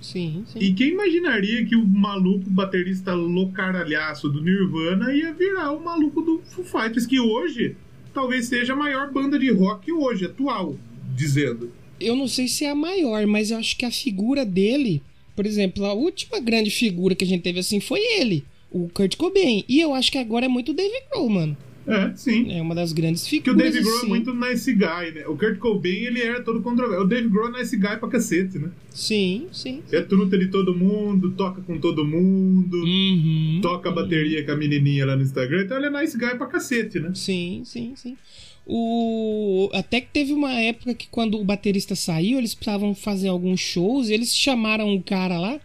Sim, 0.00 0.44
sim. 0.46 0.58
E 0.60 0.72
quem 0.72 0.90
imaginaria 0.92 1.64
que 1.66 1.74
o 1.74 1.84
maluco 1.86 2.48
baterista 2.48 3.12
loucaralhaço 3.14 4.28
do 4.28 4.40
Nirvana 4.42 5.12
ia 5.12 5.32
virar 5.32 5.72
o 5.72 5.84
maluco 5.84 6.22
do 6.22 6.40
Foo 6.46 6.64
Fighters, 6.64 7.06
que 7.06 7.18
hoje 7.18 7.76
talvez 8.16 8.46
seja 8.46 8.72
a 8.72 8.76
maior 8.76 9.12
banda 9.12 9.38
de 9.38 9.50
rock 9.52 9.92
hoje, 9.92 10.24
atual, 10.24 10.74
dizendo. 11.14 11.70
eu 12.00 12.16
não 12.16 12.26
sei 12.26 12.48
se 12.48 12.64
é 12.64 12.70
a 12.70 12.74
maior, 12.74 13.26
mas 13.26 13.50
eu 13.50 13.58
acho 13.58 13.76
que 13.76 13.84
a 13.84 13.90
figura 13.90 14.42
dele, 14.42 15.02
por 15.36 15.44
exemplo, 15.44 15.84
a 15.84 15.92
última 15.92 16.40
grande 16.40 16.70
figura 16.70 17.14
que 17.14 17.24
a 17.24 17.26
gente 17.26 17.42
teve 17.42 17.60
assim 17.60 17.78
foi 17.78 18.00
ele, 18.18 18.42
o 18.70 18.88
Kurt 18.88 19.16
Cobain. 19.16 19.64
E 19.68 19.78
eu 19.80 19.92
acho 19.92 20.10
que 20.10 20.16
agora 20.16 20.46
é 20.46 20.48
muito 20.48 20.72
Dave 20.72 20.98
Grohl, 21.10 21.28
mano. 21.28 21.56
É, 21.86 22.12
sim. 22.16 22.52
É 22.52 22.60
uma 22.60 22.74
das 22.74 22.92
grandes 22.92 23.22
Que 23.22 23.30
figuras. 23.40 23.54
o 23.54 23.58
Dave 23.72 23.80
Grohl 23.84 24.04
é 24.04 24.06
muito 24.08 24.34
nice 24.34 24.72
guy, 24.72 25.12
né? 25.14 25.26
O 25.28 25.36
Kurt 25.36 25.58
Cobain, 25.58 25.92
ele 26.04 26.20
era 26.20 26.42
todo 26.42 26.60
controverso. 26.60 27.04
O 27.04 27.06
Dave 27.06 27.28
Grohl 27.28 27.54
é 27.54 27.60
nice 27.60 27.76
guy 27.76 27.96
pra 27.96 28.08
cacete, 28.08 28.58
né? 28.58 28.70
Sim, 28.90 29.46
sim. 29.52 29.82
É 29.92 30.00
truta 30.00 30.36
de 30.36 30.48
todo 30.48 30.74
mundo, 30.74 31.30
toca 31.32 31.60
com 31.62 31.78
todo 31.78 32.04
mundo, 32.04 32.76
Uhum. 32.78 33.60
toca 33.62 33.90
bateria 33.92 34.44
com 34.44 34.52
a 34.52 34.56
menininha 34.56 35.06
lá 35.06 35.14
no 35.14 35.22
Instagram. 35.22 35.62
Então 35.62 35.76
ele 35.76 35.86
é 35.86 36.00
nice 36.00 36.18
guy 36.18 36.30
pra 36.36 36.46
cacete, 36.46 36.98
né? 36.98 37.12
Sim, 37.14 37.62
sim, 37.64 37.92
sim. 37.94 38.16
O... 38.66 39.70
Até 39.72 40.00
que 40.00 40.08
teve 40.12 40.32
uma 40.32 40.52
época 40.52 40.92
que 40.92 41.06
quando 41.08 41.38
o 41.38 41.44
baterista 41.44 41.94
saiu, 41.94 42.38
eles 42.38 42.54
precisavam 42.54 42.94
fazer 42.94 43.28
alguns 43.28 43.60
shows, 43.60 44.08
e 44.08 44.12
eles 44.14 44.34
chamaram 44.34 44.88
um 44.88 45.00
cara 45.00 45.38
lá 45.38 45.60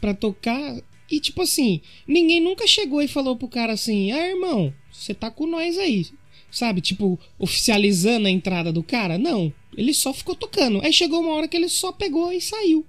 pra 0.00 0.14
tocar. 0.14 0.76
E 1.10 1.20
tipo 1.20 1.42
assim, 1.42 1.80
ninguém 2.08 2.40
nunca 2.40 2.66
chegou 2.66 3.02
e 3.02 3.08
falou 3.08 3.36
pro 3.36 3.46
cara 3.48 3.74
assim: 3.74 4.10
Ah, 4.12 4.26
irmão, 4.28 4.72
você 5.00 5.14
tá 5.14 5.30
com 5.30 5.46
nós 5.46 5.78
aí. 5.78 6.06
Sabe, 6.50 6.80
tipo, 6.80 7.18
oficializando 7.38 8.26
a 8.26 8.30
entrada 8.30 8.72
do 8.72 8.82
cara? 8.82 9.16
Não. 9.16 9.52
Ele 9.76 9.94
só 9.94 10.12
ficou 10.12 10.34
tocando. 10.34 10.80
Aí 10.82 10.92
chegou 10.92 11.20
uma 11.20 11.32
hora 11.34 11.46
que 11.46 11.56
ele 11.56 11.68
só 11.68 11.92
pegou 11.92 12.32
e 12.32 12.40
saiu. 12.40 12.84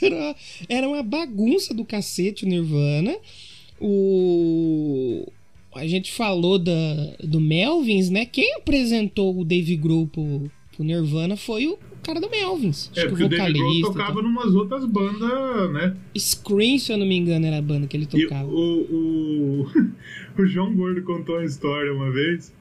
Era- 0.68 0.88
uma 0.88 1.02
bagunça 1.02 1.72
do 1.72 1.84
cacete 1.84 2.44
o 2.44 2.48
Nirvana. 2.48 3.16
O. 3.80 5.26
A 5.74 5.86
gente 5.86 6.10
falou 6.12 6.58
da, 6.58 6.72
do 7.22 7.40
Melvins, 7.40 8.10
né? 8.10 8.24
Quem 8.26 8.54
apresentou 8.56 9.38
o 9.38 9.44
Dave 9.44 9.76
Grohl 9.76 10.06
pro, 10.08 10.50
pro 10.74 10.84
Nirvana 10.84 11.36
foi 11.36 11.66
o 11.68 11.78
cara 12.02 12.20
do 12.20 12.28
Melvins. 12.28 12.90
É, 12.96 13.02
que 13.02 13.08
porque 13.08 13.24
o 13.24 13.28
Dave 13.28 13.52
Grohl 13.52 13.64
vocalista 13.68 13.90
e 13.90 13.92
tocava 13.92 14.14
tal. 14.14 14.22
numas 14.22 14.54
outras 14.54 14.84
bandas, 14.86 15.72
né? 15.72 15.96
Scream, 16.16 16.78
se 16.78 16.92
eu 16.92 16.96
não 16.98 17.06
me 17.06 17.16
engano, 17.16 17.46
era 17.46 17.58
a 17.58 17.62
banda 17.62 17.86
que 17.86 17.96
ele 17.96 18.08
E 18.12 18.22
tocava. 18.22 18.48
o, 18.48 18.80
o, 18.80 19.66
o 20.42 20.46
João 20.46 20.74
Gordo 20.74 21.02
contou 21.02 21.36
uma 21.36 21.44
história 21.44 21.92
uma 21.92 22.10
vez 22.10 22.54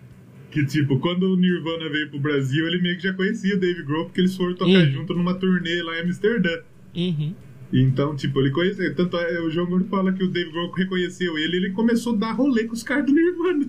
que, 0.51 0.65
tipo, 0.65 0.99
quando 0.99 1.23
o 1.23 1.35
Nirvana 1.35 1.89
veio 1.89 2.09
pro 2.09 2.19
Brasil, 2.19 2.67
ele 2.67 2.81
meio 2.81 2.97
que 2.97 3.03
já 3.03 3.13
conhecia 3.13 3.55
o 3.55 3.59
Dave 3.59 3.83
Grohl 3.83 4.05
porque 4.05 4.21
eles 4.21 4.35
foram 4.35 4.53
tocar 4.55 4.71
Uhum. 4.71 4.91
junto 4.91 5.13
numa 5.13 5.33
turnê 5.35 5.81
lá 5.83 5.97
em 5.99 6.03
Amsterdã. 6.03 6.61
Uhum. 6.95 7.33
Então, 7.73 8.15
tipo, 8.15 8.39
ele 8.39 8.51
conhecia. 8.51 8.93
Tanto 8.93 9.17
é, 9.17 9.41
o 9.41 9.49
João 9.49 9.67
Gordo 9.67 9.85
fala 9.89 10.13
que 10.13 10.23
o 10.23 10.29
Dave 10.29 10.49
Grohl 10.51 10.71
reconheceu 10.71 11.37
ele 11.37 11.57
ele 11.57 11.69
começou 11.71 12.13
a 12.13 12.17
dar 12.17 12.31
rolê 12.31 12.63
com 12.63 12.73
os 12.73 12.81
caras 12.83 13.05
do 13.05 13.11
Nirvana, 13.13 13.67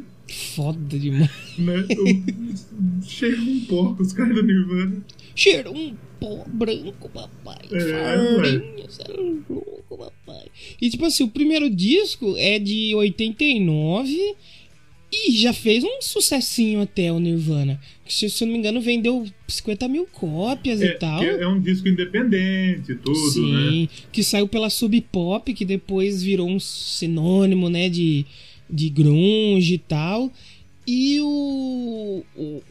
Foda 0.55 0.99
demais. 0.99 1.31
né? 1.59 1.85
O- 1.99 3.03
Chega 3.03 3.41
um 3.41 3.61
pó 3.67 3.95
com 3.95 4.03
os 4.03 4.13
caras 4.13 4.35
do 4.37 4.43
Nirvana. 4.43 5.03
Cheiro 5.35 5.73
um 5.73 5.97
pó 6.21 6.45
branco, 6.47 7.09
papai. 7.09 7.59
É, 7.73 8.37
Farinha, 8.37 8.85
é 8.85 8.89
papai. 9.99 10.47
E 10.81 10.89
tipo 10.89 11.05
assim, 11.05 11.25
o 11.25 11.29
primeiro 11.29 11.69
disco 11.69 12.35
é 12.39 12.59
de 12.59 12.95
89 12.95 14.35
e 15.11 15.33
já 15.33 15.53
fez 15.55 15.83
um 15.85 16.03
sucessinho 16.03 16.83
até 16.83 17.11
o 17.11 17.19
Nirvana. 17.19 17.81
Se, 18.07 18.29
se 18.29 18.45
eu 18.45 18.47
não 18.47 18.53
me 18.53 18.59
engano, 18.59 18.81
vendeu 18.81 19.27
50 19.47 19.89
mil 19.89 20.07
cópias 20.07 20.81
É, 20.83 20.87
e 20.87 20.95
tal. 20.99 21.23
é, 21.23 21.43
é 21.43 21.49
um 21.49 21.61
disco 21.61 21.89
independente, 21.89 22.95
tudo, 22.97 23.19
né? 23.19 23.31
Sim, 23.33 23.89
que 24.13 24.23
saiu 24.23 24.47
pela 24.47 24.69
Sub 24.71 24.99
Pop, 25.11 25.53
que 25.55 25.65
depois 25.65 26.23
virou 26.23 26.49
um 26.49 26.61
sinônimo, 26.61 27.69
né, 27.71 27.89
de, 27.89 28.27
de 28.69 28.89
grunge 28.91 29.75
e 29.75 29.79
tal. 29.79 30.31
E 30.87 31.21
o, 31.21 32.23
o- 32.37 32.63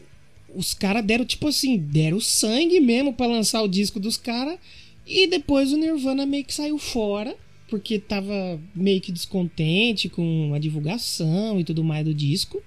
os 0.54 0.74
caras 0.74 1.04
deram, 1.04 1.24
tipo 1.24 1.46
assim, 1.48 1.76
deram 1.76 2.20
sangue 2.20 2.80
mesmo 2.80 3.12
pra 3.12 3.26
lançar 3.26 3.62
o 3.62 3.68
disco 3.68 3.98
dos 4.00 4.16
caras. 4.16 4.58
E 5.08 5.26
depois 5.26 5.72
o 5.72 5.76
Nirvana 5.76 6.26
meio 6.26 6.44
que 6.44 6.52
saiu 6.52 6.78
fora, 6.78 7.34
porque 7.70 7.98
tava 7.98 8.60
meio 8.74 9.00
que 9.00 9.10
descontente 9.10 10.08
com 10.08 10.52
a 10.54 10.58
divulgação 10.58 11.58
e 11.58 11.64
tudo 11.64 11.82
mais 11.82 12.04
do 12.04 12.12
disco. 12.12 12.62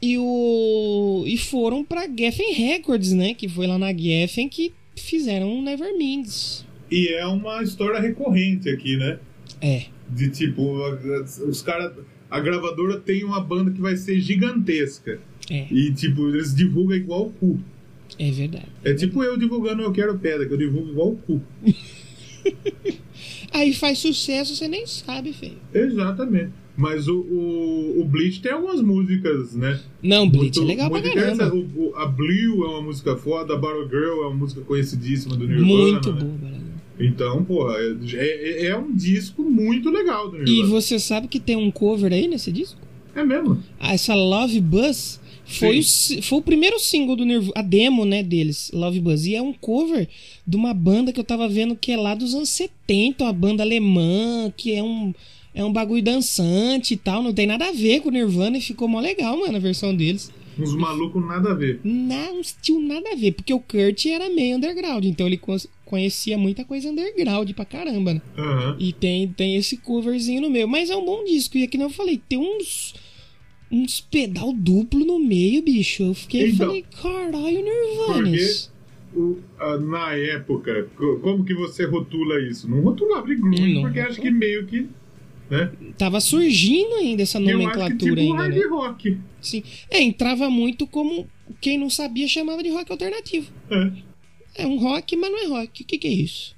E, 0.00 0.16
o, 0.16 1.24
e 1.26 1.36
foram 1.36 1.84
pra 1.84 2.08
Geffen 2.08 2.52
Records, 2.52 3.12
né? 3.12 3.34
Que 3.34 3.48
foi 3.48 3.66
lá 3.66 3.76
na 3.76 3.92
Geffen 3.92 4.48
que 4.48 4.72
fizeram 4.96 5.58
o 5.58 5.62
Neverminds. 5.62 6.64
E 6.90 7.08
é 7.08 7.26
uma 7.26 7.62
história 7.62 8.00
recorrente 8.00 8.68
aqui, 8.70 8.96
né? 8.96 9.18
É. 9.60 9.86
De 10.08 10.30
tipo, 10.30 10.62
os 11.48 11.60
caras. 11.62 11.92
A 12.30 12.40
gravadora 12.40 13.00
tem 13.00 13.24
uma 13.24 13.40
banda 13.40 13.70
que 13.70 13.80
vai 13.80 13.96
ser 13.96 14.20
gigantesca. 14.20 15.18
É, 15.50 15.66
E, 15.70 15.92
tipo, 15.92 16.28
eles 16.28 16.54
divulgam 16.54 16.96
igual 16.96 17.26
o 17.26 17.32
cu. 17.32 17.58
É 18.18 18.30
verdade. 18.30 18.66
É 18.84 18.92
tipo 18.94 19.22
eu 19.22 19.36
divulgando 19.38 19.82
Eu 19.82 19.92
Quero 19.92 20.18
Pedra, 20.18 20.46
que 20.46 20.52
eu 20.52 20.58
divulgo 20.58 20.90
igual 20.90 21.08
o 21.12 21.16
cu. 21.16 21.40
Aí 23.52 23.72
faz 23.72 23.98
sucesso, 23.98 24.54
você 24.54 24.68
nem 24.68 24.86
sabe, 24.86 25.32
feio. 25.32 25.56
Exatamente. 25.74 26.50
Mas 26.76 27.08
o, 27.08 27.18
o, 27.20 28.00
o 28.00 28.04
Bleach 28.04 28.40
tem 28.40 28.52
algumas 28.52 28.80
músicas, 28.80 29.54
né? 29.56 29.80
Não, 30.00 30.28
Blitz 30.28 30.56
é 30.58 30.60
Muito- 30.60 30.68
legal 30.68 30.90
pra 30.90 31.02
caramba. 31.02 31.52
O- 31.52 31.88
o- 31.90 31.96
a 31.96 32.06
Blue 32.06 32.64
é 32.64 32.68
uma 32.68 32.82
música 32.82 33.16
foda, 33.16 33.54
a 33.54 33.56
Battle 33.56 33.88
Girl 33.88 34.22
é 34.22 34.26
uma 34.28 34.36
música 34.36 34.60
conhecidíssima 34.60 35.34
do 35.34 35.46
Nirvana. 35.48 35.66
Muito 35.66 36.12
né? 36.12 36.20
boa, 36.20 36.32
Brasil. 36.38 36.58
Então, 37.00 37.44
porra, 37.44 37.74
é, 37.78 37.96
é, 38.14 38.66
é 38.66 38.76
um 38.76 38.94
disco 38.94 39.42
muito 39.42 39.90
legal 39.90 40.30
do 40.30 40.36
E 40.36 40.44
Nirvana. 40.44 40.68
você 40.68 41.00
sabe 41.00 41.26
que 41.26 41.40
tem 41.40 41.56
um 41.56 41.70
cover 41.70 42.12
aí 42.12 42.28
nesse 42.28 42.52
disco? 42.52 42.78
É 43.14 43.24
mesmo? 43.24 43.60
Ah, 43.80 43.94
Essa 43.94 44.14
Love 44.14 44.60
Buzz 44.60 45.20
foi 45.48 45.78
o, 45.80 46.22
foi 46.22 46.38
o 46.38 46.42
primeiro 46.42 46.78
single 46.78 47.16
do 47.16 47.24
Nirvana, 47.24 47.52
a 47.56 47.62
demo, 47.62 48.04
né, 48.04 48.22
deles, 48.22 48.70
Love 48.72 49.00
Buzz. 49.00 49.24
E 49.26 49.34
é 49.34 49.42
um 49.42 49.52
cover 49.52 50.06
de 50.46 50.56
uma 50.56 50.74
banda 50.74 51.12
que 51.12 51.18
eu 51.18 51.24
tava 51.24 51.48
vendo 51.48 51.74
que 51.74 51.90
é 51.92 51.96
lá 51.96 52.14
dos 52.14 52.34
anos 52.34 52.50
70, 52.50 53.24
uma 53.24 53.32
banda 53.32 53.62
alemã, 53.62 54.52
que 54.56 54.72
é 54.74 54.82
um, 54.82 55.14
é 55.54 55.64
um 55.64 55.72
bagulho 55.72 56.02
dançante 56.02 56.94
e 56.94 56.96
tal. 56.96 57.22
Não 57.22 57.32
tem 57.32 57.46
nada 57.46 57.68
a 57.68 57.72
ver 57.72 58.00
com 58.00 58.08
o 58.08 58.12
Nirvana 58.12 58.58
e 58.58 58.60
ficou 58.60 58.86
mó 58.88 59.00
legal, 59.00 59.38
mano, 59.38 59.56
a 59.56 59.60
versão 59.60 59.94
deles. 59.96 60.30
Uns 60.58 60.74
malucos 60.74 61.24
nada 61.24 61.52
a 61.52 61.54
ver. 61.54 61.80
Não 61.84 62.40
tinha 62.60 62.80
nada 62.80 63.12
a 63.12 63.14
ver, 63.14 63.30
porque 63.32 63.54
o 63.54 63.60
Kurt 63.60 64.04
era 64.06 64.28
meio 64.28 64.56
underground, 64.56 65.04
então 65.04 65.26
ele 65.28 65.36
co- 65.36 65.54
conhecia 65.84 66.36
muita 66.36 66.64
coisa 66.64 66.90
underground 66.90 67.48
pra 67.52 67.64
caramba, 67.64 68.14
né? 68.14 68.22
Aham. 68.36 68.76
E 68.80 68.92
tem, 68.92 69.28
tem 69.28 69.54
esse 69.54 69.76
coverzinho 69.76 70.40
no 70.42 70.50
meio. 70.50 70.66
Mas 70.68 70.90
é 70.90 70.96
um 70.96 71.04
bom 71.04 71.22
disco. 71.24 71.56
E 71.56 71.62
aqui 71.62 71.78
não 71.78 71.86
eu 71.86 71.90
falei, 71.90 72.20
tem 72.28 72.38
uns. 72.38 72.92
Uns 73.70 74.00
pedal 74.00 74.52
duplo 74.52 75.04
no 75.04 75.18
meio, 75.18 75.62
bicho. 75.62 76.02
Eu 76.02 76.14
fiquei 76.14 76.48
Então, 76.50 76.66
falei, 76.68 76.84
caralho, 77.02 77.62
Nirvanes. 77.64 78.70
O- 79.14 79.38
a- 79.58 79.78
na 79.78 80.14
época, 80.14 80.88
co- 80.96 81.18
como 81.20 81.44
que 81.44 81.54
você 81.54 81.84
rotula 81.86 82.40
isso? 82.42 82.68
Não 82.70 82.80
rotulava 82.82 83.26
de 83.26 83.36
grunge, 83.36 83.74
Não 83.74 83.82
porque 83.82 84.00
acho 84.00 84.20
que 84.20 84.30
meio 84.30 84.66
que. 84.66 84.86
Né? 85.50 85.70
Tava 85.96 86.20
surgindo 86.20 86.94
ainda 86.96 87.22
essa 87.22 87.38
Eu 87.38 87.42
acho 87.44 87.50
que 87.50 87.52
nomenclatura 87.64 87.96
tipo 88.16 88.20
ainda, 88.20 88.42
hard 88.42 88.54
né? 88.54 88.66
rock. 88.66 89.18
Sim. 89.40 89.62
É, 89.90 90.02
entrava 90.02 90.50
muito 90.50 90.86
como 90.86 91.26
quem 91.60 91.78
não 91.78 91.88
sabia 91.88 92.28
chamava 92.28 92.62
de 92.62 92.68
rock 92.68 92.92
alternativo. 92.92 93.50
É. 93.70 93.92
É 94.62 94.66
um 94.66 94.76
rock, 94.78 95.16
mas 95.16 95.30
não 95.30 95.38
é 95.38 95.46
rock. 95.46 95.82
O 95.82 95.86
que, 95.86 95.96
que 95.96 96.06
é 96.08 96.12
isso? 96.12 96.54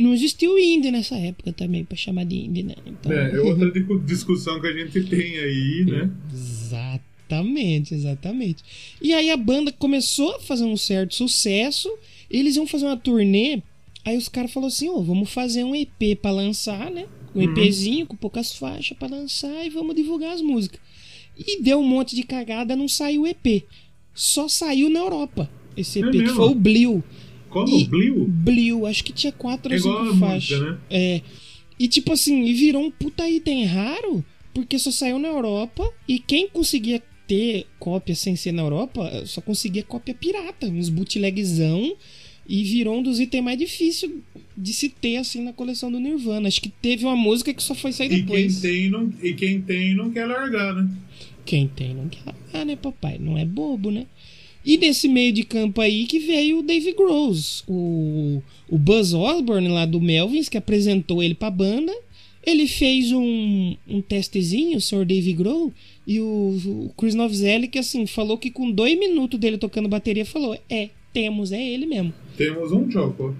Não 0.00 0.14
existiu 0.14 0.58
indie 0.58 0.90
nessa 0.90 1.16
época 1.16 1.52
também, 1.52 1.84
pra 1.84 1.96
chamar 1.96 2.24
de 2.24 2.36
indie, 2.36 2.62
né? 2.62 2.74
Então... 2.86 3.12
É, 3.12 3.34
é 3.34 3.40
outra 3.40 3.70
di- 3.72 3.98
discussão 4.06 4.60
que 4.60 4.66
a 4.66 4.72
gente 4.72 5.02
tem 5.04 5.36
aí, 5.38 5.84
né? 5.86 6.10
Exatamente, 6.32 7.94
exatamente. 7.94 8.62
E 9.00 9.12
aí 9.12 9.30
a 9.30 9.36
banda 9.36 9.70
começou 9.72 10.36
a 10.36 10.40
fazer 10.40 10.64
um 10.64 10.76
certo 10.76 11.14
sucesso. 11.14 11.88
Eles 12.30 12.56
iam 12.56 12.66
fazer 12.66 12.86
uma 12.86 12.96
turnê. 12.96 13.62
Aí 14.04 14.16
os 14.16 14.28
caras 14.28 14.52
falaram 14.52 14.68
assim: 14.68 14.88
ó, 14.88 15.00
vamos 15.00 15.30
fazer 15.30 15.64
um 15.64 15.74
EP 15.74 16.16
pra 16.20 16.30
lançar, 16.30 16.90
né? 16.90 17.06
Um 17.34 17.40
Uhum. 17.44 17.52
EPzinho 17.52 18.06
com 18.06 18.16
poucas 18.16 18.52
faixas 18.52 18.96
pra 18.98 19.06
lançar 19.08 19.64
e 19.64 19.70
vamos 19.70 19.94
divulgar 19.94 20.32
as 20.32 20.40
músicas. 20.42 20.80
E 21.38 21.62
deu 21.62 21.78
um 21.78 21.86
monte 21.86 22.16
de 22.16 22.22
cagada, 22.24 22.74
não 22.74 22.88
saiu 22.88 23.22
o 23.22 23.26
EP. 23.26 23.64
Só 24.14 24.48
saiu 24.48 24.90
na 24.90 24.98
Europa. 25.00 25.48
Esse 25.76 26.00
É 26.00 26.02
EP, 26.02 26.10
que 26.10 26.18
mesmo? 26.18 26.34
foi 26.36 26.48
o 26.48 26.54
Blue. 26.54 27.04
Como 27.50 27.78
E- 27.78 27.84
Blue? 27.84 28.26
Blue, 28.28 28.86
acho 28.86 29.04
que 29.04 29.12
tinha 29.12 29.32
quatro 29.32 29.72
É 29.72 29.76
ou 29.76 29.82
cinco 29.82 30.04
música, 30.04 30.26
faixas. 30.26 30.60
né? 30.60 30.78
É. 30.88 31.20
E 31.78 31.88
tipo 31.88 32.12
assim, 32.12 32.44
e 32.44 32.54
virou 32.54 32.82
um 32.82 32.90
puta 32.90 33.28
item 33.28 33.64
raro, 33.64 34.24
porque 34.54 34.78
só 34.78 34.90
saiu 34.90 35.18
na 35.18 35.28
Europa 35.28 35.86
e 36.08 36.18
quem 36.18 36.48
conseguia 36.48 37.02
ter 37.26 37.66
cópia 37.78 38.14
sem 38.14 38.34
ser 38.36 38.52
na 38.52 38.62
Europa, 38.62 39.22
só 39.26 39.40
conseguia 39.40 39.82
cópia 39.82 40.14
pirata, 40.14 40.66
uns 40.66 40.88
bootlegzão, 40.88 41.96
e 42.48 42.64
virou 42.64 42.98
um 42.98 43.02
dos 43.02 43.20
itens 43.20 43.44
mais 43.44 43.56
difíceis 43.58 44.10
de 44.56 44.72
se 44.72 44.88
ter 44.88 45.16
assim 45.18 45.40
na 45.42 45.52
coleção 45.52 45.90
do 45.92 46.00
Nirvana. 46.00 46.48
Acho 46.48 46.60
que 46.60 46.68
teve 46.68 47.04
uma 47.04 47.14
música 47.16 47.54
que 47.54 47.62
só 47.62 47.74
foi 47.74 47.92
sair 47.92 48.06
E 48.06 48.10
quem, 48.10 48.20
depois. 48.24 48.60
tem, 48.60 48.90
não, 48.90 49.12
e 49.22 49.32
quem 49.34 49.60
tem 49.62 49.94
não 49.94 50.10
quer 50.10 50.26
largar, 50.26 50.74
né? 50.74 50.90
Quem 51.46 51.68
tem 51.68 51.94
não 51.94 52.08
quer 52.08 52.20
largar, 52.26 52.66
né, 52.66 52.74
papai? 52.76 53.18
Não 53.18 53.38
é 53.38 53.44
bobo, 53.44 53.90
né? 53.92 54.06
E 54.64 54.76
nesse 54.76 55.08
meio 55.08 55.32
de 55.32 55.42
campo 55.42 55.80
aí 55.80 56.06
que 56.06 56.18
veio 56.18 56.58
o 56.58 56.62
Dave 56.62 56.92
Grohl, 56.92 57.34
o, 57.66 58.42
o 58.68 58.78
Buzz 58.78 59.14
Osborne 59.14 59.68
lá 59.68 59.86
do 59.86 60.00
Melvins, 60.00 60.48
que 60.48 60.58
apresentou 60.58 61.22
ele 61.22 61.34
pra 61.34 61.50
banda. 61.50 61.92
Ele 62.44 62.66
fez 62.66 63.12
um, 63.12 63.76
um 63.88 64.00
testezinho, 64.00 64.78
o 64.78 64.80
Sr. 64.80 65.04
Dave 65.04 65.32
Grohl, 65.34 65.72
e 66.06 66.20
o, 66.20 66.58
o 66.66 66.92
Chris 66.96 67.14
Novzelli, 67.14 67.68
que 67.68 67.78
assim, 67.78 68.06
falou 68.06 68.38
que 68.38 68.50
com 68.50 68.70
dois 68.70 68.98
minutos 68.98 69.38
dele 69.38 69.58
tocando 69.58 69.88
bateria, 69.88 70.24
falou: 70.24 70.56
É, 70.68 70.88
temos, 71.12 71.52
é 71.52 71.62
ele 71.62 71.86
mesmo. 71.86 72.14
Temos 72.36 72.72
um 72.72 72.90
Choco. 72.90 73.34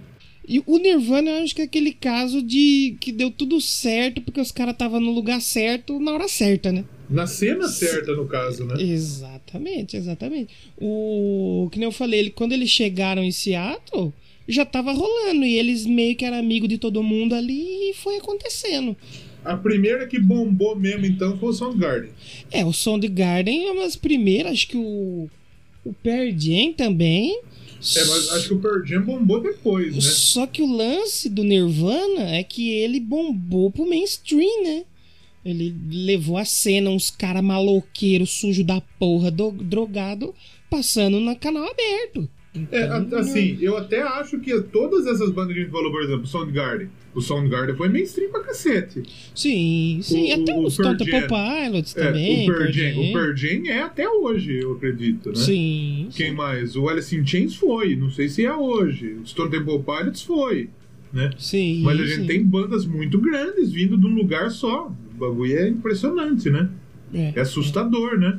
E 0.50 0.60
o 0.66 0.78
Nirvana, 0.78 1.30
eu 1.30 1.44
acho 1.44 1.54
que 1.54 1.62
é 1.62 1.64
aquele 1.64 1.92
caso 1.92 2.42
de 2.42 2.96
que 2.98 3.12
deu 3.12 3.30
tudo 3.30 3.60
certo 3.60 4.20
porque 4.20 4.40
os 4.40 4.50
caras 4.50 4.72
estavam 4.72 4.98
no 4.98 5.12
lugar 5.12 5.40
certo 5.40 6.00
na 6.00 6.12
hora 6.12 6.26
certa, 6.26 6.72
né? 6.72 6.84
Na 7.08 7.24
cena 7.24 7.68
certa, 7.68 8.16
no 8.16 8.26
caso, 8.26 8.64
né? 8.64 8.74
Exatamente, 8.82 9.96
exatamente. 9.96 10.52
O 10.76 11.68
que 11.70 11.78
nem 11.78 11.86
eu 11.86 11.92
falei, 11.92 12.18
ele, 12.18 12.30
quando 12.30 12.50
eles 12.50 12.68
chegaram 12.68 13.22
em 13.22 13.30
Seattle, 13.30 14.12
já 14.48 14.64
tava 14.64 14.90
rolando 14.90 15.44
e 15.44 15.56
eles 15.56 15.86
meio 15.86 16.16
que 16.16 16.24
eram 16.24 16.38
amigo 16.38 16.66
de 16.66 16.78
todo 16.78 17.00
mundo 17.00 17.36
ali 17.36 17.90
e 17.90 17.94
foi 17.94 18.16
acontecendo. 18.16 18.96
A 19.44 19.56
primeira 19.56 20.04
que 20.08 20.18
bombou 20.18 20.74
mesmo, 20.74 21.06
então, 21.06 21.38
foi 21.38 21.50
o 21.50 21.52
Soundgarden. 21.52 22.10
É, 22.50 22.64
o 22.64 22.72
Soundgarden 22.72 23.68
é 23.68 23.70
uma 23.70 23.84
das 23.84 23.94
primeiras, 23.94 24.50
acho 24.50 24.66
que 24.66 24.76
o 24.76 25.30
o 25.84 25.92
Pearl 25.92 26.30
Jam 26.36 26.72
também. 26.72 27.40
É, 27.96 28.04
mas 28.04 28.28
acho 28.32 28.48
que 28.48 28.54
o 28.54 28.58
Pearl 28.60 28.84
Jam 28.84 29.02
bombou 29.02 29.40
depois, 29.40 29.94
né? 29.94 30.00
Só 30.00 30.46
que 30.46 30.62
o 30.62 30.70
lance 30.70 31.28
do 31.28 31.42
Nirvana 31.42 32.30
é 32.36 32.42
que 32.44 32.70
ele 32.70 33.00
bombou 33.00 33.70
pro 33.70 33.88
mainstream, 33.88 34.62
né? 34.64 34.84
Ele 35.44 35.74
levou 35.90 36.36
a 36.36 36.44
cena 36.44 36.90
uns 36.90 37.10
cara 37.10 37.40
maloqueiro, 37.40 38.26
sujo 38.26 38.62
da 38.62 38.80
porra, 38.98 39.30
do- 39.30 39.50
drogado, 39.52 40.34
passando 40.68 41.18
no 41.18 41.34
canal 41.36 41.66
aberto. 41.66 42.28
É, 42.72 42.98
Então, 42.98 43.18
a- 43.18 43.20
assim, 43.22 43.56
eu 43.60 43.76
até 43.76 44.02
acho 44.02 44.38
que 44.40 44.60
todas 44.62 45.06
essas 45.06 45.30
bandas 45.30 45.54
que 45.54 45.60
a 45.60 45.62
gente 45.62 45.72
falou, 45.72 45.92
por 45.92 46.02
exemplo, 46.02 46.24
o 46.24 46.26
Soundgarden. 46.26 46.88
O 47.14 47.20
Soundgarden 47.20 47.76
foi 47.76 47.88
mainstream 47.88 48.30
pra 48.30 48.40
cacete. 48.40 49.02
Sim, 49.34 50.00
sim. 50.02 50.32
O- 50.32 50.42
até 50.42 50.54
o 50.54 50.62
os. 50.64 50.76
Temple 50.76 51.06
Pilots 51.28 51.96
É, 51.96 52.06
também. 52.06 52.50
o, 52.50 52.52
Pearl 52.52 52.72
Jam. 52.72 52.98
o 53.00 53.12
Pearl 53.12 53.36
Jam 53.36 53.66
é 53.66 53.82
até 53.82 54.08
hoje, 54.08 54.56
eu 54.58 54.72
acredito, 54.72 55.28
né? 55.30 55.36
Sim. 55.36 56.08
Quem 56.16 56.30
sim. 56.30 56.34
mais? 56.34 56.74
O 56.74 56.88
Alice 56.88 57.14
in 57.16 57.24
Chains 57.24 57.54
foi, 57.54 57.94
não 57.94 58.10
sei 58.10 58.28
se 58.28 58.44
é 58.44 58.52
hoje. 58.54 59.16
O 59.22 59.26
Stone 59.26 59.50
Temple 59.50 59.78
Pilots 59.84 60.22
foi, 60.22 60.68
né? 61.12 61.30
Sim. 61.38 61.82
Mas 61.84 62.00
a 62.00 62.04
gente 62.04 62.20
sim. 62.22 62.26
tem 62.26 62.44
bandas 62.44 62.84
muito 62.84 63.18
grandes 63.20 63.70
vindo 63.70 63.96
de 63.96 64.06
um 64.06 64.14
lugar 64.14 64.50
só. 64.50 64.88
O 64.88 65.18
bagulho 65.18 65.56
é 65.56 65.68
impressionante, 65.68 66.50
né? 66.50 66.68
É. 67.12 67.32
É 67.36 67.40
assustador, 67.40 68.18
né? 68.18 68.38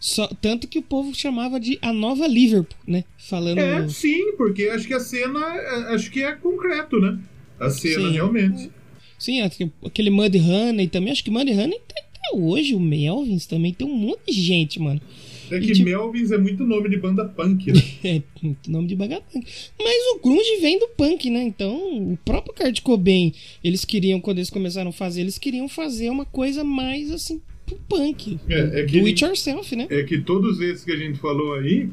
Só, 0.00 0.26
tanto 0.40 0.66
que 0.66 0.78
o 0.78 0.82
povo 0.82 1.14
chamava 1.14 1.58
de 1.60 1.78
a 1.82 1.92
nova 1.92 2.26
Liverpool, 2.26 2.78
né? 2.86 3.04
Falando. 3.18 3.58
É, 3.58 3.88
sim, 3.88 4.32
porque 4.36 4.64
acho 4.64 4.86
que 4.86 4.94
a 4.94 5.00
cena, 5.00 5.38
é- 5.38 5.94
acho 5.94 6.10
que 6.10 6.22
é 6.22 6.32
concreto, 6.32 6.98
né? 7.00 7.18
A 7.60 7.68
cena, 7.70 8.08
Sim. 8.08 8.12
realmente. 8.12 8.70
Sim, 9.18 9.40
acho 9.42 9.70
aquele 9.84 10.10
Mud 10.10 10.36
Honey 10.38 10.86
também. 10.88 11.10
Acho 11.12 11.24
que 11.24 11.30
Mud 11.30 11.50
Honey 11.50 11.80
tem 11.88 12.02
até 12.04 12.36
hoje. 12.36 12.74
O 12.74 12.80
Melvins 12.80 13.46
também 13.46 13.74
tem 13.74 13.86
um 13.86 13.94
monte 13.94 14.26
de 14.32 14.40
gente, 14.40 14.78
mano. 14.80 15.00
É 15.50 15.56
E 15.56 15.60
que 15.60 15.72
tipo- 15.72 15.86
Melvins 15.86 16.30
é 16.30 16.38
muito 16.38 16.62
nome 16.64 16.88
de 16.88 16.96
banda 16.98 17.24
punk, 17.24 17.72
né? 17.72 17.80
É, 18.04 18.22
muito 18.42 18.70
nome 18.70 18.86
de 18.86 18.94
bagapunk. 18.94 19.44
Mas 19.82 19.96
o 20.14 20.20
grunge 20.22 20.60
vem 20.60 20.78
do 20.78 20.86
punk, 20.88 21.28
né? 21.30 21.42
Então, 21.42 21.74
o 22.12 22.16
próprio 22.24 22.54
Kurt 22.54 22.80
Cobain, 22.82 23.32
eles 23.64 23.84
queriam, 23.84 24.20
quando 24.20 24.38
eles 24.38 24.50
começaram 24.50 24.90
a 24.90 24.92
fazer, 24.92 25.22
eles 25.22 25.36
queriam 25.38 25.68
fazer 25.68 26.10
uma 26.10 26.24
coisa 26.26 26.62
mais, 26.62 27.10
assim, 27.10 27.40
pro 27.68 27.78
punk. 27.88 28.38
É, 28.48 28.80
é 28.80 28.84
que 28.84 29.00
Do 29.00 29.06
it 29.06 29.24
yourself, 29.24 29.76
né? 29.76 29.86
é 29.90 30.02
que 30.02 30.18
todos 30.20 30.60
esses 30.60 30.84
que 30.84 30.92
a 30.92 30.96
gente 30.96 31.18
falou 31.18 31.54
aí 31.54 31.88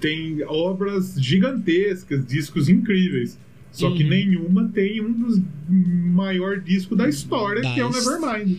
tem 0.00 0.42
obras 0.46 1.14
gigantescas, 1.18 2.26
discos 2.26 2.68
incríveis. 2.68 3.38
Só 3.70 3.90
que 3.90 4.02
Uhum. 4.02 4.10
nenhuma 4.10 4.68
tem 4.74 5.00
um 5.00 5.12
dos 5.12 5.40
maior 5.68 6.60
discos 6.60 6.98
da 6.98 7.08
história, 7.08 7.62
que 7.62 7.80
é 7.80 7.84
o 7.84 7.88
Das- 7.90 8.04
Nevermind. 8.06 8.58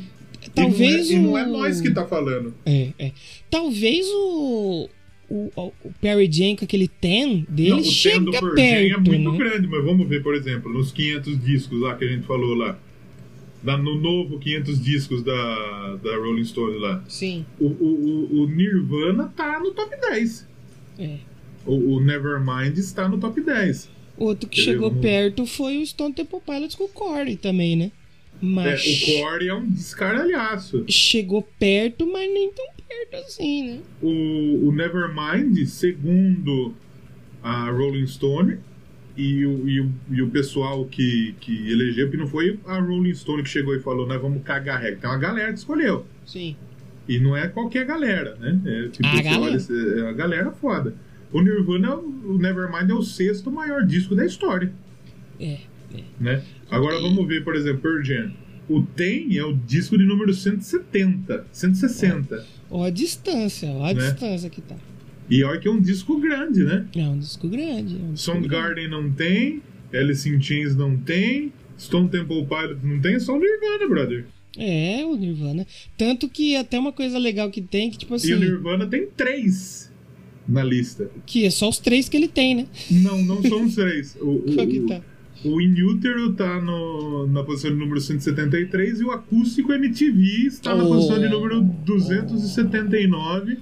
Talvez 0.55 1.09
e 1.09 1.17
não, 1.19 1.37
é, 1.37 1.41
e 1.43 1.45
não 1.45 1.53
o... 1.53 1.57
é 1.57 1.65
nós 1.67 1.81
que 1.81 1.91
tá 1.91 2.05
falando. 2.05 2.53
É, 2.65 2.89
é. 2.97 3.11
Talvez 3.49 4.05
o... 4.09 4.89
O, 5.29 5.49
o 5.55 5.91
Perry 6.01 6.29
Jane 6.31 6.55
com 6.57 6.65
aquele 6.65 6.87
ten 6.87 7.45
dele 7.49 7.69
Não, 7.71 7.79
o 7.79 7.83
chega 7.83 8.31
tema 8.31 8.49
do 8.49 8.55
Pearl 8.55 8.87
Jam 8.87 9.03
perto, 9.03 9.11
é 9.13 9.17
muito 9.17 9.31
né? 9.31 9.37
grande, 9.37 9.67
mas 9.67 9.83
vamos 9.83 10.07
ver, 10.07 10.21
por 10.21 10.35
exemplo, 10.35 10.71
nos 10.71 10.91
500 10.91 11.43
discos 11.43 11.79
lá 11.79 11.95
que 11.95 12.05
a 12.05 12.07
gente 12.07 12.25
falou 12.27 12.53
lá. 12.53 12.77
Na- 13.63 13.77
no 13.77 13.95
novo 13.95 14.39
500 14.39 14.81
discos 14.83 15.23
da, 15.23 15.95
da 16.03 16.17
Rolling 16.17 16.43
Stone 16.45 16.77
lá. 16.79 17.03
Sim, 17.07 17.45
O, 17.59 17.65
o, 17.67 18.41
o- 18.43 18.47
Nirvana 18.47 19.31
tá 19.35 19.59
no 19.59 19.71
top 19.71 19.95
10. 19.99 20.47
é. 20.99 21.17
O, 21.65 21.95
o 21.95 21.99
Nevermind 22.01 22.77
está 22.77 23.07
no 23.07 23.17
top 23.17 23.39
10. 23.39 23.89
Outro 24.17 24.49
que 24.49 24.59
chegou 24.61 24.91
perto 24.91 25.45
foi 25.45 25.77
o 25.81 25.85
Stone 25.85 26.13
Temple 26.13 26.39
Pilots 26.45 26.75
com 26.75 26.83
o 26.83 26.89
Corey 26.89 27.37
também, 27.37 27.77
né? 27.77 27.85
É, 27.85 28.45
Mas 28.45 28.83
o 28.85 29.05
Core 29.21 29.47
é 29.47 29.53
um 29.53 29.65
descaralhaço. 29.69 30.83
chegou 30.89 31.41
perto, 31.57 32.05
mas 32.05 32.29
nem 32.33 32.51
tão 32.51 32.65
perto 32.85 33.15
assim, 33.25 33.63
né? 33.65 33.79
O, 34.01 34.67
o 34.67 34.71
Nevermind, 34.73 35.65
segundo 35.65 36.73
a 37.41 37.69
Rolling 37.71 38.07
Stone 38.07 38.57
e 39.15 39.45
o, 39.45 39.67
e 39.69 39.79
o, 39.81 39.91
e 40.11 40.21
o 40.21 40.29
pessoal 40.29 40.85
que, 40.85 41.35
que 41.39 41.71
elegeu, 41.71 42.09
que 42.09 42.17
não 42.17 42.27
foi 42.27 42.59
a 42.65 42.79
Rolling 42.79 43.13
Stone 43.13 43.43
que 43.43 43.49
chegou 43.49 43.75
e 43.75 43.79
falou, 43.79 44.07
nós 44.07 44.21
vamos 44.21 44.41
cagar 44.43 44.77
a 44.77 44.79
regra. 44.79 44.99
Tem 45.01 45.09
uma 45.09 45.17
galera 45.19 45.51
que 45.53 45.59
escolheu. 45.59 46.05
Sim. 46.25 46.55
E 47.07 47.19
não 47.19 47.35
é 47.35 47.47
qualquer 47.47 47.85
galera, 47.85 48.35
né? 48.39 48.59
É, 48.65 48.87
tipo, 48.89 49.07
A 49.07 49.11
você 49.15 49.23
galera. 49.23 49.41
olha, 49.43 49.99
é 50.05 50.09
a 50.09 50.13
galera 50.13 50.51
foda. 50.51 50.95
O 51.31 51.41
Nirvana, 51.41 51.87
é 51.89 51.95
o 51.95 52.37
Nevermind 52.37 52.89
é 52.89 52.93
o 52.93 53.01
sexto 53.01 53.51
maior 53.51 53.85
disco 53.85 54.15
da 54.15 54.25
história. 54.25 54.71
É. 55.39 55.57
Né? 56.19 56.43
Agora 56.71 56.99
vamos 56.99 57.27
ver, 57.27 57.43
por 57.43 57.55
exemplo, 57.55 57.81
Pearl 57.81 58.01
Jam. 58.03 58.31
O 58.69 58.81
Tem 58.81 59.37
é 59.37 59.43
o 59.43 59.53
disco 59.53 59.97
de 59.97 60.05
número 60.05 60.33
170, 60.33 61.45
160. 61.51 62.45
Ó 62.71 62.83
a 62.85 62.89
distância, 62.89 63.69
ó 63.69 63.85
a 63.85 63.93
Né? 63.93 63.99
distância 64.11 64.49
que 64.49 64.61
tá. 64.61 64.75
E 65.29 65.43
olha 65.43 65.59
que 65.59 65.67
é 65.67 65.71
um 65.71 65.79
disco 65.81 66.19
grande, 66.19 66.63
né? 66.63 66.85
É 66.95 67.07
um 67.07 67.17
disco 67.17 67.47
grande. 67.47 67.69
É 67.71 67.75
um 67.75 67.83
disco 67.85 67.97
grande. 67.99 68.19
Soundgarden 68.21 68.87
não 68.89 69.11
tem, 69.11 69.61
Alice 69.93 70.27
in 70.29 70.41
Chains 70.41 70.75
não 70.75 70.97
tem, 70.97 71.51
Stone 71.79 72.09
Temple 72.09 72.45
Pilots 72.45 72.83
não 72.83 72.99
tem, 72.99 73.15
é 73.15 73.19
só 73.19 73.35
o 73.35 73.39
Nirvana, 73.39 73.87
brother. 73.89 74.25
É, 74.57 75.03
o 75.05 75.15
Nirvana. 75.15 75.65
Tanto 75.97 76.29
que 76.29 76.55
até 76.55 76.77
uma 76.77 76.91
coisa 76.91 77.17
legal 77.17 77.49
que 77.49 77.61
tem, 77.61 77.89
que 77.89 77.97
tipo 77.97 78.13
assim. 78.13 78.29
E 78.29 78.33
o 78.33 78.39
Nirvana 78.39 78.85
tem 78.85 79.07
três 79.07 79.91
na 80.47 80.63
lista. 80.63 81.09
Que 81.25 81.45
é 81.45 81.49
só 81.49 81.69
os 81.69 81.79
três 81.79 82.07
que 82.07 82.15
ele 82.17 82.27
tem, 82.27 82.53
né? 82.55 82.67
Não, 82.91 83.19
não 83.23 83.41
são 83.41 83.63
os 83.65 83.73
três. 83.75 84.15
O, 84.21 84.43
o, 84.45 84.53
Qual 84.53 84.67
que 84.67 84.81
tá? 84.81 85.01
o 85.43 85.59
In 85.59 85.73
Utero 85.81 86.33
tá 86.33 86.61
no, 86.61 87.25
na 87.27 87.43
posição 87.43 87.71
de 87.71 87.77
número 87.77 87.99
173 87.99 88.99
e 88.99 89.03
o 89.03 89.11
acústico 89.11 89.73
MTV 89.73 90.47
está 90.47 90.75
na 90.75 90.83
Oh. 90.83 90.89
posição 90.89 91.19
de 91.19 91.29
número 91.29 91.61
279, 91.61 93.57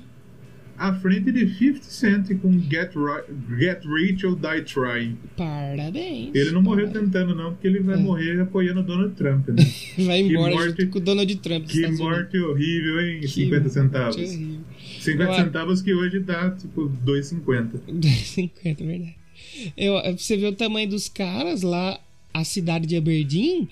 à 0.82 0.94
frente 0.96 1.32
de 1.32 1.48
50 1.48 1.84
Cent 1.84 2.24
com 2.42 2.52
Get, 2.60 2.94
Ri- 2.96 3.60
Get 3.60 3.84
Rich 3.86 4.26
or 4.26 4.36
Die 4.36 4.62
Trying. 4.64 5.18
Parabéns. 5.38 6.34
Ele 6.34 6.52
não 6.52 6.62
morreu 6.62 6.88
Parabéns. 6.88 7.12
tentando, 7.12 7.36
não, 7.36 7.52
porque 7.54 7.68
ele 7.68 7.80
vai 7.82 7.96
É. 7.96 7.98
morrer 8.00 8.42
apoiando 8.42 8.80
o 8.80 8.84
Donald 8.84 9.14
Trump, 9.16 9.48
né? 9.50 9.56
Vai 10.06 10.22
embora 10.22 10.56
morte- 10.56 10.86
com 10.88 10.98
o 10.98 11.02
Donald 11.02 11.36
Trump. 11.38 11.66
que 11.68 11.76
Estados 11.78 12.00
Unidos. 12.00 12.18
morte 12.18 12.38
horrível, 12.40 13.00
hein? 13.02 13.20
Que 13.22 13.28
50 13.28 13.70
centavos. 13.70 14.16
morte 14.18 14.30
horrível. 14.36 14.60
50 15.00 15.32
Eu- 15.32 15.36
centavos 15.36 15.82
que 15.82 15.94
hoje 15.94 16.20
dá, 16.20 16.52
tipo, 16.52 16.90
2,50. 17.06 17.80
50, 18.26 18.84
verdade. 18.86 19.16
Eu, 19.78 19.94
você 20.18 20.36
vê 20.38 20.48
o 20.48 20.54
tamanho 20.54 20.90
dos 20.90 21.08
caras 21.10 21.62
lá, 21.62 22.00
a 22.34 22.44
cidade 22.44 22.88
de 22.88 22.96
Aberdeen. 22.96 23.70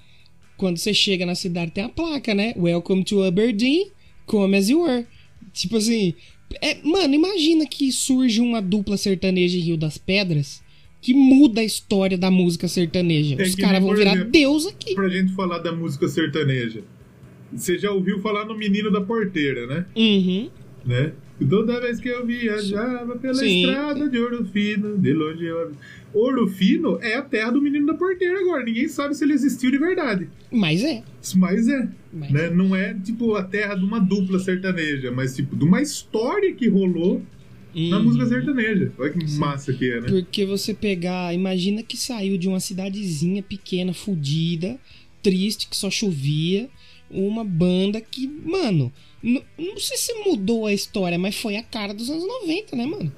Quando 0.57 0.77
você 0.77 0.93
chega 0.93 1.25
na 1.25 1.35
cidade, 1.35 1.71
tem 1.71 1.85
a 1.85 1.89
placa, 1.89 2.35
né? 2.35 2.53
Welcome 2.57 3.03
to 3.05 3.23
Aberdeen, 3.23 3.91
come 4.25 4.57
as 4.57 4.69
you 4.69 4.81
were. 4.81 5.05
Tipo 5.53 5.77
assim, 5.77 6.13
é, 6.61 6.77
mano, 6.83 7.13
imagina 7.13 7.65
que 7.65 7.91
surge 7.91 8.41
uma 8.41 8.61
dupla 8.61 8.97
sertaneja 8.97 9.57
em 9.57 9.61
Rio 9.61 9.77
das 9.77 9.97
Pedras 9.97 10.61
que 11.01 11.13
muda 11.13 11.61
a 11.61 11.63
história 11.63 12.17
da 12.17 12.29
música 12.29 12.67
sertaneja. 12.67 13.35
É 13.39 13.43
Os 13.43 13.55
caras 13.55 13.81
vão 13.81 13.95
virar 13.95 14.13
exemplo, 14.13 14.31
Deus 14.31 14.67
aqui. 14.67 14.95
Pra 14.95 15.07
gente 15.07 15.33
falar 15.33 15.59
da 15.59 15.71
música 15.71 16.07
sertaneja. 16.07 16.83
Você 17.53 17.77
já 17.77 17.91
ouviu 17.91 18.19
falar 18.19 18.45
no 18.45 18.55
Menino 18.55 18.91
da 18.91 19.01
Porteira, 19.01 19.65
né? 19.65 19.85
Uhum. 19.95 20.49
né? 20.85 21.13
Toda 21.49 21.79
vez 21.79 21.99
que 21.99 22.09
eu 22.09 22.25
viajava 22.25 23.15
pela 23.15 23.35
Sim. 23.35 23.61
estrada 23.61 24.09
de 24.09 24.19
Ouro 24.19 24.45
Fino, 24.45 24.97
de 24.97 25.13
longe 25.13 25.45
eu... 25.45 25.71
Ouro 26.13 26.47
Fino 26.49 26.99
é 27.01 27.15
a 27.15 27.21
terra 27.21 27.51
do 27.51 27.61
Menino 27.61 27.85
da 27.85 27.93
Porteira 27.93 28.39
agora. 28.41 28.63
Ninguém 28.63 28.89
sabe 28.89 29.15
se 29.15 29.23
ele 29.23 29.33
existiu 29.33 29.71
de 29.71 29.77
verdade. 29.77 30.27
Mas 30.51 30.83
é. 30.83 31.01
Mas 31.35 31.67
é. 31.69 31.87
Mas 32.11 32.31
Né? 32.31 32.49
Não 32.49 32.75
é, 32.75 32.93
tipo, 32.93 33.35
a 33.35 33.43
terra 33.43 33.75
de 33.75 33.83
uma 33.83 33.99
dupla 33.99 34.39
sertaneja, 34.39 35.11
mas, 35.11 35.35
tipo, 35.35 35.55
de 35.55 35.63
uma 35.63 35.81
história 35.81 36.53
que 36.53 36.67
rolou 36.67 37.21
na 37.75 37.97
Uhum. 37.97 38.03
música 38.03 38.25
sertaneja. 38.25 38.91
Olha 38.97 39.11
que 39.13 39.31
massa 39.37 39.71
que 39.73 39.91
é, 39.91 40.01
né? 40.01 40.07
Porque 40.09 40.45
você 40.45 40.73
pegar, 40.73 41.33
imagina 41.33 41.83
que 41.83 41.95
saiu 41.95 42.37
de 42.37 42.47
uma 42.47 42.59
cidadezinha 42.59 43.43
pequena, 43.43 43.93
fodida, 43.93 44.79
triste, 45.21 45.67
que 45.69 45.77
só 45.77 45.89
chovia, 45.91 46.67
uma 47.11 47.43
banda 47.43 47.99
que, 48.01 48.27
mano, 48.27 48.91
n- 49.23 49.43
não 49.57 49.77
sei 49.77 49.97
se 49.97 50.13
mudou 50.25 50.65
a 50.65 50.73
história, 50.73 51.17
mas 51.19 51.35
foi 51.35 51.57
a 51.57 51.63
cara 51.63 51.93
dos 51.93 52.09
anos 52.09 52.25
90, 52.27 52.75
né, 52.75 52.85
mano? 52.85 53.11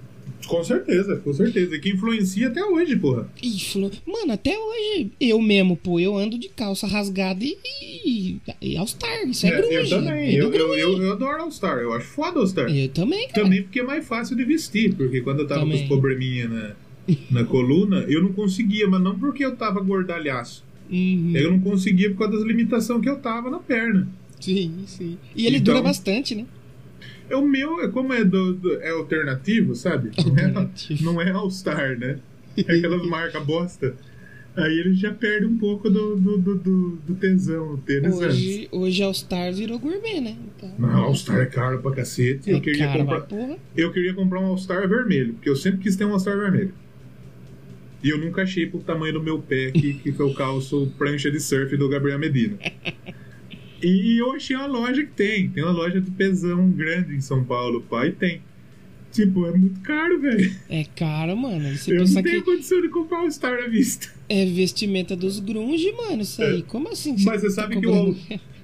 Com 0.47 0.63
certeza, 0.63 1.17
com 1.17 1.33
certeza. 1.33 1.77
Que 1.79 1.89
influencia 1.89 2.47
até 2.47 2.63
hoje, 2.63 2.95
porra. 2.95 3.29
Falou, 3.71 3.91
mano, 4.05 4.33
até 4.33 4.57
hoje 4.57 5.11
eu 5.19 5.41
mesmo, 5.41 5.75
pô, 5.77 5.99
eu 5.99 6.15
ando 6.17 6.37
de 6.37 6.49
calça 6.49 6.87
rasgada 6.87 7.43
e, 7.43 7.57
e, 8.05 8.37
e 8.61 8.77
All 8.77 8.87
Star, 8.87 9.27
isso 9.27 9.45
é, 9.45 9.49
É, 9.49 9.57
grunge. 9.57 9.75
eu 9.75 9.89
também. 9.89 10.29
é 10.35 10.41
Eu, 10.41 10.53
eu, 10.53 10.75
eu, 10.75 11.01
eu 11.03 11.11
adoro 11.13 11.43
All 11.43 11.51
Star. 11.51 11.77
Eu 11.79 11.93
acho 11.93 12.07
foda 12.07 12.39
All 12.39 12.47
Star. 12.47 12.69
Eu 12.75 12.89
também, 12.89 13.27
cara. 13.29 13.43
Também 13.43 13.63
porque 13.63 13.79
é 13.79 13.83
mais 13.83 14.05
fácil 14.07 14.35
de 14.35 14.43
vestir, 14.43 14.93
porque 14.95 15.21
quando 15.21 15.39
eu 15.39 15.47
tava 15.47 15.61
Também. 15.61 15.77
com 15.77 15.83
os 15.83 15.89
probleminha 15.89 16.47
na, 16.47 16.75
na 17.29 17.43
coluna, 17.45 18.05
eu 18.07 18.21
não 18.21 18.33
conseguia, 18.33 18.87
mas 18.87 19.01
não 19.01 19.17
porque 19.17 19.43
eu 19.45 19.55
tava 19.55 19.79
gordalhaço. 19.79 20.63
Uhum. 20.89 21.31
Eu 21.35 21.51
não 21.51 21.59
conseguia 21.59 22.09
por 22.09 22.17
causa 22.19 22.37
das 22.37 22.45
limitações 22.45 23.01
que 23.01 23.09
eu 23.09 23.17
tava 23.19 23.49
na 23.49 23.59
perna. 23.59 24.09
Sim, 24.39 24.73
sim. 24.87 25.17
E 25.35 25.45
ele 25.45 25.57
Então- 25.57 25.73
dura 25.75 25.83
bastante, 25.83 26.33
né? 26.35 26.45
É 27.31 27.35
o 27.35 27.41
meu, 27.47 27.81
é 27.81 27.87
como 27.87 28.11
é, 28.13 28.23
do, 28.23 28.53
do- 28.53 28.81
é 28.81 28.89
alternativo, 28.89 29.73
sabe? 29.75 30.11
Não 30.17 30.37
é, 30.37 30.45
Alternativo. 30.45 31.03
não 31.05 31.21
é 31.21 31.31
All-Star, 31.31 31.97
né? 31.97 32.17
É 32.57 32.61
aquelas 32.77 33.05
marcas 33.07 33.43
bosta. 33.45 33.95
Aí 34.55 34.79
ele 34.79 34.93
já 34.93 35.13
perde 35.13 35.45
um 35.45 35.57
pouco 35.57 35.89
do, 35.89 36.17
do, 36.17 36.37
do, 36.37 36.55
do, 37.07 37.15
tesão, 37.15 37.77
tênis 37.77 38.19
antes. 38.19 38.35
Hoje, 38.37 38.67
hoje 38.69 39.01
All 39.03 39.11
Stars 39.11 39.57
virou 39.57 39.79
gourmet, 39.79 40.19
né? 40.19 40.35
Então, 40.57 40.75
Não, 40.77 41.03
All-Star 41.05 41.39
é 41.39 41.45
caro 41.45 41.81
pra 41.81 41.91
cacete. 41.91 42.51
é 42.51 42.55
Eu 42.55 42.59
queria, 42.59 42.85
cara, 42.87 42.99
comprar, 42.99 43.57
eu 43.77 43.93
queria 43.93 44.13
comprar 44.13 44.41
um 44.41 44.47
All-Star 44.47 44.87
vermelho, 44.89 45.33
porque 45.35 45.49
eu 45.49 45.55
sempre 45.55 45.79
quis 45.79 45.95
ter 45.95 46.03
um 46.03 46.11
All-Star 46.11 46.37
vermelho. 46.37 46.73
E 48.03 48.09
eu 48.09 48.17
nunca 48.17 48.41
achei 48.41 48.65
pro 48.65 48.79
tamanho 48.79 49.13
do 49.13 49.23
meu 49.23 49.39
pé 49.39 49.71
que, 49.71 49.93
que 49.93 50.19
eu 50.19 50.33
calço 50.33 50.91
prancha 50.97 51.31
de 51.31 51.39
surf 51.39 51.77
do 51.77 51.87
Gabriel 51.87 52.19
Medina. 52.19 52.57
E 53.83 54.21
eu 54.21 54.31
achei 54.33 54.55
uma 54.55 54.67
loja 54.67 55.03
que 55.03 55.11
tem. 55.11 55.49
Tem 55.49 55.63
uma 55.63 55.71
loja 55.71 55.99
de 55.99 56.11
pesão 56.11 56.69
grande 56.71 57.15
em 57.15 57.21
São 57.21 57.43
Paulo, 57.43 57.81
pai, 57.89 58.11
tem. 58.11 58.41
Tipo, 59.11 59.45
é 59.45 59.51
muito 59.51 59.81
caro, 59.81 60.21
velho. 60.21 60.55
É 60.69 60.85
caro, 60.95 61.35
mano. 61.35 61.75
Você 61.77 61.91
Eu 61.91 62.05
não 62.05 62.23
tenho 62.23 62.43
que 62.43 62.51
condição 62.51 62.81
de 62.81 62.87
comprar 62.89 63.19
um 63.19 63.23
All-Star 63.23 63.61
à 63.63 63.67
vista. 63.67 64.07
é 64.29 64.45
vestimenta 64.45 65.15
dos 65.17 65.39
grunge, 65.39 65.91
mano, 65.91 66.21
isso 66.21 66.41
aí. 66.41 66.63
Como 66.63 66.87
assim? 66.89 67.15
É. 67.19 67.23
Mas 67.25 67.41
você 67.41 67.49
sabe 67.49 67.77
que 67.79 67.87
o 67.87 67.93
All- 67.93 68.15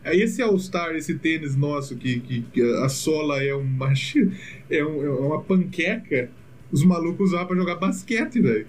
esse 0.05 0.41
All-Star, 0.41 0.95
esse 0.95 1.15
tênis 1.15 1.57
nosso, 1.57 1.97
que, 1.97 2.21
que, 2.21 2.41
que 2.53 2.61
a 2.61 2.87
sola 2.87 3.43
é 3.43 3.53
uma, 3.53 3.91
é, 4.71 4.85
um- 4.85 5.03
é 5.03 5.09
uma 5.09 5.41
panqueca, 5.41 6.31
os 6.71 6.81
malucos 6.83 7.29
usavam 7.31 7.47
pra 7.47 7.55
jogar 7.57 7.75
basquete, 7.75 8.39
velho. 8.39 8.67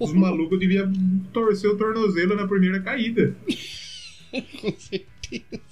Os 0.00 0.12
malucos 0.14 0.58
deviam 0.58 0.90
torcer 1.32 1.70
o 1.70 1.76
tornozelo 1.76 2.34
na 2.34 2.48
primeira 2.48 2.80
caída. 2.80 3.36
Com 4.60 4.72
certeza. 4.76 5.62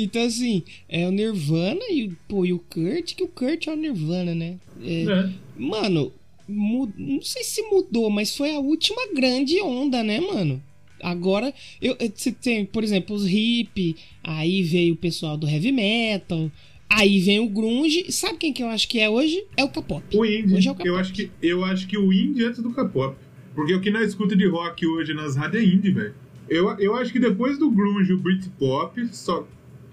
Então, 0.00 0.22
assim, 0.22 0.62
é 0.88 1.06
o 1.06 1.10
Nirvana 1.10 1.80
e, 1.90 2.10
pô, 2.28 2.44
e 2.46 2.52
o 2.52 2.58
Kurt, 2.60 3.14
que 3.16 3.24
o 3.24 3.28
Kurt 3.28 3.66
é 3.66 3.72
o 3.72 3.76
Nirvana, 3.76 4.34
né? 4.34 4.56
É, 4.82 5.04
né? 5.04 5.34
Mano, 5.56 6.12
não 6.48 7.20
sei 7.20 7.42
se 7.42 7.62
mudou, 7.62 8.08
mas 8.08 8.36
foi 8.36 8.54
a 8.54 8.60
última 8.60 9.02
grande 9.14 9.60
onda, 9.60 10.02
né, 10.04 10.20
mano? 10.20 10.62
Agora, 11.02 11.52
eu, 11.82 11.96
eu- 12.00 12.12
você 12.14 12.30
tem, 12.32 12.64
por 12.64 12.82
exemplo, 12.84 13.14
os 13.14 13.26
hip, 13.26 13.96
aí 14.22 14.62
veio 14.62 14.94
o 14.94 14.96
pessoal 14.96 15.36
do 15.36 15.48
heavy 15.48 15.72
metal, 15.72 16.50
aí 16.88 17.20
vem 17.20 17.40
o 17.40 17.48
grunge. 17.48 18.10
Sabe 18.10 18.38
quem 18.38 18.52
que 18.52 18.62
eu 18.62 18.68
acho 18.68 18.88
que 18.88 18.98
é 19.00 19.08
hoje? 19.10 19.44
É 19.56 19.64
o 19.64 19.68
K-pop. 19.68 20.16
O 20.16 20.24
indie, 20.24 20.54
Hoje 20.54 20.68
é 20.68 20.70
o 20.72 20.74
K-pop. 20.74 20.88
eu 20.88 20.96
acho, 20.96 21.12
que, 21.12 21.30
eu 21.42 21.64
acho 21.64 21.86
que 21.86 21.98
o 21.98 22.12
indie 22.12 22.44
antes 22.44 22.62
do 22.62 22.72
K-pop. 22.72 23.16
Porque 23.54 23.74
o 23.74 23.80
que 23.80 23.90
nós 23.90 24.08
escuta 24.08 24.36
de 24.36 24.46
rock 24.46 24.86
hoje 24.86 25.12
nas 25.14 25.34
rádios 25.36 25.62
é 25.62 25.66
indie, 25.66 25.90
velho. 25.90 26.14
Eu, 26.48 26.70
eu 26.78 26.94
acho 26.96 27.12
que 27.12 27.18
depois 27.20 27.58
do 27.58 27.70
grunge, 27.70 28.12
o 28.12 28.18
Britpop, 28.18 29.06
só, 29.12 29.46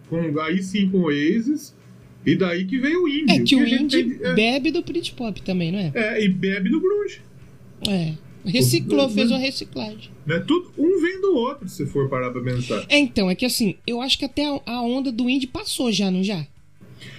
com, 0.10 0.40
aí 0.40 0.62
sim 0.62 0.90
com 0.90 0.98
o 1.00 1.04
Oasis, 1.06 1.76
e 2.26 2.36
daí 2.36 2.66
que 2.66 2.78
veio 2.78 3.04
o 3.04 3.08
indie. 3.08 3.32
É 3.34 3.40
que 3.44 3.56
o 3.56 3.66
gente 3.66 3.96
indie 3.98 4.16
tem- 4.18 4.28
é, 4.28 4.34
bebe 4.34 4.72
do 4.72 4.82
Britpop 4.82 5.42
também, 5.42 5.72
não 5.72 5.80
é? 5.80 5.92
é, 5.94 6.24
e 6.24 6.30
bebe 6.30 6.70
do 6.70 6.80
grunge. 6.82 7.22
É. 7.88 8.14
Reciclou, 8.46 9.08
O- 9.08 9.10
fez 9.10 9.32
uma 9.32 9.40
reciclagem. 9.40 10.12
Né? 10.26 10.40
Tudo, 10.40 10.72
um 10.78 11.02
vem 11.02 11.20
do 11.20 11.36
outro, 11.36 11.68
se 11.68 11.86
for 11.88 12.08
parar 12.10 12.30
pra 12.32 12.42
pensar. 12.42 12.86
É, 12.90 12.98
então, 12.98 13.30
é 13.30 13.34
que 13.36 13.46
assim, 13.46 13.76
eu 13.88 14.02
acho 14.02 14.20
que 14.20 14.26
até 14.26 14.44
a, 14.66 14.82
onda 14.82 15.12
do 15.12 15.28
indie 15.30 15.48
passou 15.48 15.92
já, 15.92 16.12
não 16.12 16.24
já? 16.24 16.46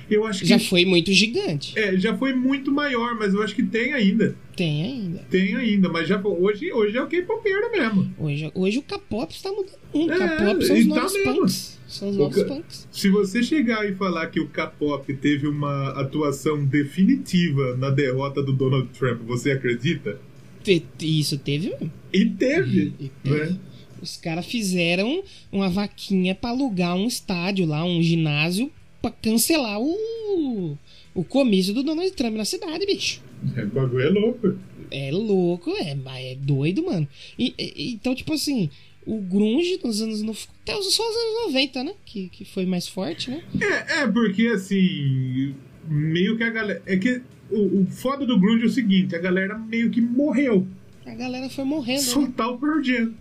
Eu 0.08 0.24
acho 0.24 0.40
que 0.40 0.46
Já 0.46 0.58
foi 0.58 0.84
muito 0.84 1.12
gigante. 1.12 1.76
É, 1.76 1.96
já 1.96 2.16
foi 2.16 2.32
muito 2.32 2.70
maior, 2.70 3.16
mas 3.18 3.34
eu 3.34 3.42
acho 3.42 3.54
que 3.56 3.62
tem 3.64 3.92
ainda. 3.92 4.36
Tem 4.56 4.82
ainda. 4.84 5.18
Tem 5.28 5.56
ainda, 5.56 5.88
mas 5.88 6.06
já 6.08 6.20
hoje, 6.24 6.72
hoje 6.72 6.96
é 6.96 7.02
o 7.02 7.08
K-popeiro 7.08 7.72
mesmo. 7.72 8.14
Hoje, 8.18 8.50
hoje 8.54 8.78
o 8.78 8.82
K-pop 8.82 9.32
está 9.34 9.50
mudando 9.50 9.78
muito. 9.92 10.12
É, 10.12 10.16
K-pop 10.18 10.64
são 10.64 10.76
os 10.76 10.86
tá 10.86 10.94
novos 10.94 11.12
mesmo. 11.12 11.34
punks. 11.34 11.75
São 11.86 12.10
os 12.10 12.34
K- 12.34 12.44
punks. 12.44 12.88
Se 12.90 13.08
você 13.08 13.42
chegar 13.42 13.88
e 13.88 13.94
falar 13.94 14.26
que 14.26 14.40
o 14.40 14.48
K-pop 14.48 15.12
teve 15.14 15.46
uma 15.46 15.90
atuação 16.00 16.64
definitiva 16.64 17.76
na 17.76 17.90
derrota 17.90 18.42
do 18.42 18.52
Donald 18.52 18.88
Trump, 18.88 19.20
você 19.22 19.52
acredita? 19.52 20.18
Te- 20.64 20.82
Isso 21.00 21.38
teve 21.38 21.70
mesmo. 21.70 21.92
E 22.12 22.24
teve, 22.26 22.92
E 22.98 23.10
teve. 23.22 23.44
né? 23.52 23.58
Os 24.02 24.16
caras 24.16 24.44
fizeram 24.46 25.22
uma 25.50 25.68
vaquinha 25.70 26.34
pra 26.34 26.50
alugar 26.50 26.96
um 26.96 27.06
estádio 27.06 27.64
lá, 27.66 27.84
um 27.84 28.02
ginásio, 28.02 28.70
pra 29.00 29.10
cancelar 29.10 29.80
o, 29.80 30.76
o 31.14 31.24
comício 31.24 31.72
do 31.72 31.82
Donald 31.82 32.10
Trump 32.12 32.34
na 32.36 32.44
cidade, 32.44 32.84
bicho. 32.84 33.22
É, 33.56 33.62
o 33.62 33.68
bagulho 33.68 34.00
é 34.02 34.08
louco. 34.10 34.54
É 34.90 35.10
louco, 35.10 35.70
é, 35.78 35.96
é 36.30 36.34
doido, 36.36 36.84
mano. 36.84 37.06
E, 37.38 37.54
e- 37.58 37.92
então, 37.92 38.14
tipo 38.14 38.32
assim, 38.34 38.68
o 39.06 39.20
grunge 39.20 39.78
nos 39.84 40.02
anos... 40.02 40.20
No, 40.22 40.32
até 40.62 40.76
os, 40.76 40.92
só 40.94 41.02
os 41.08 41.16
anos 41.16 41.46
90, 41.54 41.84
né? 41.84 41.92
Que, 42.04 42.28
que 42.28 42.44
foi 42.44 42.66
mais 42.66 42.88
forte, 42.88 43.30
né? 43.30 43.42
É, 43.60 44.00
é, 44.02 44.06
porque 44.08 44.48
assim, 44.48 45.54
meio 45.88 46.36
que 46.36 46.42
a 46.44 46.50
galera. 46.50 46.82
É 46.86 46.96
que 46.96 47.22
o, 47.50 47.82
o 47.82 47.86
foda 47.86 48.26
do 48.26 48.38
Grunge 48.38 48.64
é 48.64 48.66
o 48.66 48.70
seguinte: 48.70 49.14
a 49.14 49.18
galera 49.18 49.56
meio 49.56 49.90
que 49.90 50.00
morreu. 50.00 50.66
A 51.06 51.14
galera 51.14 51.48
foi 51.48 51.64
morrendo, 51.64 52.00
Só 52.02 52.20
né? 52.22 52.32
tá 52.36 52.48
o 52.48 52.58
Pearl 52.58 52.82
Jam. 52.82 53.14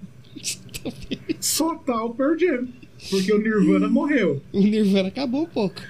Só 1.39 1.75
tá 1.75 2.03
o 2.03 2.13
Pearl 2.15 2.37
Jam. 2.37 2.67
Porque 3.09 3.31
o 3.31 3.37
Nirvana 3.37 3.87
morreu. 3.87 4.41
O 4.51 4.61
Nirvana 4.61 5.09
acabou 5.09 5.43
um 5.43 5.47
pouco. 5.49 5.81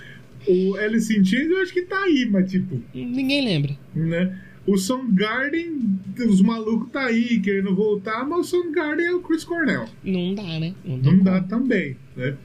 O 0.48 0.76
Alice 0.76 1.18
in 1.18 1.24
Chains 1.24 1.50
eu 1.50 1.62
acho 1.62 1.74
que 1.74 1.84
tá 1.84 1.98
aí, 2.04 2.28
mas 2.30 2.52
tipo, 2.52 2.82
Ninguém 2.94 3.44
lembra. 3.46 3.78
né? 3.96 4.40
O 4.68 4.78
Soundgarden, 4.78 6.00
os 6.28 6.42
malucos 6.42 6.90
tá 6.92 7.06
aí 7.06 7.40
querendo 7.40 7.76
voltar, 7.76 8.28
mas 8.28 8.40
o 8.40 8.44
Soundgarden 8.44 9.06
é 9.06 9.14
o 9.14 9.20
Chris 9.22 9.44
Cornell. 9.44 9.86
Não 10.04 10.34
dá, 10.34 10.60
né? 10.60 10.74
Não, 10.84 10.98
Não 10.98 11.20
dá 11.20 11.42
também, 11.42 11.96
né? 12.16 12.36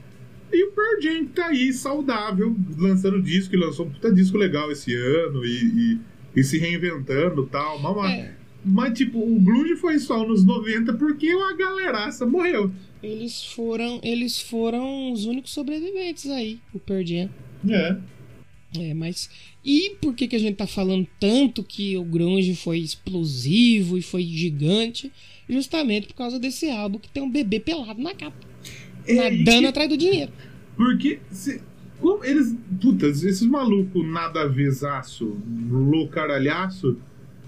E 0.53 0.63
o 0.65 0.71
Pearl 0.71 1.01
Jam 1.01 1.25
tá 1.27 1.47
aí, 1.47 1.71
saudável, 1.73 2.55
lançando 2.77 3.21
disco, 3.21 3.55
e 3.55 3.57
lançou 3.57 3.85
um 3.85 3.89
puta 3.89 4.13
disco 4.13 4.37
legal 4.37 4.69
esse 4.71 4.93
ano, 4.93 5.43
e, 5.45 5.49
e, 6.35 6.39
e 6.39 6.43
se 6.43 6.57
reinventando 6.59 7.43
e 7.43 7.47
tal. 7.47 7.79
Mas, 7.81 7.95
mas- 7.95 8.19
É. 8.19 8.33
mas, 8.65 8.97
tipo, 8.97 9.17
o 9.17 9.39
Grunge 9.39 9.75
foi 9.77 9.97
só 9.97 10.27
nos 10.27 10.43
90 10.43 10.93
porque 10.95 11.29
a 11.29 11.55
galeraça 11.55 12.25
morreu. 12.25 12.69
Eles 13.01 13.45
foram, 13.45 13.99
eles 14.03 14.41
foram 14.41 15.11
os 15.13 15.25
únicos 15.25 15.53
sobreviventes 15.53 16.29
aí, 16.29 16.59
o 16.73 16.79
Pearl 16.79 17.03
Jam. 17.05 17.29
É. 17.69 17.97
É, 18.79 18.93
mas 18.93 19.29
e 19.65 19.97
por 20.01 20.15
que 20.15 20.27
que 20.27 20.35
a 20.35 20.39
gente 20.39 20.55
tá 20.55 20.65
falando 20.65 21.05
tanto 21.19 21.61
que 21.61 21.97
o 21.97 22.03
grunge 22.05 22.55
foi 22.55 22.77
explosivo 22.79 23.97
e 23.97 24.01
foi 24.01 24.23
gigante? 24.23 25.11
Justamente 25.49 26.07
por 26.07 26.13
causa 26.15 26.39
desse 26.39 26.69
álbum 26.69 26.97
que 26.97 27.09
tem 27.09 27.21
um 27.21 27.29
bebê 27.29 27.59
pelado 27.59 28.01
na 28.01 28.13
capa, 28.15 28.37
É, 29.05 29.13
e 29.33 29.39
nadando 29.39 29.61
que- 29.61 29.65
atrás 29.67 29.89
do 29.89 29.97
dinheiro. 29.97 30.31
Porque 30.77 31.19
se, 31.29 31.61
como 31.99 32.23
eles. 32.23 32.55
Putas, 32.81 33.23
esses 33.23 33.45
malucos 33.45 34.05
nada 34.07 34.41
a 34.43 34.47
loucaralhaço, 35.91 36.97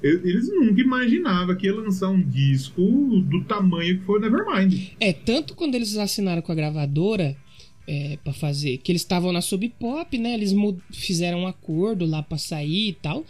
eles 0.02 0.50
nunca 0.50 0.82
imaginavam 0.82 1.56
que 1.56 1.66
ia 1.68 1.74
lançar 1.74 2.10
um 2.10 2.22
disco 2.22 2.82
do 2.82 3.42
tamanho 3.46 4.00
que 4.00 4.06
foi 4.06 4.20
o 4.20 4.22
Nevermind. 4.22 4.90
É, 5.00 5.14
tanto 5.14 5.56
quando 5.56 5.76
eles 5.76 5.96
assinaram 5.96 6.42
com 6.42 6.52
a 6.52 6.56
gravadora 6.56 7.38
é, 7.88 8.18
para 8.24 8.34
fazer, 8.34 8.78
que 8.78 8.92
eles 8.92 9.02
estavam 9.02 9.32
na 9.32 9.42
Sub 9.42 9.68
Pop, 9.80 10.18
né? 10.18 10.34
Eles 10.34 10.54
fizeram 10.92 11.42
um 11.42 11.48
acordo 11.48 12.06
lá 12.06 12.22
pra 12.24 12.38
sair 12.38 12.90
e 12.90 12.94
tal. 12.94 13.26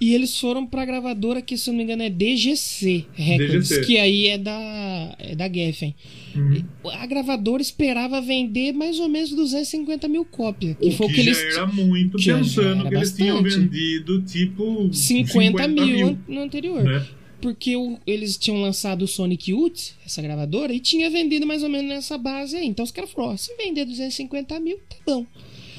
E 0.00 0.14
eles 0.14 0.38
foram 0.38 0.64
pra 0.64 0.84
gravadora 0.84 1.42
que, 1.42 1.58
se 1.58 1.68
eu 1.68 1.72
não 1.72 1.78
me 1.78 1.84
engano, 1.84 2.04
é 2.04 2.08
DGC 2.10 3.04
Records, 3.14 3.68
DGC. 3.68 3.84
que 3.86 3.98
aí 3.98 4.28
é 4.28 4.38
da, 4.38 5.16
é 5.18 5.34
da 5.34 5.52
Geffen. 5.52 5.92
Uhum. 6.36 6.64
A 6.92 7.04
gravadora 7.04 7.60
esperava 7.60 8.20
vender 8.20 8.72
mais 8.72 9.00
ou 9.00 9.08
menos 9.08 9.30
250 9.30 10.06
mil 10.06 10.24
cópias. 10.24 10.76
Que 10.78 10.86
o 10.86 10.92
foi 10.92 11.08
que 11.08 11.14
que 11.14 11.20
eles. 11.20 11.38
era 11.38 11.66
muito, 11.66 12.16
já 12.16 12.38
pensando 12.38 12.80
era 12.82 12.88
que 12.90 12.94
eles 12.94 13.12
tinham 13.12 13.42
bastante. 13.42 13.66
vendido 13.66 14.22
tipo 14.22 14.88
50, 14.92 15.66
mil, 15.66 16.16
no 16.28 16.42
anterior. 16.42 16.84
né? 16.84 17.04
Porque 17.40 17.76
o- 17.76 17.98
eles 18.06 18.36
tinham 18.36 18.60
lançado 18.60 19.02
o 19.02 19.08
Sonic 19.08 19.50
Youth, 19.52 19.92
essa 20.04 20.20
gravadora, 20.20 20.72
e 20.72 20.80
tinha 20.80 21.08
vendido 21.08 21.46
mais 21.46 21.62
ou 21.62 21.68
menos 21.68 21.88
nessa 21.88 22.18
base 22.18 22.56
aí. 22.56 22.66
Então 22.66 22.84
os 22.84 22.90
caras 22.90 23.10
falaram: 23.12 23.34
ó, 23.34 23.36
se 23.36 23.54
vender 23.56 23.84
250 23.84 24.58
mil, 24.58 24.78
tá 24.88 24.96
bom. 25.06 25.24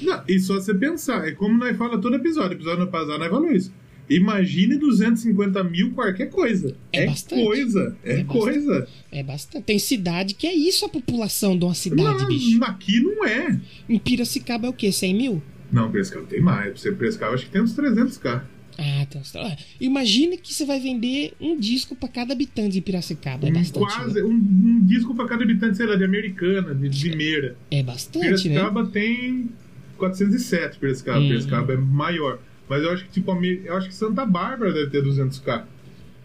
Não, 0.01 0.23
e 0.27 0.39
só 0.39 0.53
você 0.55 0.73
pensar, 0.73 1.27
é 1.27 1.31
como 1.31 1.57
nós 1.57 1.75
fala 1.77 1.99
todo 1.99 2.15
episódio, 2.15 2.55
episódio 2.55 2.85
no 2.85 2.91
passado 2.91 3.19
nós 3.19 3.29
falou 3.29 3.51
isso. 3.51 3.73
Imagine 4.09 4.75
250 4.77 5.63
mil 5.65 5.91
qualquer 5.91 6.29
coisa. 6.31 6.75
É 6.91 7.03
É, 7.03 7.05
bastante. 7.05 7.43
coisa, 7.43 7.95
é, 8.03 8.11
É 8.13 8.23
bastante. 8.23 8.39
coisa. 8.39 8.87
É 9.11 9.21
bastante. 9.23 9.63
Tem 9.65 9.77
cidade 9.77 10.33
que 10.33 10.47
é 10.47 10.55
isso 10.55 10.83
a 10.85 10.89
população 10.89 11.55
de 11.55 11.63
uma 11.65 11.75
cidade, 11.75 12.21
Não, 12.23 12.27
bicho. 12.27 12.63
aqui 12.63 12.99
não 13.01 13.23
é. 13.25 13.59
Em 13.87 13.99
Piracicaba 13.99 14.65
é 14.65 14.69
o 14.69 14.73
quê? 14.73 14.91
100 14.91 15.13
mil? 15.13 15.43
Não, 15.71 15.91
Prescal 15.91 16.23
tem 16.25 16.41
mais. 16.41 16.79
Você 16.81 16.91
Prescal 16.91 17.33
acho 17.35 17.45
que 17.45 17.51
tem 17.51 17.61
uns 17.61 17.73
300k. 17.75 18.41
Ah, 18.81 19.01
então. 19.01 19.21
ah, 19.35 19.57
Imagine 19.79 20.37
que 20.37 20.53
você 20.53 20.65
vai 20.65 20.79
vender 20.79 21.33
um 21.39 21.59
disco 21.59 21.95
pra 21.97 22.07
cada 22.07 22.31
habitante 22.31 22.71
de 22.71 22.81
Piracicaba. 22.81 23.45
É 23.45 23.51
bastante. 23.51 23.93
quase 23.93 24.15
né? 24.15 24.23
um, 24.23 24.31
um 24.31 24.85
disco 24.85 25.13
pra 25.13 25.27
cada 25.27 25.43
habitante, 25.43 25.75
sei 25.75 25.85
lá, 25.85 25.97
de 25.97 26.05
Americana, 26.05 26.73
de 26.73 27.09
Limeira. 27.09 27.57
É 27.69 27.83
bastante, 27.83 28.23
né? 28.23 28.29
Piracicaba 28.29 28.85
tem 28.87 29.49
407 29.97 30.79
Piracicaba. 30.79 31.19
Hum. 31.19 31.27
Piracicaba 31.27 31.73
é 31.73 31.77
maior. 31.77 32.39
Mas 32.69 32.83
eu 32.83 32.91
acho 32.91 33.03
que 33.05 33.11
tipo, 33.11 33.31
eu 33.31 33.75
acho 33.75 33.89
que 33.89 33.95
Santa 33.95 34.25
Bárbara 34.25 34.71
deve 34.71 34.89
ter 34.91 35.03
200k. 35.03 35.65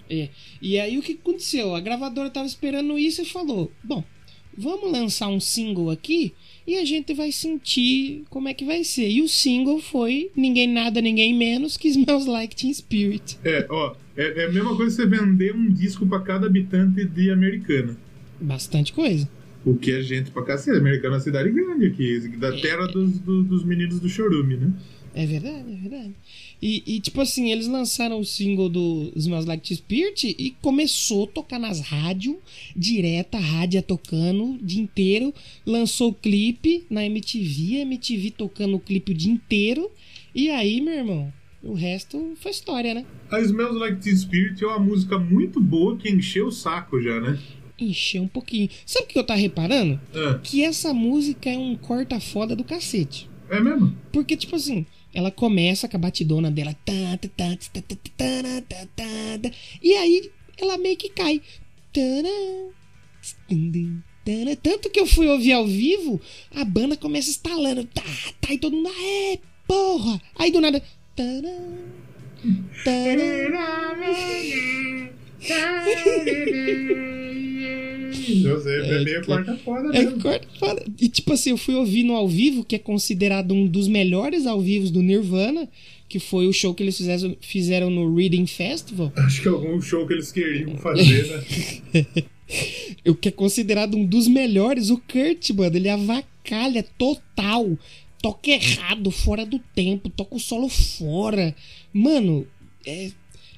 É. 0.09 0.29
E 0.63 0.79
aí 0.79 0.97
o 0.97 1.03
que 1.03 1.19
aconteceu? 1.21 1.75
A 1.75 1.81
gravadora 1.81 2.31
tava 2.31 2.47
esperando 2.47 2.97
isso 2.97 3.23
e 3.23 3.25
falou: 3.25 3.73
Bom, 3.83 4.05
vamos 4.57 4.93
lançar 4.93 5.29
um 5.29 5.41
single 5.41 5.91
aqui 5.91 6.35
e 6.67 6.77
a 6.77 6.85
gente 6.85 7.13
vai 7.15 7.31
sentir 7.33 8.25
como 8.31 8.49
é 8.49 8.55
que 8.55 8.65
vai 8.65 8.85
ser. 8.85 9.09
E 9.09 9.21
o 9.23 9.29
single 9.29 9.81
foi 9.81 10.31
Ninguém 10.37 10.67
Nada, 10.73 11.01
Ninguém 11.01 11.35
Menos 11.37 11.77
que 11.77 11.89
Smells 11.89 12.29
Like 12.29 12.57
Teen 12.57 12.73
Spirit. 12.73 13.39
É, 13.45 13.67
ó, 13.69 13.95
é, 14.17 14.43
é 14.43 14.45
a 14.47 14.53
mesma 14.53 14.75
coisa 14.77 14.95
você 14.97 15.07
vender 15.07 15.55
um 15.55 15.71
disco 15.71 16.07
pra 16.07 16.21
cada 16.21 16.47
habitante 16.47 17.05
de 17.05 17.31
Americana. 17.31 17.97
Bastante 18.41 18.93
coisa. 18.93 19.29
O 19.65 19.77
que 19.77 19.91
é 19.93 20.03
gente 20.03 20.31
pra 20.31 20.43
cacete. 20.43 20.77
Americana 20.79 21.15
é 21.15 21.17
uma 21.19 21.23
cidade 21.23 21.51
grande 21.51 21.87
aqui, 21.87 22.19
da 22.37 22.53
terra 22.53 22.87
dos, 22.87 23.19
do- 23.19 23.43
dos 23.43 23.65
meninos 23.65 23.99
do 24.01 24.09
Chorume, 24.09 24.57
né? 24.57 24.73
É 25.15 25.25
verdade, 25.27 25.73
é 25.73 25.77
verdade. 25.77 26.13
E, 26.67 26.83
e, 26.87 26.99
tipo 27.01 27.21
assim, 27.21 27.53
eles 27.53 27.67
lançaram 27.67 28.19
o 28.19 28.25
single 28.25 28.71
do 28.71 29.13
Smells 29.15 29.47
Like 29.47 29.63
Teen 29.69 29.77
Spirit 29.77 30.35
e 30.39 30.53
começou 30.63 31.25
a 31.25 31.27
tocar 31.27 31.59
nas 31.59 31.81
rádios, 31.81 32.37
direta, 32.75 33.37
rádio 33.39 33.83
tocando 33.83 34.53
o 34.55 34.59
dia 34.63 34.81
inteiro. 34.81 35.35
Lançou 35.67 36.09
o 36.09 36.15
clipe 36.15 36.87
na 36.89 37.05
MTV, 37.05 37.81
a 37.81 37.83
MTV 37.83 38.31
tocando 38.31 38.77
o 38.77 38.81
clipe 38.81 39.13
o 39.13 39.15
dia 39.15 39.31
inteiro. 39.31 39.91
E 40.35 40.49
aí, 40.49 40.81
meu 40.81 40.95
irmão, 40.95 41.31
o 41.63 41.75
resto 41.75 42.33
foi 42.37 42.51
história, 42.51 42.95
né? 42.95 43.05
A 43.31 43.41
Smells 43.41 43.79
Like 43.79 44.01
Teen 44.01 44.17
Spirit 44.17 44.65
é 44.65 44.67
uma 44.67 44.79
música 44.79 45.19
muito 45.19 45.61
boa 45.61 45.99
que 45.99 46.09
encheu 46.11 46.47
o 46.47 46.51
saco 46.53 46.99
já, 46.99 47.21
né? 47.21 47.39
Encheu 47.79 48.23
um 48.23 48.29
pouquinho. 48.29 48.71
Sabe 48.87 49.05
o 49.05 49.09
que 49.09 49.19
eu 49.19 49.25
tava 49.25 49.39
reparando? 49.39 50.01
Ah, 50.15 50.39
Que 50.43 50.65
essa 50.65 50.95
música 50.95 51.51
é 51.51 51.59
um 51.59 51.77
corta-foda 51.77 52.57
do 52.57 52.65
cacete. 52.65 53.29
é 53.51 53.61
mesmo? 53.61 53.95
Porque, 54.11 54.35
tipo 54.35 54.57
assim, 54.57 54.87
ela 55.15 55.31
começa 55.31 55.89
com 55.89 55.97
a 55.97 56.01
batidona 56.01 56.51
dela. 56.51 56.77
E 59.83 59.95
aí 59.95 60.31
ela 60.59 60.77
meio 60.77 60.97
que 60.97 61.09
cai. 61.09 61.41
Tanto 64.63 64.91
que 64.91 64.99
eu 64.99 65.07
fui 65.07 65.29
ouvir 65.29 65.53
ao 65.53 65.67
vivo, 65.67 66.21
a 66.55 66.65
banda 66.65 66.97
começa 66.97 67.31
estalando. 67.31 67.85
Tá, 67.85 68.03
tá, 68.41 68.53
e 68.53 68.59
todo 68.59 68.77
mundo. 68.77 68.91
É, 68.91 69.39
porra! 69.67 70.21
Aí 70.37 70.51
do 70.51 70.61
nada. 70.61 70.83
É, 78.27 78.97
É, 79.01 79.05
meio 79.05 79.25
quarta 79.25 79.57
foda 79.59 79.89
É 79.97 80.03
mesmo. 80.03 80.21
corta 80.21 80.47
foda. 80.59 80.85
E 81.01 81.09
tipo 81.09 81.33
assim, 81.33 81.51
eu 81.51 81.57
fui 81.57 81.75
ouvir 81.75 82.03
no 82.05 82.15
ao 82.15 82.29
vivo, 82.29 82.65
que 82.65 82.77
é 82.77 82.79
considerado 82.79 83.53
um 83.53 83.67
dos 83.67 83.89
melhores 83.89 84.47
ao 84.47 84.61
vivos 84.61 84.91
do 84.91 85.03
Nirvana, 85.03 85.69
que 86.09 86.19
foi 86.19 86.47
o 86.47 86.53
show 86.53 86.75
que 86.75 86.83
eles 86.83 86.97
fizeram, 86.97 87.37
fizeram 87.41 87.91
no 87.91 88.15
Reading 88.15 88.47
Festival. 88.47 89.13
Acho 89.17 89.43
que 89.43 89.49
é 89.49 89.51
algum 89.51 89.81
show 89.81 90.07
que 90.07 90.13
eles 90.15 90.31
queriam 90.33 90.77
fazer, 90.77 91.27
né? 91.93 92.07
O 93.07 93.15
que 93.15 93.29
é 93.29 93.33
considerado 93.33 93.97
um 93.97 94.05
dos 94.05 94.29
melhores, 94.29 94.91
o 94.91 94.99
Kurt, 94.99 95.51
mano, 95.51 95.77
ele 95.77 95.89
avacalha 95.89 96.85
total. 96.97 97.77
Toca 98.23 98.51
errado, 98.51 99.11
fora 99.11 99.45
do 99.47 99.59
tempo, 99.75 100.09
toca 100.11 100.37
o 100.37 100.41
solo 100.41 100.69
fora. 100.69 101.55
Mano, 101.93 102.47
é, 102.87 103.11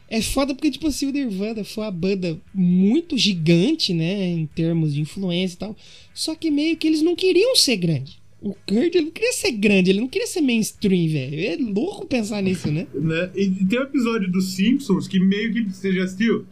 é 0.08 0.22
foda 0.22 0.54
porque, 0.54 0.70
tipo 0.70 0.86
assim, 0.86 1.06
o 1.08 1.12
Nirvana 1.12 1.64
foi 1.64 1.84
uma 1.84 1.90
banda 1.90 2.38
muito 2.54 3.16
gigante, 3.18 3.92
né, 3.92 4.28
em 4.28 4.46
termos 4.46 4.94
de 4.94 5.00
influência 5.00 5.54
e 5.54 5.58
tal. 5.58 5.76
Só 6.14 6.34
que 6.34 6.50
meio 6.50 6.76
que 6.76 6.86
eles 6.86 7.02
não 7.02 7.16
queriam 7.16 7.56
ser 7.56 7.76
grande. 7.76 8.18
O 8.40 8.54
Kurt, 8.54 8.94
ele 8.94 9.06
não 9.06 9.10
queria 9.10 9.32
ser 9.32 9.52
grande, 9.52 9.90
ele 9.90 10.00
não 10.00 10.08
queria 10.08 10.26
ser 10.26 10.40
mainstream, 10.42 11.08
velho. 11.08 11.40
É 11.40 11.56
louco 11.56 12.06
pensar 12.06 12.42
nisso, 12.42 12.70
né? 12.70 12.86
né? 12.94 13.30
E 13.34 13.48
tem 13.48 13.80
um 13.80 13.82
episódio 13.82 14.30
dos 14.30 14.54
Simpsons 14.54 15.08
que 15.08 15.18
meio 15.18 15.52
que 15.52 15.62
você 15.64 15.92
já 15.92 16.04
assistiu? 16.04 16.44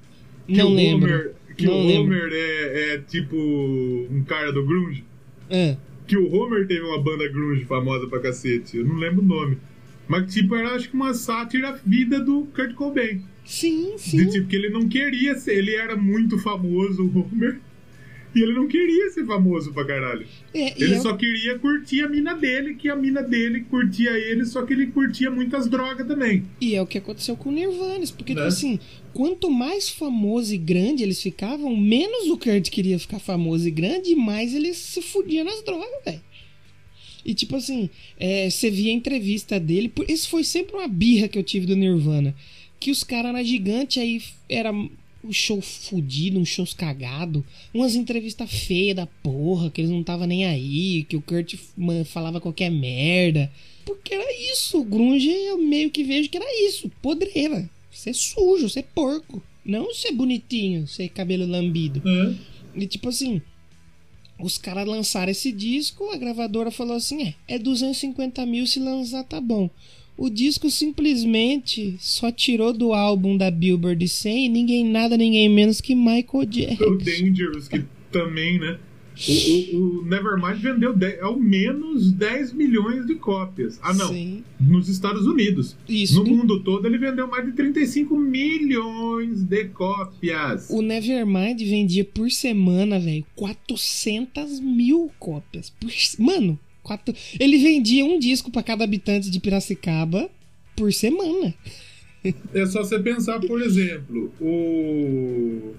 Que 0.46 0.56
Não 0.56 0.70
o 0.70 0.74
lembro. 0.74 1.06
Homer, 1.12 1.34
que 1.56 1.66
Não 1.66 1.80
o 1.80 1.86
lembro. 1.86 2.16
Homer 2.16 2.30
é, 2.32 2.94
é 2.94 2.98
tipo 2.98 3.36
um 3.36 4.24
cara 4.26 4.50
do 4.52 4.66
grunge. 4.66 5.04
Ah, 5.50 5.76
Que 6.06 6.16
o 6.16 6.32
Homer 6.34 6.66
teve 6.66 6.80
uma 6.80 7.00
banda 7.00 7.28
grunge 7.28 7.64
famosa 7.64 8.08
pra 8.08 8.18
cacete. 8.18 8.78
Eu 8.78 8.86
não 8.86 8.96
lembro 8.96 9.22
o 9.22 9.26
nome. 9.26 9.58
Mas, 10.08 10.32
tipo, 10.34 10.54
era 10.54 10.74
acho 10.74 10.88
que 10.90 10.94
uma 10.96 11.14
sátira 11.14 11.68
à 11.68 11.72
vida 11.72 12.18
do 12.20 12.46
Kurt 12.54 12.74
Cobain. 12.74 13.22
Sim, 13.44 13.92
De 13.96 14.00
sim. 14.02 14.28
tipo, 14.30 14.46
que 14.48 14.56
ele 14.56 14.70
não 14.70 14.88
queria 14.88 15.36
ser. 15.36 15.58
Ele 15.58 15.74
era 15.74 15.96
muito 15.96 16.38
famoso, 16.38 17.02
o 17.04 17.18
Homer. 17.20 17.60
E 18.34 18.42
ele 18.42 18.52
não 18.52 18.66
queria 18.66 19.10
ser 19.10 19.24
famoso 19.26 19.72
pra 19.72 19.84
caralho. 19.84 20.26
É, 20.52 20.74
Ele 20.82 20.94
é- 20.96 21.00
só 21.00 21.16
queria 21.16 21.56
curtir 21.56 22.02
a 22.02 22.08
mina 22.08 22.34
dele, 22.34 22.74
que 22.74 22.88
a 22.88 22.96
mina 22.96 23.22
dele 23.22 23.60
curtia 23.60 24.10
ele, 24.10 24.44
só 24.44 24.62
que 24.66 24.72
ele 24.72 24.88
curtia 24.88 25.30
muitas 25.30 25.68
drogas 25.68 26.04
também. 26.04 26.44
E 26.60 26.74
é 26.74 26.82
o 26.82 26.86
que 26.86 26.98
aconteceu 26.98 27.36
com 27.36 27.50
o 27.50 27.52
Nirvana, 27.52 28.04
porque, 28.16 28.34
Né? 28.34 28.40
tipo 28.40 28.48
assim, 28.48 28.80
quanto 29.12 29.48
mais 29.48 29.88
famoso 29.88 30.52
e 30.52 30.58
grande 30.58 31.04
eles 31.04 31.22
ficavam, 31.22 31.76
menos 31.76 32.28
o 32.28 32.36
Kurt 32.36 32.70
queria 32.70 32.98
ficar 32.98 33.20
famoso 33.20 33.68
e 33.68 33.70
grande, 33.70 34.10
e 34.10 34.16
mais 34.16 34.52
ele 34.52 34.74
se 34.74 35.00
fudia 35.00 35.44
nas 35.44 35.62
drogas, 35.62 35.88
velho. 36.04 36.20
E, 37.24 37.34
tipo 37.34 37.54
assim, 37.54 37.88
é, 38.18 38.50
você 38.50 38.68
via 38.68 38.90
a 38.90 38.94
entrevista 38.94 39.60
dele, 39.60 39.88
por- 39.88 40.10
isso 40.10 40.28
foi 40.28 40.42
sempre 40.42 40.74
uma 40.74 40.88
birra 40.88 41.28
que 41.28 41.38
eu 41.38 41.42
tive 41.44 41.66
do 41.66 41.76
Nirvana, 41.76 42.34
que 42.84 42.90
os 42.90 43.02
caras 43.02 43.32
na 43.32 43.42
gigante 43.42 43.98
aí 43.98 44.22
era 44.46 44.70
um 44.70 44.90
show 45.32 45.58
fudido, 45.62 46.38
um 46.38 46.44
shows 46.44 46.74
cagado, 46.74 47.42
umas 47.72 47.94
entrevistas 47.94 48.50
feias 48.52 48.94
da 48.94 49.06
porra, 49.06 49.70
que 49.70 49.80
eles 49.80 49.90
não 49.90 50.02
tava 50.02 50.26
nem 50.26 50.44
aí, 50.44 51.02
que 51.04 51.16
o 51.16 51.22
Kurt 51.22 51.54
man, 51.74 52.04
falava 52.04 52.42
qualquer 52.42 52.68
merda. 52.68 53.50
Porque 53.86 54.12
era 54.12 54.30
isso, 54.52 54.82
o 54.82 54.84
grunge 54.84 55.30
eu 55.30 55.56
meio 55.56 55.90
que 55.90 56.04
vejo 56.04 56.28
que 56.28 56.36
era 56.36 56.68
isso, 56.68 56.92
podreira. 57.00 57.70
Ser 57.90 58.12
sujo, 58.12 58.68
ser 58.68 58.82
porco. 58.94 59.42
Não 59.64 59.94
ser 59.94 60.12
bonitinho, 60.12 60.86
ser 60.86 61.08
cabelo 61.08 61.46
lambido. 61.46 62.02
E 62.74 62.86
tipo 62.86 63.08
assim, 63.08 63.40
Os 64.38 64.58
caras 64.58 64.86
lançaram 64.86 65.32
esse 65.32 65.50
disco, 65.50 66.10
a 66.10 66.18
gravadora 66.18 66.70
falou 66.70 66.96
assim: 66.96 67.28
é, 67.48 67.54
é 67.54 67.58
250 67.58 68.44
mil 68.44 68.66
se 68.66 68.78
lançar, 68.78 69.24
tá 69.24 69.40
bom. 69.40 69.70
O 70.16 70.30
disco 70.30 70.70
simplesmente 70.70 71.96
só 71.98 72.30
tirou 72.30 72.72
do 72.72 72.92
álbum 72.92 73.36
da 73.36 73.50
Billboard 73.50 74.06
100 74.08 74.48
ninguém 74.48 74.84
nada, 74.84 75.16
ninguém 75.16 75.48
menos 75.48 75.80
que 75.80 75.94
Michael 75.94 76.26
O 76.32 76.46
Jackson. 76.46 76.96
Dangerous, 76.98 77.68
que 77.68 77.84
também, 78.12 78.58
né? 78.60 78.78
O, 79.28 79.76
o- 79.76 80.00
o 80.00 80.04
Nevermind 80.06 80.58
vendeu 80.60 80.92
10 80.92 81.20
ao 81.22 81.38
menos 81.38 82.10
10 82.12 82.52
milhões 82.52 83.06
de 83.06 83.14
cópias. 83.14 83.78
Ah, 83.80 83.94
não. 83.94 84.08
Sim. 84.08 84.42
Nos 84.60 84.88
Estados 84.88 85.24
Unidos. 85.26 85.76
Isso. 85.88 86.22
No 86.24 86.28
mundo 86.36 86.60
todo, 86.64 86.84
ele 86.86 86.98
vendeu 86.98 87.28
mais 87.28 87.44
de 87.46 87.52
35 87.52 88.16
milhões 88.18 89.42
de 89.44 89.64
cópias. 89.66 90.68
O 90.68 90.82
Nevermind 90.82 91.60
vendia 91.62 92.04
por 92.04 92.28
semana, 92.30 92.98
velho, 92.98 93.24
400 93.36 94.58
mil 94.58 95.10
cópias. 95.20 95.70
Por... 95.70 95.90
Mano, 96.18 96.58
quatro... 96.84 97.12
ele 97.40 97.58
vendia 97.58 98.04
um 98.04 98.18
disco 98.20 98.50
pra 98.52 98.62
cada 98.62 98.84
habitante 98.84 99.28
de 99.30 99.40
Piracicaba 99.40 100.30
por 100.76 100.92
semana. 100.92 101.52
É 102.54 102.66
só 102.66 102.84
você 102.84 102.98
pensar, 103.00 103.40
por 103.40 103.60
exemplo, 103.60 104.32
o. 104.40 105.74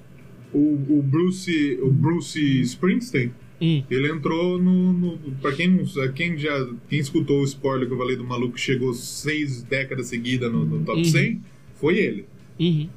O, 0.53 0.99
o 0.99 1.01
Bruce, 1.03 1.77
o 1.81 1.91
Bruce 1.91 2.39
Springsteen, 2.61 3.31
Hum. 3.61 3.83
ele 3.89 4.09
entrou 4.11 4.61
no. 4.61 4.91
no 4.93 5.17
pra 5.41 5.51
quem, 5.53 5.67
não, 5.69 5.85
quem 6.13 6.37
já. 6.37 6.67
Quem 6.89 6.99
escutou 6.99 7.41
o 7.41 7.43
spoiler 7.45 7.87
que 7.87 7.93
eu 7.93 7.97
falei 7.97 8.15
do 8.15 8.23
maluco 8.23 8.55
que 8.55 8.61
chegou 8.61 8.93
seis 8.93 9.63
décadas 9.63 10.07
seguidas 10.07 10.51
no, 10.51 10.65
no 10.65 10.83
top 10.85 10.99
Uhum. 10.99 11.05
100, 11.05 11.41
foi 11.79 11.97
ele. 11.97 12.25
Uhum. 12.59 12.87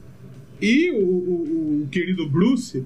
E 0.61 0.91
o, 0.91 0.97
o- 1.05 1.83
o 1.85 1.89
querido 1.91 2.29
Bruce, 2.29 2.85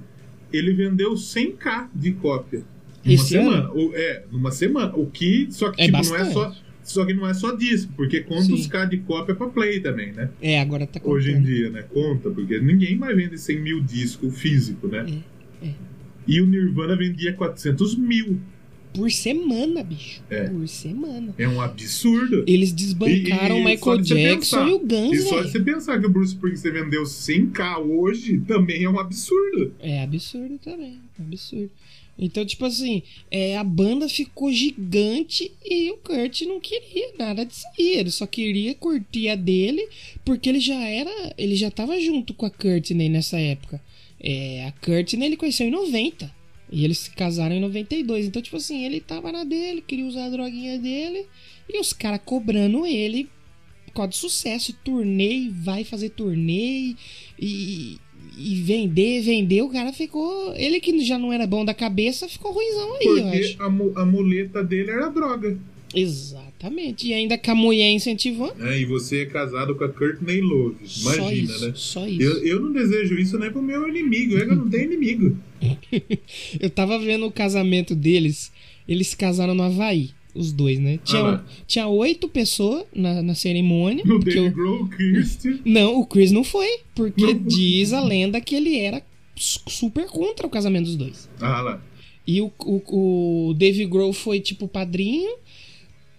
ele 0.52 0.72
vendeu 0.74 1.14
100k 1.14 1.88
de 1.94 2.12
cópia. 2.12 2.62
Numa 3.04 3.14
Esse 3.14 3.28
semana. 3.28 3.70
é, 3.94 4.22
numa 4.30 4.50
semana. 4.50 4.94
O 4.96 5.06
que. 5.06 5.48
Só 5.50 5.70
que 5.70 5.82
É 5.82 5.86
tipo, 5.86 5.98
não 6.04 6.16
é 6.16 6.24
só. 6.30 6.54
Só 6.84 7.04
que 7.06 7.14
não 7.14 7.28
é 7.28 7.32
só 7.32 7.54
disco, 7.54 7.92
porque 7.96 8.22
conta 8.22 8.42
Sim. 8.42 8.54
os 8.54 8.66
K 8.66 8.84
de 8.86 8.96
cópia 8.98 9.36
pra 9.36 9.46
play 9.46 9.78
também, 9.78 10.12
né? 10.12 10.30
É, 10.40 10.60
agora 10.60 10.84
tá 10.84 11.00
Hoje 11.04 11.30
em 11.30 11.34
contando. 11.34 11.46
dia, 11.46 11.70
né? 11.70 11.82
Conta, 11.82 12.28
porque 12.30 12.58
ninguém 12.58 12.96
mais 12.96 13.16
vende 13.16 13.38
100 13.38 13.60
mil 13.60 13.80
discos 13.80 14.36
físico, 14.36 14.88
né? 14.88 15.06
É, 15.62 15.66
é. 15.68 15.74
E 16.26 16.40
o 16.40 16.46
Nirvana 16.46 16.96
vendia 16.96 17.32
400 17.34 17.94
mil. 17.96 18.40
Por 18.94 19.10
semana, 19.12 19.82
bicho. 19.84 20.22
É. 20.28 20.48
Por 20.48 20.66
semana. 20.68 21.32
É 21.38 21.46
um 21.48 21.60
absurdo. 21.60 22.44
Eles 22.48 22.72
desbancaram 22.72 23.58
E- 23.58 23.60
o 23.64 23.68
e 23.68 23.76
Michael 23.76 23.98
Jackson 23.98 24.56
pensar. 24.58 24.68
e 24.68 24.72
o 24.72 24.78
Guns, 24.80 25.12
E 25.18 25.22
só 25.22 25.28
de 25.36 25.36
velho. 25.36 25.48
você 25.52 25.60
pensar 25.60 26.00
que 26.00 26.06
o 26.06 26.10
Bruce 26.10 26.34
Springsteen 26.34 26.74
vendeu 26.74 27.04
100k 27.06 27.78
hoje, 27.78 28.38
também 28.40 28.82
é 28.82 28.90
um 28.90 28.98
absurdo. 28.98 29.72
É 29.78 30.02
absurdo 30.02 30.58
também. 30.58 30.98
Absurdo. 31.18 31.70
Então, 32.18 32.44
tipo 32.44 32.64
assim, 32.64 33.02
é, 33.30 33.56
a 33.56 33.64
banda 33.64 34.08
ficou 34.08 34.52
gigante 34.52 35.50
e 35.64 35.90
o 35.90 35.96
Kurt 35.96 36.42
não 36.42 36.60
queria 36.60 37.12
nada 37.18 37.44
disso 37.44 37.66
aí. 37.78 37.96
Ele 37.96 38.10
só 38.10 38.26
queria 38.26 38.74
curtir 38.74 39.28
a 39.28 39.34
dele, 39.34 39.88
porque 40.24 40.48
ele 40.48 40.60
já 40.60 40.78
era. 40.78 41.34
Ele 41.38 41.56
já 41.56 41.70
tava 41.70 41.98
junto 42.00 42.34
com 42.34 42.46
a 42.46 42.50
Courtney 42.50 43.08
nessa 43.08 43.38
época. 43.38 43.82
É, 44.20 44.66
a 44.66 44.72
Courtney 44.72 45.26
ele 45.26 45.36
conheceu 45.36 45.66
em 45.66 45.70
90. 45.70 46.42
E 46.70 46.84
eles 46.84 46.98
se 46.98 47.10
casaram 47.10 47.54
em 47.54 47.60
92. 47.60 48.26
Então, 48.26 48.40
tipo 48.40 48.56
assim, 48.56 48.84
ele 48.84 49.00
tava 49.00 49.30
na 49.32 49.44
dele, 49.44 49.82
queria 49.86 50.06
usar 50.06 50.26
a 50.26 50.30
droguinha 50.30 50.78
dele. 50.78 51.26
E 51.68 51.78
os 51.78 51.92
caras 51.92 52.20
cobrando 52.24 52.86
ele 52.86 53.28
por 53.94 54.08
de 54.08 54.16
sucesso. 54.16 54.72
Turnê, 54.84 55.50
vai 55.50 55.84
fazer 55.84 56.10
turnê. 56.10 56.94
E, 57.38 57.98
e 58.36 58.54
vender, 58.62 59.22
vender. 59.22 59.62
O 59.62 59.68
cara 59.70 59.92
ficou. 59.92 60.54
Ele 60.56 60.80
que 60.80 61.04
já 61.04 61.18
não 61.18 61.32
era 61.32 61.46
bom 61.46 61.64
da 61.64 61.74
cabeça, 61.74 62.28
ficou 62.28 62.52
ruimzão 62.52 62.94
aí, 62.96 63.06
eu 63.06 63.22
Porque 63.22 63.38
acho. 63.38 63.62
a, 63.62 63.70
mu- 63.70 63.92
a 63.96 64.04
muleta 64.04 64.62
dele 64.64 64.90
era 64.90 65.08
droga. 65.08 65.58
Exatamente. 65.94 67.08
E 67.08 67.14
ainda 67.14 67.36
com 67.36 67.50
a 67.50 67.54
mulher 67.54 67.90
incentivando. 67.90 68.54
né? 68.54 68.80
E 68.80 68.84
você 68.84 69.22
é 69.22 69.26
casado 69.26 69.74
com 69.74 69.84
a 69.84 69.88
Courtney 69.88 70.40
Love. 70.40 70.76
só 70.84 71.14
Imagina, 71.14 71.42
isso, 71.52 71.66
né? 71.66 71.72
Só 71.74 72.06
isso. 72.06 72.22
Eu, 72.22 72.44
eu 72.44 72.60
não 72.60 72.72
desejo 72.72 73.14
isso 73.18 73.38
nem 73.38 73.50
pro 73.50 73.60
meu 73.62 73.88
inimigo. 73.88 74.36
Eu 74.36 74.54
não 74.56 74.68
tenho 74.70 74.84
inimigo. 74.92 75.36
Eu 76.60 76.70
tava 76.70 76.98
vendo 76.98 77.26
o 77.26 77.32
casamento 77.32 77.94
deles. 77.94 78.50
Eles 78.88 79.08
se 79.08 79.16
casaram 79.16 79.54
no 79.54 79.62
Havaí, 79.62 80.10
os 80.34 80.52
dois, 80.52 80.78
né? 80.78 80.98
Tinha, 81.04 81.20
Ah 81.22 81.44
tinha 81.66 81.86
oito 81.88 82.28
pessoas 82.28 82.84
na, 82.94 83.22
na 83.22 83.34
cerimônia. 83.34 84.04
No 84.04 84.18
Dave 84.18 84.40
o- 84.40 84.50
Grohl, 84.52 84.88
Kirsten. 84.88 85.60
Não, 85.64 86.00
o 86.00 86.06
Chris 86.06 86.30
não 86.32 86.42
foi. 86.44 86.80
Porque 86.94 87.34
diz 87.34 87.92
a 87.92 88.00
lenda 88.02 88.40
que 88.40 88.54
ele 88.54 88.78
era 88.78 89.02
su- 89.36 89.60
super 89.68 90.06
contra 90.06 90.46
o 90.46 90.50
casamento 90.50 90.86
dos 90.86 90.96
dois. 90.96 91.28
Ah 91.40 91.60
lá. 91.60 91.82
E 92.26 92.40
o, 92.40 92.52
o, 92.64 93.48
o 93.50 93.54
Dave 93.54 93.84
Grohl 93.86 94.12
foi 94.12 94.40
tipo 94.40 94.68
padrinho. 94.68 95.34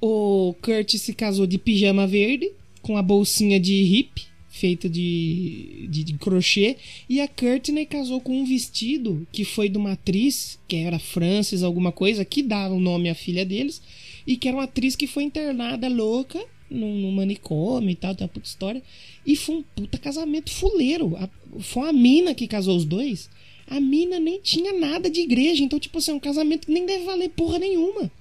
O 0.02 0.54
Kurt 0.62 0.96
se 0.98 1.14
casou 1.14 1.48
de 1.48 1.58
pijama 1.58 2.06
verde, 2.06 2.52
com 2.82 2.98
a 2.98 3.02
bolsinha 3.02 3.58
de 3.60 3.74
hip, 3.74 4.22
feita 4.50 4.90
de, 4.90 5.88
de, 5.90 6.04
de 6.04 6.14
crochê. 6.14 6.76
E 7.10 7.22
a 7.22 7.28
Courtney 7.28 7.86
casou 7.86 8.20
com 8.20 8.38
um 8.42 8.46
vestido 8.46 9.26
que 9.32 9.46
foi 9.46 9.70
de 9.70 9.78
uma 9.78 9.94
atriz, 9.94 10.60
que 10.68 10.76
era 10.76 11.00
Frances, 11.00 11.64
alguma 11.64 11.92
coisa, 11.92 12.26
que 12.26 12.44
dava 12.44 12.74
o 12.74 12.80
nome 12.82 13.10
à 13.10 13.16
filha 13.16 13.46
deles. 13.46 13.82
E 14.26 14.38
que 14.38 14.48
era 14.48 14.58
uma 14.58 14.64
atriz 14.64 14.96
que 14.96 15.08
foi 15.08 15.24
internada 15.24 15.88
louca 15.88 16.44
num, 16.70 16.96
num 17.02 17.12
manicômio 17.12 17.90
e 17.90 17.96
tal, 17.96 18.16
tem 18.16 18.26
uma 18.26 18.34
puta 18.34 18.48
história. 18.48 18.82
E 19.26 19.36
foi 19.36 19.56
um 19.58 19.64
puta 19.64 19.98
casamento 19.98 20.52
fuleiro. 20.52 21.16
A- 21.18 21.30
foi 21.60 21.90
a 21.90 21.94
mina 21.94 22.34
que 22.34 22.48
casou 22.48 22.76
os 22.76 22.86
dois. 22.86 23.30
A 23.68 23.80
mina 23.80 24.20
nem 24.20 24.40
tinha 24.42 24.74
nada 24.74 25.10
de 25.10 25.22
igreja, 25.22 25.64
então, 25.64 25.80
tipo 25.80 25.98
assim, 25.98 26.12
é 26.12 26.16
um 26.16 26.20
casamento 26.20 26.68
que 26.68 26.74
nem 26.74 26.86
deve 26.86 27.06
valer 27.06 27.30
porra 27.30 27.60
nenhuma. 27.60 28.12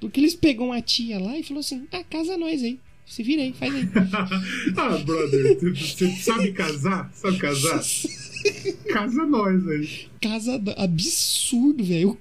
Porque 0.00 0.20
eles 0.20 0.34
pegam 0.34 0.66
uma 0.66 0.80
tia 0.80 1.18
lá 1.18 1.36
e 1.38 1.42
falou 1.42 1.60
assim: 1.60 1.86
ah, 1.92 2.04
casa 2.04 2.38
nós 2.38 2.62
aí. 2.62 2.78
Se 3.08 3.22
vira 3.22 3.42
aí, 3.42 3.52
faz 3.52 3.74
aí. 3.74 3.88
ah, 4.76 4.98
brother, 4.98 5.58
você- 5.74 6.10
sabe 6.16 6.52
casar? 6.52 7.10
Sabe 7.14 7.38
casar? 7.38 7.82
Casa 8.88 9.26
nós 9.26 9.66
aí. 9.68 9.88
Casa 10.20 10.58
do- 10.58 10.70
absurdo, 10.76 11.82
velho. 11.82 12.16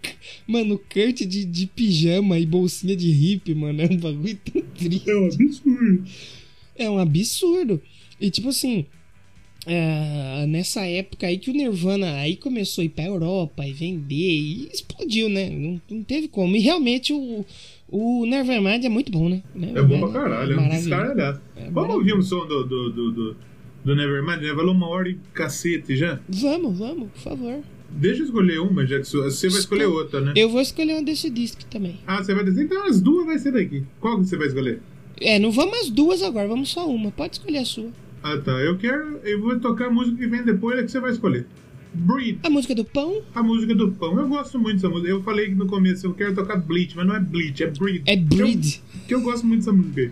Mano, 0.48 0.76
o 0.76 0.80
Kurt 0.80 1.22
de, 1.26 1.46
de 1.46 1.68
pijama 1.68 2.40
e 2.40 2.46
bolsinha 2.46 2.96
de 2.96 3.12
hippie, 3.12 3.54
mano, 3.54 3.82
é 3.82 3.86
um 3.86 3.98
bagulho 3.98 4.40
tão 4.52 4.62
triste. 4.62 5.10
É 5.10 5.16
um 5.16 5.26
absurdo. 5.28 6.04
É 6.76 6.90
um 6.90 6.98
absurdo. 7.00 7.82
E 8.20 8.32
tipo 8.32 8.50
assim, 8.50 8.86
é, 9.66 10.46
nessa 10.48 10.86
época 10.86 11.28
aí 11.28 11.38
que 11.38 11.50
o 11.52 11.54
Nirvana 11.54 12.16
aí 12.16 12.36
começou 12.38 12.82
a 12.82 12.86
ir 12.86 12.90
pra 12.90 13.04
Europa 13.06 13.68
e 13.68 13.74
vender 13.74 14.16
e 14.16 14.70
explodiu, 14.74 15.28
né? 15.30 15.50
Não, 15.50 15.82
não 15.90 16.04
teve 16.04 16.28
como. 16.28 16.56
E 16.56 16.60
realmente 16.60 17.14
o, 17.14 17.46
o 17.90 18.26
Nevermind 18.26 18.84
é 18.84 18.90
muito 18.90 19.12
bom, 19.12 19.30
né? 19.30 19.42
É 19.76 19.82
bom 19.82 20.00
pra 20.00 20.22
caralho, 20.22 20.54
é 20.54 20.58
um 20.60 20.70
descaralhado. 20.70 21.42
É 21.56 21.70
Vamos 21.70 21.96
ouvir 21.96 22.14
um 22.14 22.22
som 22.22 22.46
do, 22.46 22.64
do, 22.64 22.90
do, 22.90 23.12
do, 23.12 23.36
do 23.84 23.96
Nevermind? 23.96 24.44
Já 24.44 24.56
falou 24.56 24.74
uma 24.74 24.88
hora 24.88 25.10
e 25.10 25.18
cacete 25.34 25.96
já. 25.96 26.20
Vamos, 26.28 26.78
vamos, 26.78 27.10
por 27.12 27.20
favor. 27.20 27.60
Deixa 27.90 28.22
eu 28.22 28.26
escolher 28.26 28.60
uma, 28.60 28.86
já 28.86 29.00
que 29.00 29.06
você 29.06 29.50
vai 29.50 29.60
escolher 29.60 29.86
outra, 29.86 30.20
né? 30.20 30.34
Eu 30.36 30.50
vou 30.50 30.60
escolher 30.60 30.94
uma 30.94 31.04
desse 31.04 31.30
disco 31.30 31.64
também. 31.66 32.00
Ah, 32.06 32.22
você 32.22 32.34
vai 32.34 32.44
dizer, 32.44 32.64
então 32.64 32.86
as 32.86 33.00
duas 33.00 33.26
vai 33.26 33.40
ser 33.40 33.54
daqui. 33.54 33.84
Qual 34.02 34.18
que 34.20 34.26
você 34.26 34.36
vai 34.36 34.48
escolher? 34.48 34.82
É, 35.22 35.40
não 35.40 35.52
vamos 35.52 35.80
as 35.80 35.90
duas 35.90 36.22
agora, 36.22 36.48
vamos 36.48 36.70
só 36.70 36.88
uma. 36.88 37.12
Pode 37.12 37.38
escolher 37.38 37.60
a 37.60 37.66
sua. 37.66 37.90
Ah, 38.22 38.38
tá. 38.38 38.52
Eu 38.52 38.78
quero. 38.78 39.20
Eu 39.24 39.40
vou 39.42 39.58
tocar 39.60 39.88
a 39.88 39.90
música 39.90 40.18
que 40.18 40.28
vem 40.28 40.44
depois, 40.44 40.78
é 40.78 40.84
que 40.84 40.92
você 40.92 41.00
vai 41.00 41.12
escolher. 41.12 41.48
Breed, 41.98 42.40
A 42.44 42.50
música 42.50 42.76
do 42.76 42.86
pão 42.86 43.22
a 43.34 43.42
música 43.44 43.74
do 43.76 43.92
pão. 43.92 44.18
Eu 44.20 44.28
gosto 44.28 44.60
muito 44.60 44.76
dessa 44.76 44.90
música. 44.90 45.10
Eu 45.10 45.24
falei 45.24 45.54
no 45.54 45.66
começo, 45.68 46.06
eu 46.06 46.14
quero 46.14 46.36
tocar 46.36 46.58
Bleach, 46.58 46.96
mas 46.96 47.06
não 47.08 47.16
é 47.16 47.20
Bleach, 47.20 47.64
é 47.64 47.68
Breed. 47.68 48.04
é 48.06 48.16
Breed. 48.16 48.80
Que 49.08 49.14
eu, 49.14 49.20
eu 49.20 49.24
gosto 49.24 49.46
muito 49.46 49.60
dessa 49.62 49.74
música 49.74 50.02
aí. 50.02 50.12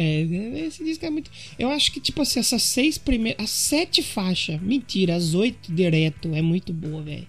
É, 0.00 0.66
esse 0.66 0.84
disco 0.84 1.04
é 1.04 1.10
muito. 1.10 1.28
Eu 1.58 1.68
acho 1.70 1.90
que, 1.90 1.98
tipo 1.98 2.22
assim, 2.22 2.38
essas 2.38 2.62
seis 2.62 2.96
primeiras. 2.96 3.42
As 3.42 3.50
sete 3.50 4.00
faixas, 4.00 4.60
mentira, 4.62 5.16
as 5.16 5.34
oito 5.34 5.72
direto 5.72 6.32
é 6.34 6.40
muito 6.40 6.72
boa, 6.72 7.02
velho. 7.02 7.26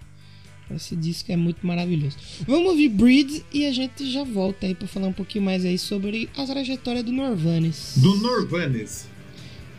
Esse 0.76 0.96
disco 0.96 1.32
é 1.32 1.36
muito 1.36 1.66
maravilhoso. 1.66 2.16
Vamos 2.46 2.70
ouvir 2.70 2.90
Breed 2.90 3.42
e 3.52 3.66
a 3.66 3.72
gente 3.72 4.12
já 4.12 4.24
volta 4.24 4.68
aí 4.68 4.76
pra 4.76 4.88
falar 4.88 5.08
um 5.08 5.14
pouquinho 5.14 5.44
mais 5.44 5.66
aí 5.66 5.80
sobre 5.80 6.30
a 6.38 6.46
trajetória 6.46 7.02
do 7.02 7.12
Norvanes. 7.12 7.94
Do 7.98 8.16
Norvanes. 8.18 9.08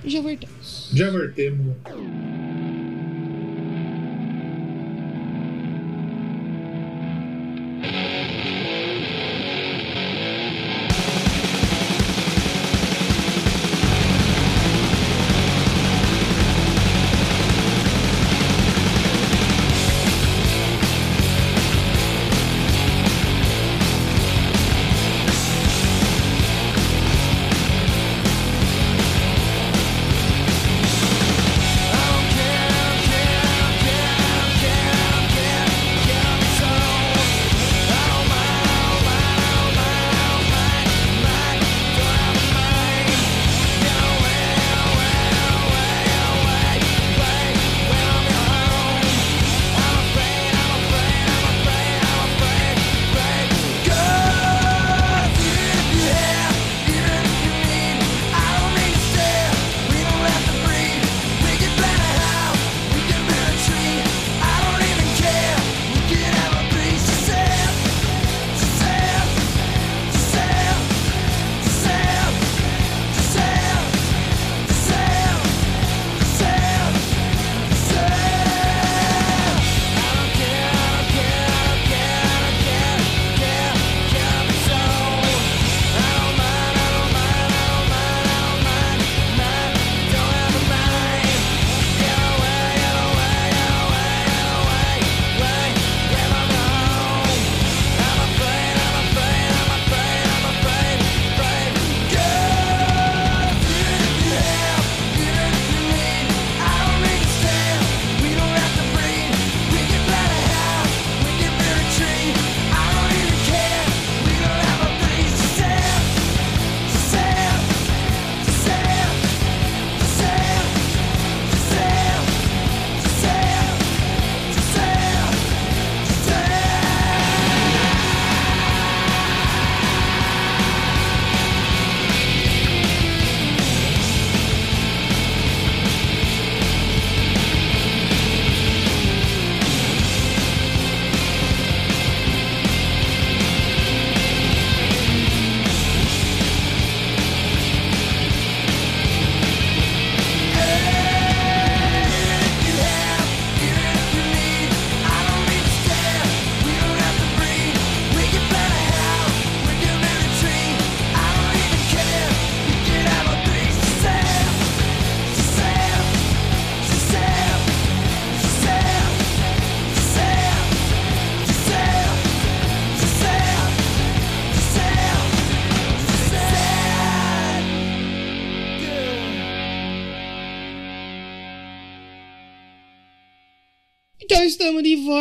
E 0.05 0.11
já 0.11 0.21
voltamos. 0.21 0.91
Já 0.93 1.11
vertemos. 1.11 1.77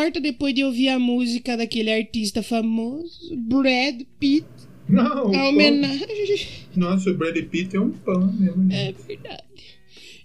Volta 0.10 0.20
depois 0.20 0.54
de 0.54 0.64
ouvir 0.64 0.90
a 0.90 1.00
música 1.00 1.56
daquele 1.56 1.92
artista 1.92 2.42
famoso, 2.42 3.36
Brad 3.38 4.02
Pitt. 4.20 4.46
Não, 4.88 5.34
A 5.36 5.50
homenagem. 5.50 6.48
Nossa, 6.76 7.12
o 7.12 7.14
Brad 7.18 7.38
Pitt 7.46 7.76
é 7.76 7.80
um 7.80 7.92
pão 7.92 8.32
mesmo. 8.34 8.72
É 8.74 8.92
verdade. 8.92 9.44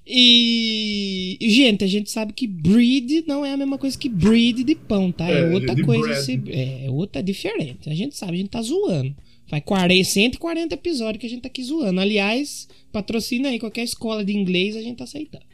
E. 0.07 1.37
Gente, 1.41 1.85
a 1.85 1.87
gente 1.87 2.11
sabe 2.11 2.33
que 2.33 2.47
breed 2.47 3.25
não 3.27 3.45
é 3.45 3.53
a 3.53 3.57
mesma 3.57 3.79
coisa 3.79 3.97
que 3.99 4.09
breed 4.09 4.63
de 4.65 4.75
pão, 4.75 5.11
tá? 5.13 5.29
É, 5.31 5.41
É, 5.41 5.55
outra 5.55 5.83
coisa. 5.83 6.15
se- 6.23 6.41
É 6.49 6.87
outra 6.91 7.23
diferente. 7.23 7.89
A 7.89 7.95
gente 7.95 8.17
sabe, 8.17 8.33
a 8.35 8.37
gente 8.37 8.51
tá 8.51 8.63
zoando. 8.63 9.15
Faz 9.47 9.63
40, 9.65 10.05
140 10.05 10.75
episódios 10.75 11.21
que 11.21 11.27
a 11.27 11.31
gente 11.31 11.43
tá 11.43 11.49
aqui 11.49 11.63
zoando. 11.63 12.01
Aliás, 12.01 12.67
patrocina 12.93 13.49
aí 13.51 13.59
qualquer 13.59 13.85
escola 13.85 14.25
de 14.25 14.33
inglês, 14.35 14.77
a 14.77 14.81
gente 14.83 14.97
tá 14.97 15.05
aceitando. 15.05 15.45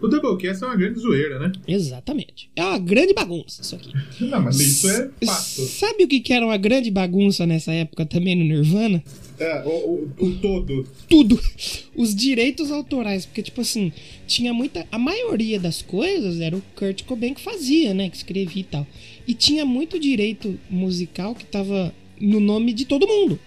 O 0.00 0.08
Doublecast 0.08 0.62
é 0.62 0.66
uma 0.66 0.76
grande 0.76 1.00
zoeira, 1.00 1.38
né? 1.38 1.52
Exatamente. 1.66 2.50
É 2.54 2.62
uma 2.62 2.78
grande 2.78 3.14
bagunça 3.14 3.62
isso 3.62 3.74
aqui. 3.74 3.92
Não, 4.24 4.42
mas 4.42 4.60
isso 4.60 4.88
é 4.88 5.10
fato. 5.24 5.62
Sabe 5.66 6.04
o 6.04 6.08
que 6.08 6.20
que 6.20 6.32
era 6.32 6.44
uma 6.44 6.56
grande 6.56 6.90
bagunça 6.90 7.46
nessa 7.46 7.72
época 7.72 8.04
também 8.04 8.36
no 8.36 8.44
Nirvana? 8.44 9.02
É, 9.38 9.62
o, 9.64 9.68
o, 9.68 10.24
o 10.24 10.34
todo. 10.38 10.86
tudo. 11.08 11.40
Os 11.96 12.14
direitos 12.14 12.70
autorais, 12.70 13.26
porque, 13.26 13.42
tipo 13.42 13.60
assim, 13.60 13.92
tinha 14.26 14.52
muita. 14.52 14.86
A 14.92 14.98
maioria 14.98 15.58
das 15.58 15.82
coisas 15.82 16.40
era 16.40 16.56
o 16.56 16.62
Kurt 16.74 17.04
Cobain 17.04 17.34
que 17.34 17.40
fazia, 17.40 17.94
né? 17.94 18.10
Que 18.10 18.16
escrevia 18.16 18.60
e 18.60 18.64
tal. 18.64 18.86
E 19.26 19.34
tinha 19.34 19.64
muito 19.64 19.98
direito 19.98 20.58
musical 20.68 21.34
que 21.34 21.44
tava 21.44 21.92
no 22.20 22.40
nome 22.40 22.72
de 22.72 22.84
todo 22.84 23.06
mundo. 23.06 23.38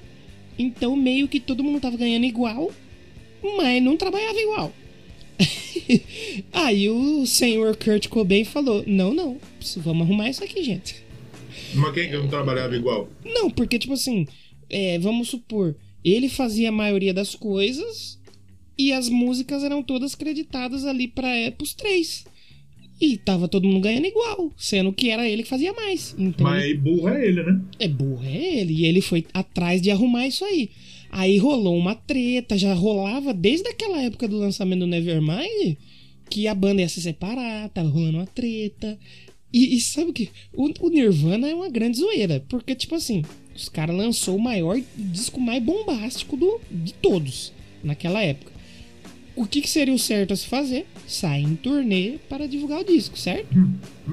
Então, 0.57 0.95
meio 0.95 1.27
que 1.27 1.39
todo 1.39 1.63
mundo 1.63 1.79
tava 1.79 1.95
ganhando 1.95 2.25
igual, 2.25 2.71
mas 3.57 3.81
não 3.81 3.95
trabalhava 3.95 4.39
igual. 4.39 4.73
Aí 6.53 6.89
o 6.89 7.25
senhor 7.25 7.75
Kurt 7.75 8.07
Cobain 8.07 8.43
falou: 8.43 8.83
Não, 8.85 9.13
não, 9.13 9.37
vamos 9.77 10.05
arrumar 10.05 10.29
isso 10.29 10.43
aqui, 10.43 10.63
gente. 10.63 10.95
Mas 11.73 11.93
quem 11.93 12.09
que 12.09 12.17
não 12.17 12.27
trabalhava 12.27 12.75
igual? 12.75 13.09
Não, 13.23 13.49
porque, 13.49 13.77
tipo 13.77 13.93
assim, 13.93 14.27
é, 14.69 14.97
vamos 14.99 15.29
supor, 15.29 15.75
ele 16.03 16.29
fazia 16.29 16.69
a 16.69 16.71
maioria 16.71 17.13
das 17.13 17.35
coisas 17.35 18.19
e 18.77 18.93
as 18.93 19.09
músicas 19.09 19.63
eram 19.63 19.83
todas 19.83 20.15
creditadas 20.15 20.85
ali 20.85 21.07
para 21.07 21.27
é, 21.35 21.51
pros 21.51 21.73
três. 21.73 22.25
E 23.01 23.17
tava 23.17 23.47
todo 23.47 23.67
mundo 23.67 23.81
ganhando 23.81 24.07
igual, 24.07 24.51
sendo 24.57 24.91
que 24.91 25.09
era 25.09 25.27
ele 25.27 25.43
que 25.43 25.49
fazia 25.49 25.71
mais. 25.71 26.13
Então, 26.17 26.45
Mas 26.45 26.77
burro 26.77 27.07
é 27.07 27.25
ele, 27.27 27.43
né? 27.43 27.61
é 27.79 27.87
burro, 27.87 28.23
é 28.25 28.57
ele. 28.59 28.73
E 28.73 28.85
ele 28.85 28.99
foi 28.99 29.25
atrás 29.33 29.81
de 29.81 29.89
arrumar 29.89 30.27
isso 30.27 30.43
aí. 30.43 30.69
Aí 31.09 31.37
rolou 31.37 31.77
uma 31.77 31.95
treta, 31.95 32.57
já 32.57 32.73
rolava 32.73 33.33
desde 33.33 33.67
aquela 33.67 34.01
época 34.01 34.27
do 34.27 34.37
lançamento 34.37 34.81
do 34.81 34.87
Nevermind 34.87 35.77
que 36.29 36.47
a 36.47 36.53
banda 36.53 36.81
ia 36.81 36.89
se 36.89 37.01
separar, 37.01 37.69
tava 37.69 37.89
rolando 37.89 38.19
uma 38.19 38.27
treta. 38.27 38.97
E, 39.51 39.75
e 39.75 39.81
sabe 39.81 40.11
o 40.11 40.13
que? 40.13 40.29
O, 40.53 40.69
o 40.79 40.89
Nirvana 40.89 41.49
é 41.49 41.55
uma 41.55 41.69
grande 41.69 41.97
zoeira, 41.97 42.45
porque, 42.47 42.75
tipo 42.75 42.93
assim, 42.93 43.23
os 43.55 43.67
caras 43.67 43.95
lançou 43.95 44.35
o 44.35 44.41
maior 44.41 44.79
disco 44.95 45.39
mais 45.39 45.61
bombástico 45.61 46.37
do, 46.37 46.61
de 46.69 46.93
todos 46.93 47.51
naquela 47.83 48.21
época. 48.21 48.51
O 49.35 49.45
que, 49.47 49.61
que 49.61 49.69
seria 49.69 49.93
o 49.93 49.99
certo 49.99 50.33
a 50.33 50.35
se 50.35 50.45
fazer? 50.45 50.85
Sair 51.07 51.43
em 51.43 51.55
turnê 51.55 52.19
para 52.29 52.47
divulgar 52.47 52.81
o 52.81 52.83
disco, 52.83 53.17
certo? 53.17 53.47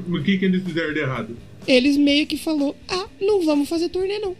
O 0.08 0.22
que, 0.22 0.38
que 0.38 0.44
eles 0.44 0.64
fizeram 0.64 0.94
de 0.94 1.00
errado? 1.00 1.36
Eles 1.66 1.96
meio 1.96 2.26
que 2.26 2.36
falou: 2.36 2.76
ah, 2.88 3.08
não 3.20 3.44
vamos 3.44 3.68
fazer 3.68 3.88
turnê 3.88 4.18
não. 4.18 4.36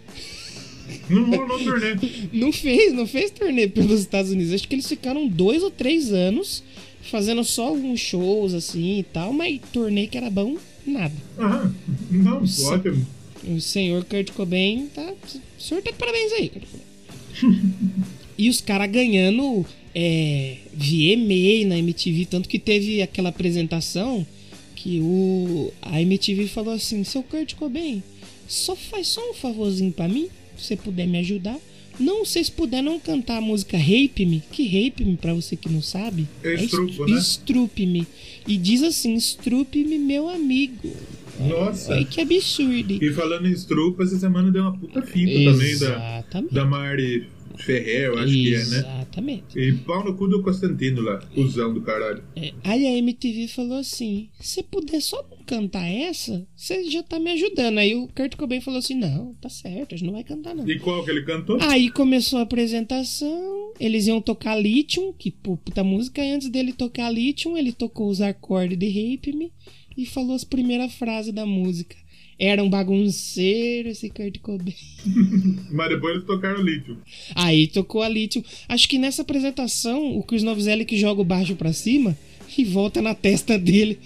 Não 1.09 1.25
rolou 1.31 1.59
turnê. 1.59 1.97
Não 2.33 2.53
fez, 2.53 2.93
não 2.93 3.07
fez 3.07 3.31
turnê 3.31 3.69
pelos 3.69 4.01
Estados 4.01 4.31
Unidos. 4.31 4.53
Acho 4.53 4.67
que 4.69 4.75
eles 4.75 4.89
ficaram 4.89 5.27
dois 5.29 5.63
ou 5.63 5.71
três 5.71 6.13
anos 6.13 6.63
fazendo 7.03 7.45
só 7.45 7.69
alguns 7.69 8.01
shows 8.01 8.53
assim 8.55 8.99
e 8.99 9.03
tal, 9.03 9.33
mas 9.33 9.61
turnê 9.73 10.07
que 10.07 10.19
era 10.19 10.31
bom, 10.31 10.57
nada. 10.87 11.15
Aham. 11.39 11.75
Não, 12.11 12.41
Nossa. 12.41 12.75
ótimo. 12.75 13.07
O 13.47 13.61
senhor 13.61 14.05
Kurt 14.05 14.33
Cobain 14.33 14.89
tá. 14.93 15.13
O 15.59 15.63
senhor 15.63 15.83
tá 15.83 15.91
de 15.91 15.97
parabéns 15.97 16.33
aí, 16.33 16.49
Kurt 16.49 16.65
Cobain. 16.65 17.63
e 18.37 18.49
os 18.49 18.61
caras 18.61 18.91
ganhando 18.91 19.65
é, 19.95 20.57
VMA 20.75 21.67
na 21.69 21.79
MTV, 21.79 22.27
tanto 22.27 22.49
que 22.49 22.59
teve 22.59 23.01
aquela 23.03 23.29
apresentação 23.29 24.27
que 24.75 25.01
o 25.01 25.73
a 25.81 26.01
MTV 26.01 26.49
falou 26.49 26.75
assim: 26.75 27.03
seu 27.05 27.23
Kurt 27.23 27.55
Cobain, 27.55 28.03
só 28.49 28.77
faz 28.77 29.09
só 29.09 29.31
um 29.31 29.35
favorzinho 29.35 29.93
pra 29.93 30.09
mim, 30.09 30.29
se 30.57 30.65
você 30.67 30.77
puder 30.77 31.07
me 31.07 31.19
ajudar. 31.19 31.57
Não, 31.99 32.25
se 32.27 32.33
vocês 32.35 32.51
puderem 32.51 32.85
não 32.85 33.01
cantar 33.01 33.39
a 33.39 33.41
música 33.41 33.79
Rape 33.79 34.27
Me, 34.27 34.43
que 34.53 34.65
Rape 34.67 35.03
Me, 35.05 35.17
pra 35.17 35.33
você 35.33 35.57
que 35.57 35.69
não 35.69 35.81
sabe, 35.81 36.27
É 36.45 36.53
est- 36.53 36.65
estrupo, 36.65 37.07
né? 37.07 37.19
Estrupe-me. 37.19 38.07
E 38.47 38.57
diz 38.59 38.83
assim: 38.83 39.15
estrupe-me, 39.15 39.99
meu 39.99 40.29
amigo. 40.29 40.95
Nossa. 41.41 41.95
Ai, 41.95 42.05
que 42.05 42.21
absurdo. 42.21 43.03
E 43.03 43.13
falando 43.13 43.47
em 43.49 43.53
estrupa, 43.53 44.03
essa 44.03 44.19
semana 44.19 44.51
deu 44.51 44.63
uma 44.63 44.77
puta 44.77 45.03
fita 45.03 45.51
também 45.53 45.79
da, 45.79 46.25
da 46.51 46.65
Mari 46.65 47.29
Ferrer, 47.57 48.07
eu 48.07 48.19
acho 48.19 48.33
que 48.33 48.55
é, 48.55 48.59
né? 48.59 48.79
Exatamente. 48.79 49.59
E 49.59 49.73
pau 49.79 50.05
no 50.05 50.15
cu 50.17 50.29
do 50.29 50.43
Constantino 50.43 51.01
lá, 51.01 51.19
cuzão 51.35 51.73
do 51.73 51.81
caralho. 51.81 52.23
É, 52.37 52.53
aí 52.65 52.87
a 52.87 52.97
MTV 52.99 53.49
falou 53.49 53.79
assim: 53.79 54.29
se 54.41 54.63
puder 54.63 55.01
só 55.01 55.25
não 55.31 55.39
cantar 55.45 55.87
essa, 55.87 56.47
você 56.55 56.89
já 56.91 57.03
tá 57.03 57.19
me 57.19 57.31
ajudando. 57.33 57.79
Aí 57.79 57.95
o 57.95 58.09
Kurt 58.09 58.37
Cobain 58.37 58.61
falou 58.61 58.79
assim: 58.79 58.95
não, 58.95 59.35
tá 59.35 59.49
certo, 59.49 59.95
a 59.95 59.99
gente 59.99 60.07
não 60.07 60.15
vai 60.15 60.25
cantar 60.25 60.55
não. 60.55 60.69
E 60.69 60.79
qual 60.79 61.05
que 61.05 61.11
ele 61.11 61.25
cantou? 61.25 61.59
Aí 61.61 61.91
começou 61.91 62.39
a 62.39 62.43
apresentação, 62.43 63.73
eles 63.81 64.07
iam 64.07 64.21
tocar 64.21 64.57
Lithium, 64.57 65.13
que 65.13 65.31
puta 65.31 65.83
música. 65.83 66.25
E 66.25 66.33
antes 66.33 66.49
dele 66.49 66.73
tocar 66.73 67.11
Lithium, 67.11 67.57
ele 67.57 67.73
tocou 67.73 68.09
os 68.09 68.21
acordes 68.21 68.79
de 68.79 68.87
Rape 68.89 69.33
Me 69.33 69.53
e 69.97 70.05
falou 70.05 70.35
as 70.35 70.45
primeiras 70.45 70.95
frases 70.95 71.33
da 71.33 71.47
música. 71.47 71.97
Era 72.39 72.63
um 72.63 72.69
bagunceiro 72.69 73.89
esse 73.89 74.11
Kurt 74.11 74.39
Cobain. 74.41 74.75
Mas 75.73 75.89
depois 75.89 76.17
eles 76.17 76.27
tocaram 76.27 76.61
lítio. 76.61 76.99
Aí 77.35 77.67
tocou 77.67 78.03
a 78.03 78.09
Lithium. 78.09 78.43
Acho 78.69 78.87
que 78.89 78.99
nessa 78.99 79.23
apresentação, 79.23 80.19
o 80.19 80.23
Chris 80.23 80.43
Novoselic 80.43 80.99
joga 80.99 81.23
o 81.23 81.25
baixo 81.25 81.57
pra 81.57 81.73
cima 81.73 82.17
e 82.57 82.65
volta 82.65 83.01
na 83.01 83.15
testa 83.15 83.59
dele. 83.59 83.99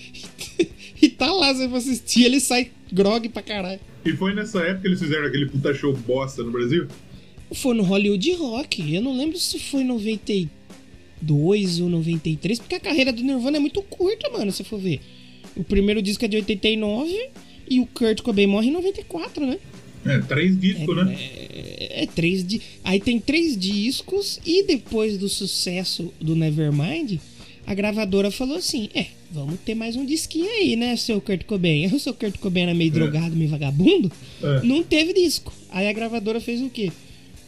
e 1.02 1.08
tá 1.08 1.32
lá, 1.32 1.52
você 1.52 1.66
vai 1.66 1.78
assistir, 1.78 2.24
ele 2.24 2.38
sai 2.38 2.70
grog 2.92 3.28
pra 3.30 3.42
caralho. 3.42 3.80
E 4.04 4.12
foi 4.12 4.32
nessa 4.32 4.60
época 4.60 4.82
que 4.82 4.86
eles 4.88 5.00
fizeram 5.00 5.26
aquele 5.26 5.46
puta 5.46 5.74
show 5.74 5.92
bosta 5.92 6.44
no 6.44 6.52
Brasil? 6.52 6.86
Foi 7.52 7.74
no 7.74 7.82
Hollywood 7.82 8.32
Rock. 8.34 8.94
Eu 8.94 9.02
não 9.02 9.16
lembro 9.16 9.36
se 9.38 9.58
foi 9.58 9.82
92 9.82 11.80
ou 11.80 11.88
93, 11.88 12.60
porque 12.60 12.76
a 12.76 12.80
carreira 12.80 13.12
do 13.12 13.22
Nirvana 13.22 13.56
é 13.56 13.60
muito 13.60 13.82
curta, 13.82 14.30
mano, 14.30 14.52
se 14.52 14.62
for 14.62 14.78
ver. 14.78 15.00
O 15.56 15.64
primeiro 15.64 16.00
disco 16.00 16.24
é 16.24 16.28
de 16.28 16.36
89 16.36 17.30
e 17.70 17.78
o 17.78 17.86
Kurt 17.86 18.20
Cobain 18.20 18.48
morre 18.48 18.68
em 18.68 18.72
94, 18.72 19.46
né? 19.46 19.58
É, 20.04 20.18
três 20.18 20.58
discos, 20.58 20.96
né? 20.96 21.14
É, 21.14 22.02
é 22.02 22.06
três 22.06 22.44
di... 22.44 22.60
Aí 22.82 22.98
tem 22.98 23.20
três 23.20 23.56
discos 23.56 24.40
e 24.44 24.64
depois 24.64 25.16
do 25.16 25.28
sucesso 25.28 26.12
do 26.20 26.34
Nevermind, 26.34 27.18
a 27.66 27.74
gravadora 27.74 28.30
falou 28.30 28.56
assim: 28.56 28.88
É, 28.94 29.06
vamos 29.30 29.60
ter 29.60 29.76
mais 29.76 29.94
um 29.94 30.04
disquinho 30.04 30.50
aí, 30.50 30.74
né, 30.74 30.96
seu 30.96 31.20
Kurt 31.20 31.44
Cobain? 31.44 31.86
O 31.94 32.00
seu 32.00 32.12
Kurt 32.12 32.38
Cobain 32.38 32.64
era 32.64 32.74
meio 32.74 32.90
drogado, 32.90 33.36
meio 33.36 33.50
vagabundo. 33.50 34.10
É. 34.42 34.62
Não 34.64 34.82
teve 34.82 35.12
disco. 35.12 35.52
Aí 35.70 35.86
a 35.86 35.92
gravadora 35.92 36.40
fez 36.40 36.60
o 36.60 36.68
quê? 36.68 36.90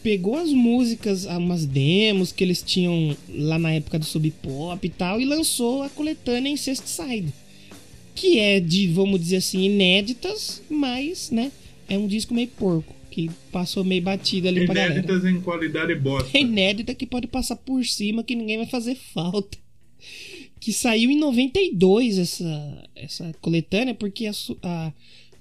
Pegou 0.01 0.37
as 0.37 0.49
músicas, 0.49 1.25
ah, 1.27 1.37
umas 1.37 1.65
demos 1.65 2.31
que 2.31 2.43
eles 2.43 2.61
tinham 2.61 3.15
lá 3.29 3.57
na 3.57 3.71
época 3.71 3.97
do 3.97 4.05
Sub 4.05 4.29
Pop 4.41 4.85
e 4.85 4.89
tal, 4.89 5.19
e 5.19 5.25
lançou 5.25 5.81
a 5.81 5.89
coletânea 5.89 6.49
em 6.49 6.57
Side. 6.57 7.33
Que 8.15 8.39
é 8.39 8.59
de, 8.59 8.87
vamos 8.87 9.19
dizer 9.19 9.37
assim, 9.37 9.63
inéditas, 9.63 10.61
mas, 10.69 11.31
né, 11.31 11.51
é 11.89 11.97
um 11.97 12.07
disco 12.07 12.33
meio 12.33 12.47
porco, 12.49 12.95
que 13.09 13.29
passou 13.51 13.83
meio 13.83 14.01
batido 14.01 14.47
ali 14.47 14.65
pra 14.65 14.75
galera. 14.75 14.93
Inéditas 14.93 15.25
em 15.25 15.41
qualidade 15.41 15.95
bosta. 15.95 16.37
É 16.37 16.41
inédita 16.41 16.95
que 16.95 17.05
pode 17.05 17.27
passar 17.27 17.55
por 17.55 17.83
cima 17.85 18.23
que 18.23 18.35
ninguém 18.35 18.57
vai 18.57 18.67
fazer 18.67 18.95
falta. 18.95 19.57
Que 20.59 20.71
saiu 20.71 21.11
em 21.11 21.17
92 21.17 22.17
essa, 22.17 22.89
essa 22.95 23.33
coletânea, 23.41 23.93
porque 23.93 24.27
a, 24.27 24.31
a, 24.61 24.93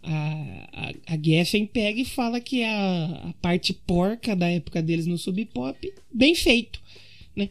a, 0.02 0.92
a, 1.06 1.18
Geffen 1.22 1.64
pega 1.64 2.00
e 2.00 2.04
fala 2.04 2.40
que 2.40 2.60
é 2.60 2.68
a, 2.68 3.28
a 3.28 3.32
parte 3.40 3.72
porca 3.72 4.34
da 4.34 4.48
época 4.48 4.82
deles 4.82 5.06
no 5.06 5.16
Sub 5.16 5.44
Pop, 5.46 5.92
bem 6.12 6.34
feito. 6.34 6.80
Né? 7.36 7.48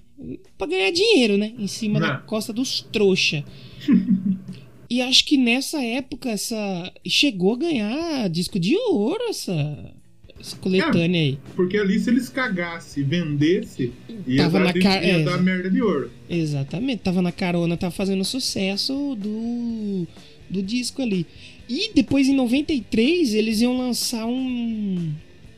Pra 0.57 0.67
ganhar 0.67 0.91
dinheiro, 0.91 1.37
né? 1.37 1.53
Em 1.57 1.67
cima 1.67 1.99
da 1.99 2.13
Não. 2.15 2.21
costa 2.25 2.51
dos 2.51 2.81
trouxa. 2.91 3.43
E 4.91 5.01
acho 5.01 5.23
que 5.23 5.37
nessa 5.37 5.81
época 5.81 6.29
essa 6.29 6.93
chegou 7.07 7.53
a 7.53 7.59
ganhar 7.59 8.29
disco 8.29 8.59
de 8.59 8.75
ouro 8.75 9.23
essa, 9.29 9.93
essa 10.37 10.57
coletânea 10.57 11.21
aí. 11.21 11.39
Porque 11.55 11.77
ali, 11.77 11.97
se 11.97 12.09
eles 12.09 12.27
cagassem 12.27 13.01
vendesse, 13.05 13.93
ia, 14.27 14.43
Tava 14.43 14.59
dar, 14.59 14.73
na 14.73 14.79
ia 14.81 15.21
é, 15.21 15.23
dar 15.23 15.41
merda 15.41 15.71
de 15.71 15.81
ouro. 15.81 16.11
Exatamente, 16.29 17.03
tava 17.03 17.21
na 17.21 17.31
carona, 17.31 17.77
tava 17.77 17.93
fazendo 17.93 18.25
sucesso 18.25 19.15
do, 19.17 20.05
do 20.49 20.61
disco 20.61 21.01
ali. 21.01 21.25
E 21.69 21.93
depois 21.95 22.27
em 22.27 22.35
93 22.35 23.33
eles 23.33 23.61
iam 23.61 23.77
lançar 23.77 24.25
um, 24.25 25.09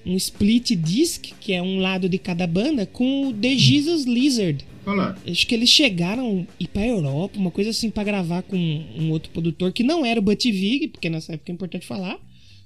um 0.06 0.16
split 0.16 0.76
disc, 0.76 1.32
que 1.40 1.54
é 1.54 1.60
um 1.60 1.80
lado 1.80 2.08
de 2.08 2.20
cada 2.20 2.46
banda, 2.46 2.86
com 2.86 3.30
o 3.30 3.34
The 3.34 3.58
Jesus 3.58 4.06
Lizard. 4.06 4.64
Lá. 4.86 5.18
Acho 5.28 5.48
que 5.48 5.56
eles 5.56 5.70
chegaram 5.70 6.46
a 6.60 6.64
ir 6.64 6.68
pra 6.68 6.86
Europa, 6.86 7.38
uma 7.40 7.52
coisa 7.52 7.70
assim, 7.70 7.90
pra 7.90 8.04
gravar 8.04 8.42
com 8.44 8.58
um 8.58 9.12
outro 9.12 9.32
produtor 9.32 9.72
que 9.72 9.84
não 9.84 10.06
era 10.06 10.20
o 10.20 10.24
Butch 10.24 10.46
Vig, 10.46 10.88
porque 10.90 11.10
nessa 11.10 11.34
época 11.34 11.52
é 11.52 11.56
importante 11.56 11.86
falar, 11.86 12.20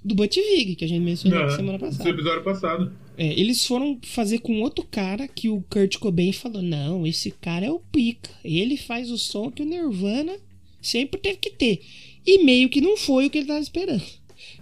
do 0.04 0.16
Butch 0.16 0.36
Vig, 0.38 0.76
que 0.76 0.86
a 0.86 0.88
gente 0.88 1.02
mencionou 1.04 1.40
Ah, 1.44 1.50
semana 1.56 1.78
passada. 1.80 2.10
episódio 2.10 2.44
passado. 2.44 2.92
É, 3.18 3.40
eles 3.40 3.66
foram 3.66 3.98
fazer 4.04 4.40
com 4.40 4.62
outro 4.62 4.86
cara 4.90 5.28
que 5.28 5.50
o 5.50 5.64
Kurt 5.70 5.98
Cobain 5.98 6.32
falou: 6.32 6.62
Não, 6.62 7.06
esse 7.06 7.32
cara 7.32 7.66
é 7.66 7.72
o 7.72 7.80
pica. 7.80 8.30
Ele 8.46 8.78
faz 8.78 9.10
o 9.10 9.18
som 9.18 9.50
que 9.52 9.64
o 9.64 9.66
Nirvana 9.66 10.36
sempre 10.82 11.20
teve 11.20 11.38
que 11.38 11.50
ter. 11.50 11.82
E 12.26 12.44
meio 12.44 12.70
que 12.70 12.80
não 12.80 12.96
foi 12.96 13.26
o 13.26 13.30
que 13.30 13.40
ele 13.40 13.48
tava 13.48 13.60
esperando. 13.60 14.04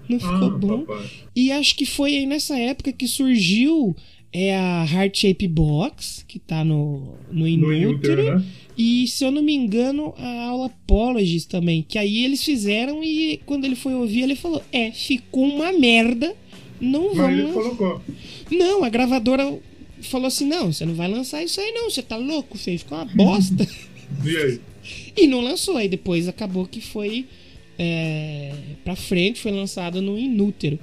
Não 0.07 0.19
ficou 0.19 0.47
Ah, 0.47 0.49
bom. 0.57 0.85
papai. 0.85 1.09
E 1.35 1.51
acho 1.51 1.75
que 1.75 1.85
foi 1.85 2.15
aí 2.15 2.25
nessa 2.25 2.57
época 2.57 2.93
que 2.93 3.07
surgiu 3.07 3.93
é, 4.37 4.53
a 4.53 4.85
Heart 4.85 5.17
Shape 5.17 5.47
Box, 5.47 6.25
que 6.27 6.39
tá 6.39 6.61
no, 6.65 7.13
no 7.31 7.47
Inútero. 7.47 8.35
Né? 8.35 8.45
E 8.77 9.07
se 9.07 9.23
eu 9.23 9.31
não 9.31 9.41
me 9.41 9.55
engano, 9.55 10.13
a 10.17 10.47
aula 10.47 10.65
Apologies 10.65 11.45
também. 11.45 11.85
Que 11.87 11.97
aí 11.97 12.25
eles 12.25 12.43
fizeram 12.43 13.01
e 13.01 13.39
quando 13.45 13.63
ele 13.63 13.77
foi 13.77 13.93
ouvir, 13.95 14.23
ele 14.23 14.35
falou: 14.35 14.61
É, 14.73 14.91
ficou 14.91 15.45
uma 15.45 15.71
merda. 15.71 16.35
Não 16.81 17.15
Mas 17.15 17.39
ele 17.39 17.53
colocou. 17.53 18.01
Não, 18.51 18.83
a 18.83 18.89
gravadora 18.89 19.57
falou 20.01 20.27
assim: 20.27 20.45
não, 20.45 20.73
você 20.73 20.85
não 20.85 20.95
vai 20.95 21.07
lançar 21.07 21.41
isso 21.41 21.61
aí, 21.61 21.71
não. 21.71 21.89
Você 21.89 22.01
tá 22.01 22.17
louco, 22.17 22.57
você 22.57 22.77
ficou 22.77 22.97
uma 22.97 23.05
bosta. 23.05 23.65
E 24.23 24.37
aí? 24.37 24.61
e 25.15 25.27
não 25.27 25.39
lançou. 25.39 25.77
Aí 25.77 25.87
depois 25.87 26.27
acabou 26.27 26.67
que 26.67 26.81
foi 26.81 27.25
é, 27.79 28.53
pra 28.83 28.97
frente, 28.97 29.39
foi 29.39 29.53
lançado 29.53 30.01
no 30.01 30.19
Inútero. 30.19 30.77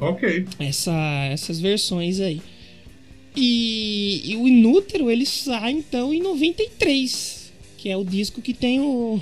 Ok. 0.00 0.46
Essa, 0.58 0.92
essas 1.30 1.60
versões 1.60 2.18
aí. 2.18 2.42
E, 3.40 4.32
e 4.32 4.36
o 4.36 4.48
Inútero 4.48 5.08
ele 5.08 5.24
sai 5.24 5.70
então 5.70 6.12
em 6.12 6.20
93, 6.20 7.52
que 7.76 7.88
é 7.88 7.96
o 7.96 8.04
disco 8.04 8.42
que 8.42 8.52
tem 8.52 8.80
o. 8.80 9.20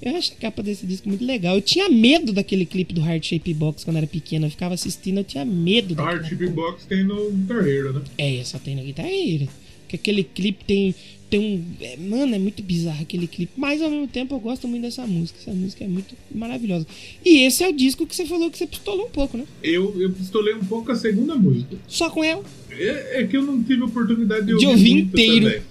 Eu 0.00 0.16
acho 0.16 0.32
a 0.32 0.36
capa 0.36 0.62
desse 0.62 0.86
disco 0.86 1.06
muito 1.10 1.22
legal. 1.22 1.56
Eu 1.56 1.60
tinha 1.60 1.86
medo 1.90 2.32
daquele 2.32 2.64
clipe 2.64 2.94
do 2.94 3.02
Heart 3.02 3.22
Shape 3.26 3.52
Box 3.52 3.84
quando 3.84 3.98
era 3.98 4.06
pequeno. 4.06 4.46
Eu 4.46 4.50
ficava 4.50 4.72
assistindo, 4.72 5.18
eu 5.18 5.24
tinha 5.24 5.44
medo 5.44 5.94
Hard 5.94 6.26
Chip 6.26 6.46
Box 6.48 6.86
tem 6.86 7.04
no 7.04 7.30
Guitar 7.30 7.68
Hero, 7.68 7.92
né? 7.92 8.02
é, 8.16 8.36
essa 8.36 8.58
tem 8.58 8.74
na 8.74 8.82
guitarreira. 8.82 9.46
Que 9.86 9.96
aquele 9.96 10.24
clipe 10.24 10.64
tem. 10.64 10.94
Tem 11.30 11.38
um. 11.40 11.64
é, 11.80 11.96
mano, 11.96 12.34
é 12.34 12.38
muito 12.38 12.60
bizarro 12.62 13.00
aquele 13.02 13.26
clipe. 13.28 13.52
Mas 13.56 13.80
ao 13.80 13.88
mesmo 13.88 14.08
tempo 14.08 14.34
eu 14.34 14.40
gosto 14.40 14.66
muito 14.66 14.82
dessa 14.82 15.06
música. 15.06 15.38
Essa 15.40 15.52
música 15.52 15.84
é 15.84 15.86
muito 15.86 16.14
maravilhosa. 16.34 16.86
E 17.24 17.44
esse 17.44 17.62
é 17.62 17.68
o 17.68 17.72
disco 17.72 18.04
que 18.06 18.14
você 18.16 18.26
falou 18.26 18.50
que 18.50 18.58
você 18.58 18.66
pistolou 18.66 19.06
um 19.06 19.10
pouco, 19.10 19.36
né? 19.36 19.44
Eu, 19.62 19.94
eu 20.00 20.10
pistolei 20.10 20.54
um 20.54 20.64
pouco 20.64 20.90
a 20.90 20.96
segunda 20.96 21.36
música. 21.36 21.76
Só 21.86 22.10
com 22.10 22.24
ela. 22.24 22.44
É, 22.70 23.20
é 23.20 23.26
que 23.26 23.36
eu 23.36 23.42
não 23.42 23.62
tive 23.62 23.82
oportunidade 23.82 24.46
de 24.46 24.56
De 24.58 24.66
ouvir, 24.66 24.90
inteiro. 24.98 25.48
É. 25.48 25.62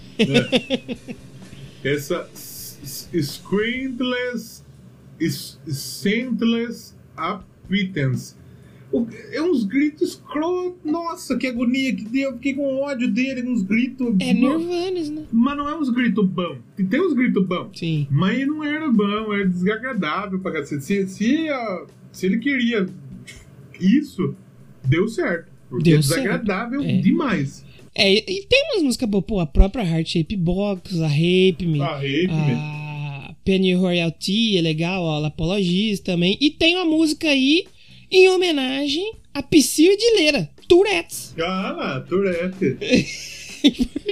Essa 1.84 2.30
Screenless 3.22 4.64
s- 5.20 5.58
Saintless 5.68 6.94
Appetence. 7.16 8.36
É 9.32 9.42
uns 9.42 9.64
gritos 9.66 10.10
escroto. 10.10 10.78
Nossa, 10.84 11.38
que 11.38 11.46
agonia 11.48 11.96
que 11.96 12.04
deu. 12.06 12.30
Eu 12.32 12.34
Fiquei 12.34 12.54
com 12.56 12.78
ódio 12.82 13.08
dele, 13.12 13.48
uns 13.48 13.62
gritos. 13.62 14.16
É 14.20 14.34
Nirvanas, 14.34 15.10
né? 15.10 15.24
Mas 15.32 15.58
não 15.58 15.70
é 15.70 15.78
uns 15.78 15.90
gritos 15.90 16.26
bons. 16.28 16.58
Tem 16.90 17.00
uns 17.02 17.14
gritos 17.14 17.46
bons. 17.46 17.70
Sim. 17.78 18.08
Mas 18.10 18.48
não 18.48 18.64
era 18.64 18.90
bom, 18.92 19.32
era 19.34 19.48
desagradável 19.48 20.40
pra 20.40 20.52
cacete. 20.54 20.84
Se, 20.84 21.08
se, 21.08 21.50
a- 21.50 21.86
se 22.12 22.26
ele 22.26 22.40
queria 22.40 22.88
isso, 23.80 24.36
deu 24.88 25.08
certo. 25.08 25.50
Porque 25.70 25.84
Deu 25.92 25.98
é 25.98 26.02
desagradável 26.02 26.82
certo, 26.82 26.96
é. 26.98 27.02
demais. 27.02 27.64
É, 27.96 28.14
e 28.32 28.46
tem 28.48 28.64
umas 28.72 28.84
músicas 28.84 29.10
boas, 29.10 29.26
pô, 29.26 29.40
a 29.40 29.46
própria 29.46 29.84
Heart 29.84 30.08
Shape 30.14 30.36
Box, 30.36 31.02
a 31.02 31.08
Rape 31.08 31.66
Me, 31.66 31.82
Ah, 31.82 31.96
Rape 31.96 32.28
Me. 32.28 32.54
a 32.54 33.36
Penny 33.44 33.74
Royalty 33.74 34.58
é 34.58 34.62
legal, 34.62 35.04
ó, 35.04 35.24
a 35.24 35.28
Apologies 35.28 36.00
também. 36.00 36.38
E 36.42 36.50
tem 36.50 36.76
uma 36.76 36.86
música 36.86 37.28
aí 37.30 37.66
em 38.12 38.28
homenagem 38.30 39.14
a 39.34 39.42
Psyu 39.44 39.96
de 39.98 40.16
Leira, 40.16 40.50
Tourette's. 40.68 41.34
Ah 41.40 41.72
lá, 41.78 42.00
Tourette. 42.02 42.78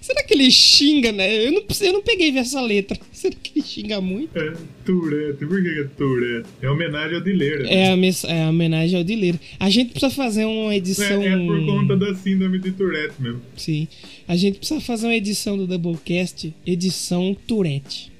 Será 0.00 0.22
que 0.22 0.34
ele 0.34 0.50
xinga, 0.50 1.12
né? 1.12 1.46
Eu 1.46 1.52
não, 1.52 1.62
eu 1.80 1.92
não 1.94 2.02
peguei 2.02 2.30
ver 2.30 2.40
essa 2.40 2.60
letra. 2.60 2.98
Será 3.10 3.34
que 3.42 3.58
ele 3.58 3.66
xinga 3.66 4.00
muito? 4.02 4.38
É, 4.38 4.52
Tourette. 4.84 5.46
Por 5.46 5.62
que 5.62 5.68
é 5.80 5.84
Tourette? 5.96 6.48
É 6.60 6.70
homenagem 6.70 7.16
ao 7.16 7.22
Dileira. 7.22 7.66
É 7.66 7.90
a, 7.90 7.96
mes- 7.96 8.24
é 8.24 8.42
a 8.44 8.50
homenagem 8.50 8.98
ao 8.98 9.04
Dileira. 9.04 9.40
A 9.58 9.70
gente 9.70 9.92
precisa 9.92 10.10
fazer 10.14 10.44
uma 10.44 10.76
edição. 10.76 11.22
É, 11.22 11.28
é 11.28 11.46
por 11.46 11.64
conta 11.64 11.96
da 11.96 12.14
síndrome 12.14 12.58
de 12.58 12.72
Tourette 12.72 13.14
mesmo. 13.18 13.40
Sim. 13.56 13.88
A 14.28 14.36
gente 14.36 14.58
precisa 14.58 14.78
fazer 14.80 15.06
uma 15.06 15.14
edição 15.16 15.56
do 15.56 15.66
Doublecast, 15.66 16.52
edição 16.66 17.34
Tourette. 17.46 18.12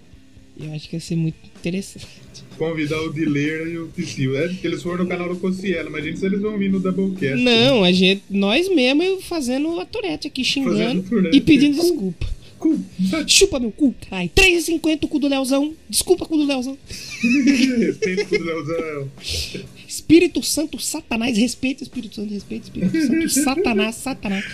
Eu 0.59 0.73
acho 0.73 0.89
que 0.89 0.93
vai 0.93 1.01
ser 1.01 1.17
muito 1.17 1.37
interessante. 1.59 2.07
Convidar 2.57 3.01
o 3.03 3.13
Dileira 3.13 3.69
e 3.69 3.79
o 3.79 3.89
Psyu. 3.89 4.37
É 4.37 4.49
porque 4.49 4.67
eles 4.67 4.83
foram 4.83 5.05
no 5.05 5.11
canal 5.11 5.29
do 5.29 5.37
Cossielo. 5.37 5.89
Imagina 5.89 6.17
se 6.17 6.27
eles 6.27 6.41
vão 6.41 6.57
vir 6.57 6.71
no 6.71 6.79
Doublecast. 6.79 7.43
Não, 7.43 7.83
a 7.83 7.91
gente, 7.91 8.23
nós 8.31 8.69
mesmo 8.69 9.21
fazendo 9.23 9.81
a 9.81 9.85
Tourette 9.85 10.29
aqui 10.29 10.45
xingando 10.45 11.05
e 11.33 11.41
pedindo 11.41 11.81
desculpa. 11.81 12.34
Cu- 12.65 12.81
Chupa 13.27 13.61
meu 13.61 13.71
cu, 13.71 13.95
caralho. 14.09 14.31
3,50 14.35 15.05
o 15.05 15.09
cu 15.09 15.19
do 15.19 15.29
Leozão. 15.29 15.75
Desculpa, 15.89 16.25
cu 16.25 16.37
do 16.39 16.47
Leozão. 16.47 16.79
Respeito 17.21 18.25
pro 18.27 18.43
Leozão. 18.43 19.11
Espírito 19.87 20.43
Santo, 20.43 20.81
Satanás, 20.81 21.37
respeita 21.37 21.83
Espírito 21.83 22.17
Santo, 22.17 22.33
respeita 22.33 22.65
Espírito 22.67 22.99
Santo, 23.07 23.29
Satanás, 23.31 23.95
Satanás. 23.97 24.45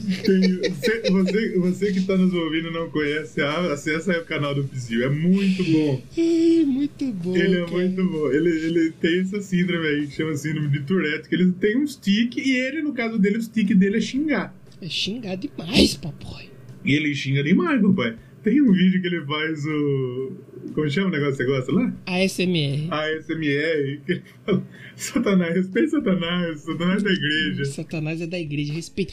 Você, 0.00 1.10
você, 1.10 1.58
você 1.58 1.92
que 1.92 2.00
tá 2.02 2.16
nos 2.16 2.32
ouvindo 2.32 2.68
e 2.68 2.72
não 2.72 2.90
conhece, 2.90 3.40
acessa 3.42 4.18
o 4.18 4.24
canal 4.24 4.54
do 4.54 4.64
Psyu. 4.64 5.04
É 5.04 5.08
muito 5.08 5.62
bom. 5.64 6.02
Ai, 6.16 6.64
muito 6.66 7.04
bom. 7.12 7.36
Ele 7.36 7.56
é 7.56 7.64
cara. 7.66 7.70
muito 7.72 8.04
bom. 8.04 8.30
Ele, 8.32 8.48
ele 8.50 8.90
tem 9.00 9.20
essa 9.20 9.40
síndrome 9.42 9.86
aí, 9.86 10.06
que 10.06 10.14
chama 10.16 10.34
síndrome 10.36 10.68
de 10.70 10.80
Tourette, 10.80 11.28
que 11.28 11.34
ele 11.34 11.52
tem 11.52 11.76
um 11.78 11.86
stick 11.86 12.36
e 12.36 12.52
ele, 12.52 12.82
no 12.82 12.92
caso 12.92 13.18
dele, 13.18 13.38
o 13.38 13.42
stick 13.42 13.74
dele 13.74 13.98
é 13.98 14.00
xingar. 14.00 14.54
É 14.82 14.88
xingar 14.88 15.36
demais, 15.36 15.94
papai. 15.94 16.49
E 16.84 16.94
ele 16.94 17.14
xinga 17.14 17.42
demais, 17.42 17.80
papai. 17.80 18.16
Tem 18.42 18.60
um 18.60 18.72
vídeo 18.72 19.00
que 19.00 19.06
ele 19.06 19.24
faz 19.26 19.64
o. 19.66 20.32
Como 20.74 20.88
chama 20.88 21.08
o 21.08 21.10
negócio 21.10 21.36
que 21.36 21.44
você 21.44 21.46
gosta 21.46 21.72
lá? 21.72 21.92
ASMR. 22.06 22.88
ASMR, 22.90 24.00
que 24.06 24.12
ele 24.12 24.22
fala: 24.46 24.66
Satanás, 24.96 25.54
respeita 25.54 25.90
Satanás, 25.90 26.60
Satanás 26.60 27.02
da 27.02 27.10
igreja. 27.10 27.64
Satanás 27.66 28.20
é 28.20 28.26
da 28.26 28.38
igreja, 28.38 28.72
respeita. 28.72 29.12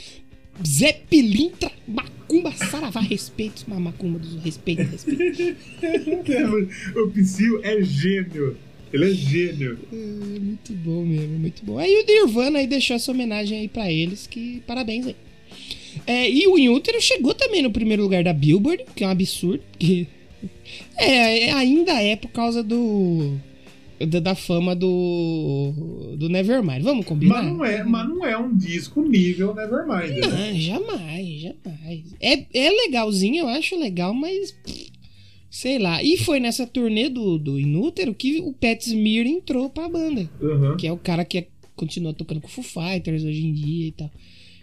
Zé 0.65 0.93
Pilintra, 0.93 1.71
Macumba, 1.87 2.51
Saravá, 2.53 3.01
respeito. 3.01 3.65
Mas 3.67 3.79
Macumba 3.79 4.17
dos 4.17 4.41
respeito, 4.43 4.83
respeito. 4.83 5.55
o 6.95 7.11
Psyu 7.11 7.59
é 7.63 7.81
gênio. 7.83 8.57
Ele 8.93 9.11
é 9.11 9.13
gênio. 9.13 9.77
É 9.91 10.39
muito 10.39 10.71
bom 10.73 11.05
mesmo, 11.05 11.37
muito 11.37 11.65
bom. 11.65 11.77
Aí 11.77 11.93
o 12.01 12.05
Nirvana 12.05 12.59
aí 12.59 12.67
deixou 12.67 12.95
essa 12.95 13.11
homenagem 13.11 13.59
aí 13.59 13.67
pra 13.67 13.91
eles, 13.91 14.25
que 14.25 14.61
parabéns 14.65 15.05
aí. 15.05 15.15
É, 16.05 16.29
e 16.29 16.47
o 16.47 16.57
Inútero 16.57 17.01
chegou 17.01 17.33
também 17.33 17.61
no 17.61 17.71
primeiro 17.71 18.03
lugar 18.03 18.23
da 18.23 18.33
Billboard, 18.33 18.85
que 18.95 19.03
é 19.03 19.07
um 19.07 19.11
absurdo, 19.11 19.61
que 19.77 20.07
é, 20.97 21.47
é, 21.47 21.51
ainda 21.53 22.01
é 22.01 22.15
por 22.15 22.29
causa 22.29 22.61
do 22.63 23.37
da, 23.99 24.19
da 24.19 24.35
fama 24.35 24.75
do 24.75 26.13
do 26.17 26.29
Nevermind. 26.29 26.83
Vamos 26.83 27.05
combinar? 27.05 27.41
Mas 27.41 27.45
não, 27.53 27.65
é, 27.65 27.83
mas 27.83 28.07
não 28.09 28.25
é 28.25 28.37
um 28.37 28.55
disco 28.55 29.01
nível 29.01 29.55
Nevermind. 29.55 30.17
né? 30.17 30.51
Não, 30.51 30.59
jamais, 30.59 31.39
jamais. 31.41 32.03
É, 32.21 32.45
é 32.53 32.69
legalzinho, 32.69 33.39
eu 33.41 33.47
acho 33.47 33.77
legal, 33.79 34.13
mas. 34.13 34.55
Sei 35.49 35.79
lá. 35.79 36.03
E 36.03 36.17
foi 36.17 36.39
nessa 36.39 36.67
turnê 36.67 37.09
do, 37.09 37.37
do 37.39 37.59
Inútero 37.59 38.13
que 38.13 38.39
o 38.41 38.53
Pat 38.53 38.79
Smear 38.85 39.25
entrou 39.25 39.69
pra 39.69 39.89
banda. 39.89 40.29
Aham. 40.41 40.77
Que 40.77 40.85
é 40.85 40.91
o 40.91 40.97
cara 40.97 41.25
que 41.25 41.39
é- 41.39 41.47
continua 41.75 42.13
tocando 42.13 42.41
com 42.41 42.47
o 42.47 42.51
Foo 42.51 42.63
Fighters 42.63 43.23
hoje 43.23 43.45
em 43.45 43.53
dia 43.53 43.87
e 43.87 43.91
tal. 43.93 44.11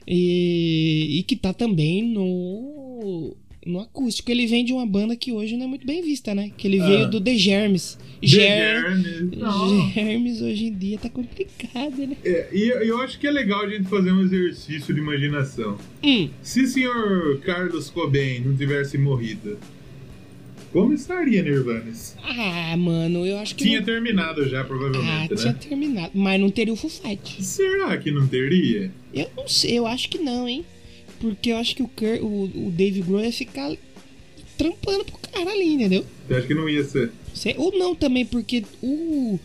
E, 0.07 1.19
e 1.19 1.23
que 1.23 1.37
tá 1.37 1.53
também 1.53 2.03
no. 2.03 3.37
No 3.67 3.81
acústico. 3.81 4.31
Ele 4.31 4.47
vem 4.47 4.63
de 4.63 4.75
uma 4.75 4.85
banda 4.85 5.17
que 5.17 5.33
hoje 5.33 5.57
não 5.57 5.65
é 5.65 5.69
muito 5.69 5.87
bem 5.87 6.03
vista, 6.03 6.35
né? 6.35 6.51
Que 6.55 6.69
ele 6.69 6.81
Ah. 6.81 6.87
veio 6.87 7.11
do 7.11 7.19
The 7.19 7.35
Germs. 7.35 7.97
The 8.21 8.27
Ger- 8.27 8.81
Germs. 9.03 9.39
Não. 9.39 9.91
Germs 9.91 10.43
hoje 10.43 10.67
em 10.67 10.75
dia 10.75 10.99
tá 10.99 11.09
complicado, 11.09 11.97
né? 12.07 12.15
É, 12.23 12.49
e 12.53 12.69
eu- 12.69 12.83
eu 12.83 13.01
acho 13.01 13.19
que 13.19 13.27
é 13.27 13.31
legal 13.31 13.65
a 13.65 13.71
gente 13.71 13.85
fazer 13.89 14.13
um 14.13 14.21
exercício 14.21 14.93
de 14.93 15.01
imaginação. 15.01 15.79
Hum, 16.03 16.29
Se 16.43 16.61
o 16.61 16.67
senhor 16.67 17.41
Carlos 17.41 17.89
Cobain 17.89 18.41
não 18.41 18.55
tivesse 18.55 18.99
morrido, 18.99 19.57
como 20.75 20.93
estaria 20.93 21.43
Nirvanas? 21.43 22.17
ah, 22.23 22.77
mano, 22.77 23.25
eu 23.25 23.39
acho 23.39 23.55
que. 23.55 23.65
Tinha 23.65 23.79
não- 23.79 23.87
terminado 23.87 24.47
já, 24.49 24.61
Ah, 24.61 24.65
provavelmente, 24.65 25.35
tinha 25.37 25.53
né? 25.53 25.59
terminado. 25.59 26.11
Mas 26.15 26.41
não 26.41 26.51
teria 26.51 26.73
o 26.75 26.77
Foo 26.77 26.91
Fighters. 26.91 27.47
Será 27.47 27.97
que 27.97 28.11
não 28.11 28.27
teria? 28.27 28.91
Eu 29.15 29.31
não 29.37 29.49
sei, 29.49 29.79
eu 29.79 29.87
acho 29.87 30.09
que 30.09 30.19
não, 30.19 30.47
hein? 30.49 30.65
Porque 31.21 31.51
eu 31.53 31.57
acho 31.57 31.75
que 31.77 31.83
o, 31.83 31.89
Kurt, 31.89 32.21
o, 32.21 32.67
o 32.67 32.71
Dave 32.77 33.01
Grohl 33.01 33.25
ia 33.25 33.33
ficar 33.33 33.75
trampando 34.59 35.05
pro 35.05 35.17
cara 35.19 35.51
ali, 35.51 35.75
entendeu? 35.75 36.05
Você 36.29 36.35
acha 36.35 36.47
que 36.47 36.55
não 36.55 36.69
ia 36.69 36.85
ser? 36.85 37.11
Sei- 37.33 37.55
Ou 37.57 37.77
não 37.79 37.95
também, 37.95 38.27
porque 38.27 38.65
o. 38.83 39.39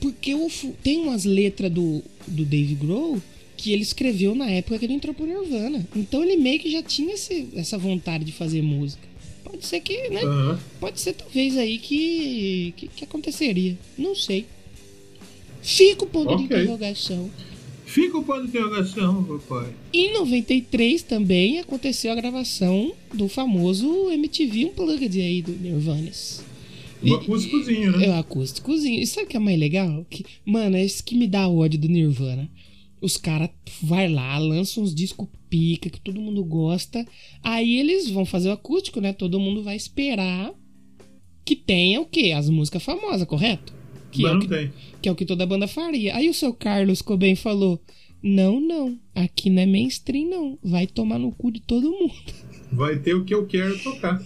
Porque 0.00 0.34
o, 0.34 0.48
tem 0.82 0.98
umas 0.98 1.24
letras 1.24 1.70
do, 1.72 2.02
do 2.26 2.44
Dave 2.44 2.74
Grohl 2.74 3.20
que 3.56 3.72
ele 3.72 3.82
escreveu 3.82 4.34
na 4.36 4.48
época 4.48 4.78
que 4.78 4.84
ele 4.84 4.92
entrou 4.94 5.12
pro 5.12 5.26
Nirvana. 5.26 5.84
Então 5.96 6.22
ele 6.22 6.36
meio 6.36 6.60
que 6.60 6.70
já 6.70 6.80
tinha 6.82 7.14
esse- 7.14 7.48
essa 7.56 7.76
vontade 7.76 8.24
de 8.24 8.30
fazer 8.32 8.62
música. 8.62 9.07
Pode 9.50 9.66
ser 9.66 9.80
que, 9.80 10.08
né? 10.10 10.22
Aham. 10.22 10.60
Pode 10.80 11.00
ser 11.00 11.14
talvez 11.14 11.56
aí 11.56 11.78
que, 11.78 12.74
que, 12.76 12.88
que 12.88 13.04
aconteceria. 13.04 13.76
Não 13.96 14.14
sei. 14.14 14.46
Fica 15.62 16.04
o 16.04 16.06
ponto 16.08 16.36
de 16.36 16.44
Ok. 16.44 16.56
interrogação. 16.56 17.30
Fica 17.86 18.18
o 18.18 18.22
ponto 18.24 18.42
de 18.42 18.48
interrogação, 18.48 19.24
papai. 19.24 19.72
Em 19.92 20.12
93 20.12 21.02
também 21.02 21.58
aconteceu 21.58 22.12
a 22.12 22.14
gravação 22.14 22.92
do 23.14 23.28
famoso 23.28 24.10
MTV 24.10 24.66
Unplugged 24.66 25.20
aí 25.20 25.40
do 25.42 25.52
Nirvanas. 25.52 26.44
Um 27.02 27.14
acústicozinho, 27.14 27.96
né? 27.96 28.06
É 28.06 28.10
o 28.10 28.14
acústicozinho. 28.14 29.00
E 29.00 29.06
sabe 29.06 29.26
o 29.26 29.30
que 29.30 29.36
é 29.36 29.40
mais 29.40 29.58
legal? 29.58 30.04
Que, 30.10 30.24
mano, 30.44 30.76
é 30.76 30.84
isso 30.84 31.02
que 31.02 31.14
me 31.14 31.26
dá 31.26 31.48
ódio 31.48 31.78
do 31.78 31.88
Nirvana. 31.88 32.50
Os 33.00 33.16
caras 33.16 33.50
vai 33.82 34.08
lá, 34.08 34.36
lançam 34.38 34.82
uns 34.82 34.94
discos 34.94 35.28
pica 35.48 35.90
que 35.90 36.00
todo 36.00 36.20
mundo 36.20 36.44
gosta. 36.44 37.06
Aí 37.42 37.78
eles 37.78 38.10
vão 38.10 38.24
fazer 38.24 38.48
o 38.48 38.52
acústico, 38.52 39.00
né? 39.00 39.12
Todo 39.12 39.40
mundo 39.40 39.62
vai 39.62 39.76
esperar 39.76 40.52
que 41.44 41.56
tenha 41.56 42.00
o 42.00 42.06
quê? 42.06 42.32
As 42.32 42.50
músicas 42.50 42.82
famosas, 42.82 43.26
correto? 43.26 43.72
Que, 44.10 44.22
Mas 44.22 44.30
é 44.30 44.34
o 44.34 44.34
não 44.34 44.42
que, 44.42 44.48
tem. 44.48 44.72
que 45.00 45.08
é 45.08 45.12
o 45.12 45.14
que 45.14 45.24
toda 45.24 45.46
banda 45.46 45.66
faria. 45.66 46.14
Aí 46.14 46.28
o 46.28 46.34
seu 46.34 46.52
Carlos 46.52 47.00
Coben 47.00 47.34
falou: 47.34 47.80
Não, 48.22 48.60
não, 48.60 48.98
aqui 49.14 49.48
não 49.48 49.62
é 49.62 49.66
mainstream, 49.66 50.28
não. 50.28 50.58
Vai 50.62 50.86
tomar 50.86 51.18
no 51.18 51.32
cu 51.32 51.50
de 51.50 51.60
todo 51.60 51.90
mundo. 51.90 52.14
Vai 52.70 52.98
ter 52.98 53.14
o 53.14 53.24
que 53.24 53.34
eu 53.34 53.46
quero 53.46 53.78
tocar. 53.82 54.22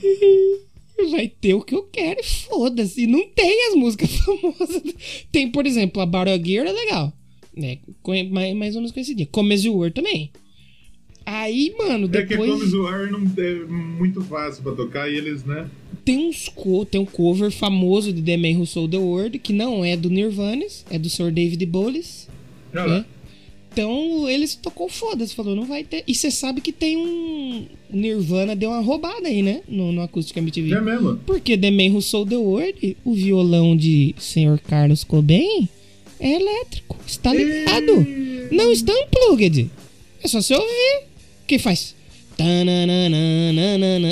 Vai 1.13 1.29
ter 1.29 1.55
o 1.55 1.63
que 1.63 1.77
eu 1.77 1.85
quero 1.85 2.21
e 2.21 2.25
foda-se. 2.25 3.07
Não 3.07 3.29
tem 3.29 3.69
as 3.69 3.77
músicas 3.77 4.11
famosas. 4.19 4.83
Tem, 5.31 5.49
por 5.49 5.65
exemplo, 5.65 6.03
a 6.03 6.07
Battle 6.07 6.45
Gear 6.45 6.67
é 6.67 6.73
legal. 6.73 7.13
Né? 7.57 7.79
Mais, 8.31 8.75
ou 8.75 8.81
menos 8.81 8.91
conhecidinha. 8.91 9.29
Come 9.31 9.57
War 9.69 9.93
também. 9.93 10.33
Aí, 11.25 11.75
mano, 11.79 12.09
É 12.13 12.23
que 12.23 12.37
depois 12.37 12.71
zoar 12.71 13.11
não 13.11 13.21
é 13.37 13.55
muito 13.67 14.23
fácil 14.23 14.63
pra 14.63 14.73
tocar 14.73 15.09
e 15.09 15.17
eles, 15.17 15.45
né? 15.45 15.69
tem 16.05 16.29
uns 16.29 16.49
co 16.49 16.85
tem 16.85 17.01
um 17.01 17.05
cover 17.05 17.51
famoso 17.51 18.13
de 18.13 18.23
The 18.23 18.37
Man 18.37 18.59
Who 18.59 18.67
Sold 18.67 18.91
the 18.97 19.03
World, 19.03 19.39
que 19.39 19.53
não 19.53 19.85
é 19.85 19.97
do 19.97 20.11
Nirvana, 20.11 20.65
é 20.91 20.99
do 20.99 21.09
Sr. 21.09 21.31
David. 21.31 21.69
Olha 21.75 22.87
né? 22.87 23.05
Então 23.73 24.29
eles 24.29 24.55
tocou 24.55 24.89
foda-se, 24.89 25.35
falou, 25.35 25.57
não 25.57 25.65
vai 25.65 25.83
ter. 25.83 26.05
E 26.07 26.15
você 26.15 26.31
sabe 26.31 26.61
que 26.61 26.73
tem 26.73 26.97
um. 26.97 27.67
o 27.91 27.97
Nirvana 27.97 28.55
deu 28.55 28.71
uma 28.71 28.81
roubada 28.81 29.29
aí, 29.29 29.43
né? 29.43 29.63
No, 29.67 29.93
no 29.93 30.03
Acústica 30.03 30.41
MTV. 30.41 30.75
É 30.75 30.81
mesmo? 30.81 31.17
Porque 31.25 31.57
The 31.57 31.71
Man 31.71 31.95
Who 31.95 32.03
Sold 32.03 32.31
the 32.31 32.37
World, 32.37 32.97
o 33.05 33.15
violão 33.15 33.75
de 33.77 34.15
Sr. 34.19 34.61
Carlos 34.67 35.05
Cobain 35.05 35.69
é 36.21 36.35
elétrico. 36.35 36.99
Está 37.07 37.33
ligado. 37.33 38.07
Não 38.51 38.71
está 38.71 38.93
unplugged. 38.93 39.71
É 40.23 40.29
só 40.29 40.43
você 40.43 40.55
ouvir. 40.55 41.12
Que 41.53 41.59
faz? 41.59 41.95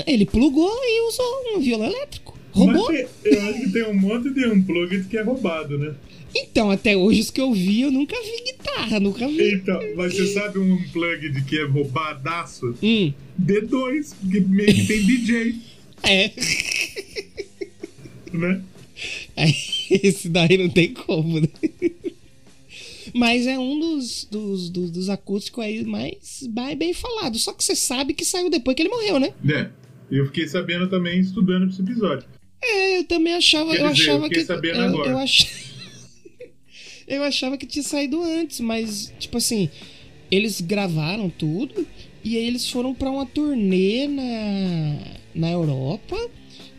Ele 0.06 0.26
plugou 0.26 0.70
e 0.84 1.08
usou 1.08 1.56
um 1.56 1.60
violão 1.62 1.86
elétrico. 1.86 2.38
Roubou? 2.52 2.88
Tem- 2.88 3.06
eu 3.24 3.40
acho 3.48 3.60
que 3.60 3.72
tem 3.72 3.82
um 3.84 3.94
monte 3.94 4.28
de 4.28 4.44
unplugged 4.44 5.08
que 5.08 5.16
é 5.16 5.22
roubado, 5.22 5.78
né? 5.78 5.94
Então, 6.34 6.70
até 6.70 6.94
hoje, 6.94 7.22
os 7.22 7.30
que 7.30 7.40
eu 7.40 7.50
vi, 7.50 7.80
eu 7.80 7.90
nunca 7.90 8.14
vi 8.20 8.52
guitarra, 8.52 9.00
nunca 9.00 9.26
vi. 9.26 9.54
Então, 9.54 9.80
mas 9.96 10.14
você 10.14 10.26
sabe 10.26 10.58
um 10.58 10.74
unplugged 10.74 11.42
que 11.46 11.58
é 11.58 11.64
roubadaço? 11.64 12.76
Hum, 12.82 13.10
D2, 13.40 14.14
porque 14.20 14.40
meio 14.40 14.74
que 14.74 14.86
tem 14.86 15.02
DJ, 15.02 15.54
é. 16.02 16.30
né? 18.34 18.60
Esse 19.90 20.28
daí 20.28 20.58
não 20.58 20.68
tem 20.68 20.92
como, 20.92 21.40
né? 21.40 21.48
Mas 23.14 23.46
é 23.46 23.58
um 23.58 23.78
dos, 23.78 24.24
dos, 24.30 24.70
dos, 24.70 24.90
dos 24.90 25.08
acústicos 25.08 25.64
aí 25.64 25.84
mais 25.84 26.48
bem 26.76 26.92
falado. 26.92 27.38
Só 27.38 27.52
que 27.52 27.64
você 27.64 27.74
sabe 27.74 28.14
que 28.14 28.24
saiu 28.24 28.50
depois 28.50 28.74
que 28.74 28.82
ele 28.82 28.90
morreu, 28.90 29.18
né? 29.18 29.32
É. 29.48 29.70
Eu 30.10 30.26
fiquei 30.26 30.48
sabendo 30.48 30.88
também 30.88 31.20
estudando 31.20 31.68
esse 31.68 31.80
episódio. 31.80 32.26
É, 32.62 32.98
eu 32.98 33.04
também 33.04 33.34
achava. 33.34 33.70
Quer 33.70 33.82
eu 33.82 33.92
dizer, 33.92 34.10
achava 34.10 34.26
eu 34.26 34.30
que. 34.30 34.44
sabendo 34.44 34.76
eu, 34.76 34.82
agora. 34.82 35.10
Eu, 35.10 35.18
ach... 35.18 35.46
eu 37.06 37.22
achava 37.22 37.56
que 37.56 37.66
tinha 37.66 37.82
saído 37.82 38.22
antes, 38.22 38.60
mas, 38.60 39.12
tipo 39.18 39.38
assim, 39.38 39.70
eles 40.30 40.60
gravaram 40.60 41.30
tudo 41.30 41.86
e 42.24 42.36
aí 42.36 42.46
eles 42.46 42.68
foram 42.68 42.94
pra 42.94 43.10
uma 43.10 43.24
turnê 43.24 44.06
na, 44.06 44.98
na 45.34 45.50
Europa 45.50 46.16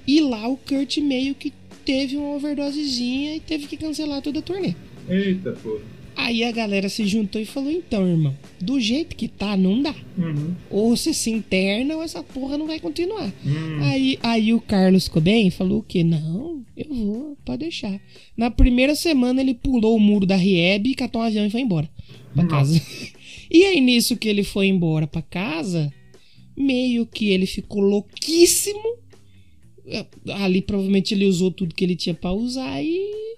e 0.05 0.21
lá 0.21 0.47
o 0.47 0.57
Kurt 0.57 0.97
meio 0.97 1.33
que 1.33 1.53
teve 1.85 2.15
uma 2.15 2.35
overdosezinha 2.35 3.35
e 3.35 3.39
teve 3.39 3.67
que 3.67 3.77
cancelar 3.77 4.21
toda 4.21 4.39
a 4.39 4.41
turnê. 4.41 4.75
Eita, 5.09 5.53
pô. 5.53 5.79
Aí 6.15 6.43
a 6.43 6.51
galera 6.51 6.89
se 6.89 7.05
juntou 7.05 7.41
e 7.41 7.45
falou: 7.45 7.71
então, 7.71 8.07
irmão, 8.07 8.35
do 8.59 8.79
jeito 8.79 9.15
que 9.15 9.27
tá, 9.27 9.55
não 9.55 9.81
dá. 9.81 9.95
Uhum. 10.17 10.53
Ou 10.69 10.95
você 10.95 11.13
se 11.13 11.29
interna 11.29 11.95
ou 11.95 12.03
essa 12.03 12.21
porra 12.21 12.57
não 12.57 12.67
vai 12.67 12.79
continuar. 12.79 13.31
Hum. 13.45 13.79
Aí, 13.81 14.19
aí 14.21 14.53
o 14.53 14.61
Carlos 14.61 15.07
Cobain 15.07 15.49
falou 15.49 15.79
o 15.79 15.83
quê? 15.83 16.03
Não, 16.03 16.63
eu 16.75 16.93
vou, 16.93 17.37
pode 17.43 17.59
deixar. 17.59 17.99
Na 18.35 18.51
primeira 18.51 18.95
semana 18.95 19.41
ele 19.41 19.53
pulou 19.53 19.95
o 19.95 19.99
muro 19.99 20.25
da 20.25 20.35
Rieb, 20.35 20.93
catou 20.95 21.21
um 21.21 21.25
avião 21.25 21.45
e 21.45 21.49
foi 21.49 21.61
embora 21.61 21.89
pra 22.33 22.45
casa. 22.45 22.81
E 23.53 23.65
aí 23.65 23.81
nisso 23.81 24.15
que 24.15 24.29
ele 24.29 24.45
foi 24.45 24.67
embora 24.67 25.05
pra 25.05 25.21
casa, 25.21 25.93
meio 26.55 27.05
que 27.05 27.27
ele 27.31 27.45
ficou 27.45 27.81
louquíssimo. 27.81 28.97
É, 29.85 30.05
Ali 30.35 30.61
provavelmente 30.61 31.13
ele 31.13 31.25
usou 31.25 31.51
tudo 31.51 31.75
que 31.75 31.83
ele 31.83 31.97
tinha 31.97 32.15
pra 32.15 32.31
usar 32.31 32.81
e 32.81 33.35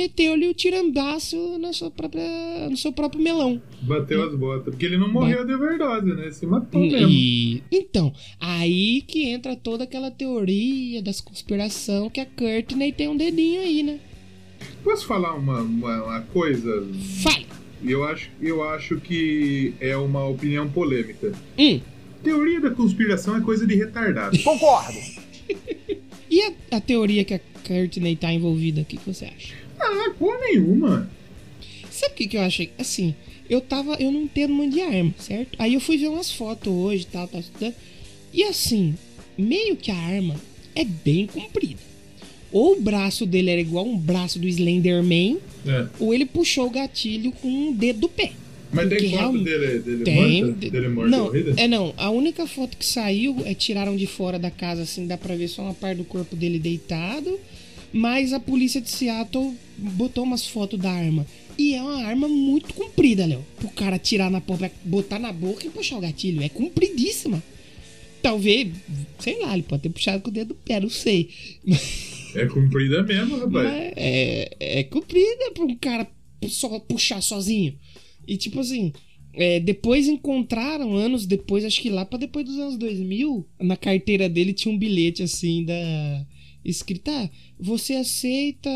meteu-lhe 0.00 0.48
o 0.48 0.54
tirambaço 0.54 1.58
na 1.58 1.74
sua 1.74 1.90
própria, 1.90 2.68
no 2.70 2.76
seu 2.76 2.90
próprio 2.90 3.22
melão. 3.22 3.60
Bateu 3.82 4.22
as 4.22 4.34
botas. 4.34 4.64
Porque 4.64 4.86
ele 4.86 4.96
não 4.96 5.12
morreu 5.12 5.44
de 5.44 5.52
overdose, 5.52 6.06
né? 6.06 6.30
Se 6.30 6.46
matou 6.46 6.80
mesmo. 6.80 7.08
E, 7.08 7.62
então, 7.70 8.12
aí 8.38 9.02
que 9.02 9.28
entra 9.28 9.54
toda 9.54 9.84
aquela 9.84 10.10
teoria 10.10 11.02
das 11.02 11.20
conspiração 11.20 12.08
que 12.08 12.20
a 12.20 12.26
Courtney 12.26 12.92
tem 12.92 13.08
um 13.08 13.16
dedinho 13.16 13.60
aí, 13.60 13.82
né? 13.82 14.00
Posso 14.82 15.06
falar 15.06 15.34
uma, 15.34 15.60
uma, 15.60 16.04
uma 16.04 16.20
coisa? 16.22 16.86
Fale! 17.22 17.46
Eu 17.84 18.04
acho, 18.04 18.30
eu 18.40 18.62
acho 18.62 19.00
que 19.00 19.74
é 19.80 19.96
uma 19.96 20.26
opinião 20.26 20.68
polêmica. 20.68 21.32
Hum, 21.58 21.80
Teoria 22.22 22.60
da 22.60 22.70
conspiração 22.70 23.36
é 23.36 23.40
coisa 23.40 23.66
de 23.66 23.74
retardado. 23.74 24.36
e 26.30 26.42
a, 26.42 26.76
a 26.76 26.80
teoria 26.80 27.24
que 27.24 27.32
a 27.32 27.40
Courtney 27.66 28.16
tá 28.16 28.30
envolvida, 28.30 28.82
o 28.82 28.84
que, 28.84 28.98
que 28.98 29.06
você 29.06 29.24
acha? 29.24 29.59
Ah, 29.82 30.14
porra 30.18 30.38
nenhuma. 30.40 31.10
Sabe 31.90 32.12
o 32.12 32.16
que, 32.16 32.28
que 32.28 32.36
eu 32.36 32.42
achei? 32.42 32.70
Assim, 32.78 33.14
eu 33.48 33.60
tava. 33.60 33.94
Eu 33.96 34.10
não 34.10 34.22
entendo 34.22 34.54
muito 34.54 34.74
de 34.74 34.80
arma, 34.80 35.14
certo? 35.18 35.50
Aí 35.58 35.74
eu 35.74 35.80
fui 35.80 35.96
ver 35.98 36.08
umas 36.08 36.30
fotos 36.30 36.72
hoje 36.72 37.02
e 37.02 37.06
tal, 37.06 37.28
tal, 37.28 37.42
tal. 37.58 37.72
E 38.32 38.44
assim, 38.44 38.94
meio 39.36 39.76
que 39.76 39.90
a 39.90 39.96
arma 39.96 40.36
é 40.74 40.84
bem 40.84 41.26
comprida. 41.26 41.80
Ou 42.52 42.76
o 42.76 42.80
braço 42.80 43.26
dele 43.26 43.50
era 43.50 43.60
igual 43.60 43.86
um 43.86 43.96
braço 43.96 44.38
do 44.38 44.48
Slenderman, 44.48 45.38
É. 45.66 45.86
ou 46.00 46.12
ele 46.14 46.24
puxou 46.26 46.66
o 46.66 46.70
gatilho 46.70 47.30
com 47.32 47.70
o 47.70 47.74
dedo 47.74 48.00
do 48.00 48.08
pé. 48.08 48.32
Mas 48.72 48.88
Porque 48.88 49.00
tem 49.02 49.10
foto 49.10 49.20
realmente- 49.20 49.44
dele, 49.44 49.78
dele 49.80 50.04
Tem. 50.04 50.44
morta? 50.44 50.70
Dele 50.70 50.88
morto 50.88 51.10
não, 51.10 51.30
é 51.56 51.68
não. 51.68 51.94
A 51.96 52.08
única 52.10 52.46
foto 52.46 52.76
que 52.76 52.86
saiu 52.86 53.36
é 53.44 53.52
tiraram 53.52 53.96
de 53.96 54.06
fora 54.06 54.38
da 54.38 54.50
casa, 54.50 54.82
assim, 54.82 55.06
dá 55.08 55.16
pra 55.18 55.34
ver 55.34 55.48
só 55.48 55.62
uma 55.62 55.74
parte 55.74 55.98
do 55.98 56.04
corpo 56.04 56.34
dele 56.36 56.58
deitado. 56.58 57.38
Mas 57.92 58.32
a 58.32 58.40
polícia 58.40 58.80
de 58.80 58.90
Seattle 58.90 59.54
botou 59.76 60.24
umas 60.24 60.46
fotos 60.46 60.78
da 60.78 60.90
arma. 60.90 61.26
E 61.58 61.74
é 61.74 61.82
uma 61.82 62.04
arma 62.04 62.28
muito 62.28 62.72
comprida, 62.74 63.26
Léo. 63.26 63.44
Pro 63.58 63.68
cara 63.70 63.98
tirar 63.98 64.30
na 64.30 64.40
boca, 64.40 64.70
botar 64.84 65.18
na 65.18 65.32
boca 65.32 65.66
e 65.66 65.70
puxar 65.70 65.96
o 65.96 66.00
gatilho. 66.00 66.42
É 66.42 66.48
compridíssima. 66.48 67.42
Talvez, 68.22 68.68
sei 69.18 69.40
lá, 69.40 69.54
ele 69.54 69.62
pode 69.62 69.82
ter 69.82 69.88
puxado 69.88 70.22
com 70.22 70.30
o 70.30 70.32
dedo 70.32 70.48
do 70.48 70.54
pé, 70.54 70.80
não 70.80 70.90
sei. 70.90 71.30
É 72.32 72.46
comprida 72.46 73.02
mesmo, 73.02 73.38
rapaz. 73.38 73.66
Mas 73.66 73.92
é, 73.96 74.56
é 74.60 74.84
comprida 74.84 75.50
pra 75.52 75.64
um 75.64 75.74
cara 75.74 76.06
só 76.46 76.78
puxar 76.78 77.20
sozinho. 77.20 77.74
E 78.26 78.36
tipo 78.36 78.60
assim, 78.60 78.92
é, 79.32 79.60
depois 79.60 80.06
encontraram, 80.06 80.94
anos 80.94 81.26
depois, 81.26 81.64
acho 81.64 81.80
que 81.80 81.90
lá 81.90 82.04
pra 82.04 82.18
depois 82.18 82.44
dos 82.44 82.58
anos 82.58 82.76
2000, 82.76 83.46
na 83.60 83.76
carteira 83.76 84.28
dele 84.28 84.52
tinha 84.52 84.74
um 84.74 84.78
bilhete 84.78 85.22
assim 85.22 85.64
da. 85.64 86.26
Escrita: 86.64 87.10
ah, 87.10 87.30
Você 87.58 87.94
aceita 87.94 88.70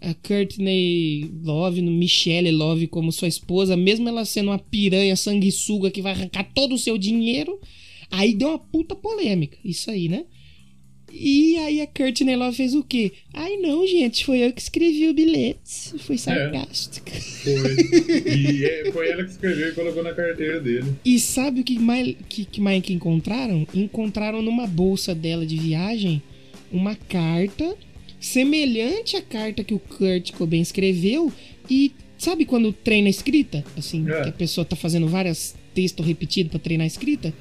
a 0.00 0.14
Courtney 0.14 1.30
Love, 1.42 1.82
no 1.82 1.90
Michelle 1.90 2.50
Love 2.50 2.86
como 2.86 3.12
sua 3.12 3.28
esposa, 3.28 3.76
mesmo 3.76 4.08
ela 4.08 4.24
sendo 4.24 4.50
uma 4.50 4.58
piranha 4.58 5.16
sanguessuga 5.16 5.90
que 5.90 6.02
vai 6.02 6.12
arrancar 6.12 6.44
todo 6.54 6.74
o 6.74 6.78
seu 6.78 6.96
dinheiro? 6.96 7.60
Aí 8.10 8.34
deu 8.34 8.48
uma 8.48 8.58
puta 8.58 8.94
polêmica, 8.94 9.58
isso 9.64 9.90
aí, 9.90 10.08
né? 10.08 10.24
E 11.12 11.56
aí 11.56 11.80
a 11.80 11.86
Courtney 11.86 12.36
Love 12.36 12.56
fez 12.56 12.74
o 12.74 12.82
quê? 12.82 13.12
Ai 13.32 13.56
não, 13.56 13.86
gente, 13.86 14.24
foi 14.24 14.40
eu 14.40 14.52
que 14.52 14.60
escrevi 14.60 15.08
o 15.08 15.14
bilhete. 15.14 15.98
Foi 15.98 16.18
sarcástica. 16.18 17.12
Foi. 17.12 18.28
E 18.28 18.64
é, 18.64 18.92
foi 18.92 19.08
ela 19.08 19.24
que 19.24 19.30
escreveu 19.30 19.70
e 19.70 19.72
colocou 19.72 20.02
na 20.02 20.12
carteira 20.12 20.60
dele. 20.60 20.94
E 21.04 21.18
sabe 21.18 21.60
o 21.60 21.64
que 21.64 21.78
mais 21.78 22.14
que, 22.28 22.44
que 22.44 22.60
mais 22.60 22.82
que 22.82 22.92
encontraram? 22.92 23.66
Encontraram 23.74 24.42
numa 24.42 24.66
bolsa 24.66 25.14
dela 25.14 25.46
de 25.46 25.56
viagem 25.56 26.22
uma 26.72 26.94
carta 26.94 27.76
semelhante 28.20 29.16
à 29.16 29.22
carta 29.22 29.62
que 29.64 29.74
o 29.74 29.78
Kurt 29.78 30.32
Cobain 30.32 30.60
escreveu 30.60 31.32
e 31.70 31.92
Sabe 32.20 32.44
quando 32.44 32.72
treina 32.72 33.08
escrita? 33.08 33.64
Assim, 33.76 34.04
É. 34.10 34.22
que 34.24 34.28
a 34.30 34.32
pessoa 34.32 34.64
tá 34.64 34.74
fazendo 34.74 35.06
vários 35.06 35.54
textos 35.72 36.04
repetidos 36.04 36.50
pra 36.50 36.58
treinar 36.58 36.82
a 36.82 36.88
escrita? 36.88 37.32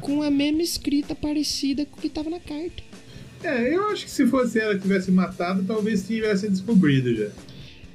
Com 0.00 0.22
a 0.22 0.30
mesma 0.30 0.62
escrita 0.62 1.14
parecida 1.14 1.84
com 1.84 1.98
o 1.98 2.00
que 2.00 2.08
tava 2.08 2.30
na 2.30 2.40
carta. 2.40 2.82
É, 3.44 3.74
eu 3.74 3.90
acho 3.90 4.06
que 4.06 4.10
se 4.10 4.26
fosse 4.28 4.58
ela 4.58 4.74
que 4.74 4.80
tivesse 4.80 5.10
matado, 5.10 5.62
talvez 5.64 6.06
tivesse 6.06 6.48
descobrido 6.48 7.14
já. 7.14 7.28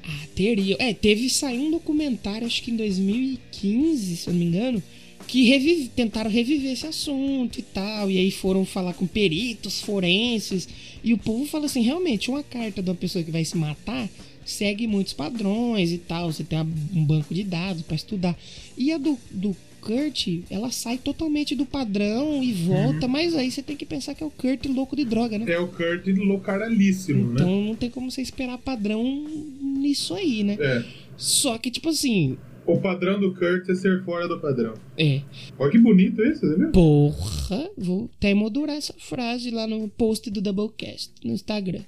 Ah, 0.03 0.27
teria. 0.35 0.76
É, 0.77 0.93
teve 0.93 1.27
sair 1.27 1.57
um 1.57 1.72
documentário, 1.72 2.45
acho 2.45 2.61
que 2.61 2.69
em 2.69 2.76
2015, 2.76 4.18
se 4.18 4.27
eu 4.27 4.34
não 4.34 4.39
me 4.39 4.45
engano, 4.45 4.84
que 5.27 5.43
revive- 5.43 5.89
tentaram 5.95 6.29
reviver 6.31 6.71
esse 6.71 6.87
assunto 6.87 7.59
e 7.59 7.61
tal. 7.61 8.09
E 8.09 8.17
aí 8.17 8.31
foram 8.31 8.65
falar 8.65 8.93
com 8.93 9.05
peritos 9.05 9.81
forenses. 9.81 10.67
E 11.03 11.13
o 11.13 11.17
povo 11.17 11.45
fala 11.45 11.65
assim: 11.65 11.81
realmente, 11.81 12.29
uma 12.31 12.43
carta 12.43 12.81
de 12.81 12.89
uma 12.89 12.95
pessoa 12.95 13.23
que 13.23 13.31
vai 13.31 13.43
se 13.45 13.57
matar 13.57 14.09
segue 14.45 14.87
muitos 14.87 15.11
padrões 15.13 15.91
e 15.91 15.97
tal. 15.97 16.31
Você 16.31 16.43
tem 16.43 16.57
um 16.59 17.03
banco 17.05 17.33
de 17.33 17.43
dados 17.43 17.81
pra 17.83 17.95
estudar. 17.95 18.37
E 18.77 18.91
a 18.93 18.97
do, 18.97 19.17
do 19.29 19.55
Kurt, 19.81 20.27
ela 20.49 20.71
sai 20.71 20.97
totalmente 20.97 21.53
do 21.55 21.65
padrão 21.65 22.41
e 22.43 22.51
volta, 22.51 23.07
mas 23.07 23.35
aí 23.35 23.49
você 23.51 23.61
tem 23.61 23.75
que 23.75 23.85
pensar 23.85 24.15
que 24.15 24.23
é 24.23 24.25
o 24.25 24.29
Kurt 24.31 24.65
louco 24.65 24.95
de 24.95 25.05
droga, 25.05 25.37
né? 25.37 25.45
É 25.51 25.59
o 25.59 25.67
Kurt 25.67 26.05
loucaralíssimo, 26.07 27.33
Então 27.33 27.61
né? 27.61 27.67
não 27.67 27.75
tem 27.75 27.89
como 27.89 28.09
você 28.11 28.21
esperar 28.21 28.57
padrão 28.57 29.25
nisso 29.61 30.13
aí, 30.13 30.43
né? 30.43 30.57
É. 30.59 30.83
Só 31.17 31.57
que, 31.57 31.71
tipo 31.71 31.89
assim, 31.89 32.37
O 32.68 32.77
padrão 32.81 33.19
do 33.19 33.34
Kurt 33.34 33.69
é 33.69 33.76
ser 33.76 34.03
fora 34.03 34.27
do 34.27 34.39
padrão. 34.39 34.73
é. 34.98 35.22
Olha 35.57 35.72
que 35.72 35.77
bonito 35.80 36.22
isso, 36.23 36.41
você 36.41 36.56
viu? 36.57 36.69
Porra, 36.72 37.69
vou 37.77 38.10
até 38.18 38.34
moldurar 38.34 38.76
essa 38.76 38.94
frase 38.98 39.49
lá 39.52 39.65
no 39.65 39.88
post 39.88 40.30
do 40.30 40.41
Doublecast 40.41 41.11
no 41.23 41.31
Instagram. 41.34 41.81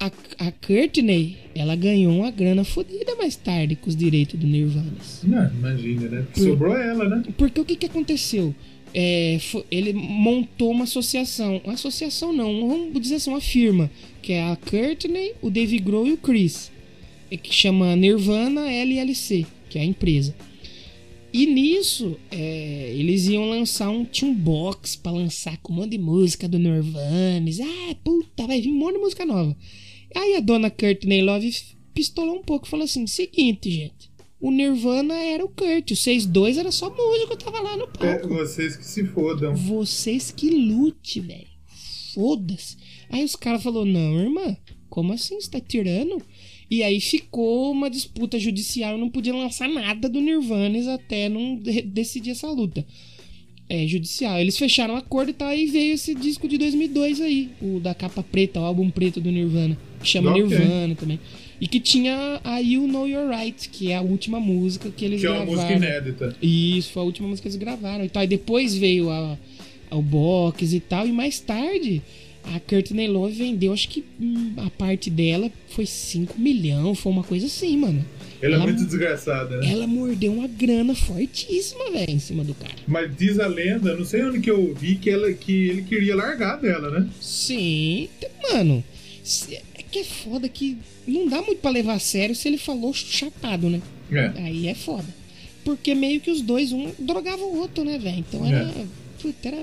A, 0.00 0.10
a 0.38 0.50
Courtney, 0.50 1.36
ela 1.54 1.76
ganhou 1.76 2.12
uma 2.12 2.30
grana 2.32 2.64
fodida 2.64 3.14
mais 3.14 3.36
tarde 3.36 3.76
com 3.76 3.88
os 3.88 3.94
direitos 3.94 4.38
do 4.40 4.44
Nirvana. 4.46 4.92
Não, 5.22 5.48
imagina, 5.54 6.08
né? 6.08 6.26
Sobrou 6.34 6.76
ela, 6.76 7.08
né? 7.08 7.22
Porque 7.38 7.60
o 7.60 7.64
que, 7.64 7.76
que 7.76 7.86
aconteceu? 7.86 8.52
É, 8.92 9.38
fo- 9.40 9.64
ele 9.70 9.92
montou 9.92 10.72
uma 10.72 10.82
associação. 10.84 11.60
Uma 11.62 11.74
associação 11.74 12.32
não, 12.32 12.66
vamos 12.68 13.00
dizer 13.00 13.14
assim, 13.16 13.30
uma 13.30 13.40
firma. 13.40 13.88
Que 14.20 14.32
é 14.32 14.42
a 14.42 14.56
Courtney, 14.56 15.34
o 15.40 15.48
Dave 15.48 15.78
Grohl 15.78 16.08
e 16.08 16.12
o 16.14 16.16
Chris. 16.16 16.72
é 17.30 17.36
Que 17.36 17.54
chama 17.54 17.94
Nirvana 17.94 18.68
LLC, 18.72 19.46
que 19.72 19.78
é 19.78 19.82
a 19.82 19.84
empresa. 19.86 20.34
E 21.32 21.46
nisso, 21.46 22.18
é, 22.30 22.94
eles 22.94 23.26
iam 23.26 23.48
lançar 23.48 23.88
um 23.88 24.04
tinha 24.04 24.30
um 24.30 24.34
box 24.34 24.96
pra 24.96 25.10
lançar 25.10 25.56
com 25.62 25.72
um 25.72 25.76
monte 25.76 25.92
de 25.92 25.98
música 25.98 26.46
do 26.46 26.58
Nirvana. 26.58 27.50
Ah, 27.90 27.94
puta, 28.04 28.46
vai 28.46 28.60
vir 28.60 28.68
um 28.70 28.74
monte 28.78 28.96
de 28.96 29.00
música 29.00 29.24
nova. 29.24 29.56
Aí 30.14 30.36
a 30.36 30.40
dona 30.40 30.70
Courtney 30.70 31.22
Love 31.22 31.50
pistolou 31.94 32.36
um 32.36 32.42
pouco 32.42 32.66
e 32.66 32.70
falou 32.70 32.84
assim: 32.84 33.06
seguinte, 33.06 33.70
gente. 33.70 34.12
O 34.38 34.50
Nirvana 34.50 35.14
era 35.14 35.42
o 35.44 35.48
Kurt, 35.48 35.92
o 35.92 35.94
6-2 35.94 36.58
era 36.58 36.72
só 36.72 36.90
músico, 36.90 37.36
tava 37.36 37.60
lá 37.60 37.76
no 37.76 37.84
É, 37.84 37.86
palco. 38.18 38.28
vocês 38.28 38.76
que 38.76 38.84
se 38.84 39.04
fodam. 39.06 39.54
Vocês 39.54 40.30
que 40.32 40.50
lute, 40.50 41.20
velho. 41.20 41.46
Foda-se. 42.12 42.76
Aí 43.08 43.24
os 43.24 43.36
caras 43.36 43.62
falaram: 43.62 43.86
Não, 43.86 44.18
irmã, 44.20 44.56
como 44.90 45.12
assim? 45.14 45.40
Você 45.40 45.48
tá 45.48 45.60
tirando? 45.60 46.20
E 46.72 46.82
aí 46.82 47.00
ficou 47.00 47.70
uma 47.70 47.90
disputa 47.90 48.38
judicial. 48.38 48.96
Não 48.96 49.10
podia 49.10 49.34
lançar 49.34 49.68
nada 49.68 50.08
do 50.08 50.20
Nirvana 50.22 50.94
até 50.94 51.28
não 51.28 51.54
de- 51.56 51.82
decidir 51.82 52.30
essa 52.30 52.48
luta. 52.50 52.82
É, 53.68 53.86
judicial. 53.86 54.38
Eles 54.38 54.56
fecharam 54.56 54.94
um 54.94 54.96
acordo 54.96 55.30
e 55.30 55.34
tal. 55.34 55.48
Aí 55.48 55.66
veio 55.66 55.92
esse 55.94 56.14
disco 56.14 56.48
de 56.48 56.56
2002 56.56 57.20
aí. 57.20 57.50
O 57.60 57.78
da 57.78 57.94
capa 57.94 58.22
preta, 58.22 58.58
o 58.60 58.64
álbum 58.64 58.88
preto 58.90 59.20
do 59.20 59.30
Nirvana. 59.30 59.76
Que 60.00 60.08
chama 60.08 60.30
Ok. 60.30 60.42
Nirvana 60.42 60.94
também. 60.94 61.20
E 61.60 61.66
que 61.68 61.78
tinha 61.78 62.40
a 62.42 62.58
You 62.58 62.88
Know 62.88 63.06
You're 63.06 63.28
Right, 63.36 63.68
que 63.68 63.90
é 63.92 63.96
a 63.96 64.00
última 64.02 64.40
música 64.40 64.90
que 64.90 65.04
eles 65.04 65.20
Que 65.20 65.26
é 65.26 65.30
uma 65.30 65.44
gravaram. 65.44 65.62
música 65.68 65.86
inédita. 65.86 66.36
Isso, 66.42 66.90
foi 66.90 67.02
a 67.02 67.04
última 67.06 67.28
música 67.28 67.42
que 67.48 67.54
eles 67.54 67.60
gravaram. 67.62 68.04
Então, 68.04 68.20
aí 68.22 68.26
depois 68.28 68.74
veio 68.74 69.10
a, 69.10 69.38
a- 69.90 69.96
o 69.96 70.02
box 70.02 70.72
e 70.72 70.80
tal. 70.80 71.06
E 71.06 71.12
mais 71.12 71.38
tarde, 71.38 72.02
a 72.44 72.60
Courtney 72.60 73.06
Love 73.08 73.34
vendeu, 73.34 73.72
acho 73.72 73.88
que 73.88 74.04
hum, 74.20 74.52
a 74.58 74.68
parte 74.70 75.08
dela 75.10 75.50
foi 75.68 75.86
5 75.86 76.38
milhões, 76.40 76.98
foi 76.98 77.12
uma 77.12 77.22
coisa 77.24 77.46
assim, 77.46 77.76
mano. 77.76 78.04
Ela 78.40 78.54
é 78.54 78.56
Ela- 78.56 78.64
muito 78.66 78.84
desgraçada, 78.84 79.58
né? 79.58 79.70
Ela 79.70 79.86
mordeu 79.86 80.32
uma 80.32 80.48
grana 80.48 80.94
fortíssima, 80.94 81.90
velho, 81.92 82.10
em 82.10 82.18
cima 82.18 82.42
do 82.42 82.54
cara. 82.54 82.74
Mas 82.88 83.16
diz 83.16 83.38
a 83.38 83.46
lenda, 83.46 83.96
não 83.96 84.04
sei 84.04 84.24
onde 84.24 84.40
que 84.40 84.50
eu 84.50 84.60
ouvi, 84.60 84.96
que, 84.96 85.08
ela, 85.08 85.32
que 85.32 85.68
ele 85.68 85.82
queria 85.82 86.16
largar 86.16 86.56
dela, 86.60 86.90
né? 86.90 87.08
Sim, 87.20 88.08
mano. 88.52 88.82
É 89.76 89.82
que 89.88 90.00
é 90.00 90.04
foda 90.04 90.48
que 90.48 90.76
não 91.06 91.28
dá 91.28 91.40
muito 91.42 91.58
pra 91.60 91.70
levar 91.70 91.94
a 91.94 91.98
sério 92.00 92.34
se 92.34 92.48
ele 92.48 92.58
falou 92.58 92.92
chapado, 92.92 93.70
né? 93.70 93.80
É. 94.10 94.32
Aí 94.42 94.66
é 94.66 94.74
foda. 94.74 95.06
Porque 95.64 95.94
meio 95.94 96.20
que 96.20 96.30
os 96.30 96.40
dois, 96.40 96.72
um 96.72 96.90
drogava 96.98 97.42
o 97.44 97.58
outro, 97.58 97.84
né, 97.84 97.96
velho? 97.98 98.18
Então 98.18 98.44
era. 98.44 98.72
Puta, 99.20 99.48
era. 99.48 99.58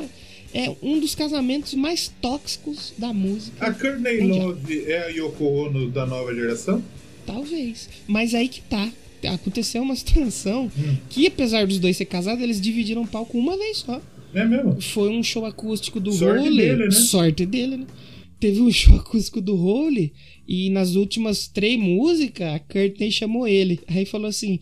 É 0.53 0.73
um 0.81 0.99
dos 0.99 1.13
casamentos 1.13 1.73
mais 1.75 2.11
tóxicos 2.21 2.93
da 2.97 3.13
música. 3.13 3.65
A 3.65 3.73
Courtney. 3.73 4.21
Love 4.21 4.83
é 4.85 5.03
a 5.03 5.07
Yoko 5.07 5.43
Ono 5.45 5.89
da 5.91 6.05
nova 6.05 6.33
geração? 6.33 6.83
Talvez. 7.25 7.87
Mas 8.07 8.33
aí 8.33 8.47
que 8.49 8.61
tá. 8.61 8.89
Aconteceu 9.33 9.81
uma 9.83 9.95
situação 9.97 10.71
Hum. 10.77 10.95
que, 11.09 11.27
apesar 11.27 11.67
dos 11.67 11.77
dois 11.77 11.97
ser 11.97 12.05
casados, 12.05 12.41
eles 12.41 12.59
dividiram 12.61 13.03
o 13.03 13.07
palco 13.07 13.37
uma 13.37 13.57
vez 13.57 13.77
só. 13.79 14.01
É 14.33 14.45
mesmo? 14.45 14.79
Foi 14.81 15.09
um 15.09 15.21
show 15.23 15.45
acústico 15.45 15.99
do 15.99 16.11
Sorte 16.11 16.43
Role. 16.45 16.57
dele, 16.57 16.85
né? 16.85 16.91
Sorte 16.91 17.45
dele, 17.45 17.77
né? 17.77 17.85
Teve 18.39 18.61
um 18.61 18.71
show 18.71 18.95
acústico 18.95 19.41
do 19.41 19.55
Role 19.55 20.13
e 20.47 20.69
nas 20.69 20.95
últimas 20.95 21.47
três 21.47 21.79
músicas, 21.79 22.53
a 22.55 22.59
Courtney 22.59 23.11
chamou 23.11 23.47
ele. 23.47 23.79
Aí 23.87 24.05
falou 24.05 24.27
assim: 24.27 24.59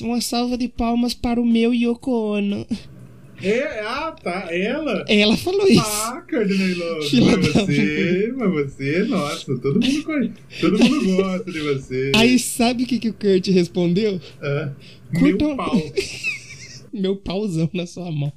uma 0.00 0.20
salva 0.20 0.56
de 0.56 0.68
palmas 0.68 1.12
para 1.14 1.40
o 1.40 1.44
meu 1.46 1.74
Yoko 1.74 2.10
Ono. 2.12 2.66
É, 3.42 3.80
ah, 3.80 4.12
tá. 4.12 4.48
Ela? 4.50 5.04
Ela 5.08 5.36
falou 5.36 5.66
isso. 5.68 5.80
Ah, 5.80 6.24
Courtney 6.28 6.74
Love. 6.74 7.20
Mas 7.20 7.46
você, 7.54 8.34
mas 8.36 8.50
você, 8.52 9.04
nossa, 9.04 9.58
todo 9.58 9.80
mundo 9.80 10.02
conhece. 10.04 10.32
Todo 10.60 10.78
mundo 10.78 11.16
gosta 11.16 11.52
de 11.52 11.60
você. 11.60 12.12
Aí 12.16 12.38
sabe 12.38 12.82
o 12.82 12.86
que, 12.86 12.98
que 12.98 13.08
o 13.10 13.14
Kurt 13.14 13.46
respondeu? 13.48 14.20
Ah, 14.42 14.72
Curta 15.18 15.44
meu 15.44 15.54
um- 15.54 15.56
pau. 15.56 15.82
Meu 16.92 17.16
pauzão 17.16 17.68
na 17.74 17.86
sua 17.86 18.10
mão. 18.10 18.32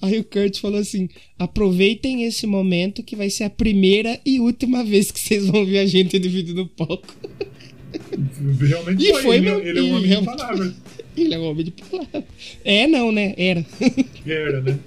Aí 0.00 0.18
o 0.18 0.24
Kurt 0.24 0.58
falou 0.60 0.78
assim: 0.80 1.08
aproveitem 1.38 2.24
esse 2.24 2.46
momento 2.46 3.02
que 3.02 3.14
vai 3.16 3.28
ser 3.28 3.44
a 3.44 3.50
primeira 3.50 4.18
e 4.24 4.38
última 4.40 4.82
vez 4.84 5.10
que 5.10 5.18
vocês 5.20 5.46
vão 5.46 5.66
ver 5.66 5.78
a 5.78 5.86
gente 5.86 6.18
dividindo 6.18 6.62
no 6.62 6.68
palco. 6.68 7.06
Realmente 8.60 9.04
E 9.04 9.14
foi 9.22 9.36
ele, 9.36 9.50
mesmo, 9.50 9.60
ele 9.66 9.78
é 9.78 9.82
um 9.82 9.94
homem 9.96 10.08
de 10.08 10.24
palavras. 10.24 10.74
Ele 11.16 11.34
é 11.34 11.38
um 11.38 11.44
homem 11.44 11.64
de 11.64 11.70
palavra. 11.72 12.24
É, 12.64 12.86
não, 12.86 13.12
né? 13.12 13.34
Era. 13.36 13.64
Era, 14.26 14.60
né? 14.62 14.78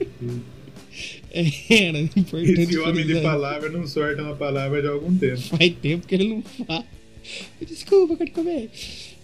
Era. 1.70 2.00
Importante. 2.00 2.62
Esse 2.62 2.78
homem 2.80 3.06
de 3.06 3.16
palavra 3.22 3.70
não 3.70 3.86
sorta 3.86 4.22
uma 4.24 4.36
palavra 4.36 4.82
de 4.82 4.88
algum 4.88 5.16
tempo. 5.18 5.42
Faz 5.42 5.74
tempo 5.82 6.08
que 6.08 6.16
ele 6.16 6.30
não 6.30 6.42
fala. 6.66 6.86
Desculpa, 7.68 8.16
Kurt 8.16 8.32
Cobain. 8.32 8.70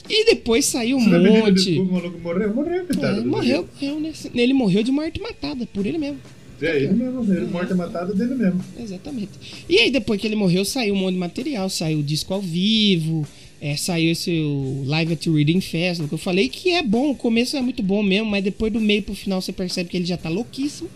E 0.09 0.25
depois 0.25 0.65
saiu 0.65 0.97
um 0.97 1.01
monte. 1.01 1.53
desculpa, 1.53 1.91
o 1.91 1.93
maluco 1.93 2.19
morreu? 2.19 2.53
Morreu, 2.53 2.81
É, 2.81 2.85
coitado. 2.85 3.25
morreu, 3.25 3.69
morreu, 3.79 3.99
né? 3.99 4.11
Ele 4.33 4.53
morreu 4.53 4.83
de 4.83 4.91
morte 4.91 5.21
matada, 5.21 5.65
por 5.67 5.85
ele 5.85 5.97
mesmo. 5.97 6.19
É, 6.61 6.75
ele 6.75 6.93
mesmo. 6.93 7.23
Ele 7.33 7.45
morte 7.45 7.73
matada 7.73 8.13
dele 8.13 8.35
mesmo. 8.35 8.61
Exatamente. 8.79 9.29
E 9.69 9.77
aí, 9.77 9.89
depois 9.91 10.19
que 10.19 10.27
ele 10.27 10.35
morreu, 10.35 10.65
saiu 10.65 10.93
um 10.95 10.97
monte 10.97 11.13
de 11.13 11.19
material. 11.19 11.69
Saiu 11.69 11.99
o 11.99 12.03
disco 12.03 12.33
ao 12.33 12.41
vivo, 12.41 13.25
é, 13.61 13.77
saiu 13.77 14.11
esse 14.11 14.41
Live 14.85 15.13
at 15.13 15.27
Reading 15.27 15.61
Festival, 15.61 16.07
que 16.07 16.15
eu 16.15 16.17
falei 16.17 16.49
que 16.49 16.71
é 16.71 16.81
bom, 16.81 17.11
o 17.11 17.15
começo 17.15 17.55
é 17.55 17.61
muito 17.61 17.83
bom 17.83 18.01
mesmo, 18.01 18.27
mas 18.27 18.43
depois 18.43 18.73
do 18.73 18.81
meio 18.81 19.03
pro 19.03 19.13
final 19.13 19.39
você 19.39 19.53
percebe 19.53 19.87
que 19.87 19.97
ele 19.97 20.05
já 20.05 20.17
tá 20.17 20.29
louquíssimo, 20.29 20.89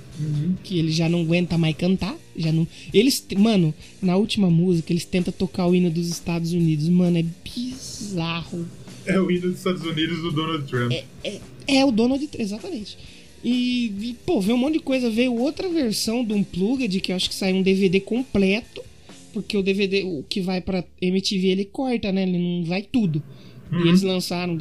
que 0.63 0.79
ele 0.79 0.91
já 0.91 1.07
não 1.07 1.21
aguenta 1.21 1.59
mais 1.59 1.77
cantar, 1.77 2.17
já 2.35 2.51
não... 2.51 2.67
Eles, 2.91 3.23
mano, 3.37 3.71
na 4.01 4.17
última 4.17 4.49
música, 4.49 4.91
eles 4.91 5.05
tentam 5.05 5.31
tocar 5.31 5.67
o 5.67 5.75
hino 5.75 5.91
dos 5.91 6.07
Estados 6.09 6.53
Unidos, 6.53 6.89
mano, 6.89 7.19
é 7.19 7.25
bizarro. 7.43 8.65
É 9.05 9.19
o 9.19 9.29
hino 9.29 9.49
dos 9.49 9.57
Estados 9.59 9.83
Unidos 9.83 10.19
do 10.23 10.31
Donald 10.31 10.65
Trump. 10.67 10.91
É 11.67 11.85
o 11.85 11.91
Donald 11.91 12.25
Trump, 12.25 12.41
exatamente. 12.41 12.97
E, 13.43 13.93
e, 14.01 14.15
pô, 14.25 14.41
veio 14.41 14.57
um 14.57 14.59
monte 14.59 14.73
de 14.73 14.79
coisa. 14.79 15.07
Veio 15.07 15.35
outra 15.35 15.69
versão 15.69 16.23
do 16.23 16.33
Unplugged, 16.33 16.99
que 16.99 17.11
eu 17.11 17.15
acho 17.15 17.29
que 17.29 17.35
saiu 17.35 17.57
um 17.57 17.61
DVD 17.61 17.99
completo. 17.99 18.81
Porque 19.35 19.55
o 19.57 19.61
DVD, 19.61 20.03
o 20.03 20.23
que 20.27 20.39
vai 20.41 20.61
pra 20.61 20.83
MTV, 21.01 21.47
ele 21.47 21.65
corta, 21.65 22.11
né? 22.11 22.23
Ele 22.23 22.39
não 22.39 22.63
vai 22.63 22.81
tudo. 22.81 23.21
E 23.71 23.87
eles 23.89 24.01
lançaram 24.03 24.57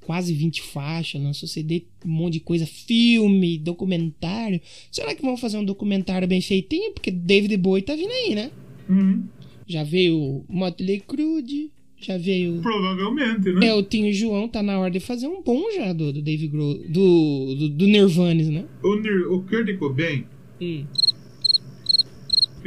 quase 0.00 0.32
20 0.34 0.62
faixas, 0.62 1.22
lançou 1.22 1.48
CD, 1.48 1.84
um 2.04 2.08
monte 2.08 2.32
de 2.34 2.40
coisa, 2.40 2.66
filme, 2.66 3.56
documentário. 3.58 4.60
Será 4.90 5.14
que 5.14 5.22
vão 5.22 5.36
fazer 5.36 5.58
um 5.58 5.64
documentário 5.64 6.26
bem 6.26 6.40
feitinho? 6.40 6.92
Porque 6.92 7.10
David 7.10 7.56
Bowie 7.56 7.82
tá 7.82 7.94
vindo 7.94 8.10
aí, 8.10 8.34
né? 8.34 8.50
Uhum. 8.88 9.22
Já 9.66 9.84
veio 9.84 10.44
Motley 10.48 10.98
Crue, 11.06 11.70
já 12.00 12.16
veio 12.16 12.60
Provavelmente, 12.62 13.52
né? 13.52 13.66
é, 13.66 13.74
o 13.74 13.82
Tinho 13.82 14.12
João 14.14 14.48
tá 14.48 14.62
na 14.62 14.78
hora 14.80 14.90
de 14.90 14.98
fazer 15.00 15.28
um 15.28 15.42
bom 15.42 15.62
já 15.76 15.92
do, 15.92 16.12
do 16.12 16.22
Dave 16.22 16.48
Grohl, 16.48 16.78
do, 16.88 17.54
do, 17.54 17.68
do 17.68 17.86
Nirvana, 17.86 18.42
né? 18.44 18.64
O, 18.82 18.96
Nir- 18.96 19.30
o 19.30 19.42
Kurt 19.42 19.76
Cobain, 19.78 20.24
Hum. 20.60 20.84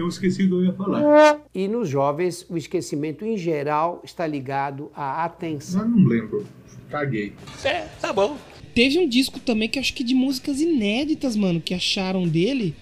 Eu 0.01 0.07
esqueci 0.07 0.43
o 0.43 0.47
que 0.47 0.53
eu 0.53 0.65
ia 0.65 0.73
falar. 0.73 1.39
E 1.53 1.67
nos 1.67 1.87
jovens, 1.89 2.45
o 2.49 2.57
esquecimento 2.57 3.23
em 3.25 3.37
geral 3.37 4.01
está 4.03 4.25
ligado 4.27 4.91
à 4.95 5.23
atenção. 5.23 5.87
Mas 5.87 5.97
não 5.97 6.07
lembro. 6.07 6.45
caguei. 6.89 7.33
É, 7.63 7.87
tá 8.01 8.11
bom. 8.11 8.37
Teve 8.73 8.99
um 8.99 9.07
disco 9.07 9.39
também 9.39 9.67
que 9.69 9.77
acho 9.79 9.93
que 9.93 10.03
de 10.03 10.13
músicas 10.13 10.61
inéditas, 10.61 11.35
mano, 11.35 11.59
que 11.59 11.73
acharam 11.73 12.27
dele, 12.27 12.73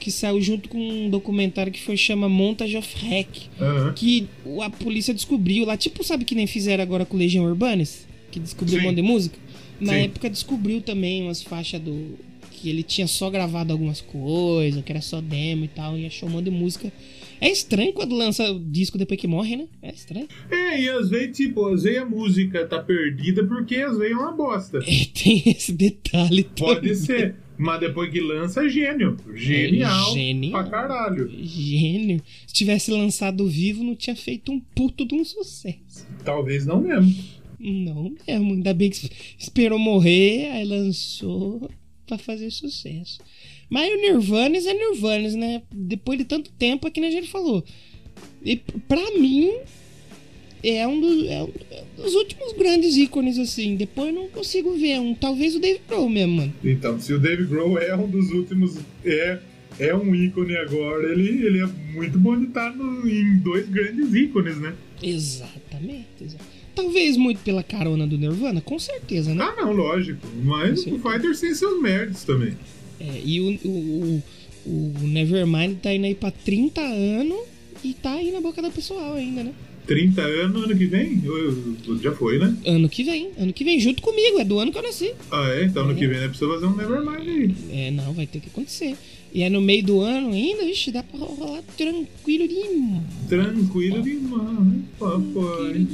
que 0.00 0.10
saiu 0.10 0.40
junto 0.40 0.68
com 0.68 0.78
um 0.78 1.10
documentário 1.10 1.72
que 1.72 1.82
foi 1.82 1.96
chama 1.96 2.28
Montage 2.28 2.76
of 2.76 2.94
Hack, 3.06 3.28
Aham. 3.60 3.92
que 3.94 4.26
a 4.62 4.70
polícia 4.70 5.12
descobriu 5.14 5.64
lá, 5.66 5.76
tipo, 5.76 6.02
sabe 6.02 6.24
que 6.24 6.34
nem 6.34 6.46
fizeram 6.46 6.82
agora 6.82 7.04
com 7.04 7.16
Legião 7.16 7.44
Urbanis, 7.44 8.06
que 8.30 8.40
descobriu 8.40 8.78
um 8.78 8.80
Sim. 8.80 8.86
monte 8.86 8.96
de 8.96 9.02
música? 9.02 9.38
Na 9.80 9.92
Sim. 9.92 9.98
época 10.04 10.30
descobriu 10.30 10.80
também 10.80 11.22
umas 11.24 11.42
faixas 11.42 11.80
do 11.80 12.16
que 12.64 12.70
ele 12.70 12.82
tinha 12.82 13.06
só 13.06 13.28
gravado 13.28 13.74
algumas 13.74 14.00
coisas, 14.00 14.82
que 14.82 14.90
era 14.90 15.02
só 15.02 15.20
demo 15.20 15.66
e 15.66 15.68
tal, 15.68 15.98
e 15.98 16.06
achou 16.06 16.26
um 16.26 16.32
monte 16.32 16.46
de 16.46 16.50
música. 16.50 16.90
É 17.38 17.50
estranho 17.50 17.92
quando 17.92 18.16
lança 18.16 18.50
o 18.50 18.58
disco 18.58 18.96
depois 18.96 19.20
que 19.20 19.26
morre, 19.26 19.54
né? 19.54 19.68
É 19.82 19.90
estranho. 19.90 20.26
É, 20.50 20.80
e 20.80 20.88
às 20.88 21.10
vezes, 21.10 21.36
tipo, 21.36 21.66
às 21.66 21.82
vezes 21.82 21.98
a 21.98 22.06
música 22.06 22.66
tá 22.66 22.82
perdida 22.82 23.44
porque 23.44 23.76
às 23.76 23.98
vezes 23.98 24.16
é 24.16 24.18
uma 24.18 24.32
bosta. 24.32 24.78
É, 24.78 25.04
tem 25.12 25.42
esse 25.44 25.74
detalhe 25.74 26.44
Pode 26.56 26.80
também. 26.80 26.94
ser. 26.94 27.36
Mas 27.58 27.80
depois 27.80 28.10
que 28.10 28.20
lança, 28.20 28.64
é 28.64 28.68
gênio. 28.70 29.18
Genial. 29.34 30.14
genial. 30.14 30.62
Pra 30.62 30.70
caralho. 30.70 31.30
Gênio. 31.42 32.22
Se 32.46 32.54
tivesse 32.54 32.90
lançado 32.90 33.46
vivo, 33.46 33.84
não 33.84 33.94
tinha 33.94 34.16
feito 34.16 34.50
um 34.50 34.58
puto 34.58 35.04
de 35.04 35.14
um 35.14 35.24
sucesso. 35.24 36.06
Talvez 36.24 36.64
não 36.64 36.80
mesmo. 36.80 37.14
Não 37.60 38.14
mesmo. 38.26 38.54
Ainda 38.54 38.72
bem 38.72 38.88
que 38.88 39.10
esperou 39.38 39.78
morrer, 39.78 40.50
aí 40.50 40.64
lançou 40.64 41.68
pra 42.06 42.18
fazer 42.18 42.50
sucesso. 42.50 43.18
Mas 43.70 43.92
o 43.92 43.96
Nirvanes 43.96 44.66
é 44.66 44.74
Nirvanes, 44.74 45.34
né? 45.34 45.62
Depois 45.72 46.18
de 46.18 46.24
tanto 46.24 46.50
tempo, 46.52 46.86
é 46.86 46.90
que 46.90 47.00
nem 47.00 47.08
a 47.10 47.12
gente 47.12 47.30
falou. 47.30 47.64
E 48.44 48.56
pra 48.56 49.00
mim, 49.18 49.50
é 50.62 50.86
um, 50.86 51.00
dos, 51.00 51.26
é 51.28 51.42
um 51.42 52.02
dos 52.02 52.14
últimos 52.14 52.52
grandes 52.54 52.96
ícones, 52.96 53.38
assim. 53.38 53.76
Depois 53.76 54.08
eu 54.08 54.14
não 54.14 54.28
consigo 54.28 54.74
ver 54.76 54.98
um. 55.00 55.14
Talvez 55.14 55.54
o 55.56 55.60
Dave 55.60 55.80
Grohl 55.88 56.08
mesmo, 56.08 56.36
mano. 56.36 56.54
Então, 56.62 56.98
se 57.00 57.12
o 57.12 57.18
Dave 57.18 57.44
Grohl 57.44 57.78
é 57.78 57.94
um 57.96 58.08
dos 58.08 58.30
últimos. 58.30 58.78
É, 59.04 59.38
é 59.78 59.94
um 59.94 60.14
ícone 60.14 60.56
agora, 60.56 61.10
ele, 61.12 61.44
ele 61.46 61.58
é 61.60 61.66
muito 61.92 62.18
bom 62.18 62.38
de 62.38 62.46
estar 62.46 62.74
no- 62.76 63.08
em 63.08 63.38
dois 63.38 63.68
grandes 63.68 64.14
ícones, 64.14 64.56
né? 64.58 64.74
Exatamente. 65.02 66.06
exa- 66.22 66.38
Talvez 66.74 67.16
muito 67.16 67.38
pela 67.42 67.62
carona 67.62 68.06
do 68.06 68.18
Nirvana, 68.18 68.60
com 68.60 68.78
certeza, 68.78 69.34
né? 69.34 69.44
Ah, 69.44 69.54
não, 69.62 69.72
lógico. 69.72 70.26
Mas 70.42 70.86
o 70.86 70.98
Fighters 70.98 71.40
tem 71.40 71.54
seus 71.54 71.80
merdas 71.80 72.24
também. 72.24 72.54
É, 73.00 73.20
e 73.24 73.40
o, 73.40 73.68
o, 73.68 74.22
o, 74.66 74.94
o 75.02 75.06
Nevermind 75.06 75.76
tá 75.82 75.92
indo 75.94 76.06
aí 76.06 76.14
pra 76.14 76.30
30 76.30 76.80
anos 76.80 77.38
e 77.82 77.92
tá 77.94 78.14
aí 78.14 78.30
na 78.32 78.40
boca 78.40 78.60
da 78.62 78.70
pessoal 78.70 79.14
ainda, 79.14 79.44
né? 79.44 79.52
30 79.86 80.22
anos 80.22 80.64
ano 80.64 80.74
que 80.76 80.86
vem? 80.86 81.20
Eu- 81.24 81.76
eu- 81.86 81.98
Já 82.02 82.12
foi, 82.12 82.38
né? 82.38 82.56
Ano 82.64 82.88
que 82.88 83.04
vem, 83.04 83.30
ano 83.38 83.52
que 83.52 83.62
vem, 83.64 83.78
junto 83.78 84.00
comigo, 84.00 84.40
é 84.40 84.44
do 84.44 84.58
ano 84.58 84.72
que 84.72 84.78
eu 84.78 84.82
nasci. 84.82 85.12
Ah, 85.30 85.46
é? 85.50 85.64
Então 85.64 85.84
ano 85.84 85.94
que 85.94 86.06
vem 86.06 86.18
é 86.18 86.28
preciso 86.28 86.50
fazer 86.54 86.64
um 86.66 86.74
Nevermind 86.74 87.28
aí. 87.28 87.54
É, 87.70 87.90
não, 87.90 88.12
vai 88.14 88.26
ter 88.26 88.40
que 88.40 88.48
acontecer. 88.48 88.96
E 89.32 89.42
é 89.42 89.50
no 89.50 89.60
meio 89.60 89.82
do 89.84 90.00
ano 90.00 90.32
ainda, 90.32 90.64
vixe, 90.64 90.90
dá 90.90 91.02
pra 91.02 91.18
rolar 91.18 91.60
tranquilo 91.76 92.48
demais. 92.48 93.02
Tranquilo 93.28 94.00
demais, 94.00 94.84
papai. 94.98 95.86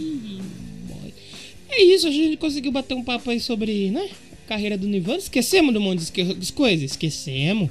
É 1.71 1.83
isso, 1.83 2.09
a 2.09 2.11
gente 2.11 2.37
conseguiu 2.37 2.73
bater 2.73 2.95
um 2.95 3.03
papo 3.03 3.31
aí 3.31 3.39
sobre, 3.39 3.91
né? 3.91 4.11
Carreira 4.47 4.77
do 4.77 4.89
Nirvana. 4.89 5.19
Esquecemos 5.19 5.73
do 5.73 5.81
monte 5.81 6.11
de 6.11 6.35
das 6.35 6.51
coisas? 6.51 6.91
Esquecemos. 6.91 7.71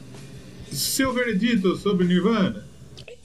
Seu 0.72 1.14
veredito 1.14 1.76
sobre 1.76 2.08
Nirvana? 2.08 2.66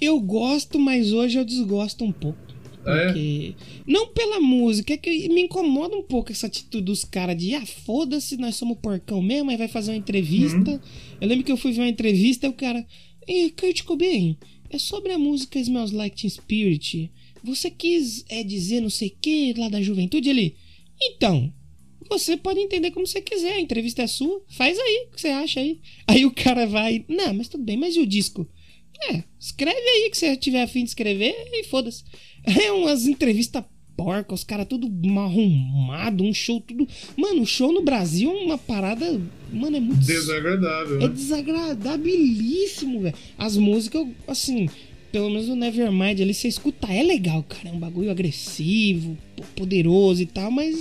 Eu 0.01 0.19
gosto, 0.19 0.79
mas 0.79 1.13
hoje 1.13 1.39
eu 1.39 1.45
desgosto 1.45 2.05
um 2.05 2.11
pouco. 2.11 2.39
Ah, 2.85 2.97
é? 2.97 3.07
Porque. 3.07 3.55
Não 3.87 4.09
pela 4.09 4.41
música, 4.41 4.95
é 4.95 4.97
que 4.97 5.29
me 5.29 5.43
incomoda 5.43 5.97
um 5.97 6.03
pouco 6.03 6.33
essa 6.33 6.47
atitude 6.47 6.85
dos 6.85 7.05
caras 7.05 7.37
de 7.37 7.55
ah, 7.55 7.65
foda-se, 7.65 8.37
nós 8.37 8.57
somos 8.57 8.79
porcão 8.79 9.23
mesmo, 9.23 9.51
aí 9.51 9.57
vai 9.57 9.69
fazer 9.69 9.93
uma 9.93 9.97
entrevista. 9.97 10.71
Uhum. 10.73 10.81
Eu 11.21 11.29
lembro 11.29 11.45
que 11.45 11.53
eu 11.53 11.57
fui 11.57 11.73
ver 11.73 11.83
uma 11.83 11.89
entrevista 11.89 12.47
e 12.47 12.51
o 12.51 12.53
cara. 12.53 12.85
Ei, 13.27 13.51
Kurt 13.51 13.85
Cobain, 13.85 14.37
é 14.69 14.79
sobre 14.79 15.13
a 15.13 15.19
música 15.19 15.59
Smells 15.59 15.95
Like 15.95 16.17
Teen 16.17 16.29
Spirit. 16.29 17.11
Você 17.43 17.71
quis 17.71 18.25
é, 18.29 18.43
dizer 18.43 18.81
não 18.81 18.91
sei 18.91 19.09
o 19.09 19.17
que 19.21 19.55
lá 19.57 19.69
da 19.69 19.81
juventude 19.81 20.29
ele. 20.29 20.55
Então, 21.01 21.53
você 22.09 22.37
pode 22.37 22.61
entender 22.61 22.91
como 22.91 23.07
você 23.07 23.21
quiser, 23.21 23.55
a 23.55 23.61
entrevista 23.61 24.03
é 24.03 24.07
sua, 24.07 24.43
faz 24.49 24.79
aí 24.79 25.07
o 25.09 25.15
que 25.15 25.21
você 25.21 25.29
acha 25.29 25.61
aí. 25.61 25.81
Aí 26.07 26.25
o 26.27 26.31
cara 26.31 26.67
vai, 26.67 27.05
não, 27.09 27.35
mas 27.35 27.49
tudo 27.49 27.65
bem, 27.65 27.77
mas 27.77 27.97
e 27.97 28.01
o 28.01 28.07
disco? 28.07 28.47
É, 29.11 29.25
escreve 29.39 29.77
aí 29.77 30.09
que 30.11 30.17
você 30.17 30.37
tiver 30.37 30.63
afim 30.63 30.85
de 30.85 30.91
escrever 30.91 31.35
e 31.53 31.65
foda-se. 31.65 32.05
É 32.47 32.71
umas 32.73 33.07
entrevistas 33.07 33.65
porcas, 33.97 34.41
os 34.41 34.45
caras 34.45 34.67
tudo 34.69 34.91
mal 35.09 35.27
arrumado, 35.27 36.23
um 36.23 36.35
show 36.35 36.61
tudo. 36.61 36.87
Mano, 37.17 37.41
o 37.43 37.47
show 37.47 37.73
no 37.73 37.81
Brasil 37.83 38.31
é 38.31 38.45
uma 38.45 38.59
parada. 38.59 39.19
Mano, 39.51 39.77
é 39.79 39.81
muito. 39.81 40.05
Desagradável, 40.05 40.99
É 41.01 41.09
né? 41.09 41.09
desagradabilíssimo, 41.09 43.01
velho. 43.01 43.15
As 43.39 43.57
músicas, 43.57 44.07
assim, 44.27 44.69
pelo 45.15 45.31
menos 45.31 45.49
o 45.49 45.55
Nevermind 45.55 46.21
ali, 46.21 46.35
você 46.35 46.49
escuta, 46.49 46.93
é 46.93 47.01
legal, 47.01 47.45
cara. 47.49 47.69
É 47.69 47.73
um 47.73 47.79
bagulho 47.79 48.11
agressivo, 48.11 49.17
po- 49.37 49.45
poderoso 49.55 50.21
e 50.21 50.27
tal, 50.27 50.51
mas 50.51 50.77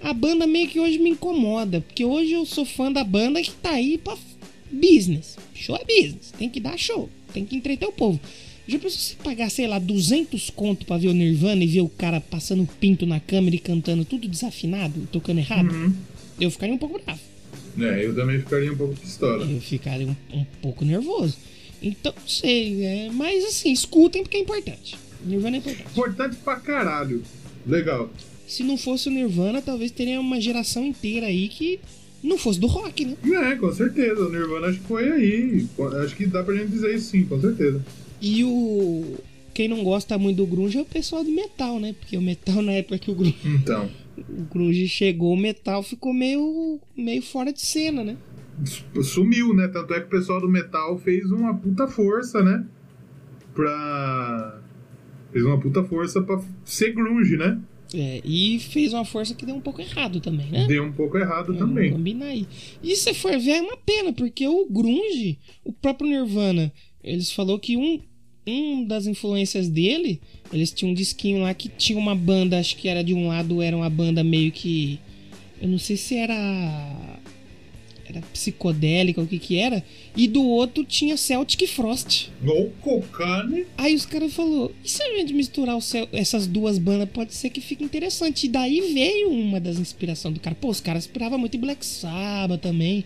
a 0.00 0.12
banda 0.12 0.46
meio 0.46 0.68
que 0.68 0.78
hoje 0.78 0.98
me 1.00 1.10
incomoda. 1.10 1.80
Porque 1.80 2.04
hoje 2.04 2.30
eu 2.30 2.46
sou 2.46 2.64
fã 2.64 2.92
da 2.92 3.02
banda 3.02 3.42
que 3.42 3.50
tá 3.50 3.70
aí 3.72 3.98
pra 3.98 4.16
business. 4.70 5.36
Show 5.52 5.74
é 5.76 5.84
business. 5.84 6.32
Tem 6.38 6.48
que 6.48 6.60
dar 6.60 6.78
show. 6.78 7.10
Tem 7.34 7.44
que 7.44 7.56
entreter 7.56 7.88
o 7.88 7.92
povo. 7.92 8.20
Já 8.68 8.78
pensou 8.78 9.00
se 9.00 9.16
pagar, 9.16 9.50
sei 9.50 9.66
lá, 9.66 9.80
200 9.80 10.48
conto 10.50 10.86
pra 10.86 10.96
ver 10.96 11.08
o 11.08 11.12
Nirvana 11.12 11.64
e 11.64 11.66
ver 11.66 11.80
o 11.80 11.88
cara 11.88 12.20
passando 12.20 12.68
pinto 12.78 13.04
na 13.04 13.18
câmera 13.18 13.56
e 13.56 13.58
cantando 13.58 14.04
tudo 14.04 14.28
desafinado, 14.28 15.08
tocando 15.10 15.38
errado? 15.38 15.72
Uhum. 15.72 15.92
Eu 16.40 16.52
ficaria 16.52 16.72
um 16.74 16.78
pouco 16.78 17.00
bravo. 17.04 17.18
É, 17.80 18.06
eu 18.06 18.14
também 18.14 18.38
ficaria 18.38 18.72
um 18.72 18.76
pouco 18.76 18.94
pistola. 18.94 19.44
Eu 19.44 19.60
ficaria 19.60 20.06
um, 20.06 20.14
um 20.38 20.44
pouco 20.62 20.84
nervoso. 20.84 21.36
Então, 21.82 22.12
não 22.18 22.28
sei. 22.28 22.84
É, 22.84 23.10
mas 23.12 23.44
assim, 23.44 23.72
escutem 23.72 24.22
porque 24.22 24.36
é 24.36 24.40
importante. 24.40 24.96
Nirvana 25.24 25.56
é 25.56 25.58
importante. 25.58 25.90
Importante 25.90 26.36
pra 26.36 26.56
caralho. 26.56 27.22
Legal. 27.66 28.10
Se 28.46 28.62
não 28.62 28.76
fosse 28.76 29.08
o 29.08 29.12
Nirvana, 29.12 29.62
talvez 29.62 29.90
teria 29.90 30.20
uma 30.20 30.40
geração 30.40 30.84
inteira 30.84 31.26
aí 31.26 31.48
que 31.48 31.78
não 32.22 32.36
fosse 32.36 32.58
do 32.58 32.66
rock, 32.66 33.04
né? 33.04 33.16
É, 33.24 33.56
com 33.56 33.72
certeza. 33.72 34.20
O 34.26 34.30
Nirvana 34.30 34.68
acho 34.68 34.80
que 34.80 34.86
foi 34.86 35.10
aí. 35.10 35.66
Acho 36.04 36.16
que 36.16 36.26
dá 36.26 36.42
pra 36.42 36.54
gente 36.54 36.70
dizer 36.70 36.94
isso 36.94 37.10
sim, 37.10 37.24
com 37.24 37.40
certeza. 37.40 37.84
E 38.20 38.44
o. 38.44 39.16
Quem 39.54 39.68
não 39.68 39.82
gosta 39.82 40.16
muito 40.16 40.38
do 40.38 40.46
Grunge 40.46 40.78
é 40.78 40.82
o 40.82 40.86
pessoal 40.86 41.24
do 41.24 41.30
metal, 41.30 41.80
né? 41.80 41.94
Porque 41.98 42.16
o 42.16 42.22
metal, 42.22 42.62
na 42.62 42.72
época 42.72 42.98
que 42.98 43.10
o 43.10 43.14
Grunge, 43.14 43.36
Então, 43.44 43.90
o 44.16 44.42
grunge 44.44 44.88
chegou, 44.88 45.32
o 45.32 45.36
metal 45.36 45.82
ficou 45.82 46.12
meio, 46.12 46.78
meio 46.96 47.22
fora 47.22 47.52
de 47.52 47.60
cena, 47.60 48.04
né? 48.04 48.16
Sumiu, 49.02 49.54
né? 49.54 49.68
Tanto 49.68 49.94
é 49.94 50.00
que 50.00 50.06
o 50.06 50.10
pessoal 50.10 50.40
do 50.40 50.48
metal 50.48 50.98
fez 50.98 51.30
uma 51.30 51.54
puta 51.54 51.86
força, 51.88 52.42
né? 52.42 52.66
Pra. 53.54 54.60
Fez 55.32 55.44
uma 55.44 55.58
puta 55.60 55.82
força 55.84 56.20
pra 56.22 56.40
ser 56.64 56.92
grunge, 56.92 57.36
né? 57.36 57.60
É, 57.92 58.20
e 58.24 58.58
fez 58.60 58.92
uma 58.92 59.04
força 59.04 59.34
que 59.34 59.44
deu 59.44 59.54
um 59.54 59.60
pouco 59.60 59.80
errado 59.80 60.20
também, 60.20 60.48
né? 60.48 60.66
Deu 60.66 60.84
um 60.84 60.92
pouco 60.92 61.18
errado 61.18 61.46
Vamos 61.46 61.60
também. 61.60 61.90
combinar 61.90 62.26
aí. 62.26 62.46
E 62.82 62.94
se 62.94 63.12
for 63.14 63.36
ver, 63.38 63.50
é 63.50 63.62
uma 63.62 63.76
pena, 63.76 64.12
porque 64.12 64.46
o 64.46 64.66
Grunge, 64.66 65.38
o 65.64 65.72
próprio 65.72 66.08
Nirvana, 66.08 66.72
eles 67.02 67.32
falou 67.32 67.58
que 67.58 67.76
um, 67.76 68.00
um 68.46 68.84
das 68.84 69.06
influências 69.06 69.68
dele, 69.68 70.20
eles 70.52 70.70
tinham 70.72 70.92
um 70.92 70.94
disquinho 70.94 71.42
lá 71.42 71.52
que 71.52 71.68
tinha 71.68 71.98
uma 71.98 72.14
banda, 72.14 72.58
acho 72.60 72.76
que 72.76 72.88
era 72.88 73.02
de 73.02 73.12
um 73.12 73.26
lado, 73.26 73.60
era 73.60 73.76
uma 73.76 73.90
banda 73.90 74.22
meio 74.22 74.52
que. 74.52 75.00
Eu 75.60 75.68
não 75.68 75.78
sei 75.78 75.96
se 75.96 76.16
era. 76.16 77.09
Era 78.10 78.20
psicodélica, 78.32 79.20
o 79.20 79.26
que 79.26 79.38
que 79.38 79.56
era. 79.56 79.82
E 80.16 80.26
do 80.28 80.42
outro 80.44 80.84
tinha 80.84 81.16
Celtic 81.16 81.66
Frost. 81.68 82.28
No 82.42 82.68
Cocane. 82.80 83.64
Aí 83.78 83.94
os 83.94 84.04
caras 84.06 84.32
falaram, 84.32 84.70
e 84.84 84.88
se 84.88 85.02
a 85.02 85.16
gente 85.18 85.32
misturar 85.32 85.76
o 85.76 85.80
céu- 85.80 86.08
essas 86.12 86.46
duas 86.46 86.78
bandas, 86.78 87.08
pode 87.10 87.34
ser 87.34 87.50
que 87.50 87.60
fique 87.60 87.84
interessante. 87.84 88.46
E 88.46 88.48
daí 88.48 88.92
veio 88.92 89.30
uma 89.30 89.58
das 89.60 89.78
inspirações 89.78 90.34
do 90.34 90.40
cara. 90.40 90.56
Pô, 90.60 90.68
os 90.68 90.80
caras 90.80 91.04
inspiravam 91.04 91.38
muito 91.38 91.56
em 91.56 91.60
Black 91.60 91.84
Sabbath 91.86 92.60
também. 92.60 93.04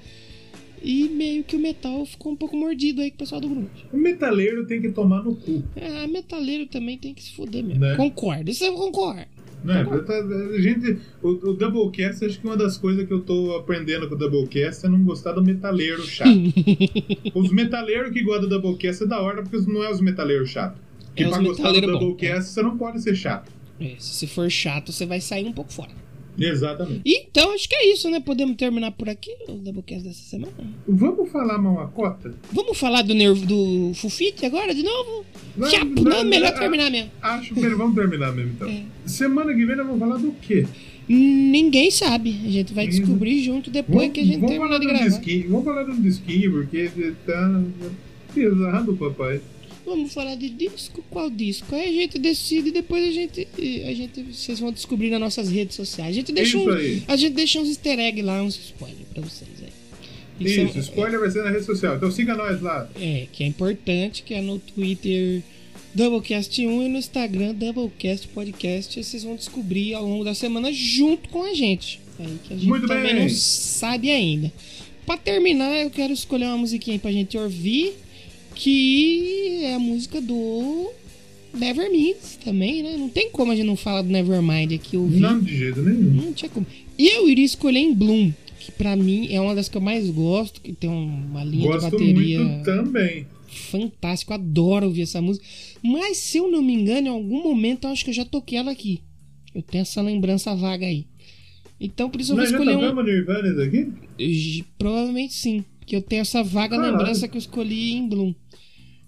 E 0.87 1.09
meio 1.09 1.43
que 1.43 1.57
o 1.57 1.59
metal 1.59 2.05
ficou 2.05 2.33
um 2.33 2.37
pouco 2.37 2.55
mordido 2.55 3.01
aí 3.01 3.11
com 3.11 3.15
o 3.15 3.19
pessoal 3.21 3.41
do 3.41 3.49
grupo. 3.49 3.71
O 3.91 3.97
metaleiro 3.97 4.67
tem 4.67 4.83
que 4.83 4.91
tomar 4.91 5.23
no 5.25 5.35
cu. 5.35 5.65
Ah, 5.81 6.07
metaleiro 6.07 6.67
também 6.67 6.99
tem 6.99 7.15
que 7.15 7.23
se 7.23 7.31
fuder 7.31 7.65
mesmo. 7.65 7.81
Né? 7.81 7.97
Concordo, 7.97 8.51
isso 8.51 8.63
eu 8.65 8.75
concordo. 8.75 9.27
Né? 9.65 9.83
Tá- 10.07 10.19
A 10.19 10.61
gente, 10.61 10.99
o, 11.23 11.29
o 11.31 11.55
Doublecast, 11.55 12.23
acho 12.25 12.39
que 12.39 12.47
uma 12.47 12.57
das 12.57 12.77
coisas 12.77 13.07
que 13.09 13.13
eu 13.15 13.21
tô 13.21 13.57
aprendendo 13.57 14.07
com 14.09 14.15
o 14.15 14.19
Doublecast 14.19 14.85
é 14.85 14.89
não 14.91 15.03
gostar 15.03 15.33
do 15.33 15.43
metaleiro 15.43 16.03
chato. 16.03 16.31
os 17.35 17.51
metaleiros 17.51 18.13
que 18.13 18.23
gostam 18.23 18.49
do 18.49 18.61
Doublecast 18.61 19.05
é 19.05 19.07
da 19.07 19.21
hora, 19.21 19.43
porque 19.43 19.57
não 19.71 19.83
é 19.83 19.91
os 19.91 20.03
metaleiros 20.03 20.51
chato. 20.51 20.77
Que 21.17 21.25
É 21.25 21.29
pra 21.29 21.39
gostar 21.39 21.63
do 21.63 21.69
metaleiros 21.73 21.93
bom, 21.93 21.99
Doublecast 22.09 22.51
você 22.53 22.63
não 22.63 22.77
pode 22.77 23.01
ser 23.01 23.15
chato. 23.17 23.51
É, 23.81 23.95
se 23.99 24.27
for 24.27 24.51
chato, 24.51 24.93
você 24.93 25.07
vai 25.07 25.21
sair 25.21 25.47
um 25.47 25.53
pouco 25.53 25.73
fora. 25.73 25.91
Exatamente. 26.39 27.03
Então, 27.05 27.53
acho 27.55 27.69
que 27.69 27.77
é 27.77 27.93
isso, 27.93 28.11
né? 28.11 28.21
Podemos 28.21 28.57
terminar 28.57 28.91
por 28.93 29.09
aqui 29.09 29.31
o 29.49 29.53
Doublecast 29.53 30.05
dessa 30.05 30.23
semana. 30.23 30.53
Vamos 30.87 31.31
falar 31.31 31.59
mal 31.59 31.81
a 31.81 31.87
cota? 31.87 32.35
Vamos 32.53 32.77
falar 32.79 33.03
do, 33.03 33.15
nervo, 33.15 33.45
do 33.47 33.93
Fufite 33.95 34.45
agora 34.45 34.75
de 34.75 34.83
novo? 34.83 35.25
Não, 35.57 35.71
Chapo, 35.71 36.03
não, 36.03 36.03
não, 36.03 36.25
melhor 36.25 36.53
não, 36.53 36.59
terminar 36.59 36.91
mesmo. 36.91 37.11
Acho 37.23 37.55
que 37.55 37.61
vamos 37.61 37.95
terminar 37.95 38.33
mesmo 38.33 38.53
então. 38.53 38.69
É. 38.69 38.83
Semana 39.07 39.55
que 39.55 39.65
vem 39.65 39.77
nós 39.77 39.87
vamos 39.87 40.01
falar 40.01 40.17
do 40.17 40.33
quê? 40.33 40.67
Ninguém 41.09 41.91
sabe. 41.91 42.41
A 42.45 42.51
gente 42.51 42.73
vai 42.73 42.87
descobrir 42.87 43.43
junto 43.43 43.71
depois 43.71 44.11
que 44.11 44.21
a 44.21 44.25
gente 44.25 44.41
vamos 44.41 44.51
terminar 44.51 44.69
falar 44.69 44.79
de 44.81 44.87
do 44.87 44.93
gravar. 44.93 45.09
disquinho, 45.09 45.51
vamos 45.51 45.65
falar 45.65 45.83
do 45.85 46.03
disquinho, 46.03 46.53
porque 46.53 46.91
tá 47.27 47.63
pesado, 48.35 48.97
papai. 48.97 49.41
Vamos 49.85 50.13
falar 50.15 50.35
de 50.37 50.49
disco? 50.49 51.05
Qual 51.11 51.29
disco? 51.29 51.75
Aí 51.75 51.89
a 51.89 51.93
gente 52.03 52.19
decide 52.19 52.69
e 52.69 52.73
depois 52.73 53.07
a 53.07 53.11
gente, 53.13 53.47
a 53.87 53.93
gente. 53.95 54.23
Vocês 54.23 54.59
vão 54.59 54.73
descobrir 54.73 55.11
nas 55.11 55.21
nossas 55.21 55.51
redes 55.51 55.77
sociais. 55.77 56.11
A 56.11 56.13
gente 56.15 56.33
deixa, 56.33 56.57
Isso 56.57 56.69
um, 56.71 57.03
a 57.13 57.17
gente 57.17 57.35
deixa 57.35 57.61
uns 57.61 57.69
easter 57.69 57.99
egg 57.99 58.23
lá, 58.23 58.43
uns 58.43 58.57
spoilers 58.57 59.07
pra 59.13 59.23
vocês 59.23 59.51
aí. 59.63 60.45
Isso, 60.47 60.61
é- 60.61 60.81
spoiler 60.81 61.21
vai 61.21 61.31
ser 61.31 61.45
na 61.45 61.51
rede 61.51 61.65
social. 61.67 61.97
Então 61.97 62.11
siga 62.11 62.35
nós 62.35 62.61
lá. 62.63 62.89
É, 63.01 63.27
que 63.33 63.45
é 63.45 63.47
importante, 63.47 64.23
que 64.23 64.33
é 64.35 64.41
no 64.41 64.59
Twitter 64.59 65.43
Doublecast1 65.97 66.87
e 66.87 66.89
no 66.89 66.99
Instagram 66.99 67.55
Doublecast 67.55 68.27
Podcast. 68.29 69.03
Vocês 69.03 69.23
vão 69.23 69.37
descobrir 69.37 69.95
ao 69.95 70.05
longo 70.05 70.25
da 70.25 70.35
semana 70.35 70.73
junto 70.73 71.29
com 71.29 71.43
a 71.45 71.55
gente. 71.55 72.01
Aí 72.19 72.39
que 72.45 72.53
a 72.53 72.57
gente 72.57 72.69
Muito 72.69 72.87
também 72.87 73.15
bem. 73.15 73.23
não 73.23 73.29
sabe 73.31 74.11
ainda. 74.11 74.53
Pra 75.07 75.17
terminar, 75.17 75.77
eu 75.83 75.91
quero 75.91 76.13
escolher 76.13 76.47
uma 76.47 76.57
musiquinha 76.59 76.95
aí 76.97 76.99
pra 76.99 77.13
gente 77.13 77.37
ouvir, 77.37 77.93
que 78.55 79.61
é 79.63 79.75
a 79.75 79.79
música 79.79 80.21
do 80.21 80.91
Nevermind 81.53 82.17
também, 82.45 82.83
né? 82.83 82.97
Não 82.97 83.09
tem 83.09 83.31
como 83.31 83.53
a 83.53 83.57
gente 83.57 83.67
não 83.67 83.77
falar 83.77 84.03
do 84.03 84.09
Nevermind 84.09 84.73
aqui 84.73 84.97
ouvir. 84.97 85.21
Não 85.21 85.41
de 85.41 85.57
jeito 85.57 85.83
nenhum. 85.83 86.11
Não 86.27 86.33
tinha 86.33 86.49
como. 86.49 86.67
E 86.99 87.09
eu 87.09 87.29
iria 87.29 87.45
escolher 87.45 87.81
em 87.81 87.95
Bloom, 87.95 88.33
que 88.61 88.73
pra 88.73 88.97
mim 88.97 89.29
é 89.33 89.41
uma 89.41 89.55
das 89.55 89.69
que 89.69 89.77
eu 89.77 89.81
mais 89.81 90.09
gosto, 90.11 90.61
que 90.61 90.73
tem 90.73 90.89
uma 90.91 91.45
linha 91.45 91.63
de 91.63 91.69
Gosto 91.69 91.91
bateria 91.91 92.41
muito 92.41 92.65
também. 92.65 93.27
fantástico, 93.49 94.33
adoro 94.33 94.87
ouvir 94.87 95.03
essa 95.03 95.21
música. 95.21 95.45
Mas 95.83 96.17
se 96.19 96.39
eu 96.39 96.51
não 96.51 96.63
me 96.63 96.73
engano, 96.73 97.07
em 97.09 97.11
algum 97.11 97.43
momento 97.43 97.87
eu 97.87 97.91
acho 97.91 98.05
que 98.05 98.11
eu 98.11 98.15
já 98.15 98.25
toquei 98.25 98.59
ela 98.59 98.71
aqui. 98.71 99.01
Eu 99.55 99.63
tenho 99.63 99.83
essa 99.83 100.01
lembrança 100.03 100.55
vaga 100.55 100.87
aí. 100.87 101.07
Então 101.81 102.09
por 102.09 102.21
isso 102.21 102.33
eu 102.33 102.37
vou 102.37 102.45
já 102.47 102.53
escolher 102.53 102.77
um. 102.77 102.81
tocamos 102.81 103.05
Nirvana 103.05 103.65
aqui? 103.65 104.63
Provavelmente 104.79 105.35
sim. 105.35 105.65
Que 105.87 105.97
eu 105.97 106.03
tenho 106.03 106.23
essa 106.23 106.43
vaga 106.43 106.77
Caralho. 106.77 106.97
lembrança 106.97 107.29
que 107.29 107.37
eu 107.37 107.41
escolhi 107.41 107.93
em 107.93 108.09
Bloom. 108.09 108.35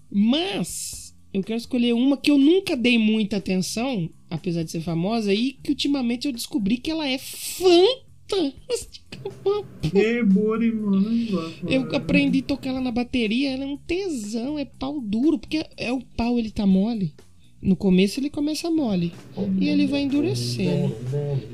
Mas 0.09 1.15
eu 1.33 1.43
quero 1.43 1.57
escolher 1.57 1.93
uma 1.93 2.17
que 2.17 2.31
eu 2.31 2.37
nunca 2.37 2.75
dei 2.75 2.97
muita 2.97 3.37
atenção, 3.37 4.09
apesar 4.29 4.63
de 4.63 4.71
ser 4.71 4.81
famosa, 4.81 5.33
e 5.33 5.53
que 5.53 5.71
ultimamente 5.71 6.27
eu 6.27 6.33
descobri 6.33 6.77
que 6.77 6.89
ela 6.89 7.07
é 7.07 7.17
fantástica. 7.17 9.19
É. 11.67 11.75
Eu 11.75 11.95
aprendi 11.95 12.39
a 12.39 12.43
tocar 12.43 12.69
ela 12.69 12.81
na 12.81 12.91
bateria, 12.91 13.51
ela 13.51 13.63
é 13.63 13.67
um 13.67 13.77
tesão, 13.77 14.57
é 14.57 14.65
pau 14.65 15.01
duro, 15.01 15.39
porque 15.39 15.65
é 15.75 15.91
o 15.91 16.01
pau 16.01 16.39
ele 16.39 16.51
tá 16.51 16.65
mole. 16.65 17.13
No 17.59 17.75
começo 17.75 18.19
ele 18.19 18.29
começa 18.29 18.69
mole 18.69 19.11
e 19.59 19.67
ele 19.67 19.87
vai 19.87 20.01
endurecendo. 20.01 20.95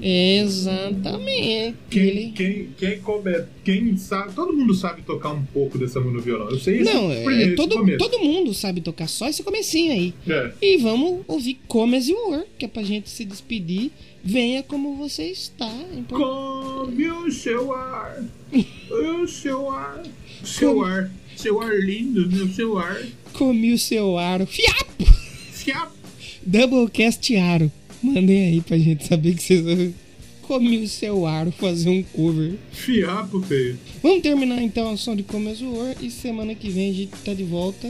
Exatamente. 0.01 1.77
Quem, 1.89 2.01
Ele... 2.03 2.31
quem, 2.35 2.67
quem, 2.77 2.99
come, 2.99 3.31
quem 3.63 3.95
sabe, 3.97 4.33
todo 4.33 4.51
mundo 4.53 4.73
sabe 4.73 5.01
tocar 5.03 5.31
um 5.31 5.43
pouco 5.45 5.77
dessa 5.77 6.01
música 6.01 6.17
no 6.17 6.21
violão. 6.21 6.49
Eu 6.51 6.59
sei 6.59 6.81
esse 6.81 6.93
Não, 6.93 7.09
é, 7.09 7.23
primeiro, 7.23 7.47
esse 7.47 7.55
todo, 7.55 7.75
começo. 7.77 7.97
todo 7.97 8.19
mundo 8.19 8.53
sabe 8.53 8.81
tocar 8.81 9.07
só 9.07 9.29
esse 9.29 9.43
comecinho 9.43 9.93
aí. 9.93 10.13
É. 10.27 10.51
E 10.61 10.77
vamos 10.77 11.21
ouvir 11.25 11.57
Come 11.69 11.95
As 11.95 12.07
You 12.09 12.17
Were, 12.31 12.45
que 12.59 12.65
é 12.65 12.67
pra 12.67 12.83
gente 12.83 13.09
se 13.09 13.23
despedir. 13.23 13.89
Venha 14.21 14.61
como 14.61 14.95
você 14.97 15.23
está. 15.23 15.69
É 15.93 15.99
importante. 15.99 16.85
Come 16.85 17.11
o 17.11 17.31
seu 17.31 17.73
ar, 17.73 18.23
o 18.53 19.27
seu 19.27 19.69
ar, 19.71 20.03
seu 20.43 20.75
Come. 20.75 20.89
ar, 20.91 21.11
seu 21.37 21.61
ar 21.61 21.73
lindo, 21.79 22.29
meu 22.29 22.47
seu 22.49 22.77
ar. 22.77 23.01
Comi 23.33 23.71
o 23.73 23.79
seu 23.79 24.17
aro. 24.17 24.45
Fiapo! 24.45 25.22
Fiapo. 25.63 25.93
Doublecast 26.45 27.35
Aro. 27.37 27.71
Mandem 28.01 28.47
aí 28.47 28.61
pra 28.61 28.77
gente 28.77 29.07
saber 29.07 29.33
que 29.35 29.43
vocês 29.43 29.93
comi 30.41 30.83
o 30.83 30.87
seu 30.89 31.25
aro 31.25 31.51
fazer 31.51 31.89
um 31.89 32.03
cover. 32.03 32.55
Fiapo, 32.71 33.41
feio. 33.41 33.79
Vamos 34.01 34.21
terminar 34.21 34.61
então 34.61 34.91
a 34.91 34.97
som 34.97 35.15
de 35.15 35.23
Come 35.23 35.49
As 35.49 35.61
You 35.61 35.73
Were 35.73 35.95
e 36.01 36.11
semana 36.11 36.53
que 36.53 36.69
vem 36.69 36.91
a 36.91 36.93
gente 36.93 37.11
tá 37.23 37.33
de 37.33 37.43
volta 37.43 37.89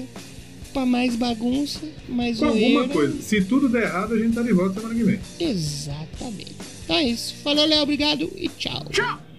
pra 0.71 0.85
mais 0.85 1.15
bagunça, 1.15 1.81
mais 2.07 2.39
Com 2.39 2.45
alguma 2.45 2.87
coisa. 2.87 3.21
Se 3.21 3.43
tudo 3.43 3.67
der 3.69 3.83
errado, 3.83 4.13
a 4.13 4.19
gente 4.19 4.33
tá 4.33 4.41
de 4.41 4.53
volta 4.53 4.79
semana 4.79 4.95
que 4.95 5.03
vem. 5.03 5.19
Exatamente. 5.39 6.55
Então 6.83 6.95
é 6.95 7.03
isso. 7.03 7.35
Falou, 7.43 7.65
Léo. 7.65 7.81
Obrigado 7.83 8.29
e 8.35 8.47
tchau. 8.49 8.85
Tchau! 8.91 9.32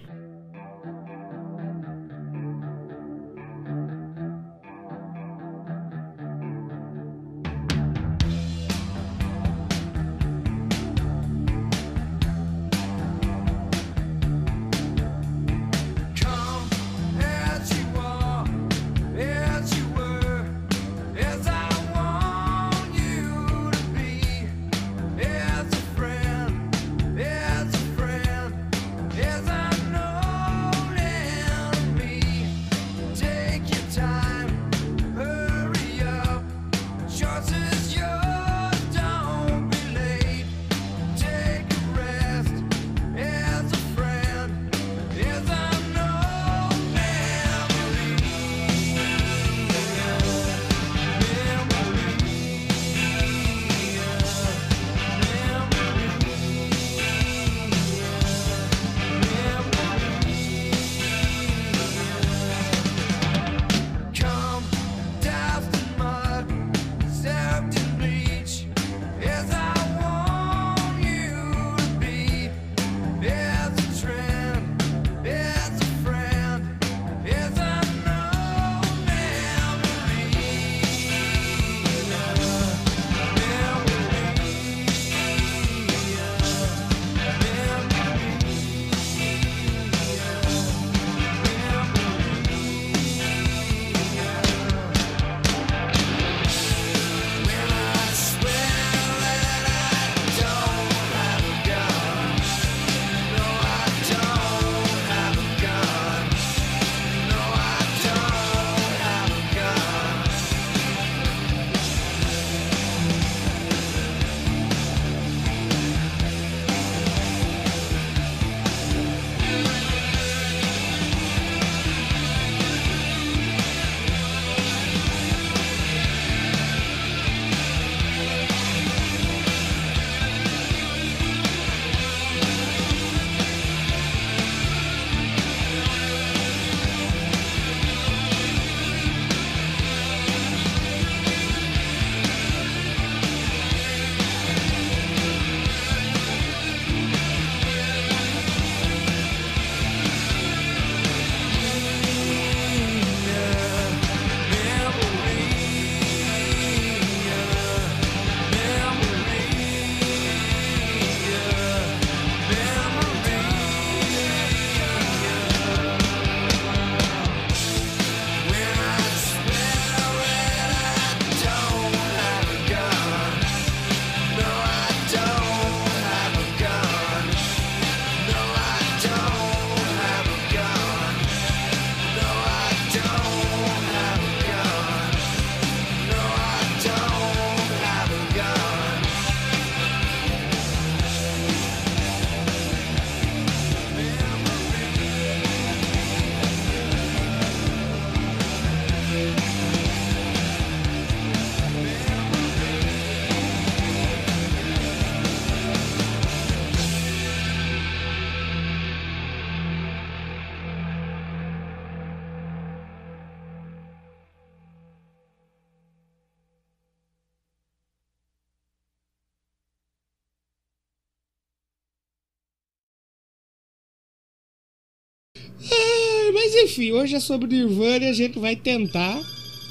Enfim, 226.74 226.90
hoje 226.90 227.14
é 227.14 227.20
sobre 227.20 227.46
Nirvana 227.46 228.04
e 228.04 228.08
a 228.08 228.12
gente 228.12 228.36
vai 228.38 228.56
tentar. 228.56 229.20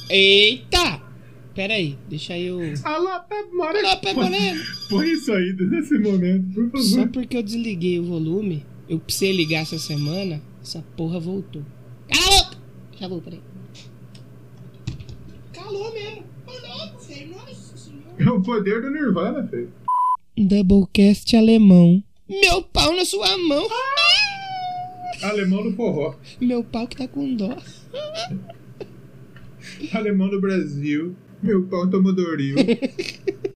Eita! 0.10 1.02
Pera 1.54 1.74
aí, 1.74 1.98
deixa 2.10 2.38
eu. 2.38 2.60
Alô, 2.84 3.20
Pé 3.28 3.44
Moreno. 3.52 3.88
Alô, 3.90 3.98
Pé 4.00 4.14
Moreno. 4.14 4.62
Põe 4.90 5.12
isso 5.12 5.34
aí 5.34 5.54
nesse 5.54 6.00
momento, 6.00 6.54
por 6.54 6.72
favor. 6.72 6.84
Só 6.84 7.08
porque 7.08 7.36
eu 7.36 7.44
desliguei 7.44 8.00
o 8.00 8.06
volume, 8.06 8.66
eu 8.88 9.00
precisei 9.00 9.34
ligar 9.34 9.64
essa 9.64 9.78
semana, 9.78 10.42
essa 10.62 10.82
porra 10.96 11.20
voltou. 11.20 11.62
Cala 12.08 12.40
a 12.40 12.44
boca! 12.44 12.58
Já 12.98 13.08
vou, 13.10 13.22
peraí. 13.22 13.42
Calou 15.52 15.94
mesmo. 15.94 16.24
Calou, 16.46 17.00
filho. 17.00 17.36
Nossa 17.36 17.78
senhora. 17.78 18.16
É 18.18 18.30
o 18.30 18.42
poder 18.42 18.82
do 18.82 18.90
Nirvana, 18.90 19.46
filho. 19.48 19.74
Doublecast 20.38 21.36
alemão. 21.36 22.02
Meu 22.30 22.64
pau 22.64 22.96
na 22.96 23.04
sua 23.04 23.38
mão. 23.38 23.68
Alemão 25.24 25.64
do 25.64 25.74
forró. 25.76 26.16
Meu 26.40 26.64
pau 26.64 26.88
que 26.88 26.98
tá 26.98 27.08
com 27.08 27.36
dó. 27.36 27.58
Alemão 29.94 30.30
do 30.30 30.42
Brasil. 30.42 31.16
Meu 31.42 31.64
pau 31.64 31.90
tomodoril. 31.90 32.56